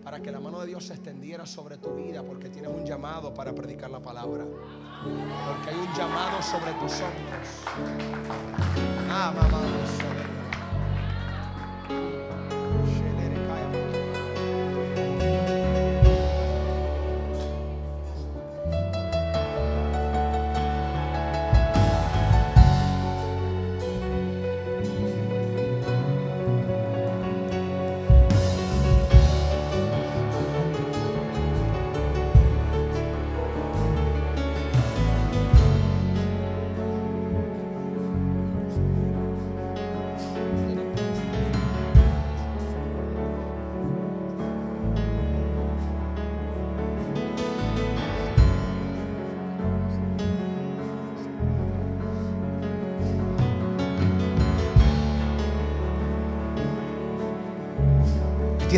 para 0.08 0.22
que 0.22 0.32
la 0.32 0.40
mano 0.40 0.62
de 0.62 0.68
Dios 0.68 0.86
se 0.86 0.94
extendiera 0.94 1.46
sobre 1.46 1.78
tu 1.80 1.94
vida, 1.94 2.24
porque 2.24 2.48
tienes 2.48 2.72
un 2.72 2.86
llamado 2.86 3.34
para 3.34 3.54
predicar 3.54 3.90
la 3.90 4.00
palabra. 4.00 4.46
Porque 4.46 5.70
hay 5.70 5.76
un 5.76 5.94
llamado 5.94 6.42
sobre 6.42 6.72
tus 6.76 6.94
hombros. 7.02 7.50
Ah, 9.10 9.34
mamá. 9.36 9.58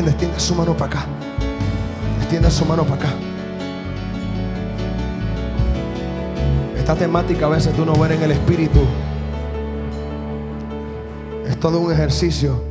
Extienda, 0.08 0.40
su 0.40 0.56
mano 0.56 0.78
para 0.78 0.86
acá. 0.86 1.06
Extienda 2.20 2.50
su 2.50 2.64
mano 2.64 2.84
para 2.84 2.96
acá. 2.96 3.10
Esta 6.78 6.96
temática 6.96 7.48
a 7.48 7.50
veces 7.50 7.74
tú 7.74 7.86
no 7.86 7.94
ver 7.96 8.14
en 8.14 8.24
el 8.24 8.32
espíritu. 8.32 8.80
Es 11.46 11.60
todo 11.60 11.82
un 11.82 11.92
ejercicio. 11.92 12.64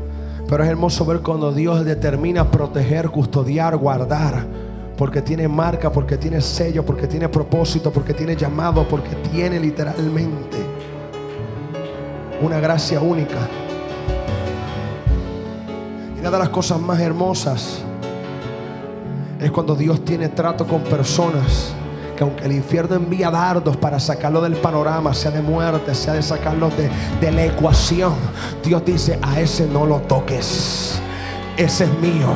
Pero 0.48 0.64
es 0.64 0.70
hermoso 0.70 1.04
ver 1.04 1.20
cuando 1.20 1.52
Dios 1.52 1.84
determina 1.84 2.50
proteger, 2.50 3.10
custodiar, 3.10 3.76
guardar. 3.76 4.46
Porque 4.96 5.20
tiene 5.20 5.46
marca, 5.48 5.92
porque 5.92 6.16
tiene 6.16 6.40
sello, 6.40 6.84
porque 6.84 7.06
tiene 7.06 7.28
propósito, 7.28 7.92
porque 7.92 8.14
tiene 8.14 8.36
llamado, 8.36 8.88
porque 8.88 9.14
tiene 9.30 9.60
literalmente 9.60 10.56
una 12.40 12.58
gracia 12.58 13.00
única 13.00 13.36
de 16.30 16.38
las 16.38 16.48
cosas 16.50 16.80
más 16.80 17.00
hermosas 17.00 17.78
es 19.40 19.50
cuando 19.50 19.74
Dios 19.74 20.04
tiene 20.04 20.28
trato 20.28 20.66
con 20.66 20.82
personas 20.82 21.72
que 22.16 22.24
aunque 22.24 22.44
el 22.46 22.52
infierno 22.52 22.96
envía 22.96 23.30
dardos 23.30 23.76
para 23.76 24.00
sacarlo 24.00 24.40
del 24.40 24.56
panorama, 24.56 25.14
sea 25.14 25.30
de 25.30 25.40
muerte, 25.40 25.94
sea 25.94 26.14
de 26.14 26.22
sacarlo 26.22 26.68
de, 26.70 26.90
de 27.20 27.30
la 27.30 27.44
ecuación, 27.44 28.14
Dios 28.64 28.84
dice, 28.84 29.20
a 29.22 29.40
ese 29.40 29.66
no 29.68 29.86
lo 29.86 30.00
toques, 30.00 31.00
ese 31.56 31.84
es 31.84 31.98
mío. 32.00 32.26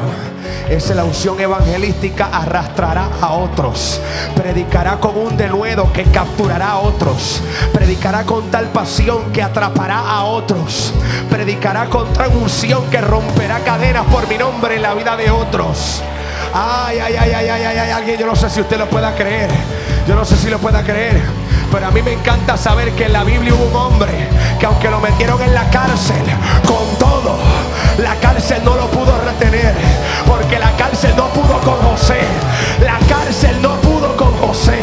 Esa 0.68 0.94
la 0.94 1.04
unción 1.04 1.40
evangelística 1.40 2.28
arrastrará 2.32 3.08
a 3.20 3.32
otros. 3.32 4.00
Predicará 4.34 4.98
con 4.98 5.16
un 5.16 5.36
denuedo 5.36 5.92
que 5.92 6.04
capturará 6.04 6.72
a 6.72 6.78
otros. 6.78 7.42
Predicará 7.72 8.24
con 8.24 8.50
tal 8.50 8.66
pasión 8.66 9.32
que 9.32 9.42
atrapará 9.42 9.98
a 9.98 10.24
otros. 10.24 10.92
Predicará 11.30 11.86
con 11.86 12.12
tal 12.12 12.34
unción 12.36 12.88
que 12.90 13.00
romperá 13.00 13.60
cadenas 13.60 14.06
por 14.06 14.28
mi 14.28 14.38
nombre 14.38 14.76
en 14.76 14.82
la 14.82 14.94
vida 14.94 15.16
de 15.16 15.30
otros. 15.30 16.02
Ay, 16.54 16.98
ay, 16.98 17.14
ay, 17.18 17.32
ay, 17.32 17.48
ay, 17.48 17.62
ay, 17.64 17.78
ay, 17.78 17.90
alguien, 17.90 18.18
yo 18.18 18.26
no 18.26 18.36
sé 18.36 18.50
si 18.50 18.60
usted 18.60 18.78
lo 18.78 18.88
pueda 18.88 19.14
creer. 19.14 19.50
Yo 20.06 20.14
no 20.14 20.24
sé 20.24 20.36
si 20.36 20.50
lo 20.50 20.58
pueda 20.58 20.82
creer. 20.82 21.20
Pero 21.70 21.86
a 21.86 21.90
mí 21.90 22.02
me 22.02 22.12
encanta 22.12 22.56
saber 22.56 22.92
que 22.92 23.06
en 23.06 23.14
la 23.14 23.24
Biblia 23.24 23.54
hubo 23.54 23.64
un 23.64 23.74
hombre 23.74 24.28
que 24.58 24.66
aunque 24.66 24.90
lo 24.90 25.00
metieron 25.00 25.40
en 25.40 25.54
la 25.54 25.70
cárcel, 25.70 26.22
con 26.66 26.98
todo, 26.98 27.38
la 27.98 28.14
cárcel 28.16 28.62
no 28.64 28.76
lo 28.76 28.90
pudo 28.90 29.12
retener. 29.24 29.74
Porque 30.26 30.58
la 30.58 30.70
cárcel 30.76 31.14
no 31.16 31.28
pudo 31.28 31.60
con 31.60 31.76
José. 31.76 32.20
La 32.80 32.98
cárcel 33.06 33.60
no 33.60 33.74
pudo 33.80 34.16
con 34.16 34.36
José. 34.38 34.78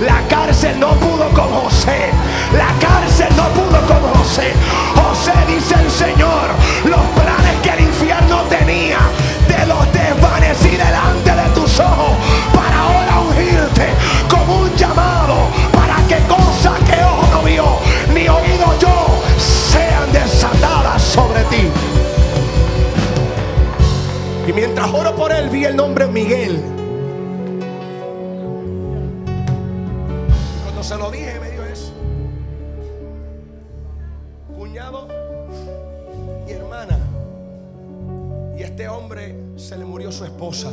La 0.00 0.20
cárcel 0.28 0.78
no 0.78 0.90
pudo 0.94 1.28
con 1.30 1.48
José. 1.52 2.10
La 2.52 2.68
cárcel 2.80 3.28
no 3.36 3.48
pudo 3.48 3.80
con 3.86 4.02
José. 4.14 4.52
José 4.94 5.32
dice 5.48 5.74
el 5.74 5.90
Señor, 5.90 6.48
los 6.84 7.00
mientras 24.56 24.92
oro 24.92 25.14
por 25.14 25.30
él, 25.30 25.50
vi 25.50 25.66
el 25.66 25.76
nombre 25.76 26.06
Miguel. 26.06 26.58
Cuando 30.64 30.82
se 30.82 30.96
lo 30.96 31.10
dije, 31.10 31.38
me 31.38 31.50
dio 31.50 31.64
eso. 31.64 31.92
Cuñado 34.56 35.08
y 36.48 36.52
hermana. 36.52 36.98
Y 38.58 38.62
este 38.62 38.88
hombre 38.88 39.36
se 39.56 39.76
le 39.76 39.84
murió 39.84 40.10
su 40.10 40.24
esposa 40.24 40.72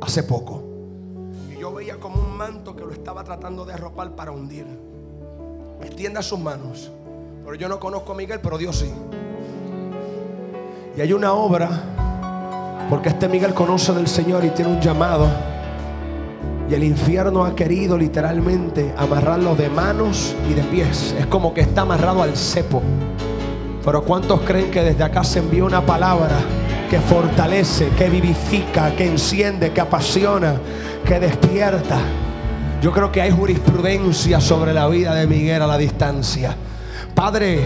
hace 0.00 0.22
poco. 0.22 0.62
Y 1.50 1.58
yo 1.58 1.74
veía 1.74 1.98
como 1.98 2.20
un 2.20 2.36
manto 2.36 2.76
que 2.76 2.84
lo 2.84 2.92
estaba 2.92 3.24
tratando 3.24 3.64
de 3.64 3.72
arropar 3.74 4.12
para 4.12 4.30
hundir. 4.30 4.66
Extienda 5.82 6.22
sus 6.22 6.38
manos. 6.38 6.92
Pero 7.44 7.56
yo 7.56 7.68
no 7.68 7.80
conozco 7.80 8.12
a 8.12 8.14
Miguel, 8.14 8.38
pero 8.40 8.56
Dios 8.56 8.76
sí. 8.76 8.92
Y 10.96 11.00
hay 11.00 11.12
una 11.12 11.32
obra 11.32 12.05
porque 12.88 13.08
este 13.08 13.28
Miguel 13.28 13.54
conoce 13.54 13.92
del 13.92 14.06
Señor 14.06 14.44
y 14.44 14.50
tiene 14.50 14.72
un 14.72 14.80
llamado. 14.80 15.26
Y 16.68 16.74
el 16.74 16.84
infierno 16.84 17.44
ha 17.44 17.54
querido 17.54 17.96
literalmente 17.96 18.92
amarrarlo 18.96 19.54
de 19.54 19.68
manos 19.68 20.34
y 20.50 20.54
de 20.54 20.62
pies. 20.62 21.14
Es 21.18 21.26
como 21.26 21.54
que 21.54 21.60
está 21.60 21.82
amarrado 21.82 22.22
al 22.22 22.36
cepo. 22.36 22.82
Pero 23.84 24.02
¿cuántos 24.02 24.40
creen 24.40 24.70
que 24.70 24.82
desde 24.82 25.04
acá 25.04 25.22
se 25.22 25.38
envía 25.38 25.64
una 25.64 25.84
palabra 25.84 26.36
que 26.90 26.98
fortalece, 26.98 27.88
que 27.96 28.08
vivifica, 28.08 28.94
que 28.96 29.06
enciende, 29.06 29.72
que 29.72 29.80
apasiona, 29.80 30.56
que 31.04 31.20
despierta? 31.20 31.98
Yo 32.82 32.92
creo 32.92 33.12
que 33.12 33.22
hay 33.22 33.30
jurisprudencia 33.30 34.40
sobre 34.40 34.74
la 34.74 34.88
vida 34.88 35.14
de 35.14 35.26
Miguel 35.26 35.62
a 35.62 35.66
la 35.66 35.78
distancia. 35.78 36.56
Padre, 37.14 37.60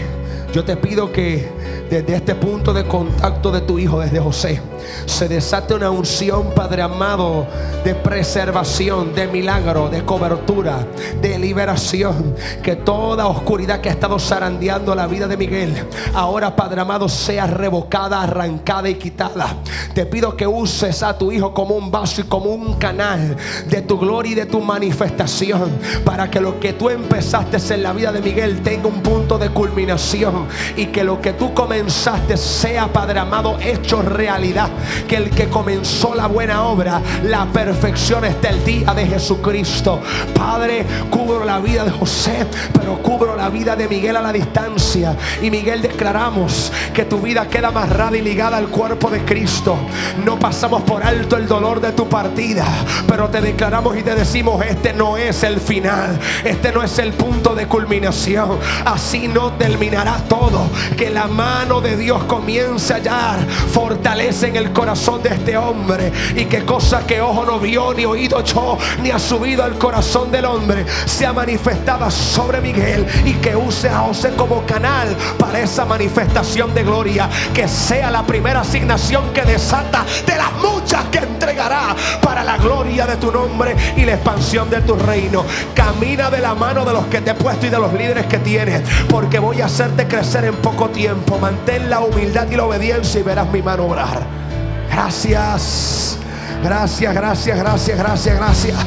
yo 0.53 0.63
te 0.63 0.77
pido 0.77 1.11
que 1.11 1.49
desde 1.89 2.15
este 2.15 2.35
punto 2.35 2.73
de 2.73 2.85
contacto 2.85 3.51
de 3.51 3.61
tu 3.61 3.79
hijo, 3.79 3.99
desde 3.99 4.19
José, 4.19 4.61
se 5.05 5.27
desate 5.27 5.73
una 5.73 5.89
unción, 5.89 6.51
Padre 6.55 6.81
amado, 6.81 7.45
de 7.83 7.95
preservación, 7.95 9.13
de 9.13 9.27
milagro, 9.27 9.89
de 9.89 10.03
cobertura, 10.03 10.85
de 11.21 11.37
liberación. 11.37 12.35
Que 12.63 12.75
toda 12.75 13.27
oscuridad 13.27 13.81
que 13.81 13.89
ha 13.89 13.93
estado 13.93 14.19
zarandeando 14.19 14.95
la 14.95 15.07
vida 15.07 15.27
de 15.27 15.37
Miguel, 15.37 15.73
ahora, 16.13 16.55
Padre 16.55 16.81
amado, 16.81 17.07
sea 17.09 17.47
revocada, 17.47 18.21
arrancada 18.21 18.89
y 18.89 18.95
quitada. 18.95 19.55
Te 19.93 20.05
pido 20.05 20.35
que 20.35 20.47
uses 20.47 21.03
a 21.03 21.17
tu 21.17 21.31
hijo 21.31 21.53
como 21.53 21.75
un 21.75 21.91
vaso 21.91 22.21
y 22.21 22.23
como 22.25 22.51
un 22.51 22.75
canal 22.75 23.35
de 23.69 23.81
tu 23.81 23.99
gloria 23.99 24.31
y 24.31 24.35
de 24.35 24.45
tu 24.45 24.61
manifestación, 24.61 25.71
para 26.05 26.29
que 26.29 26.39
lo 26.39 26.59
que 26.59 26.73
tú 26.73 26.89
empezaste 26.89 27.57
en 27.73 27.83
la 27.83 27.93
vida 27.93 28.11
de 28.11 28.21
Miguel 28.21 28.61
tenga 28.61 28.87
un 28.87 29.01
punto 29.01 29.37
de 29.37 29.49
culminación 29.49 30.47
y 30.77 30.87
que 30.87 31.03
lo 31.03 31.21
que 31.21 31.33
tú 31.33 31.53
comenzaste 31.53 32.37
sea, 32.37 32.91
Padre 32.91 33.19
amado, 33.19 33.57
hecho 33.59 34.01
realidad 34.01 34.69
que 35.07 35.17
el 35.17 35.29
que 35.29 35.47
comenzó 35.47 36.15
la 36.15 36.27
buena 36.27 36.63
obra, 36.63 37.01
la 37.23 37.45
perfección 37.45 38.25
está 38.25 38.49
el 38.49 38.63
día 38.63 38.93
de 38.93 39.07
Jesucristo. 39.07 40.01
Padre, 40.33 40.85
cubro 41.09 41.45
la 41.45 41.59
vida 41.59 41.83
de 41.83 41.91
José, 41.91 42.45
pero 42.73 42.97
cubro 43.01 43.35
la 43.35 43.49
vida 43.49 43.75
de 43.75 43.87
Miguel 43.87 44.17
a 44.17 44.21
la 44.21 44.33
distancia. 44.33 45.15
Y 45.41 45.49
Miguel 45.49 45.81
declaramos 45.81 46.71
que 46.93 47.05
tu 47.05 47.19
vida 47.19 47.47
queda 47.47 47.69
amarrada 47.69 48.17
y 48.17 48.21
ligada 48.21 48.57
al 48.57 48.67
cuerpo 48.67 49.09
de 49.09 49.23
Cristo. 49.23 49.77
No 50.25 50.37
pasamos 50.37 50.81
por 50.83 51.03
alto 51.03 51.37
el 51.37 51.47
dolor 51.47 51.81
de 51.81 51.91
tu 51.91 52.07
partida, 52.07 52.65
pero 53.07 53.29
te 53.29 53.41
declaramos 53.41 53.97
y 53.97 54.03
te 54.03 54.15
decimos, 54.15 54.63
este 54.65 54.93
no 54.93 55.17
es 55.17 55.43
el 55.43 55.59
final, 55.59 56.19
este 56.43 56.71
no 56.71 56.83
es 56.83 56.97
el 56.99 57.13
punto 57.13 57.55
de 57.55 57.67
culminación. 57.67 58.59
Así 58.85 59.27
no 59.27 59.53
terminará 59.53 60.17
todo. 60.27 60.69
Que 60.97 61.09
la 61.09 61.27
mano 61.27 61.81
de 61.81 61.97
Dios 61.97 62.23
comience 62.25 62.93
a 62.93 62.97
hallar 62.97 63.39
fortalece 63.71 64.47
en 64.47 64.55
el 64.55 64.60
corazón 64.69 65.23
de 65.23 65.29
este 65.29 65.57
hombre 65.57 66.11
y 66.35 66.45
que 66.45 66.63
cosa 66.63 67.05
que 67.07 67.19
ojo 67.19 67.43
no 67.43 67.59
vio, 67.59 67.93
ni 67.93 68.05
oído 68.05 68.39
echó, 68.39 68.77
ni 69.01 69.09
ha 69.09 69.17
subido 69.17 69.63
al 69.63 69.79
corazón 69.79 70.31
del 70.31 70.45
hombre, 70.45 70.85
sea 71.05 71.33
manifestada 71.33 72.11
sobre 72.11 72.61
Miguel 72.61 73.07
y 73.25 73.33
que 73.33 73.55
use 73.55 73.89
a 73.89 73.99
José 73.99 74.33
como 74.37 74.63
canal 74.65 75.15
para 75.37 75.59
esa 75.59 75.85
manifestación 75.85 76.73
de 76.73 76.83
gloria, 76.83 77.29
que 77.53 77.67
sea 77.67 78.11
la 78.11 78.23
primera 78.23 78.61
asignación 78.61 79.33
que 79.33 79.41
desata 79.41 80.05
de 80.25 80.35
las 80.35 80.53
muchas 80.61 81.05
que 81.05 81.19
entregará 81.19 81.95
para 82.21 82.43
la 82.43 82.57
gloria 82.57 83.05
de 83.05 83.15
tu 83.17 83.31
nombre 83.31 83.75
y 83.95 84.05
la 84.05 84.13
expansión 84.13 84.69
de 84.69 84.81
tu 84.81 84.95
reino. 84.95 85.43
Camina 85.73 86.29
de 86.29 86.39
la 86.39 86.53
mano 86.53 86.85
de 86.85 86.93
los 86.93 87.05
que 87.07 87.21
te 87.21 87.31
he 87.31 87.35
puesto 87.35 87.65
y 87.65 87.69
de 87.69 87.79
los 87.79 87.93
líderes 87.93 88.25
que 88.27 88.39
tienes, 88.39 88.81
porque 89.09 89.39
voy 89.39 89.61
a 89.61 89.65
hacerte 89.65 90.07
crecer 90.07 90.45
en 90.45 90.55
poco 90.55 90.89
tiempo. 90.89 91.37
Mantén 91.39 91.89
la 91.89 91.99
humildad 91.99 92.47
y 92.49 92.55
la 92.55 92.65
obediencia 92.65 93.19
y 93.19 93.23
verás 93.23 93.49
mi 93.51 93.61
mano 93.61 93.85
obrar. 93.85 94.41
Gracias. 94.91 96.17
Gracias, 96.63 97.13
gracias, 97.13 97.57
gracias, 97.57 97.97
gracias, 97.97 98.37
gracias. 98.37 98.77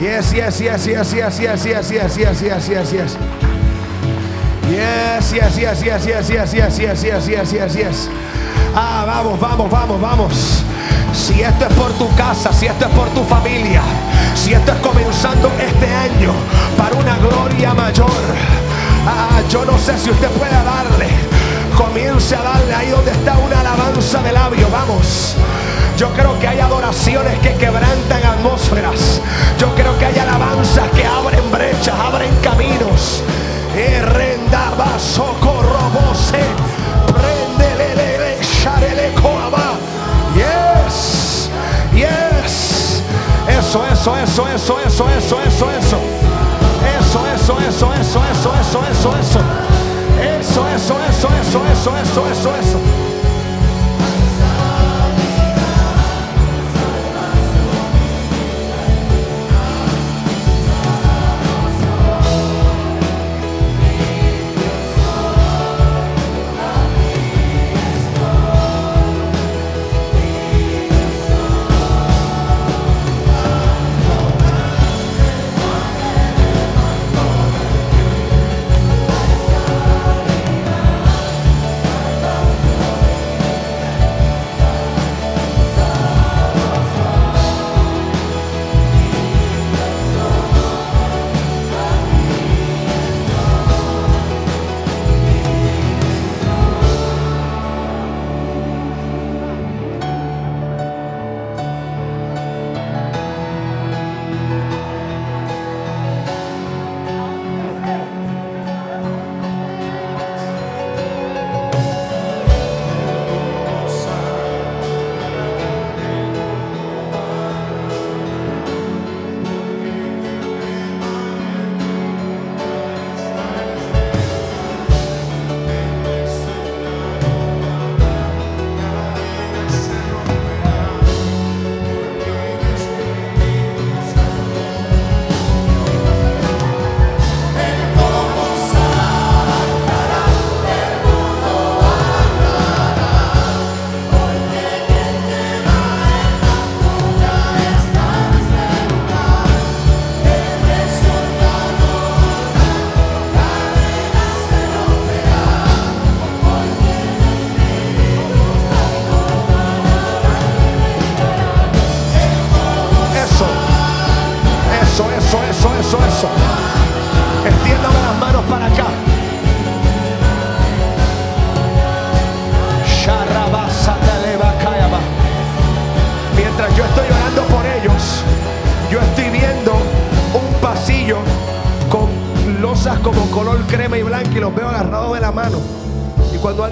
Yes, 0.00 0.32
yes, 0.32 0.58
yes, 0.58 0.86
yes, 0.86 1.12
yes, 1.12 1.40
yes, 1.40 1.64
yes, 1.66 1.90
yes, 1.90 2.16
yes, 2.16 2.40
yes, 2.40 2.68
yes, 2.68 2.92
yes. 2.92 3.16
Yes, 4.70 5.32
yes, 5.32 5.56
yes, 5.58 5.82
yes, 5.82 6.06
yes, 6.06 6.28
yes, 6.30 6.52
yes, 6.54 6.78
yes, 6.78 7.02
yes, 7.02 7.26
yes, 7.28 7.52
yes, 7.52 7.74
yes. 7.74 8.08
Ah, 8.74 9.04
vamos, 9.06 9.38
vamos, 9.38 9.70
vamos, 9.70 10.00
vamos. 10.00 10.64
Si 11.12 11.42
esto 11.42 11.66
es 11.66 11.72
por 11.74 11.92
tu 11.94 12.08
casa, 12.14 12.52
si 12.52 12.66
esto 12.66 12.86
es 12.86 12.90
por 12.92 13.08
tu 13.10 13.22
familia, 13.24 13.82
si 14.34 14.54
esto 14.54 14.72
es 14.72 14.78
comenzando 14.78 15.50
este 15.58 15.92
año 15.92 16.32
para 16.78 16.94
una 16.94 17.18
gloria 17.18 17.74
mayor. 17.74 18.10
Ah, 19.06 19.42
yo 19.50 19.64
no 19.64 19.76
sé 19.78 19.98
si 19.98 20.10
usted 20.10 20.28
puede 20.30 20.52
darle 20.52 21.19
Comience 21.80 22.36
a 22.36 22.42
darle 22.42 22.74
ahí 22.74 22.90
donde 22.90 23.10
está 23.10 23.38
una 23.38 23.60
alabanza 23.60 24.22
de 24.22 24.32
labio. 24.32 24.68
Vamos. 24.70 25.34
Yo 25.96 26.10
creo 26.12 26.38
que 26.38 26.46
hay 26.46 26.60
adoraciones 26.60 27.38
que 27.38 27.54
quebrantan 27.54 28.22
atmósferas. 28.22 29.20
Yo 29.58 29.74
creo 29.74 29.98
que 29.98 30.04
hay 30.04 30.18
alabanzas 30.18 30.90
que 30.90 31.06
abren 31.06 31.50
brechas, 31.50 31.94
abren 31.98 32.34
caminos. 32.42 33.22
Renda 33.74 34.98
socorro 34.98 35.80
Yes. 40.34 41.50
Yes. 41.94 43.02
Eso, 43.48 43.84
eso, 43.86 44.16
eso, 44.16 44.48
eso, 44.48 44.78
eso, 44.80 45.08
eso, 45.08 45.40
eso, 45.40 45.70
eso. 45.70 45.98
Eso, 46.98 47.26
eso, 47.34 47.58
eso, 47.58 47.92
eso, 47.94 48.22
eso, 48.24 48.52
eso, 48.60 48.82
eso, 48.84 49.16
eso. 49.16 49.16
Eso, 49.16 49.89
eso, 50.68 50.98
eso, 51.08 51.28
eso, 51.40 51.66
eso, 51.66 51.96
eso, 51.96 52.26
eso, 52.26 52.54
eso. 52.56 52.80
cosas 52.80 53.09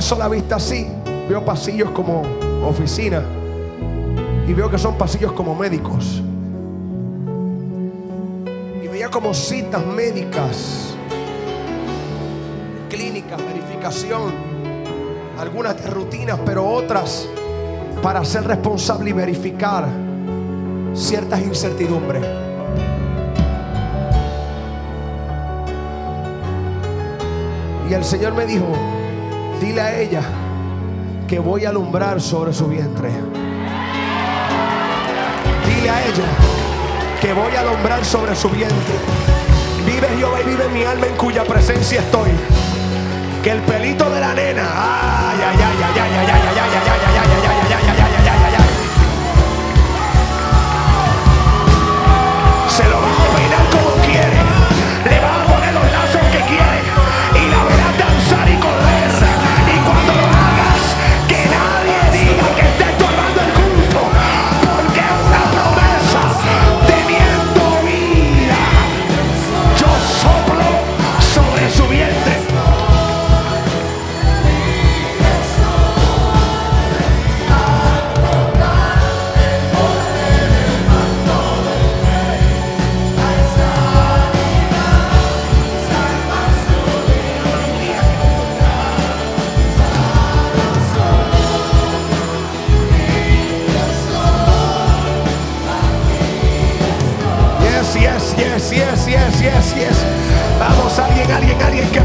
Y 0.08 0.10
cuando 0.10 0.24
alzo 0.24 0.24
la 0.24 0.28
vista 0.28 0.56
así, 0.56 0.86
veo 1.28 1.44
pasillos 1.44 1.90
como 1.90 2.22
oficina. 2.66 3.22
Y 4.46 4.54
veo 4.54 4.70
que 4.70 4.78
son 4.78 4.96
pasillos 4.96 5.32
como 5.32 5.54
médicos. 5.54 6.22
Y 8.82 8.88
veía 8.88 9.10
como 9.10 9.34
citas 9.34 9.84
médicas, 9.84 10.94
clínicas, 12.88 13.38
verificación, 13.38 14.32
algunas 15.38 15.76
rutinas, 15.92 16.38
pero 16.42 16.66
otras 16.66 17.28
para 18.02 18.24
ser 18.24 18.44
responsable 18.44 19.10
y 19.10 19.12
verificar 19.12 19.88
ciertas 20.94 21.42
incertidumbres. 21.42 22.24
Y 27.90 27.92
el 27.92 28.04
Señor 28.04 28.34
me 28.34 28.46
dijo, 28.46 28.72
dile 29.60 29.80
a 29.80 29.98
ella 29.98 30.22
que 31.26 31.38
voy 31.38 31.64
a 31.64 31.70
alumbrar 31.70 32.20
sobre 32.20 32.52
su 32.52 32.66
vientre. 32.66 33.10
Dile 35.66 35.90
a 35.90 36.06
ella 36.06 36.24
que 37.20 37.32
voy 37.32 37.54
a 37.54 37.60
alumbrar 37.60 38.04
sobre 38.04 38.34
su 38.34 38.48
vientre. 38.50 38.94
Vive 39.84 40.08
Jehová 40.18 40.40
y 40.40 40.48
vive 40.48 40.68
mi 40.68 40.84
alma 40.84 41.06
en 41.06 41.16
cuya 41.16 41.44
presencia 41.44 42.00
estoy. 42.00 42.30
Que 43.42 43.50
el 43.50 43.60
pelito 43.60 44.08
de 44.10 44.20
la 44.20 44.34
nena, 44.34 44.62
ay, 44.62 45.38
ay, 45.40 45.56
ay, 45.56 45.76
ay, 45.84 46.00
ay, 46.00 46.00
ay, 46.00 46.26
ay, 46.26 46.38
ay, 46.38 46.58
ay, 46.58 46.68
ay, 46.68 46.78
ay, 46.78 46.98
ay, 46.98 47.18
ay, 47.18 47.44
ay, 47.46 47.72
ay, 47.72 47.88
ay, 47.88 48.02
ay. 48.02 48.07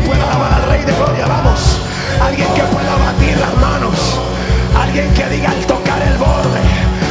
Pueda 0.06 0.24
alabar 0.24 0.54
al 0.54 0.70
Rey 0.70 0.84
de 0.84 0.94
Gloria. 0.94 1.26
Vamos, 1.26 1.80
alguien 2.22 2.48
que 2.54 2.64
pueda 2.64 2.96
batir 2.98 3.38
las 3.38 3.56
manos. 3.58 4.20
Alguien 4.76 5.14
que 5.14 5.26
diga 5.30 5.52
al 5.52 5.66
tocar 5.66 6.02
el 6.02 6.18
borde. 6.18 6.62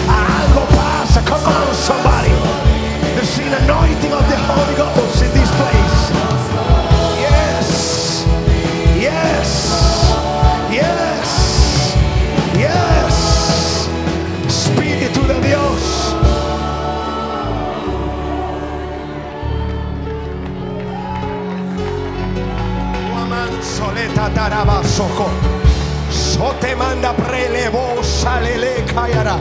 Algo 0.08 0.62
pasa. 0.76 1.20
Come 1.22 1.46
on, 1.46 1.74
somebody. 1.74 2.34
There's 3.14 3.38
an 3.38 3.54
anointing 3.64 4.12
of 4.12 4.24
the 4.28 4.36
Holy 4.48 4.74
Ghost 4.76 5.22
in 5.22 5.32
this 5.32 5.50
place. 5.50 5.91
soleta 23.92 24.30
tarabasoco. 24.30 25.28
Sote 26.10 26.74
manda 26.76 27.12
prelevo 27.12 28.02
salele 28.02 28.84
kayara. 28.94 29.38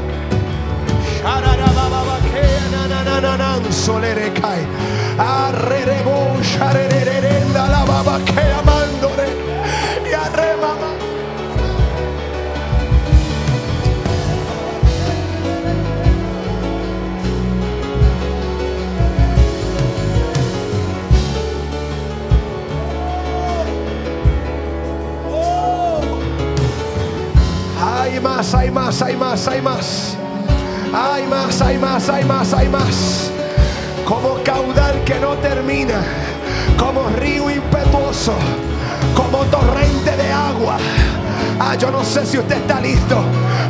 Solere 3.72 4.32
kai. 4.34 4.68
Arrerebo 5.18 6.38
sharerendalavabakea 6.44 8.61
mandore. 8.65 9.30
Y 10.06 10.14
arremama. 10.14 11.01
Más, 28.42 28.56
hay 28.56 28.72
más, 28.72 29.02
hay 29.04 29.16
más, 29.16 29.48
hay 29.48 29.62
más. 29.62 30.18
Hay 30.92 31.28
más, 31.28 31.62
hay 31.62 31.78
más, 31.78 32.10
hay 32.10 32.26
más, 32.26 32.54
hay 32.54 32.70
más. 32.70 33.32
Como 34.04 34.42
caudal 34.44 35.04
que 35.06 35.20
no 35.20 35.36
termina. 35.36 36.02
Como 36.76 37.08
río 37.20 37.52
impetuoso. 37.52 38.34
Como 39.16 39.44
torrente 39.46 40.18
de 40.18 40.32
agua. 40.32 40.78
Ah, 41.60 41.76
yo 41.76 41.92
no 41.92 42.04
sé 42.04 42.26
si 42.26 42.40
usted 42.40 42.56
está 42.56 42.82
listo. 42.82 43.24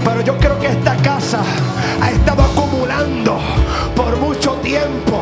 Pero 0.06 0.22
yo 0.22 0.38
creo 0.38 0.58
que 0.58 0.68
esta 0.68 0.96
casa 0.98 1.42
ha 2.02 2.10
estado 2.10 2.42
acumulando 2.42 3.40
por 3.94 4.16
mucho 4.20 4.54
tiempo 4.64 5.22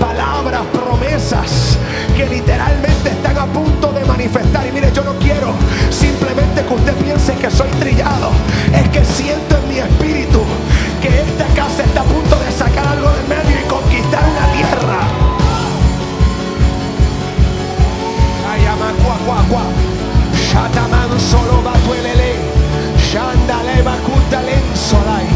palabras, 0.00 0.62
promesas 0.72 1.76
que 2.16 2.26
literalmente 2.26 3.10
están 3.10 3.36
a 3.36 3.44
punto 3.44 3.92
de 3.92 4.04
manifestar. 4.06 4.66
Y 4.66 4.72
mire, 4.72 4.90
yo 4.92 5.04
no 5.04 5.14
quiero 5.16 5.52
simplemente 5.90 6.64
que 6.64 6.74
usted 6.74 6.94
piense 6.94 7.34
que 7.34 7.50
soy 7.50 7.68
trillado. 7.78 8.30
Es 8.76 8.88
que 8.90 9.04
siento 9.04 9.56
en 9.56 9.68
mi 9.68 9.78
espíritu 9.78 10.42
que 11.00 11.08
esta 11.08 11.46
casa 11.54 11.82
está 11.82 12.00
a 12.00 12.04
punto 12.04 12.36
de 12.38 12.52
sacar 12.52 12.86
algo 12.86 13.10
del 13.10 13.28
medio 13.28 13.60
y 13.60 13.68
conquistar 13.68 14.22
una 14.24 14.52
tierra. 14.52 15.26
Shataman 20.56 21.20
solo 21.20 21.62
batuelele. 21.62 22.36
Shandale 22.96 23.82
bakuta 23.82 24.40
lensolai. 24.40 25.28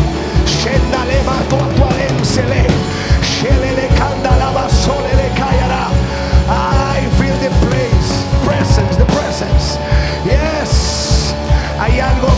Shendale 0.47 1.21
batuatualensele. 1.29 2.65
Shelele 3.21 3.87
kandala 3.99 4.51
basolele 4.57 5.29
kayara. 5.37 5.93
I 6.49 7.05
feel 7.19 7.37
the 7.45 7.51
place, 7.67 8.11
presence, 8.47 8.97
the 8.97 9.05
presence. 9.13 9.79
Yes. 10.25 11.35
Hay 11.79 12.01
algo 12.01 12.30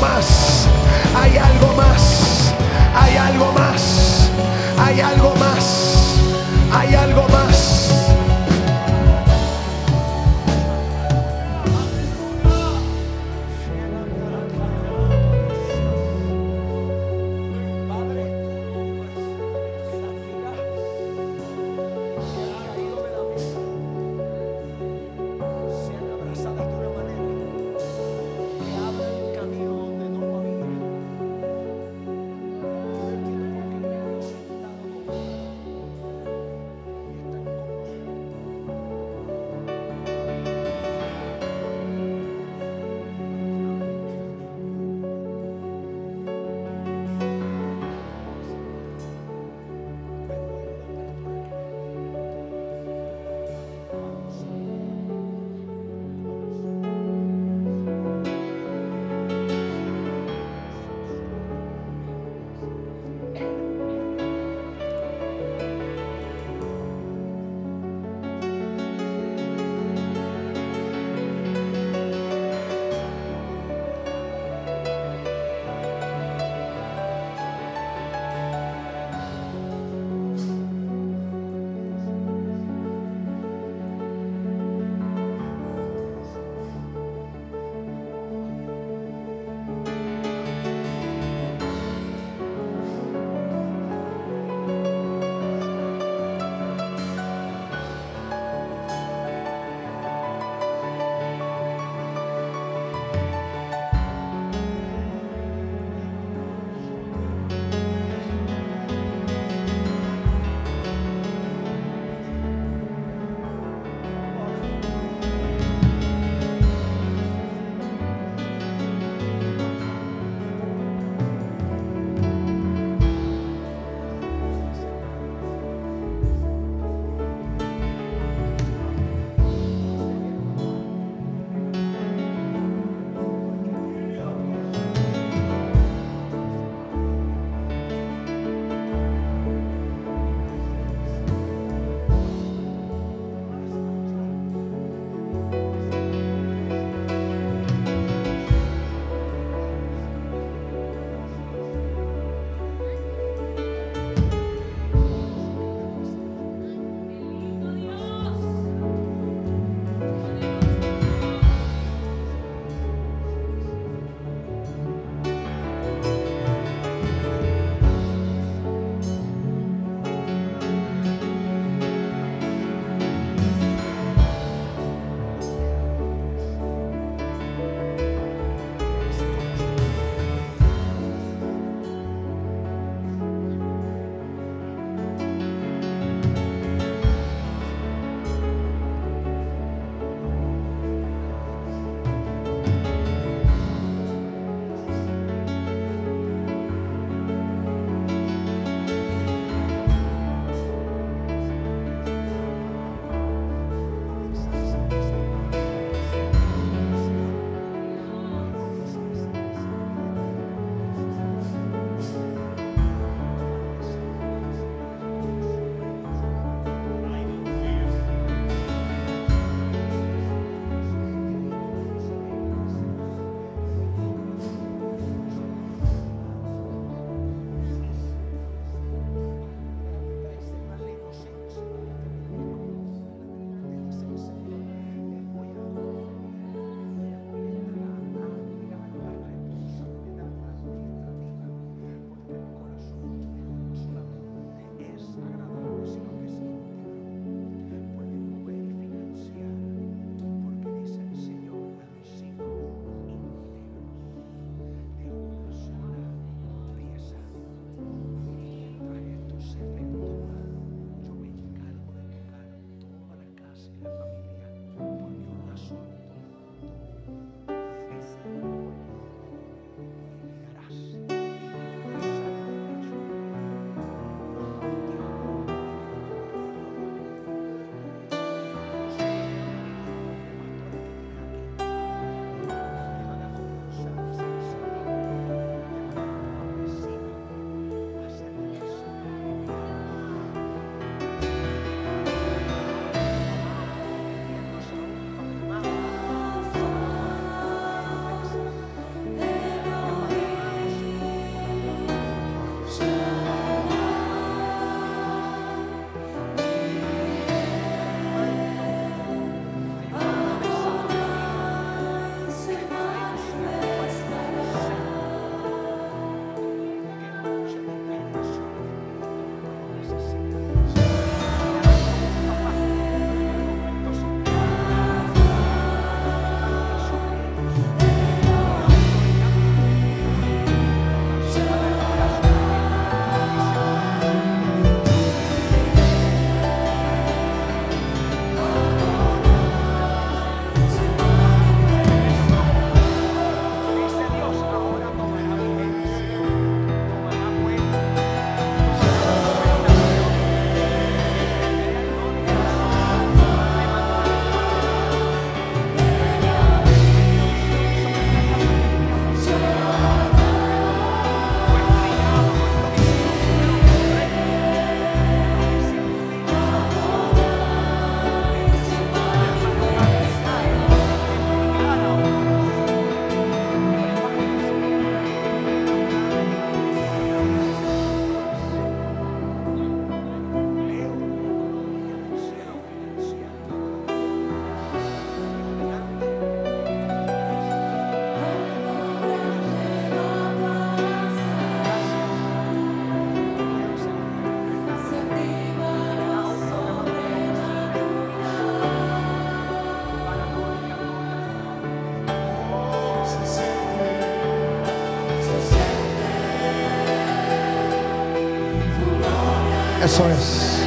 Eso 409.92 410.08
es. 410.08 410.66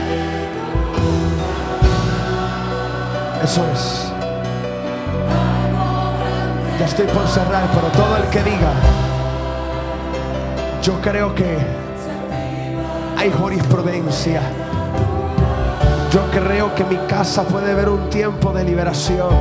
Eso 3.43 3.65
es. 3.73 4.11
Ya 6.77 6.85
estoy 6.85 7.07
por 7.07 7.27
cerrar, 7.29 7.67
pero 7.73 7.87
todo 7.87 8.17
el 8.17 8.23
que 8.29 8.43
diga, 8.43 8.71
yo 10.83 11.01
creo 11.01 11.33
que 11.33 11.57
hay 13.17 13.31
jurisprudencia. 13.31 14.41
Yo 16.13 16.21
creo 16.29 16.75
que 16.75 16.83
mi 16.83 16.97
casa 17.07 17.41
puede 17.45 17.73
ver 17.73 17.89
un 17.89 18.07
tiempo 18.11 18.53
de 18.53 18.63
liberación. 18.63 19.31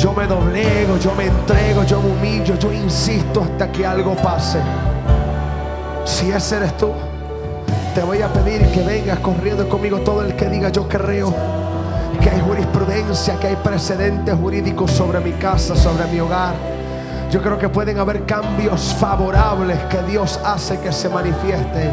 Yo 0.00 0.12
me 0.14 0.26
doblego, 0.26 0.98
yo 0.98 1.14
me 1.14 1.26
entrego, 1.26 1.84
yo 1.84 2.02
me 2.02 2.10
humillo, 2.10 2.58
yo 2.58 2.72
insisto 2.72 3.42
hasta 3.42 3.70
que 3.70 3.86
algo 3.86 4.16
pase. 4.16 4.58
Si 6.04 6.32
ese 6.32 6.56
eres 6.56 6.76
tú, 6.76 6.90
te 7.94 8.02
voy 8.02 8.20
a 8.22 8.32
pedir 8.32 8.66
que 8.72 8.82
vengas 8.82 9.20
corriendo 9.20 9.68
conmigo 9.68 10.00
todo 10.00 10.22
el 10.22 10.34
que 10.34 10.48
diga 10.48 10.68
yo 10.70 10.88
creo 10.88 11.32
que 12.20 12.28
hay 12.28 12.40
jurisprudencia, 12.40 13.38
que 13.38 13.48
hay 13.48 13.56
precedentes 13.56 14.34
jurídicos 14.34 14.90
sobre 14.90 15.20
mi 15.20 15.32
casa, 15.32 15.76
sobre 15.76 16.06
mi 16.06 16.18
hogar. 16.18 16.54
Yo 17.30 17.40
creo 17.40 17.56
que 17.56 17.68
pueden 17.68 17.98
haber 17.98 18.24
cambios 18.24 18.94
favorables 18.94 19.78
que 19.84 20.02
Dios 20.10 20.40
hace 20.44 20.78
que 20.80 20.90
se 20.90 21.08
manifiesten. 21.08 21.92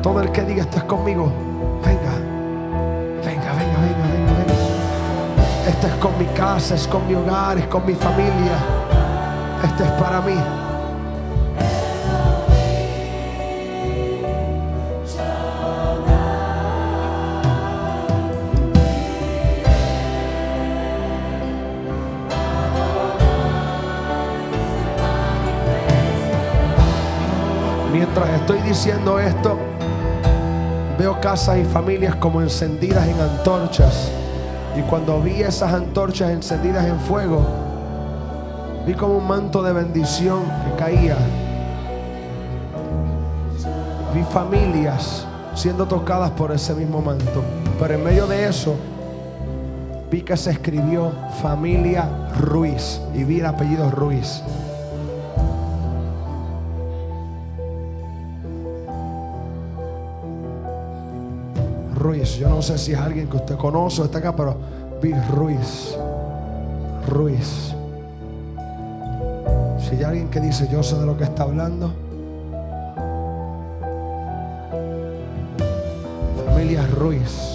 Todo 0.00 0.20
el 0.20 0.30
que 0.30 0.42
diga 0.42 0.62
estás 0.62 0.84
conmigo, 0.84 1.32
venga, 1.84 2.12
venga, 3.24 3.52
venga, 3.52 3.80
venga, 3.80 4.06
venga, 4.12 4.32
venga. 4.32 5.68
Este 5.68 5.86
es 5.88 5.94
con 5.94 6.16
mi 6.18 6.26
casa, 6.26 6.76
es 6.76 6.86
con 6.86 7.06
mi 7.08 7.14
hogar, 7.14 7.58
es 7.58 7.66
con 7.66 7.84
mi 7.84 7.94
familia. 7.94 8.58
Este 9.64 9.82
es 9.82 9.90
para 9.92 10.20
mí. 10.20 10.63
Diciendo 28.74 29.20
esto, 29.20 29.56
veo 30.98 31.20
casas 31.20 31.58
y 31.58 31.64
familias 31.64 32.16
como 32.16 32.42
encendidas 32.42 33.06
en 33.06 33.20
antorchas. 33.20 34.10
Y 34.76 34.80
cuando 34.82 35.22
vi 35.22 35.42
esas 35.42 35.72
antorchas 35.72 36.30
encendidas 36.30 36.84
en 36.84 36.98
fuego, 36.98 37.40
vi 38.84 38.94
como 38.94 39.18
un 39.18 39.28
manto 39.28 39.62
de 39.62 39.72
bendición 39.72 40.42
que 40.64 40.76
caía. 40.76 41.16
Vi 44.12 44.24
familias 44.24 45.24
siendo 45.54 45.86
tocadas 45.86 46.32
por 46.32 46.50
ese 46.50 46.74
mismo 46.74 47.00
manto. 47.00 47.44
Pero 47.78 47.94
en 47.94 48.02
medio 48.02 48.26
de 48.26 48.48
eso, 48.48 48.74
vi 50.10 50.22
que 50.22 50.36
se 50.36 50.50
escribió 50.50 51.12
familia 51.40 52.08
Ruiz 52.40 53.00
y 53.14 53.22
vi 53.22 53.38
el 53.38 53.46
apellido 53.46 53.88
Ruiz. 53.92 54.42
Yo 62.38 62.48
no 62.48 62.60
sé 62.62 62.78
si 62.78 62.92
es 62.92 62.98
alguien 62.98 63.28
que 63.28 63.36
usted 63.36 63.56
conoce 63.56 64.02
o 64.02 64.04
está 64.06 64.18
acá, 64.18 64.34
pero 64.34 64.56
vi 65.00 65.12
Ruiz. 65.30 65.96
Ruiz. 67.08 67.74
Si 69.78 69.96
hay 69.96 70.04
alguien 70.04 70.28
que 70.28 70.40
dice 70.40 70.68
yo 70.70 70.82
sé 70.82 70.98
de 70.98 71.06
lo 71.06 71.16
que 71.16 71.24
está 71.24 71.44
hablando. 71.44 71.92
Familia 76.46 76.86
Ruiz. 76.86 77.53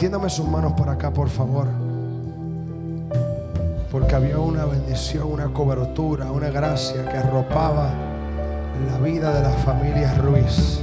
Extiéndame 0.00 0.30
sus 0.30 0.48
manos 0.48 0.72
por 0.72 0.88
acá, 0.88 1.10
por 1.10 1.28
favor. 1.28 1.66
Porque 3.92 4.14
había 4.14 4.38
una 4.38 4.64
bendición, 4.64 5.30
una 5.30 5.52
cobertura, 5.52 6.32
una 6.32 6.48
gracia 6.48 7.04
que 7.04 7.18
arropaba 7.18 7.90
la 8.90 8.98
vida 9.04 9.30
de 9.34 9.42
las 9.42 9.54
familias 9.56 10.16
Ruiz. 10.16 10.80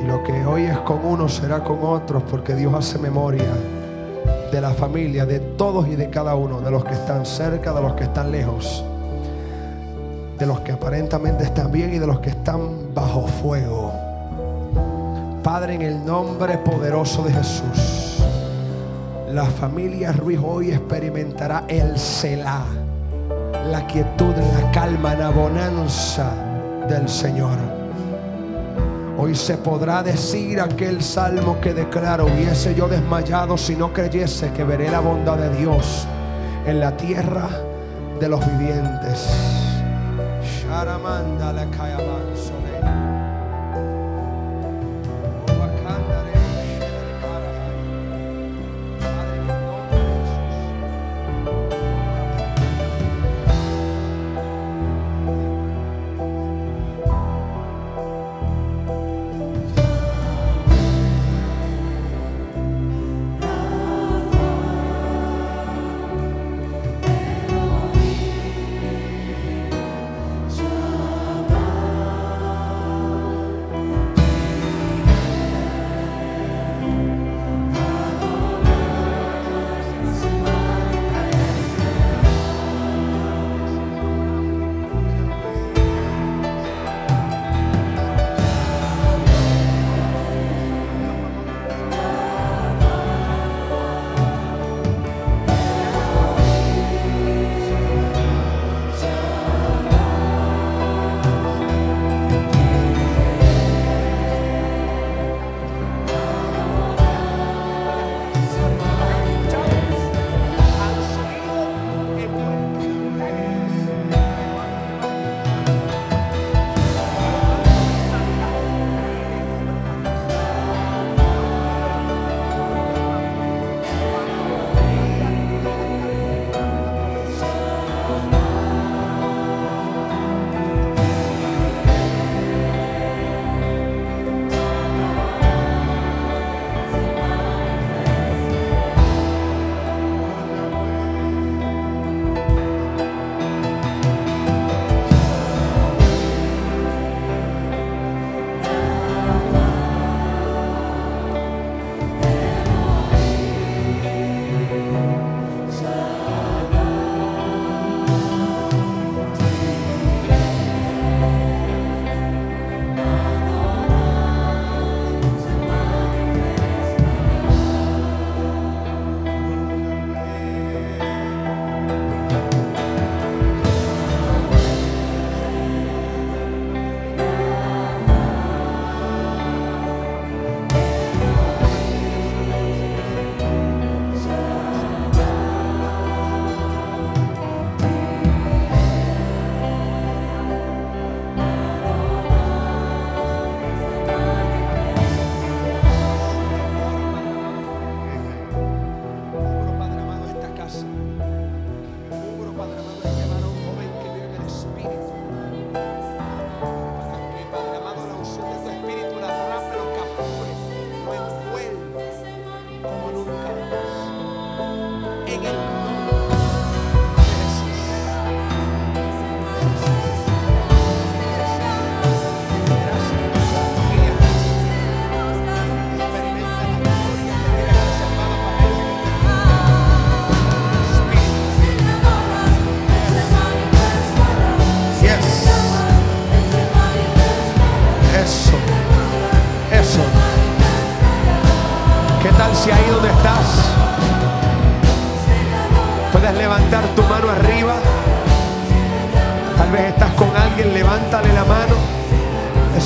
Y 0.00 0.06
lo 0.06 0.22
que 0.22 0.46
hoy 0.46 0.66
es 0.66 0.78
con 0.82 1.04
uno 1.04 1.28
será 1.28 1.64
con 1.64 1.80
otros, 1.82 2.22
porque 2.30 2.54
Dios 2.54 2.72
hace 2.72 3.00
memoria 3.00 3.52
de 4.52 4.60
la 4.60 4.70
familia, 4.70 5.26
de 5.26 5.40
todos 5.40 5.88
y 5.88 5.96
de 5.96 6.08
cada 6.08 6.36
uno, 6.36 6.60
de 6.60 6.70
los 6.70 6.84
que 6.84 6.94
están 6.94 7.26
cerca, 7.26 7.72
de 7.72 7.82
los 7.82 7.94
que 7.94 8.04
están 8.04 8.30
lejos, 8.30 8.84
de 10.38 10.46
los 10.46 10.60
que 10.60 10.70
aparentemente 10.70 11.42
están 11.42 11.72
bien 11.72 11.92
y 11.92 11.98
de 11.98 12.06
los 12.06 12.20
que 12.20 12.30
están 12.30 12.94
bajo 12.94 13.26
fuego. 13.26 13.91
Padre, 15.42 15.74
en 15.74 15.82
el 15.82 16.04
nombre 16.04 16.56
poderoso 16.58 17.24
de 17.24 17.32
Jesús, 17.32 18.18
la 19.28 19.44
familia 19.44 20.12
Ruiz 20.12 20.38
hoy 20.40 20.70
experimentará 20.70 21.64
el 21.66 21.98
Selah, 21.98 22.64
la 23.66 23.84
quietud, 23.88 24.34
la 24.36 24.70
calma, 24.70 25.14
la 25.14 25.30
bonanza 25.30 26.30
del 26.88 27.08
Señor. 27.08 27.58
Hoy 29.18 29.34
se 29.34 29.56
podrá 29.56 30.04
decir 30.04 30.60
aquel 30.60 31.02
salmo 31.02 31.60
que 31.60 31.74
declaro, 31.74 32.26
hubiese 32.26 32.74
yo 32.76 32.86
desmayado 32.86 33.58
si 33.58 33.74
no 33.74 33.92
creyese 33.92 34.52
que 34.52 34.62
veré 34.62 34.90
la 34.90 35.00
bondad 35.00 35.38
de 35.38 35.56
Dios 35.56 36.06
en 36.66 36.78
la 36.78 36.96
tierra 36.96 37.48
de 38.20 38.28
los 38.28 38.40
vivientes. 38.46 39.28
Sharamanda 40.44 41.52
la 41.52 41.66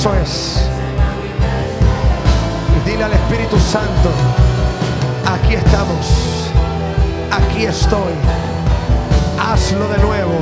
Eso 0.07 0.15
es. 0.15 0.69
Dile 2.85 3.03
al 3.03 3.13
Espíritu 3.13 3.59
Santo, 3.59 4.11
aquí 5.27 5.55
estamos, 5.55 6.51
aquí 7.33 7.65
estoy. 7.65 8.13
Hazlo 9.41 9.89
de 9.89 9.99
nuevo, 9.99 10.35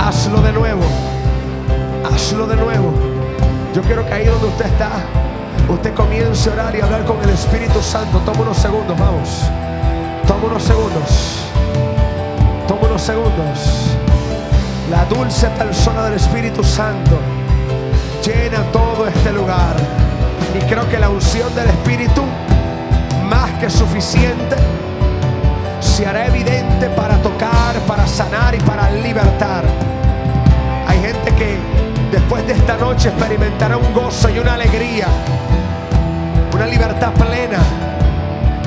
hazlo 0.00 0.40
de 0.40 0.52
nuevo, 0.52 0.82
hazlo 2.10 2.46
de 2.46 2.56
nuevo. 2.56 2.94
Yo 3.74 3.82
quiero 3.82 4.06
que 4.06 4.14
ahí 4.14 4.24
donde 4.24 4.46
usted 4.46 4.64
está, 4.64 4.90
usted 5.68 5.92
comience 5.92 6.48
a 6.48 6.54
orar 6.54 6.74
y 6.74 6.80
hablar 6.80 7.04
con 7.04 7.20
el 7.22 7.28
Espíritu 7.28 7.82
Santo. 7.82 8.18
Toma 8.20 8.40
unos 8.40 8.56
segundos, 8.56 8.98
vamos. 8.98 9.28
Toma 10.26 10.44
unos 10.46 10.62
segundos. 10.62 11.38
Toma 12.66 12.86
unos 12.86 13.02
segundos. 13.02 13.90
La 14.90 15.04
dulce 15.04 15.48
persona 15.48 16.04
del 16.04 16.14
Espíritu 16.14 16.64
Santo 16.64 17.18
llena 18.42 18.62
todo 18.72 19.06
este 19.06 19.32
lugar. 19.32 19.76
Y 20.54 20.58
creo 20.64 20.88
que 20.88 20.98
la 20.98 21.08
unción 21.08 21.54
del 21.54 21.68
Espíritu, 21.68 22.22
más 23.28 23.50
que 23.60 23.70
suficiente, 23.70 24.56
se 25.80 26.06
hará 26.06 26.26
evidente 26.26 26.88
para 26.90 27.16
tocar, 27.22 27.76
para 27.86 28.06
sanar 28.06 28.54
y 28.54 28.58
para 28.60 28.90
libertar. 28.90 29.64
Hay 30.88 31.00
gente 31.00 31.32
que 31.34 31.56
después 32.10 32.46
de 32.46 32.54
esta 32.54 32.76
noche 32.76 33.08
experimentará 33.08 33.76
un 33.76 33.92
gozo 33.92 34.28
y 34.28 34.38
una 34.38 34.54
alegría, 34.54 35.06
una 36.52 36.66
libertad 36.66 37.12
plena. 37.12 37.60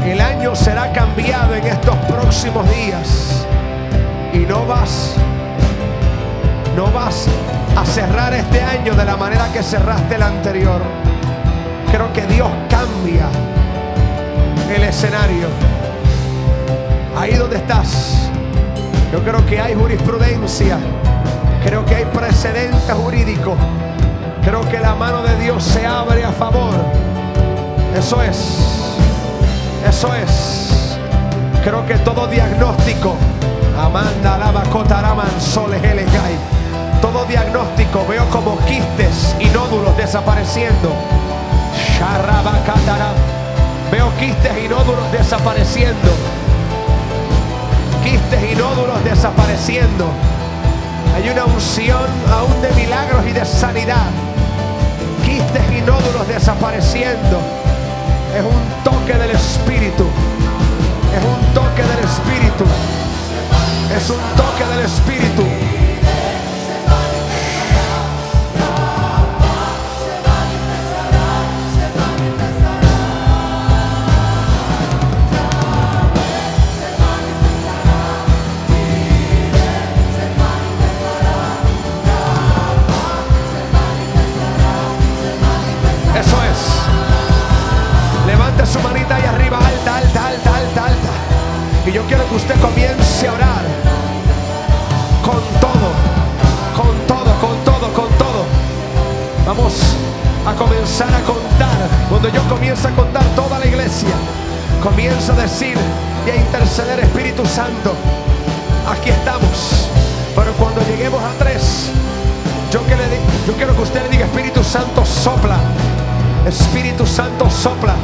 El 0.06 0.22
año 0.22 0.56
será 0.56 0.92
cambiado 0.94 1.54
en 1.56 1.66
estos 1.66 1.96
próximos 2.08 2.66
días 2.70 3.46
y 4.34 4.40
no 4.40 4.66
vas, 4.66 5.16
no 6.76 6.92
vas 6.92 7.28
a 7.76 7.86
cerrar 7.86 8.34
este 8.34 8.62
año 8.62 8.96
de 8.96 9.06
la 9.06 9.18
manera 9.18 9.52
que 9.52 9.62
cerraste 9.62 10.16
el 10.16 10.24
anterior. 10.24 10.82
Creo 11.92 12.12
que 12.14 12.26
Dios 12.26 12.50
cambia 12.70 13.28
el 14.74 14.84
escenario. 14.84 15.48
Ahí 17.18 17.34
donde 17.34 17.58
estás, 17.58 18.30
yo 19.12 19.24
creo 19.24 19.46
que 19.46 19.60
hay 19.60 19.74
jurisprudencia, 19.74 20.78
creo 21.64 21.86
que 21.86 21.96
hay 21.96 22.06
precedente 22.06 22.94
jurídico, 22.94 23.56
creo 24.44 24.62
que 24.70 24.80
la 24.80 24.96
mano 24.96 25.24
de 25.24 25.38
Dios 25.38 25.64
se 25.64 25.86
abre 25.86 26.24
a 26.26 26.32
favor. 26.32 26.76
Eso 27.98 28.22
es, 28.22 28.38
eso 29.88 30.14
es. 30.14 30.98
Creo 31.64 31.86
que 31.86 31.96
todo 32.00 32.28
diagnóstico, 32.28 33.16
Amanda 33.80 34.38
Lavacota 34.38 35.00
Araman 35.00 35.40
Soles 35.40 35.82
Elegai, 35.84 36.55
todo 37.06 37.24
diagnóstico 37.26 38.04
veo 38.08 38.28
como 38.32 38.58
quistes 38.66 39.36
y 39.40 39.46
nódulos 39.50 39.96
desapareciendo. 39.96 40.92
Sharabakatara, 42.00 43.12
veo 43.92 44.12
quistes 44.18 44.52
y 44.64 44.68
nódulos 44.68 45.12
desapareciendo 45.12 46.10
quistes 48.04 48.52
y 48.52 48.56
nódulos 48.56 49.04
desapareciendo. 49.04 50.06
Hay 51.16 51.30
una 51.30 51.46
unción 51.46 52.08
aún 52.32 52.62
de 52.64 52.72
milagros 52.72 53.24
y 53.28 53.34
de 53.34 53.46
sanidad. 53.46 54.10
Quistes 55.24 55.72
y 55.78 55.82
nódulos 55.82 56.28
desapareciendo. 56.28 57.40
Es 58.36 58.44
un 58.44 58.84
toque 58.84 59.14
del 59.14 59.30
Espíritu. 59.30 60.06
Es 61.16 61.24
un 61.24 61.54
toque 61.54 61.84
del 61.84 62.00
Espíritu. 62.00 62.66
Es 63.96 64.10
un 64.10 64.22
toque 64.36 64.66
del 64.66 64.86
Espíritu. 64.86 65.65
Santo. 107.56 107.96
Aquí 108.86 109.12
estamos. 109.12 109.88
Pero 110.36 110.52
cuando 110.60 110.82
lleguemos 110.82 111.24
a 111.24 111.32
tres, 111.40 111.90
yo, 112.70 112.82
quiero 113.56 113.74
que 113.74 113.82
usted 113.82 114.04
le 114.04 114.10
diga 114.10 114.26
Espíritu 114.26 114.62
Santo 114.62 115.06
sopla. 115.06 115.56
Espíritu 116.46 117.06
Santo 117.06 117.50
sopla. 117.50 117.96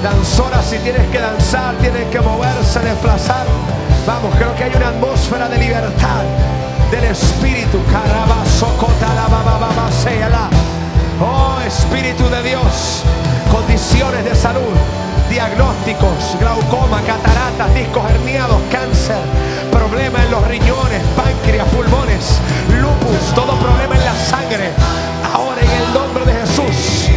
Danzora, 0.00 0.62
si 0.62 0.78
tienes 0.78 1.08
que 1.08 1.18
danzar, 1.18 1.74
tienes 1.80 2.06
que 2.12 2.20
moverse, 2.20 2.78
desplazar. 2.78 3.46
Vamos, 4.06 4.32
creo 4.36 4.54
que 4.54 4.62
hay 4.62 4.72
una 4.76 4.90
atmósfera 4.90 5.48
de 5.48 5.58
libertad 5.58 6.22
del 6.92 7.04
Espíritu. 7.06 7.80
Oh 11.20 11.58
Espíritu 11.66 12.28
de 12.28 12.42
Dios, 12.44 13.02
condiciones 13.50 14.24
de 14.24 14.36
salud, 14.36 14.74
diagnósticos, 15.34 16.36
glaucoma, 16.38 17.00
cataratas, 17.02 17.74
discos 17.74 18.08
herniados, 18.08 18.62
cáncer, 18.70 19.18
problemas 19.68 20.24
en 20.26 20.30
los 20.30 20.46
riñones, 20.46 21.02
páncreas, 21.16 21.66
pulmones, 21.70 22.38
lupus, 22.80 23.34
todo 23.34 23.58
problema 23.58 23.96
en 23.96 24.04
la 24.04 24.14
sangre. 24.14 24.70
Ahora 25.32 25.60
en 25.60 25.70
el 25.72 25.92
nombre 25.92 26.24
de 26.24 26.34
Jesús, 26.34 27.08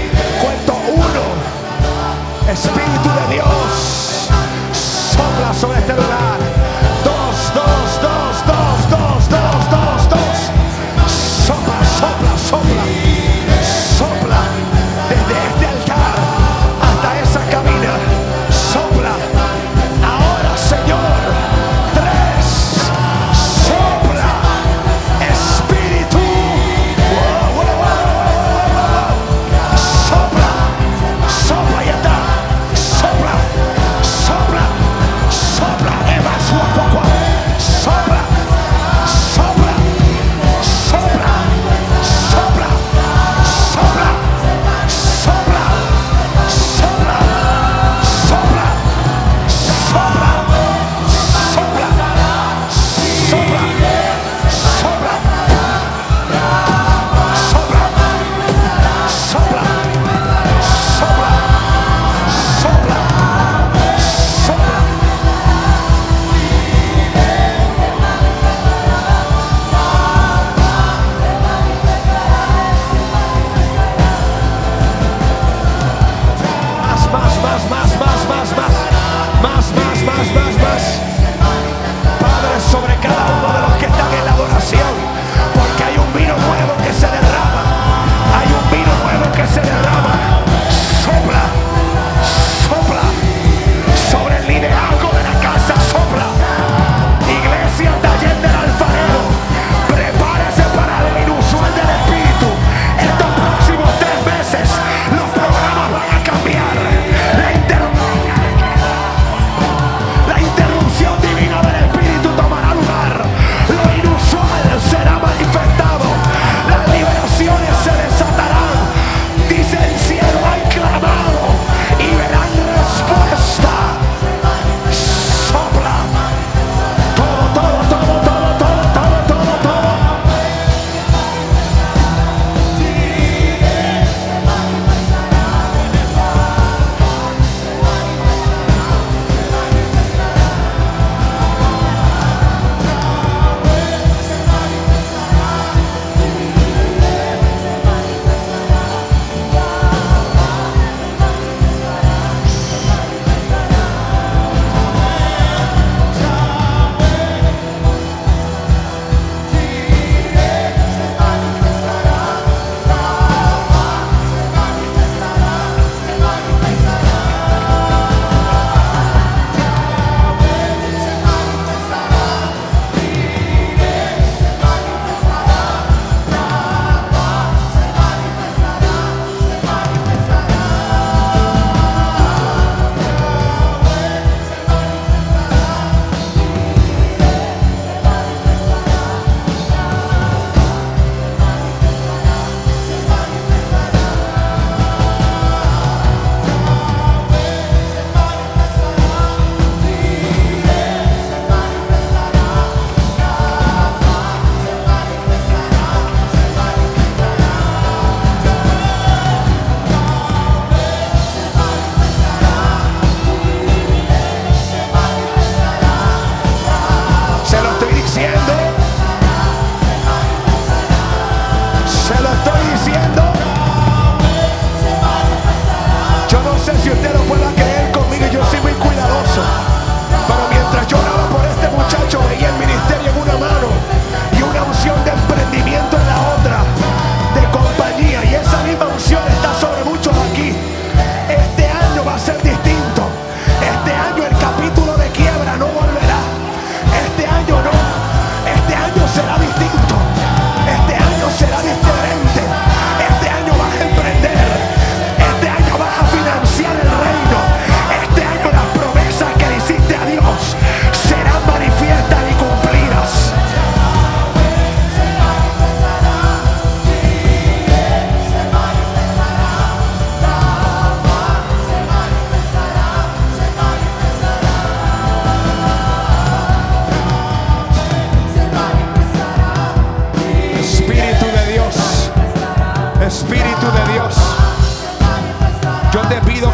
cuento 0.41 0.73
uno. 0.95 2.51
Espíritu 2.51 3.09
de 3.19 3.35
Dios, 3.35 4.29
sopla 5.13 5.53
sobre 5.53 5.77
este 5.77 5.93
lugar. 5.93 6.46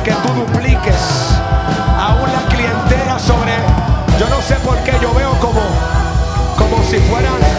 Que 0.04 0.12
tú 0.12 0.34
dupliques 0.34 1.40
aún 1.98 2.30
la 2.32 2.42
clientela 2.50 3.18
sobre. 3.18 3.54
Yo 4.20 4.28
no 4.30 4.42
sé 4.42 4.56
por 4.56 4.78
qué 4.80 4.92
yo 5.02 5.14
veo 5.14 5.32
como, 5.40 5.62
como 6.58 6.84
si 6.84 6.98
fueran 6.98 7.53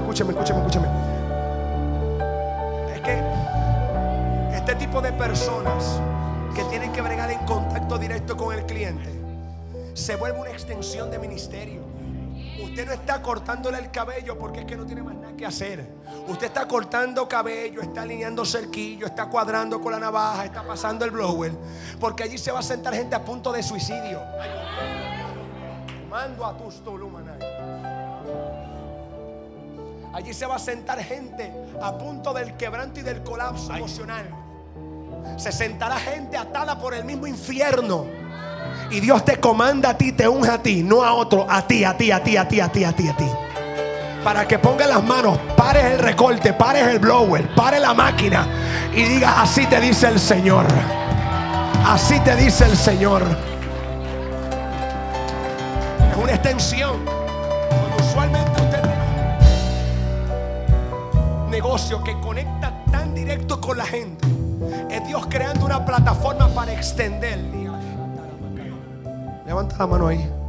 Escúcheme, 0.00 0.30
escúcheme, 0.32 0.58
escúcheme. 0.60 0.88
Es 2.94 3.00
que 3.00 4.56
este 4.56 4.74
tipo 4.74 5.00
de 5.00 5.12
personas 5.12 6.00
que 6.54 6.64
tienen 6.64 6.92
que 6.92 7.00
bregar 7.00 7.30
en 7.30 7.38
contacto 7.46 7.98
directo 7.98 8.36
con 8.36 8.52
el 8.52 8.66
cliente 8.66 9.08
se 9.94 10.16
vuelve 10.16 10.40
una 10.40 10.50
extensión 10.50 11.10
de 11.10 11.18
ministerio. 11.18 11.82
Usted 12.62 12.86
no 12.86 12.92
está 12.92 13.22
cortándole 13.22 13.78
el 13.78 13.90
cabello 13.90 14.38
porque 14.38 14.60
es 14.60 14.66
que 14.66 14.76
no 14.76 14.86
tiene 14.86 15.02
más 15.02 15.14
nada 15.14 15.36
que 15.36 15.46
hacer. 15.46 15.86
Usted 16.28 16.46
está 16.46 16.66
cortando 16.66 17.28
cabello, 17.28 17.80
está 17.80 18.02
alineando 18.02 18.44
cerquillo, 18.44 19.06
está 19.06 19.26
cuadrando 19.26 19.80
con 19.80 19.92
la 19.92 19.98
navaja, 19.98 20.44
está 20.44 20.62
pasando 20.62 21.04
el 21.04 21.10
blower. 21.10 21.52
Porque 21.98 22.22
allí 22.24 22.38
se 22.38 22.50
va 22.50 22.60
a 22.60 22.62
sentar 22.62 22.94
gente 22.94 23.14
a 23.14 23.24
punto 23.24 23.52
de 23.52 23.62
suicidio. 23.62 24.20
Mando 26.08 26.44
a 26.44 26.56
tus 26.56 26.82
tolumanay. 26.82 27.59
Allí 30.12 30.34
se 30.34 30.44
va 30.44 30.56
a 30.56 30.58
sentar 30.58 30.98
gente 31.02 31.52
a 31.80 31.96
punto 31.96 32.32
del 32.34 32.56
quebranto 32.56 33.00
y 33.00 33.02
del 33.02 33.22
colapso 33.22 33.74
emocional. 33.74 34.28
Se 35.36 35.52
sentará 35.52 35.96
gente 35.98 36.36
atada 36.36 36.78
por 36.78 36.94
el 36.94 37.04
mismo 37.04 37.26
infierno. 37.26 38.06
Y 38.90 38.98
Dios 39.00 39.24
te 39.24 39.38
comanda 39.38 39.90
a 39.90 39.96
ti, 39.96 40.12
te 40.12 40.26
unge 40.26 40.50
a 40.50 40.60
ti, 40.60 40.82
no 40.82 41.04
a 41.04 41.14
otro, 41.14 41.46
a 41.48 41.66
ti, 41.66 41.84
a 41.84 41.96
ti, 41.96 42.10
a 42.10 42.22
ti, 42.22 42.36
a 42.36 42.48
ti, 42.48 42.60
a 42.60 42.68
ti, 42.68 42.84
a 42.84 42.92
ti, 42.92 43.08
a 43.08 43.16
ti. 43.16 43.30
Para 44.24 44.46
que 44.46 44.58
pongas 44.58 44.88
las 44.88 45.02
manos, 45.02 45.38
pares 45.56 45.84
el 45.84 45.98
recorte, 45.98 46.52
pares 46.52 46.86
el 46.88 46.98
blower, 46.98 47.54
pares 47.54 47.80
la 47.80 47.94
máquina 47.94 48.46
y 48.94 49.04
digas, 49.04 49.32
así 49.38 49.66
te 49.66 49.80
dice 49.80 50.08
el 50.08 50.18
Señor. 50.18 50.66
Así 51.86 52.18
te 52.20 52.36
dice 52.36 52.66
el 52.66 52.76
Señor. 52.76 53.22
Es 56.10 56.16
una 56.16 56.32
extensión. 56.32 56.98
Negocio 61.62 62.02
que 62.02 62.18
conecta 62.20 62.72
tan 62.90 63.14
directo 63.14 63.60
con 63.60 63.76
la 63.76 63.84
gente, 63.84 64.26
es 64.88 65.06
Dios 65.06 65.26
creando 65.28 65.66
una 65.66 65.84
plataforma 65.84 66.48
para 66.54 66.72
extender. 66.72 67.38
Levanta 69.44 69.76
la 69.76 69.86
mano 69.86 70.08
ahí. 70.08 70.39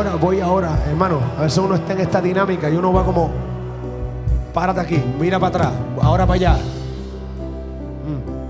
Ahora, 0.00 0.16
voy 0.16 0.40
ahora, 0.40 0.78
hermano. 0.88 1.20
A 1.38 1.42
veces 1.42 1.58
uno 1.58 1.74
está 1.74 1.92
en 1.92 2.00
esta 2.00 2.22
dinámica 2.22 2.70
y 2.70 2.76
uno 2.76 2.90
va 2.92 3.04
como, 3.04 3.30
párate 4.54 4.80
aquí, 4.80 5.02
mira 5.18 5.38
para 5.38 5.48
atrás, 5.48 5.72
ahora 6.00 6.26
para 6.26 6.36
allá. 6.36 6.56
Mm. 8.06 8.40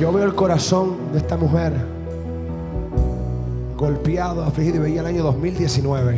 Yo 0.00 0.10
veo 0.12 0.24
el 0.24 0.34
corazón 0.34 0.96
de 1.12 1.18
esta 1.18 1.36
mujer 1.36 1.74
golpeado, 3.76 4.42
afligido 4.42 4.78
y 4.78 4.80
veía 4.80 5.02
el 5.02 5.06
año 5.06 5.22
2019. 5.22 6.16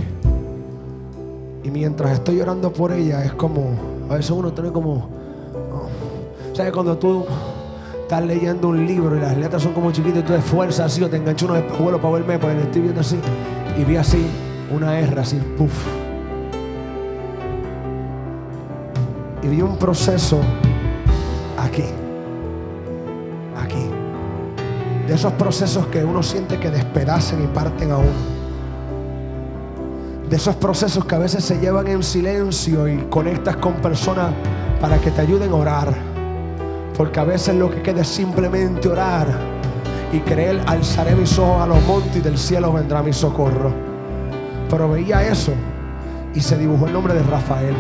Y 1.64 1.70
mientras 1.70 2.12
estoy 2.12 2.36
llorando 2.36 2.72
por 2.72 2.92
ella, 2.92 3.24
es 3.24 3.32
como, 3.32 3.70
a 4.08 4.14
veces 4.14 4.30
uno 4.30 4.52
tiene 4.52 4.70
como, 4.70 5.08
oh, 5.72 5.88
¿sabes? 6.54 6.72
Cuando 6.72 6.96
tú 6.96 7.26
estás 8.06 8.24
leyendo 8.24 8.68
un 8.68 8.86
libro 8.86 9.16
y 9.16 9.20
las 9.20 9.36
letras 9.36 9.64
son 9.64 9.72
como 9.72 9.90
chiquitas 9.90 10.20
y 10.20 10.22
tú 10.22 10.32
de 10.32 10.40
fuerza 10.40 10.84
así 10.84 11.02
o 11.02 11.10
te 11.10 11.16
enganchas 11.16 11.50
unos 11.50 11.64
espejuelos 11.64 12.00
para 12.00 12.14
verme, 12.14 12.38
pues 12.38 12.56
estoy 12.56 12.82
viendo 12.82 13.00
así. 13.00 13.18
Y 13.76 13.82
vi 13.82 13.96
así, 13.96 14.24
una 14.70 14.96
R 15.00 15.20
así, 15.20 15.34
puff. 15.58 15.72
Y 19.42 19.48
vi 19.48 19.60
un 19.60 19.76
proceso 19.76 20.40
aquí, 21.58 21.82
aquí. 23.60 23.90
De 25.08 25.14
esos 25.14 25.32
procesos 25.32 25.88
que 25.88 26.04
uno 26.04 26.22
siente 26.22 26.60
que 26.60 26.70
despedacen 26.70 27.42
y 27.42 27.48
parten 27.48 27.90
a 27.90 27.96
uno 27.96 28.36
de 30.30 30.36
esos 30.36 30.54
procesos 30.54 31.04
que 31.06 31.14
a 31.16 31.18
veces 31.18 31.44
se 31.44 31.58
llevan 31.58 31.88
en 31.88 32.04
silencio 32.04 32.86
y 32.86 32.98
conectas 33.10 33.56
con 33.56 33.74
personas 33.74 34.32
para 34.80 34.98
que 34.98 35.10
te 35.10 35.22
ayuden 35.22 35.50
a 35.50 35.54
orar. 35.56 36.15
Porque 36.96 37.20
a 37.20 37.24
veces 37.24 37.54
lo 37.54 37.70
que 37.70 37.82
queda 37.82 38.00
es 38.00 38.08
simplemente 38.08 38.88
orar 38.88 39.28
y 40.12 40.20
creer, 40.20 40.62
alzaré 40.66 41.14
mis 41.14 41.38
ojos 41.38 41.62
a 41.62 41.66
los 41.66 41.82
montes 41.84 42.16
y 42.16 42.20
del 42.20 42.38
cielo 42.38 42.72
vendrá 42.72 43.02
mi 43.02 43.12
socorro. 43.12 43.72
Pero 44.70 44.90
veía 44.90 45.26
eso 45.26 45.52
y 46.34 46.40
se 46.40 46.56
dibujó 46.56 46.86
el 46.86 46.92
nombre 46.92 47.14
de 47.14 47.22
Rafael. 47.22 47.74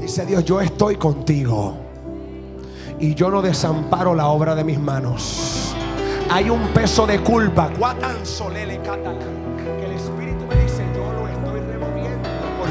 Dice 0.00 0.26
Dios, 0.26 0.44
yo 0.44 0.60
estoy 0.60 0.96
contigo 0.96 1.74
y 3.00 3.14
yo 3.14 3.30
no 3.30 3.42
desamparo 3.42 4.14
la 4.14 4.28
obra 4.28 4.54
de 4.54 4.64
mis 4.64 4.78
manos. 4.78 5.74
Hay 6.30 6.50
un 6.50 6.68
peso 6.68 7.06
de 7.06 7.20
culpa. 7.20 7.70
Guatan 7.78 8.24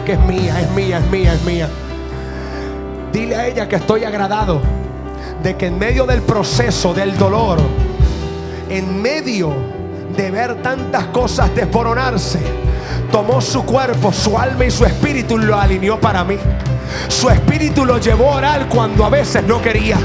porque 0.03 0.19
es 0.21 0.27
mía, 0.27 0.59
es 0.59 0.69
mía, 0.71 0.97
es 0.97 1.11
mía, 1.11 1.33
es 1.33 1.43
mía. 1.45 1.69
Dile 3.13 3.37
a 3.37 3.47
ella 3.47 3.69
que 3.69 3.77
estoy 3.77 4.03
agradado 4.03 4.61
de 5.41 5.55
que 5.55 5.67
en 5.67 5.79
medio 5.79 6.05
del 6.05 6.21
proceso 6.23 6.93
del 6.93 7.17
dolor, 7.17 7.57
en 8.69 9.01
medio 9.01 9.53
de 10.13 10.29
ver 10.29 10.61
tantas 10.61 11.05
cosas 11.05 11.55
desmoronarse, 11.55 12.39
tomó 13.13 13.39
su 13.39 13.63
cuerpo, 13.63 14.11
su 14.11 14.37
alma 14.37 14.65
y 14.65 14.71
su 14.71 14.83
espíritu 14.83 15.39
y 15.39 15.45
lo 15.45 15.57
alineó 15.57 15.97
para 16.01 16.25
mí. 16.25 16.35
Su 17.07 17.29
espíritu 17.29 17.85
lo 17.85 17.97
llevó 17.97 18.33
a 18.33 18.35
orar 18.35 18.67
cuando 18.67 19.05
a 19.05 19.09
veces 19.09 19.41
no 19.47 19.61
quería. 19.61 19.97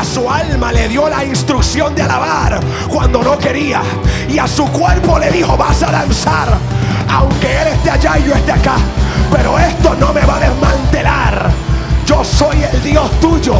A 0.00 0.02
su 0.02 0.30
alma 0.30 0.72
le 0.72 0.88
dio 0.88 1.10
la 1.10 1.26
instrucción 1.26 1.94
de 1.94 2.00
alabar 2.00 2.58
cuando 2.88 3.22
no 3.22 3.36
quería. 3.36 3.82
Y 4.30 4.38
a 4.38 4.46
su 4.46 4.64
cuerpo 4.72 5.18
le 5.18 5.30
dijo, 5.30 5.58
vas 5.58 5.82
a 5.82 5.92
danzar. 5.92 6.56
Aunque 7.10 7.52
él 7.52 7.68
esté 7.68 7.90
allá 7.90 8.18
y 8.18 8.24
yo 8.24 8.32
esté 8.32 8.52
acá. 8.52 8.76
Pero 9.30 9.58
esto 9.58 9.94
no 9.98 10.12
me 10.12 10.20
va 10.24 10.36
a 10.36 10.40
desmantelar. 10.40 11.50
Yo 12.06 12.24
soy 12.24 12.62
el 12.62 12.82
Dios 12.82 13.10
tuyo. 13.20 13.54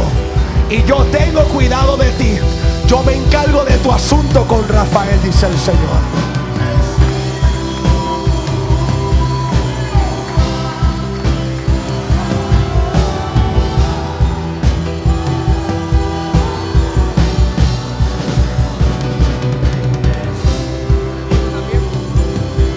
Y 0.69 0.83
yo 0.83 0.97
tengo 1.11 1.43
cuidado 1.45 1.95
de 1.97 2.09
ti. 2.11 2.37
Yo 2.87 3.03
me 3.03 3.13
encargo 3.15 3.63
de 3.65 3.77
tu 3.77 3.91
asunto 3.91 4.45
con 4.47 4.67
Rafael, 4.67 5.21
dice 5.23 5.45
el 5.47 5.57
Señor. 5.57 5.97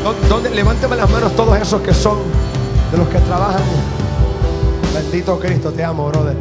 ¿Dó- 0.03 0.15
¿Dónde? 0.29 0.51
Levánteme 0.51 0.97
las 0.97 1.09
manos 1.11 1.35
todos 1.37 1.59
esos 1.59 1.81
que 1.83 1.93
son 1.93 2.19
de 2.91 2.99
los 2.99 3.09
que 3.09 3.19
trabajan. 3.21 3.63
Bendito 4.93 5.39
Cristo, 5.39 5.73
te 5.73 5.85
amo, 5.85 6.09
brother. 6.09 6.37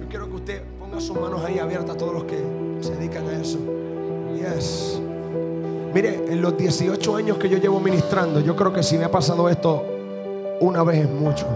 Yo 0.00 0.08
quiero 0.08 0.28
que 0.28 0.34
usted 0.34 0.62
ponga 0.80 1.00
sus 1.00 1.16
manos 1.18 1.44
ahí 1.44 1.58
abiertas, 1.58 1.96
todos 1.96 2.12
los 2.12 2.24
que 2.24 2.42
se 2.80 2.94
dedican 2.96 3.28
a 3.28 3.40
eso. 3.40 3.58
Yes. 4.34 5.00
Mire, 5.94 6.24
en 6.28 6.40
los 6.40 6.56
18 6.56 7.16
años 7.16 7.36
que 7.38 7.48
yo 7.48 7.58
llevo 7.58 7.78
ministrando, 7.78 8.40
yo 8.40 8.56
creo 8.56 8.72
que 8.72 8.82
si 8.82 8.98
me 8.98 9.04
ha 9.04 9.10
pasado 9.10 9.48
esto 9.48 9.84
una 10.60 10.82
vez 10.82 11.00
es 11.00 11.10
mucho. 11.10 11.46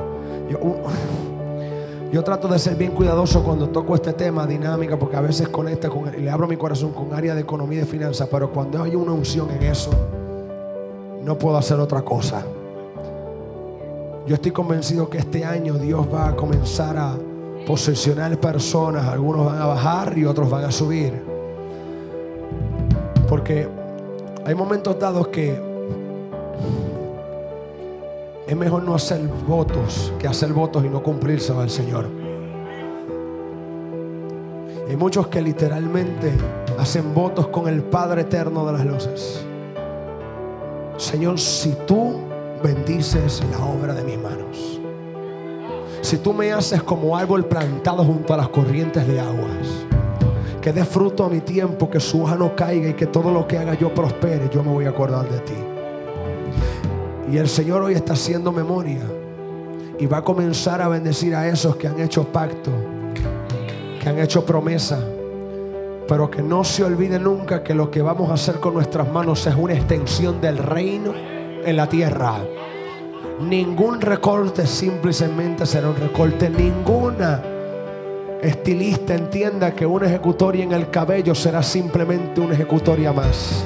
Yo, 2.12 2.22
trato 2.22 2.46
de 2.46 2.58
ser 2.58 2.76
bien 2.76 2.92
cuidadoso 2.92 3.42
cuando 3.42 3.68
toco 3.68 3.94
este 3.94 4.12
tema, 4.12 4.46
dinámica, 4.46 4.96
porque 4.96 5.16
a 5.16 5.20
veces 5.20 5.48
conecta 5.48 5.90
con, 5.90 6.10
le 6.10 6.30
abro 6.30 6.46
mi 6.46 6.56
corazón 6.56 6.92
con 6.92 7.12
área 7.12 7.34
de 7.34 7.40
economía 7.42 7.78
y 7.78 7.80
de 7.80 7.86
finanzas, 7.86 8.28
pero 8.30 8.50
cuando 8.52 8.80
hay 8.82 8.94
una 8.94 9.12
unción 9.12 9.50
en 9.50 9.64
eso, 9.64 9.90
no 11.26 11.36
puedo 11.36 11.56
hacer 11.56 11.80
otra 11.80 12.02
cosa. 12.02 12.44
Yo 14.28 14.36
estoy 14.36 14.52
convencido 14.52 15.10
que 15.10 15.18
este 15.18 15.44
año 15.44 15.74
Dios 15.74 16.06
va 16.12 16.28
a 16.28 16.36
comenzar 16.36 16.96
a 16.96 17.16
posesionar 17.66 18.38
personas, 18.38 19.08
algunos 19.08 19.46
van 19.46 19.60
a 19.60 19.66
bajar 19.66 20.16
y 20.16 20.24
otros 20.24 20.48
van 20.48 20.64
a 20.64 20.70
subir. 20.70 21.20
Porque 23.28 23.68
hay 24.44 24.54
momentos 24.54 24.96
dados 25.00 25.26
que 25.28 25.60
es 28.46 28.56
mejor 28.56 28.84
no 28.84 28.94
hacer 28.94 29.20
votos 29.48 30.12
que 30.20 30.28
hacer 30.28 30.52
votos 30.52 30.84
y 30.84 30.88
no 30.88 31.02
cumplirse 31.02 31.52
al 31.52 31.70
Señor. 31.70 32.06
Hay 34.88 34.96
muchos 34.96 35.26
que 35.26 35.42
literalmente 35.42 36.30
hacen 36.78 37.12
votos 37.12 37.48
con 37.48 37.66
el 37.66 37.82
Padre 37.82 38.20
eterno 38.20 38.64
de 38.64 38.72
las 38.72 38.86
luces. 38.86 39.45
Señor, 40.96 41.38
si 41.38 41.74
tú 41.86 42.16
bendices 42.62 43.42
la 43.50 43.64
obra 43.64 43.92
de 43.92 44.02
mis 44.02 44.18
manos, 44.18 44.80
si 46.00 46.16
tú 46.16 46.32
me 46.32 46.52
haces 46.52 46.82
como 46.82 47.16
árbol 47.16 47.44
plantado 47.44 48.02
junto 48.02 48.32
a 48.32 48.38
las 48.38 48.48
corrientes 48.48 49.06
de 49.06 49.20
aguas, 49.20 49.86
que 50.62 50.72
dé 50.72 50.84
fruto 50.84 51.24
a 51.24 51.28
mi 51.28 51.40
tiempo, 51.40 51.90
que 51.90 52.00
su 52.00 52.22
hoja 52.22 52.36
no 52.36 52.56
caiga 52.56 52.88
y 52.88 52.94
que 52.94 53.06
todo 53.06 53.30
lo 53.30 53.46
que 53.46 53.58
haga 53.58 53.74
yo 53.74 53.92
prospere, 53.92 54.48
yo 54.52 54.62
me 54.62 54.72
voy 54.72 54.86
a 54.86 54.90
acordar 54.90 55.28
de 55.28 55.38
ti. 55.40 55.54
Y 57.30 57.36
el 57.36 57.48
Señor 57.48 57.82
hoy 57.82 57.94
está 57.94 58.14
haciendo 58.14 58.50
memoria 58.50 59.02
y 59.98 60.06
va 60.06 60.18
a 60.18 60.24
comenzar 60.24 60.80
a 60.80 60.88
bendecir 60.88 61.34
a 61.34 61.46
esos 61.46 61.76
que 61.76 61.88
han 61.88 62.00
hecho 62.00 62.24
pacto, 62.24 62.70
que 64.00 64.08
han 64.08 64.18
hecho 64.18 64.46
promesa, 64.46 64.98
pero 66.08 66.30
que 66.30 66.42
no 66.42 66.62
se 66.64 66.84
olvide 66.84 67.18
nunca 67.18 67.62
que 67.62 67.74
lo 67.74 67.90
que 67.90 68.02
vamos 68.02 68.30
a 68.30 68.34
hacer 68.34 68.56
con 68.56 68.74
nuestras 68.74 69.10
manos 69.10 69.46
es 69.46 69.54
una 69.54 69.74
extensión 69.74 70.40
del 70.40 70.58
reino 70.58 71.12
en 71.64 71.76
la 71.76 71.88
tierra. 71.88 72.38
Ningún 73.40 74.00
recorte 74.00 74.66
simplemente 74.66 75.66
será 75.66 75.90
un 75.90 75.96
recorte, 75.96 76.48
ninguna 76.48 77.42
estilista 78.40 79.14
entienda 79.14 79.74
que 79.74 79.84
una 79.84 80.06
ejecutoria 80.06 80.64
en 80.64 80.72
el 80.72 80.90
cabello 80.90 81.34
será 81.34 81.62
simplemente 81.62 82.40
una 82.40 82.54
ejecutoria 82.54 83.12
más. 83.12 83.64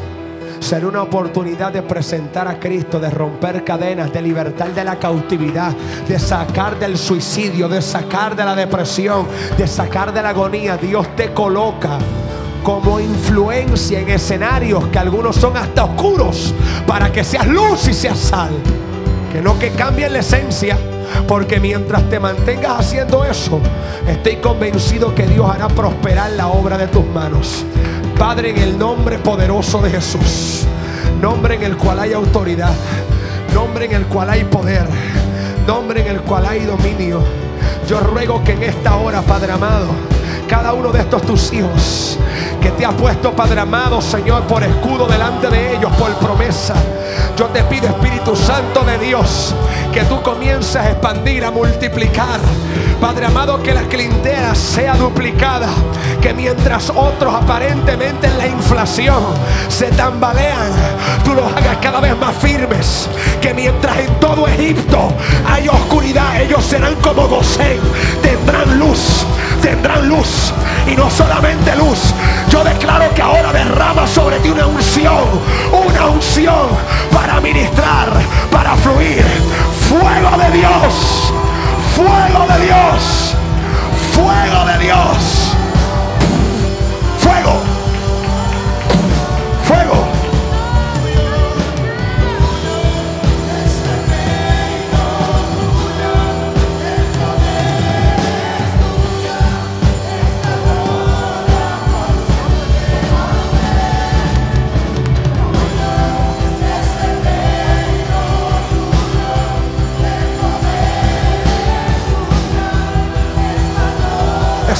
Será 0.59 0.89
una 0.89 1.03
oportunidad 1.03 1.73
de 1.73 1.83
presentar 1.83 2.47
a 2.47 2.59
Cristo, 2.59 3.01
de 3.01 3.11
romper 3.11 3.65
cadenas, 3.65 4.13
de 4.13 4.21
libertar 4.21 4.75
de 4.75 4.85
la 4.85 4.99
cautividad, 4.99 5.73
de 6.07 6.19
sacar 6.19 6.79
del 6.79 6.99
suicidio, 6.99 7.67
de 7.69 7.81
sacar 7.81 8.37
de 8.37 8.45
la 8.45 8.55
depresión, 8.55 9.27
de 9.57 9.67
sacar 9.67 10.13
de 10.13 10.23
la 10.23 10.31
agonía. 10.31 10.77
Dios 10.77 11.17
te 11.17 11.33
coloca 11.33 11.99
como 12.63 13.01
influencia 13.01 14.01
en 14.01 14.11
escenarios 14.11 14.85
que 14.89 14.99
algunos 14.99 15.37
son 15.37 15.57
hasta 15.57 15.85
oscuros 15.85 16.55
para 16.87 17.11
que 17.11 17.25
seas 17.25 17.47
luz 17.47 17.89
y 17.89 17.95
seas 17.95 18.19
sal. 18.19 18.51
Que 19.33 19.41
no 19.41 19.59
que 19.59 19.71
cambie 19.71 20.09
la 20.11 20.19
esencia. 20.21 20.77
Porque 21.27 21.59
mientras 21.59 22.09
te 22.09 22.21
mantengas 22.21 22.81
haciendo 22.81 23.25
eso, 23.25 23.61
estoy 24.07 24.37
convencido 24.37 25.15
que 25.15 25.27
Dios 25.27 25.49
hará 25.51 25.69
prosperar 25.69 26.31
la 26.33 26.49
obra 26.49 26.79
de 26.79 26.87
tus 26.87 27.05
manos. 27.07 27.65
Padre, 28.17 28.51
en 28.51 28.59
el 28.59 28.79
nombre 28.79 29.19
poderoso 29.19 29.81
de 29.83 29.91
Jesús, 29.91 30.67
nombre 31.21 31.57
en 31.57 31.63
el 31.63 31.77
cual 31.77 31.99
hay 31.99 32.13
autoridad, 32.13 32.75
nombre 33.55 33.87
en 33.87 33.93
el 33.93 34.07
cual 34.07 34.31
hay 34.31 34.45
poder, 34.45 34.87
nombre 35.67 36.03
en 36.03 36.09
el 36.09 36.21
cual 36.21 36.47
hay 36.47 36.65
dominio. 36.65 37.23
Yo 37.89 37.99
ruego 38.01 38.45
que 38.45 38.53
en 38.53 38.63
esta 38.63 38.97
hora, 38.97 39.23
Padre 39.23 39.53
amado, 39.53 39.89
cada 40.51 40.73
uno 40.73 40.91
de 40.91 40.99
estos 40.99 41.23
tus 41.23 41.53
hijos 41.53 42.19
que 42.61 42.71
te 42.71 42.85
ha 42.85 42.91
puesto, 42.91 43.31
Padre 43.31 43.61
amado, 43.61 44.03
Señor, 44.03 44.43
por 44.43 44.65
escudo 44.65 45.07
delante 45.07 45.49
de 45.49 45.77
ellos, 45.77 45.93
por 45.93 46.13
promesa. 46.15 46.75
Yo 47.41 47.47
te 47.47 47.65
pido, 47.65 47.87
Espíritu 47.87 48.37
Santo 48.37 48.85
de 48.85 48.99
Dios, 48.99 49.55
que 49.95 50.03
tú 50.03 50.21
comiences 50.21 50.77
a 50.77 50.91
expandir, 50.91 51.43
a 51.43 51.51
multiplicar. 51.51 52.39
Padre 53.01 53.25
amado, 53.25 53.63
que 53.63 53.73
la 53.73 53.81
clientela 53.85 54.55
sea 54.55 54.93
duplicada. 54.93 55.69
Que 56.21 56.35
mientras 56.35 56.91
otros 56.91 57.35
aparentemente 57.35 58.27
en 58.27 58.37
la 58.37 58.47
inflación 58.47 59.25
se 59.69 59.87
tambalean, 59.87 60.71
tú 61.25 61.33
los 61.33 61.51
hagas 61.51 61.79
cada 61.79 62.01
vez 62.01 62.15
más 62.19 62.37
firmes. 62.37 63.09
Que 63.41 63.55
mientras 63.55 63.97
en 63.97 64.15
todo 64.17 64.47
Egipto 64.47 65.11
hay 65.49 65.67
oscuridad, 65.67 66.43
ellos 66.43 66.63
serán 66.63 66.95
como 66.97 67.27
Gosén. 67.27 67.81
Tendrán 68.21 68.79
luz, 68.79 69.25
tendrán 69.63 70.07
luz. 70.07 70.53
Y 70.87 70.95
no 70.95 71.09
solamente 71.09 71.75
luz. 71.77 72.13
Yo 72.51 72.63
declaro 72.65 73.15
que 73.15 73.23
ahora 73.23 73.51
derrama 73.53 74.07
sobre 74.07 74.41
ti 74.41 74.51
una 74.51 74.67
unción. 74.67 75.25
Una 75.73 76.07
unción 76.07 76.69
para 77.13 77.30
ministrar, 77.39 78.09
para 78.51 78.75
fluir. 78.77 79.25
Fuego 79.89 80.37
de 80.43 80.59
Dios. 80.59 81.33
Fuego 81.95 82.47
de 82.53 82.65
Dios. 82.65 83.37
Fuego 84.13 84.65
de 84.65 84.79
Dios. 84.79 85.57
Fuego. 87.19 87.80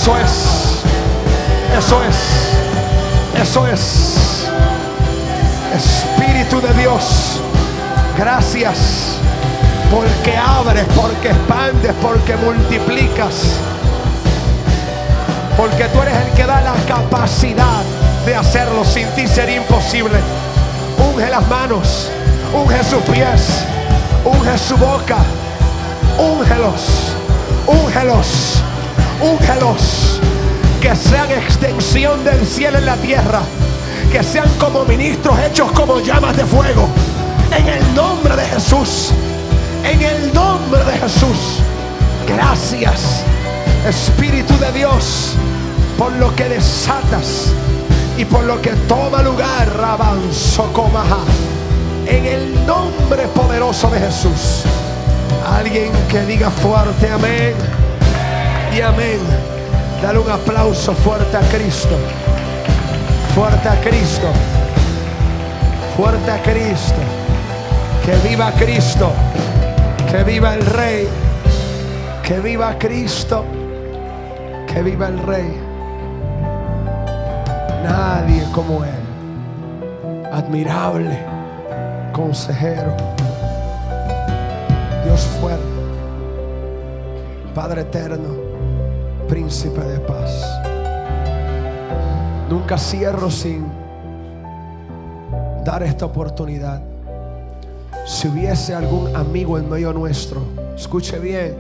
Eso 0.01 0.17
es. 0.17 0.33
Eso 1.77 2.03
es. 2.03 2.17
Eso 3.39 3.67
es. 3.67 4.49
Espíritu 5.77 6.59
de 6.63 6.73
Dios. 6.73 7.39
Gracias. 8.17 9.19
Porque 9.91 10.39
abres, 10.39 10.87
porque 10.97 11.29
expandes, 11.29 11.93
porque 12.01 12.35
multiplicas. 12.37 13.57
Porque 15.59 15.85
tú 15.93 16.01
eres 16.01 16.15
el 16.17 16.33
que 16.33 16.47
da 16.47 16.63
la 16.63 16.75
capacidad 16.89 17.83
de 18.25 18.35
hacerlo. 18.35 18.87
Sin 18.87 19.07
ti 19.09 19.29
sería 19.29 19.57
imposible. 19.57 20.19
Unge 20.97 21.29
las 21.29 21.47
manos. 21.47 22.11
Unge 22.55 22.83
sus 22.85 23.03
pies. 23.03 23.67
Unge 24.25 24.57
su 24.57 24.79
boca. 24.79 25.19
Úngelos. 26.19 27.13
Úngelos. 27.67 28.63
Úngelos. 29.21 30.19
Que 30.81 30.97
sean 30.97 31.31
extensión 31.31 32.25
del 32.25 32.47
cielo 32.47 32.79
en 32.79 32.87
la 32.87 32.97
tierra. 32.97 33.43
Que 34.11 34.23
sean 34.23 34.49
como 34.59 34.85
ministros 34.85 35.39
hechos 35.41 35.71
como 35.73 36.01
llamas 36.01 36.37
de 36.37 36.45
fuego. 36.45 36.89
En 37.55 37.69
el 37.69 37.95
nombre 37.95 38.35
de 38.35 38.45
Jesús. 38.47 39.11
En 39.85 40.01
el 40.01 40.33
nombre 40.33 40.83
de 40.85 40.93
Jesús. 40.93 41.59
Gracias. 42.27 43.23
Espíritu 43.87 44.57
de 44.59 44.73
Dios. 44.73 45.35
Por 45.99 46.13
lo 46.13 46.35
que 46.35 46.49
desatas. 46.49 47.53
Y 48.17 48.25
por 48.25 48.45
lo 48.45 48.61
que 48.63 48.71
toma 48.89 49.23
lugar. 49.23 49.71
Rabanzo 49.77 50.73
comaja. 50.73 51.19
En 52.07 52.25
el 52.25 52.67
nombre 52.67 53.29
poderoso 53.35 53.91
de 53.91 54.01
Jesús. 54.01 54.63
Alguien 55.47 55.93
que 56.09 56.23
diga 56.23 56.51
fuerte 56.51 57.11
amén 57.11 57.80
y 58.77 58.81
amén. 58.81 59.19
Dale 60.03 60.19
un 60.19 60.31
aplauso 60.31 60.95
fuerte 60.95 61.37
a 61.37 61.41
Cristo. 61.41 61.97
Fuerte 63.35 63.69
a 63.69 63.81
Cristo. 63.81 64.29
Fuerte 65.97 66.31
a 66.31 66.43
Cristo. 66.43 67.01
Que 68.05 68.29
viva 68.29 68.53
Cristo. 68.53 69.13
Que 70.11 70.25
viva 70.25 70.55
el 70.55 70.65
Rey. 70.67 71.09
Que 72.23 72.41
viva 72.41 72.79
Cristo. 72.79 73.45
Que 74.67 74.83
viva 74.83 75.09
el 75.09 75.19
Rey. 75.19 75.61
Nadie 77.83 78.45
como 78.53 78.85
Él. 78.85 80.27
Admirable. 80.33 81.19
Consejero. 82.13 82.97
Dios 85.05 85.21
fuerte. 85.41 85.65
Padre 87.55 87.83
eterno 87.83 88.50
príncipe 89.31 89.81
de 89.81 90.01
paz. 90.01 90.45
Nunca 92.51 92.77
cierro 92.77 93.31
sin 93.31 93.65
dar 95.65 95.85
esta 95.85 96.05
oportunidad. 96.07 96.83
Si 98.07 98.27
hubiese 98.27 98.75
algún 98.75 99.15
amigo 99.15 99.57
en 99.57 99.71
medio 99.71 99.93
nuestro, 99.93 100.43
escuche 100.75 101.21
bien 101.21 101.55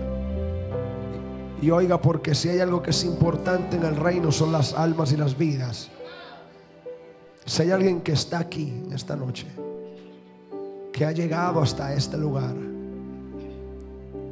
y 1.62 1.70
oiga 1.70 2.00
porque 2.00 2.34
si 2.34 2.48
hay 2.48 2.58
algo 2.58 2.82
que 2.82 2.90
es 2.90 3.04
importante 3.04 3.76
en 3.76 3.84
el 3.84 3.94
reino 3.94 4.32
son 4.32 4.50
las 4.50 4.74
almas 4.74 5.12
y 5.12 5.16
las 5.16 5.38
vidas. 5.38 5.90
Si 7.44 7.62
hay 7.62 7.70
alguien 7.70 8.00
que 8.00 8.12
está 8.12 8.40
aquí 8.40 8.82
esta 8.92 9.14
noche, 9.14 9.46
que 10.92 11.06
ha 11.06 11.12
llegado 11.12 11.62
hasta 11.62 11.94
este 11.94 12.18
lugar, 12.18 12.69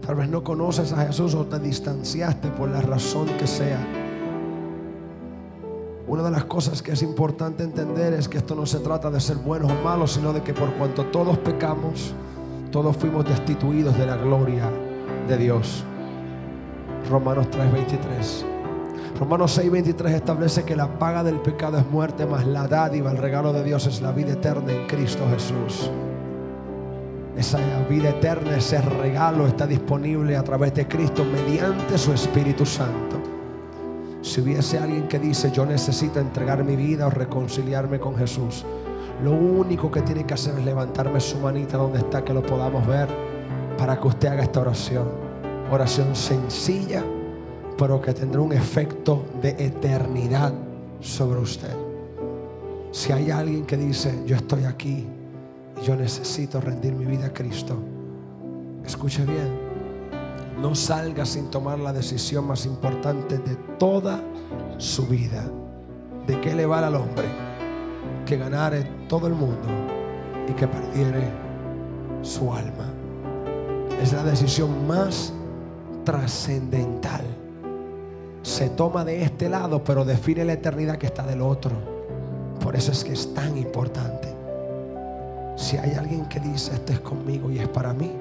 Tal 0.06 0.14
vez 0.14 0.28
no 0.28 0.42
conoces 0.42 0.92
a 0.92 1.06
Jesús 1.06 1.34
o 1.34 1.44
te 1.46 1.58
distanciaste 1.58 2.48
por 2.48 2.68
la 2.68 2.80
razón 2.80 3.26
que 3.38 3.46
sea. 3.46 3.78
Una 6.06 6.22
de 6.22 6.30
las 6.30 6.44
cosas 6.44 6.80
que 6.80 6.92
es 6.92 7.02
importante 7.02 7.62
entender 7.62 8.14
es 8.14 8.28
que 8.28 8.38
esto 8.38 8.54
no 8.54 8.64
se 8.64 8.78
trata 8.78 9.10
de 9.10 9.20
ser 9.20 9.36
buenos 9.36 9.70
o 9.70 9.84
malos, 9.84 10.12
sino 10.12 10.32
de 10.32 10.42
que 10.42 10.54
por 10.54 10.72
cuanto 10.74 11.04
todos 11.06 11.36
pecamos, 11.36 12.14
todos 12.70 12.96
fuimos 12.96 13.26
destituidos 13.26 13.96
de 13.98 14.06
la 14.06 14.16
gloria 14.16 14.70
de 15.28 15.36
Dios. 15.36 15.84
Romanos 17.10 17.50
3:23. 17.50 18.44
Romanos 19.20 19.58
6:23 19.58 20.14
establece 20.14 20.64
que 20.64 20.76
la 20.76 20.98
paga 20.98 21.22
del 21.22 21.40
pecado 21.40 21.76
es 21.76 21.86
muerte, 21.90 22.24
mas 22.24 22.46
la 22.46 22.66
dádiva, 22.66 23.10
el 23.10 23.18
regalo 23.18 23.52
de 23.52 23.62
Dios 23.62 23.86
es 23.86 24.00
la 24.00 24.12
vida 24.12 24.32
eterna 24.32 24.72
en 24.72 24.86
Cristo 24.86 25.24
Jesús. 25.30 25.90
Esa 27.36 27.58
vida 27.88 28.10
eterna, 28.10 28.56
ese 28.56 28.80
regalo 28.80 29.46
está 29.46 29.66
disponible 29.66 30.36
a 30.36 30.42
través 30.42 30.74
de 30.74 30.88
Cristo 30.88 31.24
mediante 31.24 31.96
su 31.96 32.12
Espíritu 32.12 32.66
Santo. 32.66 33.16
Si 34.22 34.40
hubiese 34.40 34.78
alguien 34.78 35.06
que 35.06 35.18
dice, 35.18 35.50
yo 35.52 35.64
necesito 35.64 36.18
entregar 36.18 36.64
mi 36.64 36.74
vida 36.74 37.06
o 37.06 37.10
reconciliarme 37.10 38.00
con 38.00 38.16
Jesús, 38.16 38.64
lo 39.22 39.32
único 39.32 39.90
que 39.90 40.02
tiene 40.02 40.24
que 40.24 40.34
hacer 40.34 40.58
es 40.58 40.64
levantarme 40.64 41.20
su 41.20 41.38
manita 41.38 41.76
donde 41.76 41.98
está, 41.98 42.24
que 42.24 42.32
lo 42.32 42.42
podamos 42.42 42.86
ver, 42.86 43.08
para 43.76 44.00
que 44.00 44.08
usted 44.08 44.28
haga 44.28 44.42
esta 44.42 44.60
oración. 44.60 45.06
Oración 45.70 46.14
sencilla, 46.16 47.04
pero 47.76 48.00
que 48.00 48.12
tendrá 48.12 48.40
un 48.40 48.52
efecto 48.52 49.24
de 49.40 49.50
eternidad 49.58 50.52
sobre 51.00 51.40
usted. 51.40 51.74
Si 52.90 53.12
hay 53.12 53.30
alguien 53.30 53.66
que 53.66 53.76
dice, 53.76 54.22
yo 54.26 54.36
estoy 54.36 54.64
aquí, 54.64 55.06
yo 55.82 55.96
necesito 55.96 56.60
rendir 56.60 56.94
mi 56.94 57.04
vida 57.04 57.26
a 57.26 57.32
Cristo. 57.32 57.76
Escuche 58.84 59.24
bien, 59.24 59.68
no 60.60 60.74
salga 60.74 61.24
sin 61.24 61.50
tomar 61.50 61.78
la 61.78 61.92
decisión 61.92 62.46
más 62.46 62.66
importante 62.66 63.38
de 63.38 63.54
toda 63.78 64.22
su 64.78 65.06
vida. 65.06 65.44
¿De 66.26 66.40
qué 66.40 66.54
le 66.54 66.66
vale 66.66 66.86
al 66.86 66.96
hombre 66.96 67.26
que 68.26 68.36
ganare 68.36 68.82
todo 69.08 69.26
el 69.26 69.34
mundo 69.34 69.68
y 70.48 70.52
que 70.52 70.66
perdiere 70.66 71.30
su 72.22 72.52
alma? 72.52 72.92
Es 74.02 74.12
la 74.12 74.24
decisión 74.24 74.86
más 74.86 75.32
trascendental. 76.04 77.24
Se 78.42 78.70
toma 78.70 79.04
de 79.04 79.22
este 79.22 79.48
lado, 79.48 79.82
pero 79.84 80.04
define 80.04 80.44
la 80.44 80.54
eternidad 80.54 80.96
que 80.96 81.06
está 81.06 81.26
del 81.26 81.42
otro. 81.42 81.72
Por 82.60 82.76
eso 82.76 82.92
es 82.92 83.04
que 83.04 83.12
es 83.12 83.34
tan 83.34 83.56
importante. 83.56 84.37
Si 85.58 85.76
hay 85.76 85.94
alguien 85.94 86.24
que 86.26 86.38
dice, 86.38 86.72
este 86.72 86.92
es 86.92 87.00
conmigo 87.00 87.50
y 87.50 87.58
es 87.58 87.66
para 87.66 87.92
mí, 87.92 88.12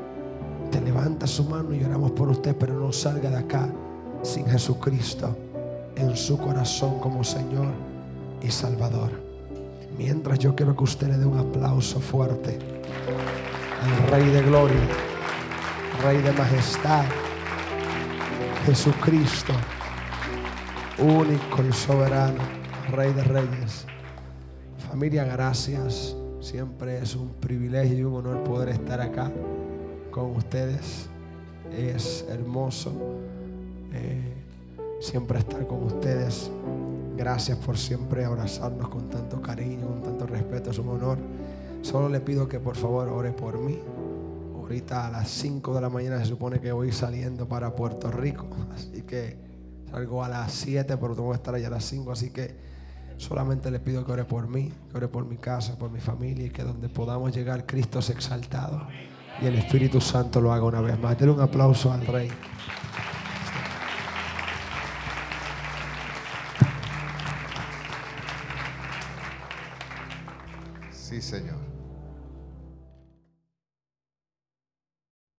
te 0.72 0.82
levanta 0.82 1.28
su 1.28 1.44
mano 1.44 1.72
y 1.72 1.84
oramos 1.84 2.12
por 2.12 2.30
usted, 2.30 2.56
pero 2.58 2.74
no 2.74 2.92
salga 2.92 3.30
de 3.30 3.38
acá 3.38 3.70
sin 4.24 4.48
Jesucristo 4.48 5.38
en 5.96 6.18
su 6.18 6.36
corazón 6.40 7.00
como 7.00 7.24
Señor 7.24 7.68
y 8.42 8.50
Salvador. 8.50 9.12
Mientras 10.00 10.40
yo 10.40 10.56
quiero 10.56 10.76
que 10.76 10.84
usted 10.84 11.10
le 11.10 11.18
dé 11.20 11.26
un 11.28 11.38
aplauso 11.38 12.00
fuerte 12.00 12.58
al 13.84 14.12
Rey 14.12 14.30
de 14.32 14.42
Gloria, 14.42 14.82
Rey 16.04 16.18
de 16.24 16.32
Majestad, 16.32 17.06
Jesucristo, 18.66 19.54
único 20.98 21.64
y 21.64 21.72
soberano, 21.72 22.42
Rey 22.92 23.14
de 23.14 23.24
Reyes. 23.24 23.86
Familia, 24.90 25.24
gracias 25.24 26.16
Siempre 26.40 27.00
es 27.00 27.16
un 27.16 27.30
privilegio 27.30 27.98
y 27.98 28.04
un 28.04 28.16
honor 28.16 28.44
poder 28.44 28.70
estar 28.70 29.02
acá 29.02 29.32
con 30.12 30.36
ustedes. 30.36 31.10
Es 31.76 32.26
hermoso 32.30 32.94
eh, 33.94 34.34
siempre 35.00 35.40
estar 35.40 35.66
con 35.68 35.84
ustedes. 35.84 36.52
Gracias 37.18 37.58
por 37.58 37.78
siempre 37.78 38.24
abrazarnos 38.24 38.90
con 38.90 39.10
tanto 39.10 39.42
cariño, 39.42 39.88
con 39.88 40.04
tanto 40.04 40.28
respeto, 40.28 40.70
es 40.70 40.78
un 40.78 40.90
honor. 40.90 41.18
Solo 41.82 42.10
le 42.10 42.20
pido 42.20 42.48
que 42.48 42.60
por 42.60 42.76
favor 42.76 43.10
ore 43.10 43.32
por 43.32 43.58
mí. 43.58 43.80
Ahorita 44.56 45.08
a 45.08 45.12
las 45.12 45.30
5 45.30 45.74
de 45.74 45.82
la 45.82 45.90
mañana 45.90 46.20
se 46.20 46.26
supone 46.26 46.60
que 46.60 46.72
voy 46.72 46.92
saliendo 46.92 47.48
para 47.48 47.76
Puerto 47.76 48.12
Rico. 48.12 48.46
Así 48.76 49.02
que 49.02 49.38
salgo 49.90 50.24
a 50.24 50.30
las 50.30 50.52
7, 50.52 50.98
pero 50.98 51.16
tengo 51.16 51.30
que 51.30 51.36
estar 51.36 51.56
allá 51.56 51.68
a 51.68 51.72
las 51.72 51.86
5. 51.86 52.12
Así 52.12 52.30
que 52.30 52.67
solamente 53.18 53.70
le 53.72 53.80
pido 53.80 54.06
que 54.06 54.12
ore 54.12 54.24
por 54.24 54.48
mí, 54.48 54.72
que 54.90 54.98
ore 54.98 55.08
por 55.08 55.26
mi 55.26 55.38
casa, 55.38 55.78
por 55.78 55.92
mi 55.92 56.00
familia 56.00 56.46
y 56.46 56.50
que 56.50 56.64
donde 56.64 56.90
podamos 56.90 57.36
llegar 57.36 57.66
Cristo 57.66 58.00
es 58.00 58.10
exaltado 58.10 58.88
y 59.42 59.46
el 59.46 59.56
Espíritu 59.56 60.02
Santo 60.02 60.42
lo 60.42 60.52
haga 60.52 60.64
una 60.64 60.82
vez 60.82 61.00
más. 61.00 61.18
Denle 61.18 61.34
un 61.34 61.42
aplauso 61.42 61.92
al 61.92 62.06
Rey. 62.06 62.30
Sí, 70.92 71.22
Señor. 71.22 71.77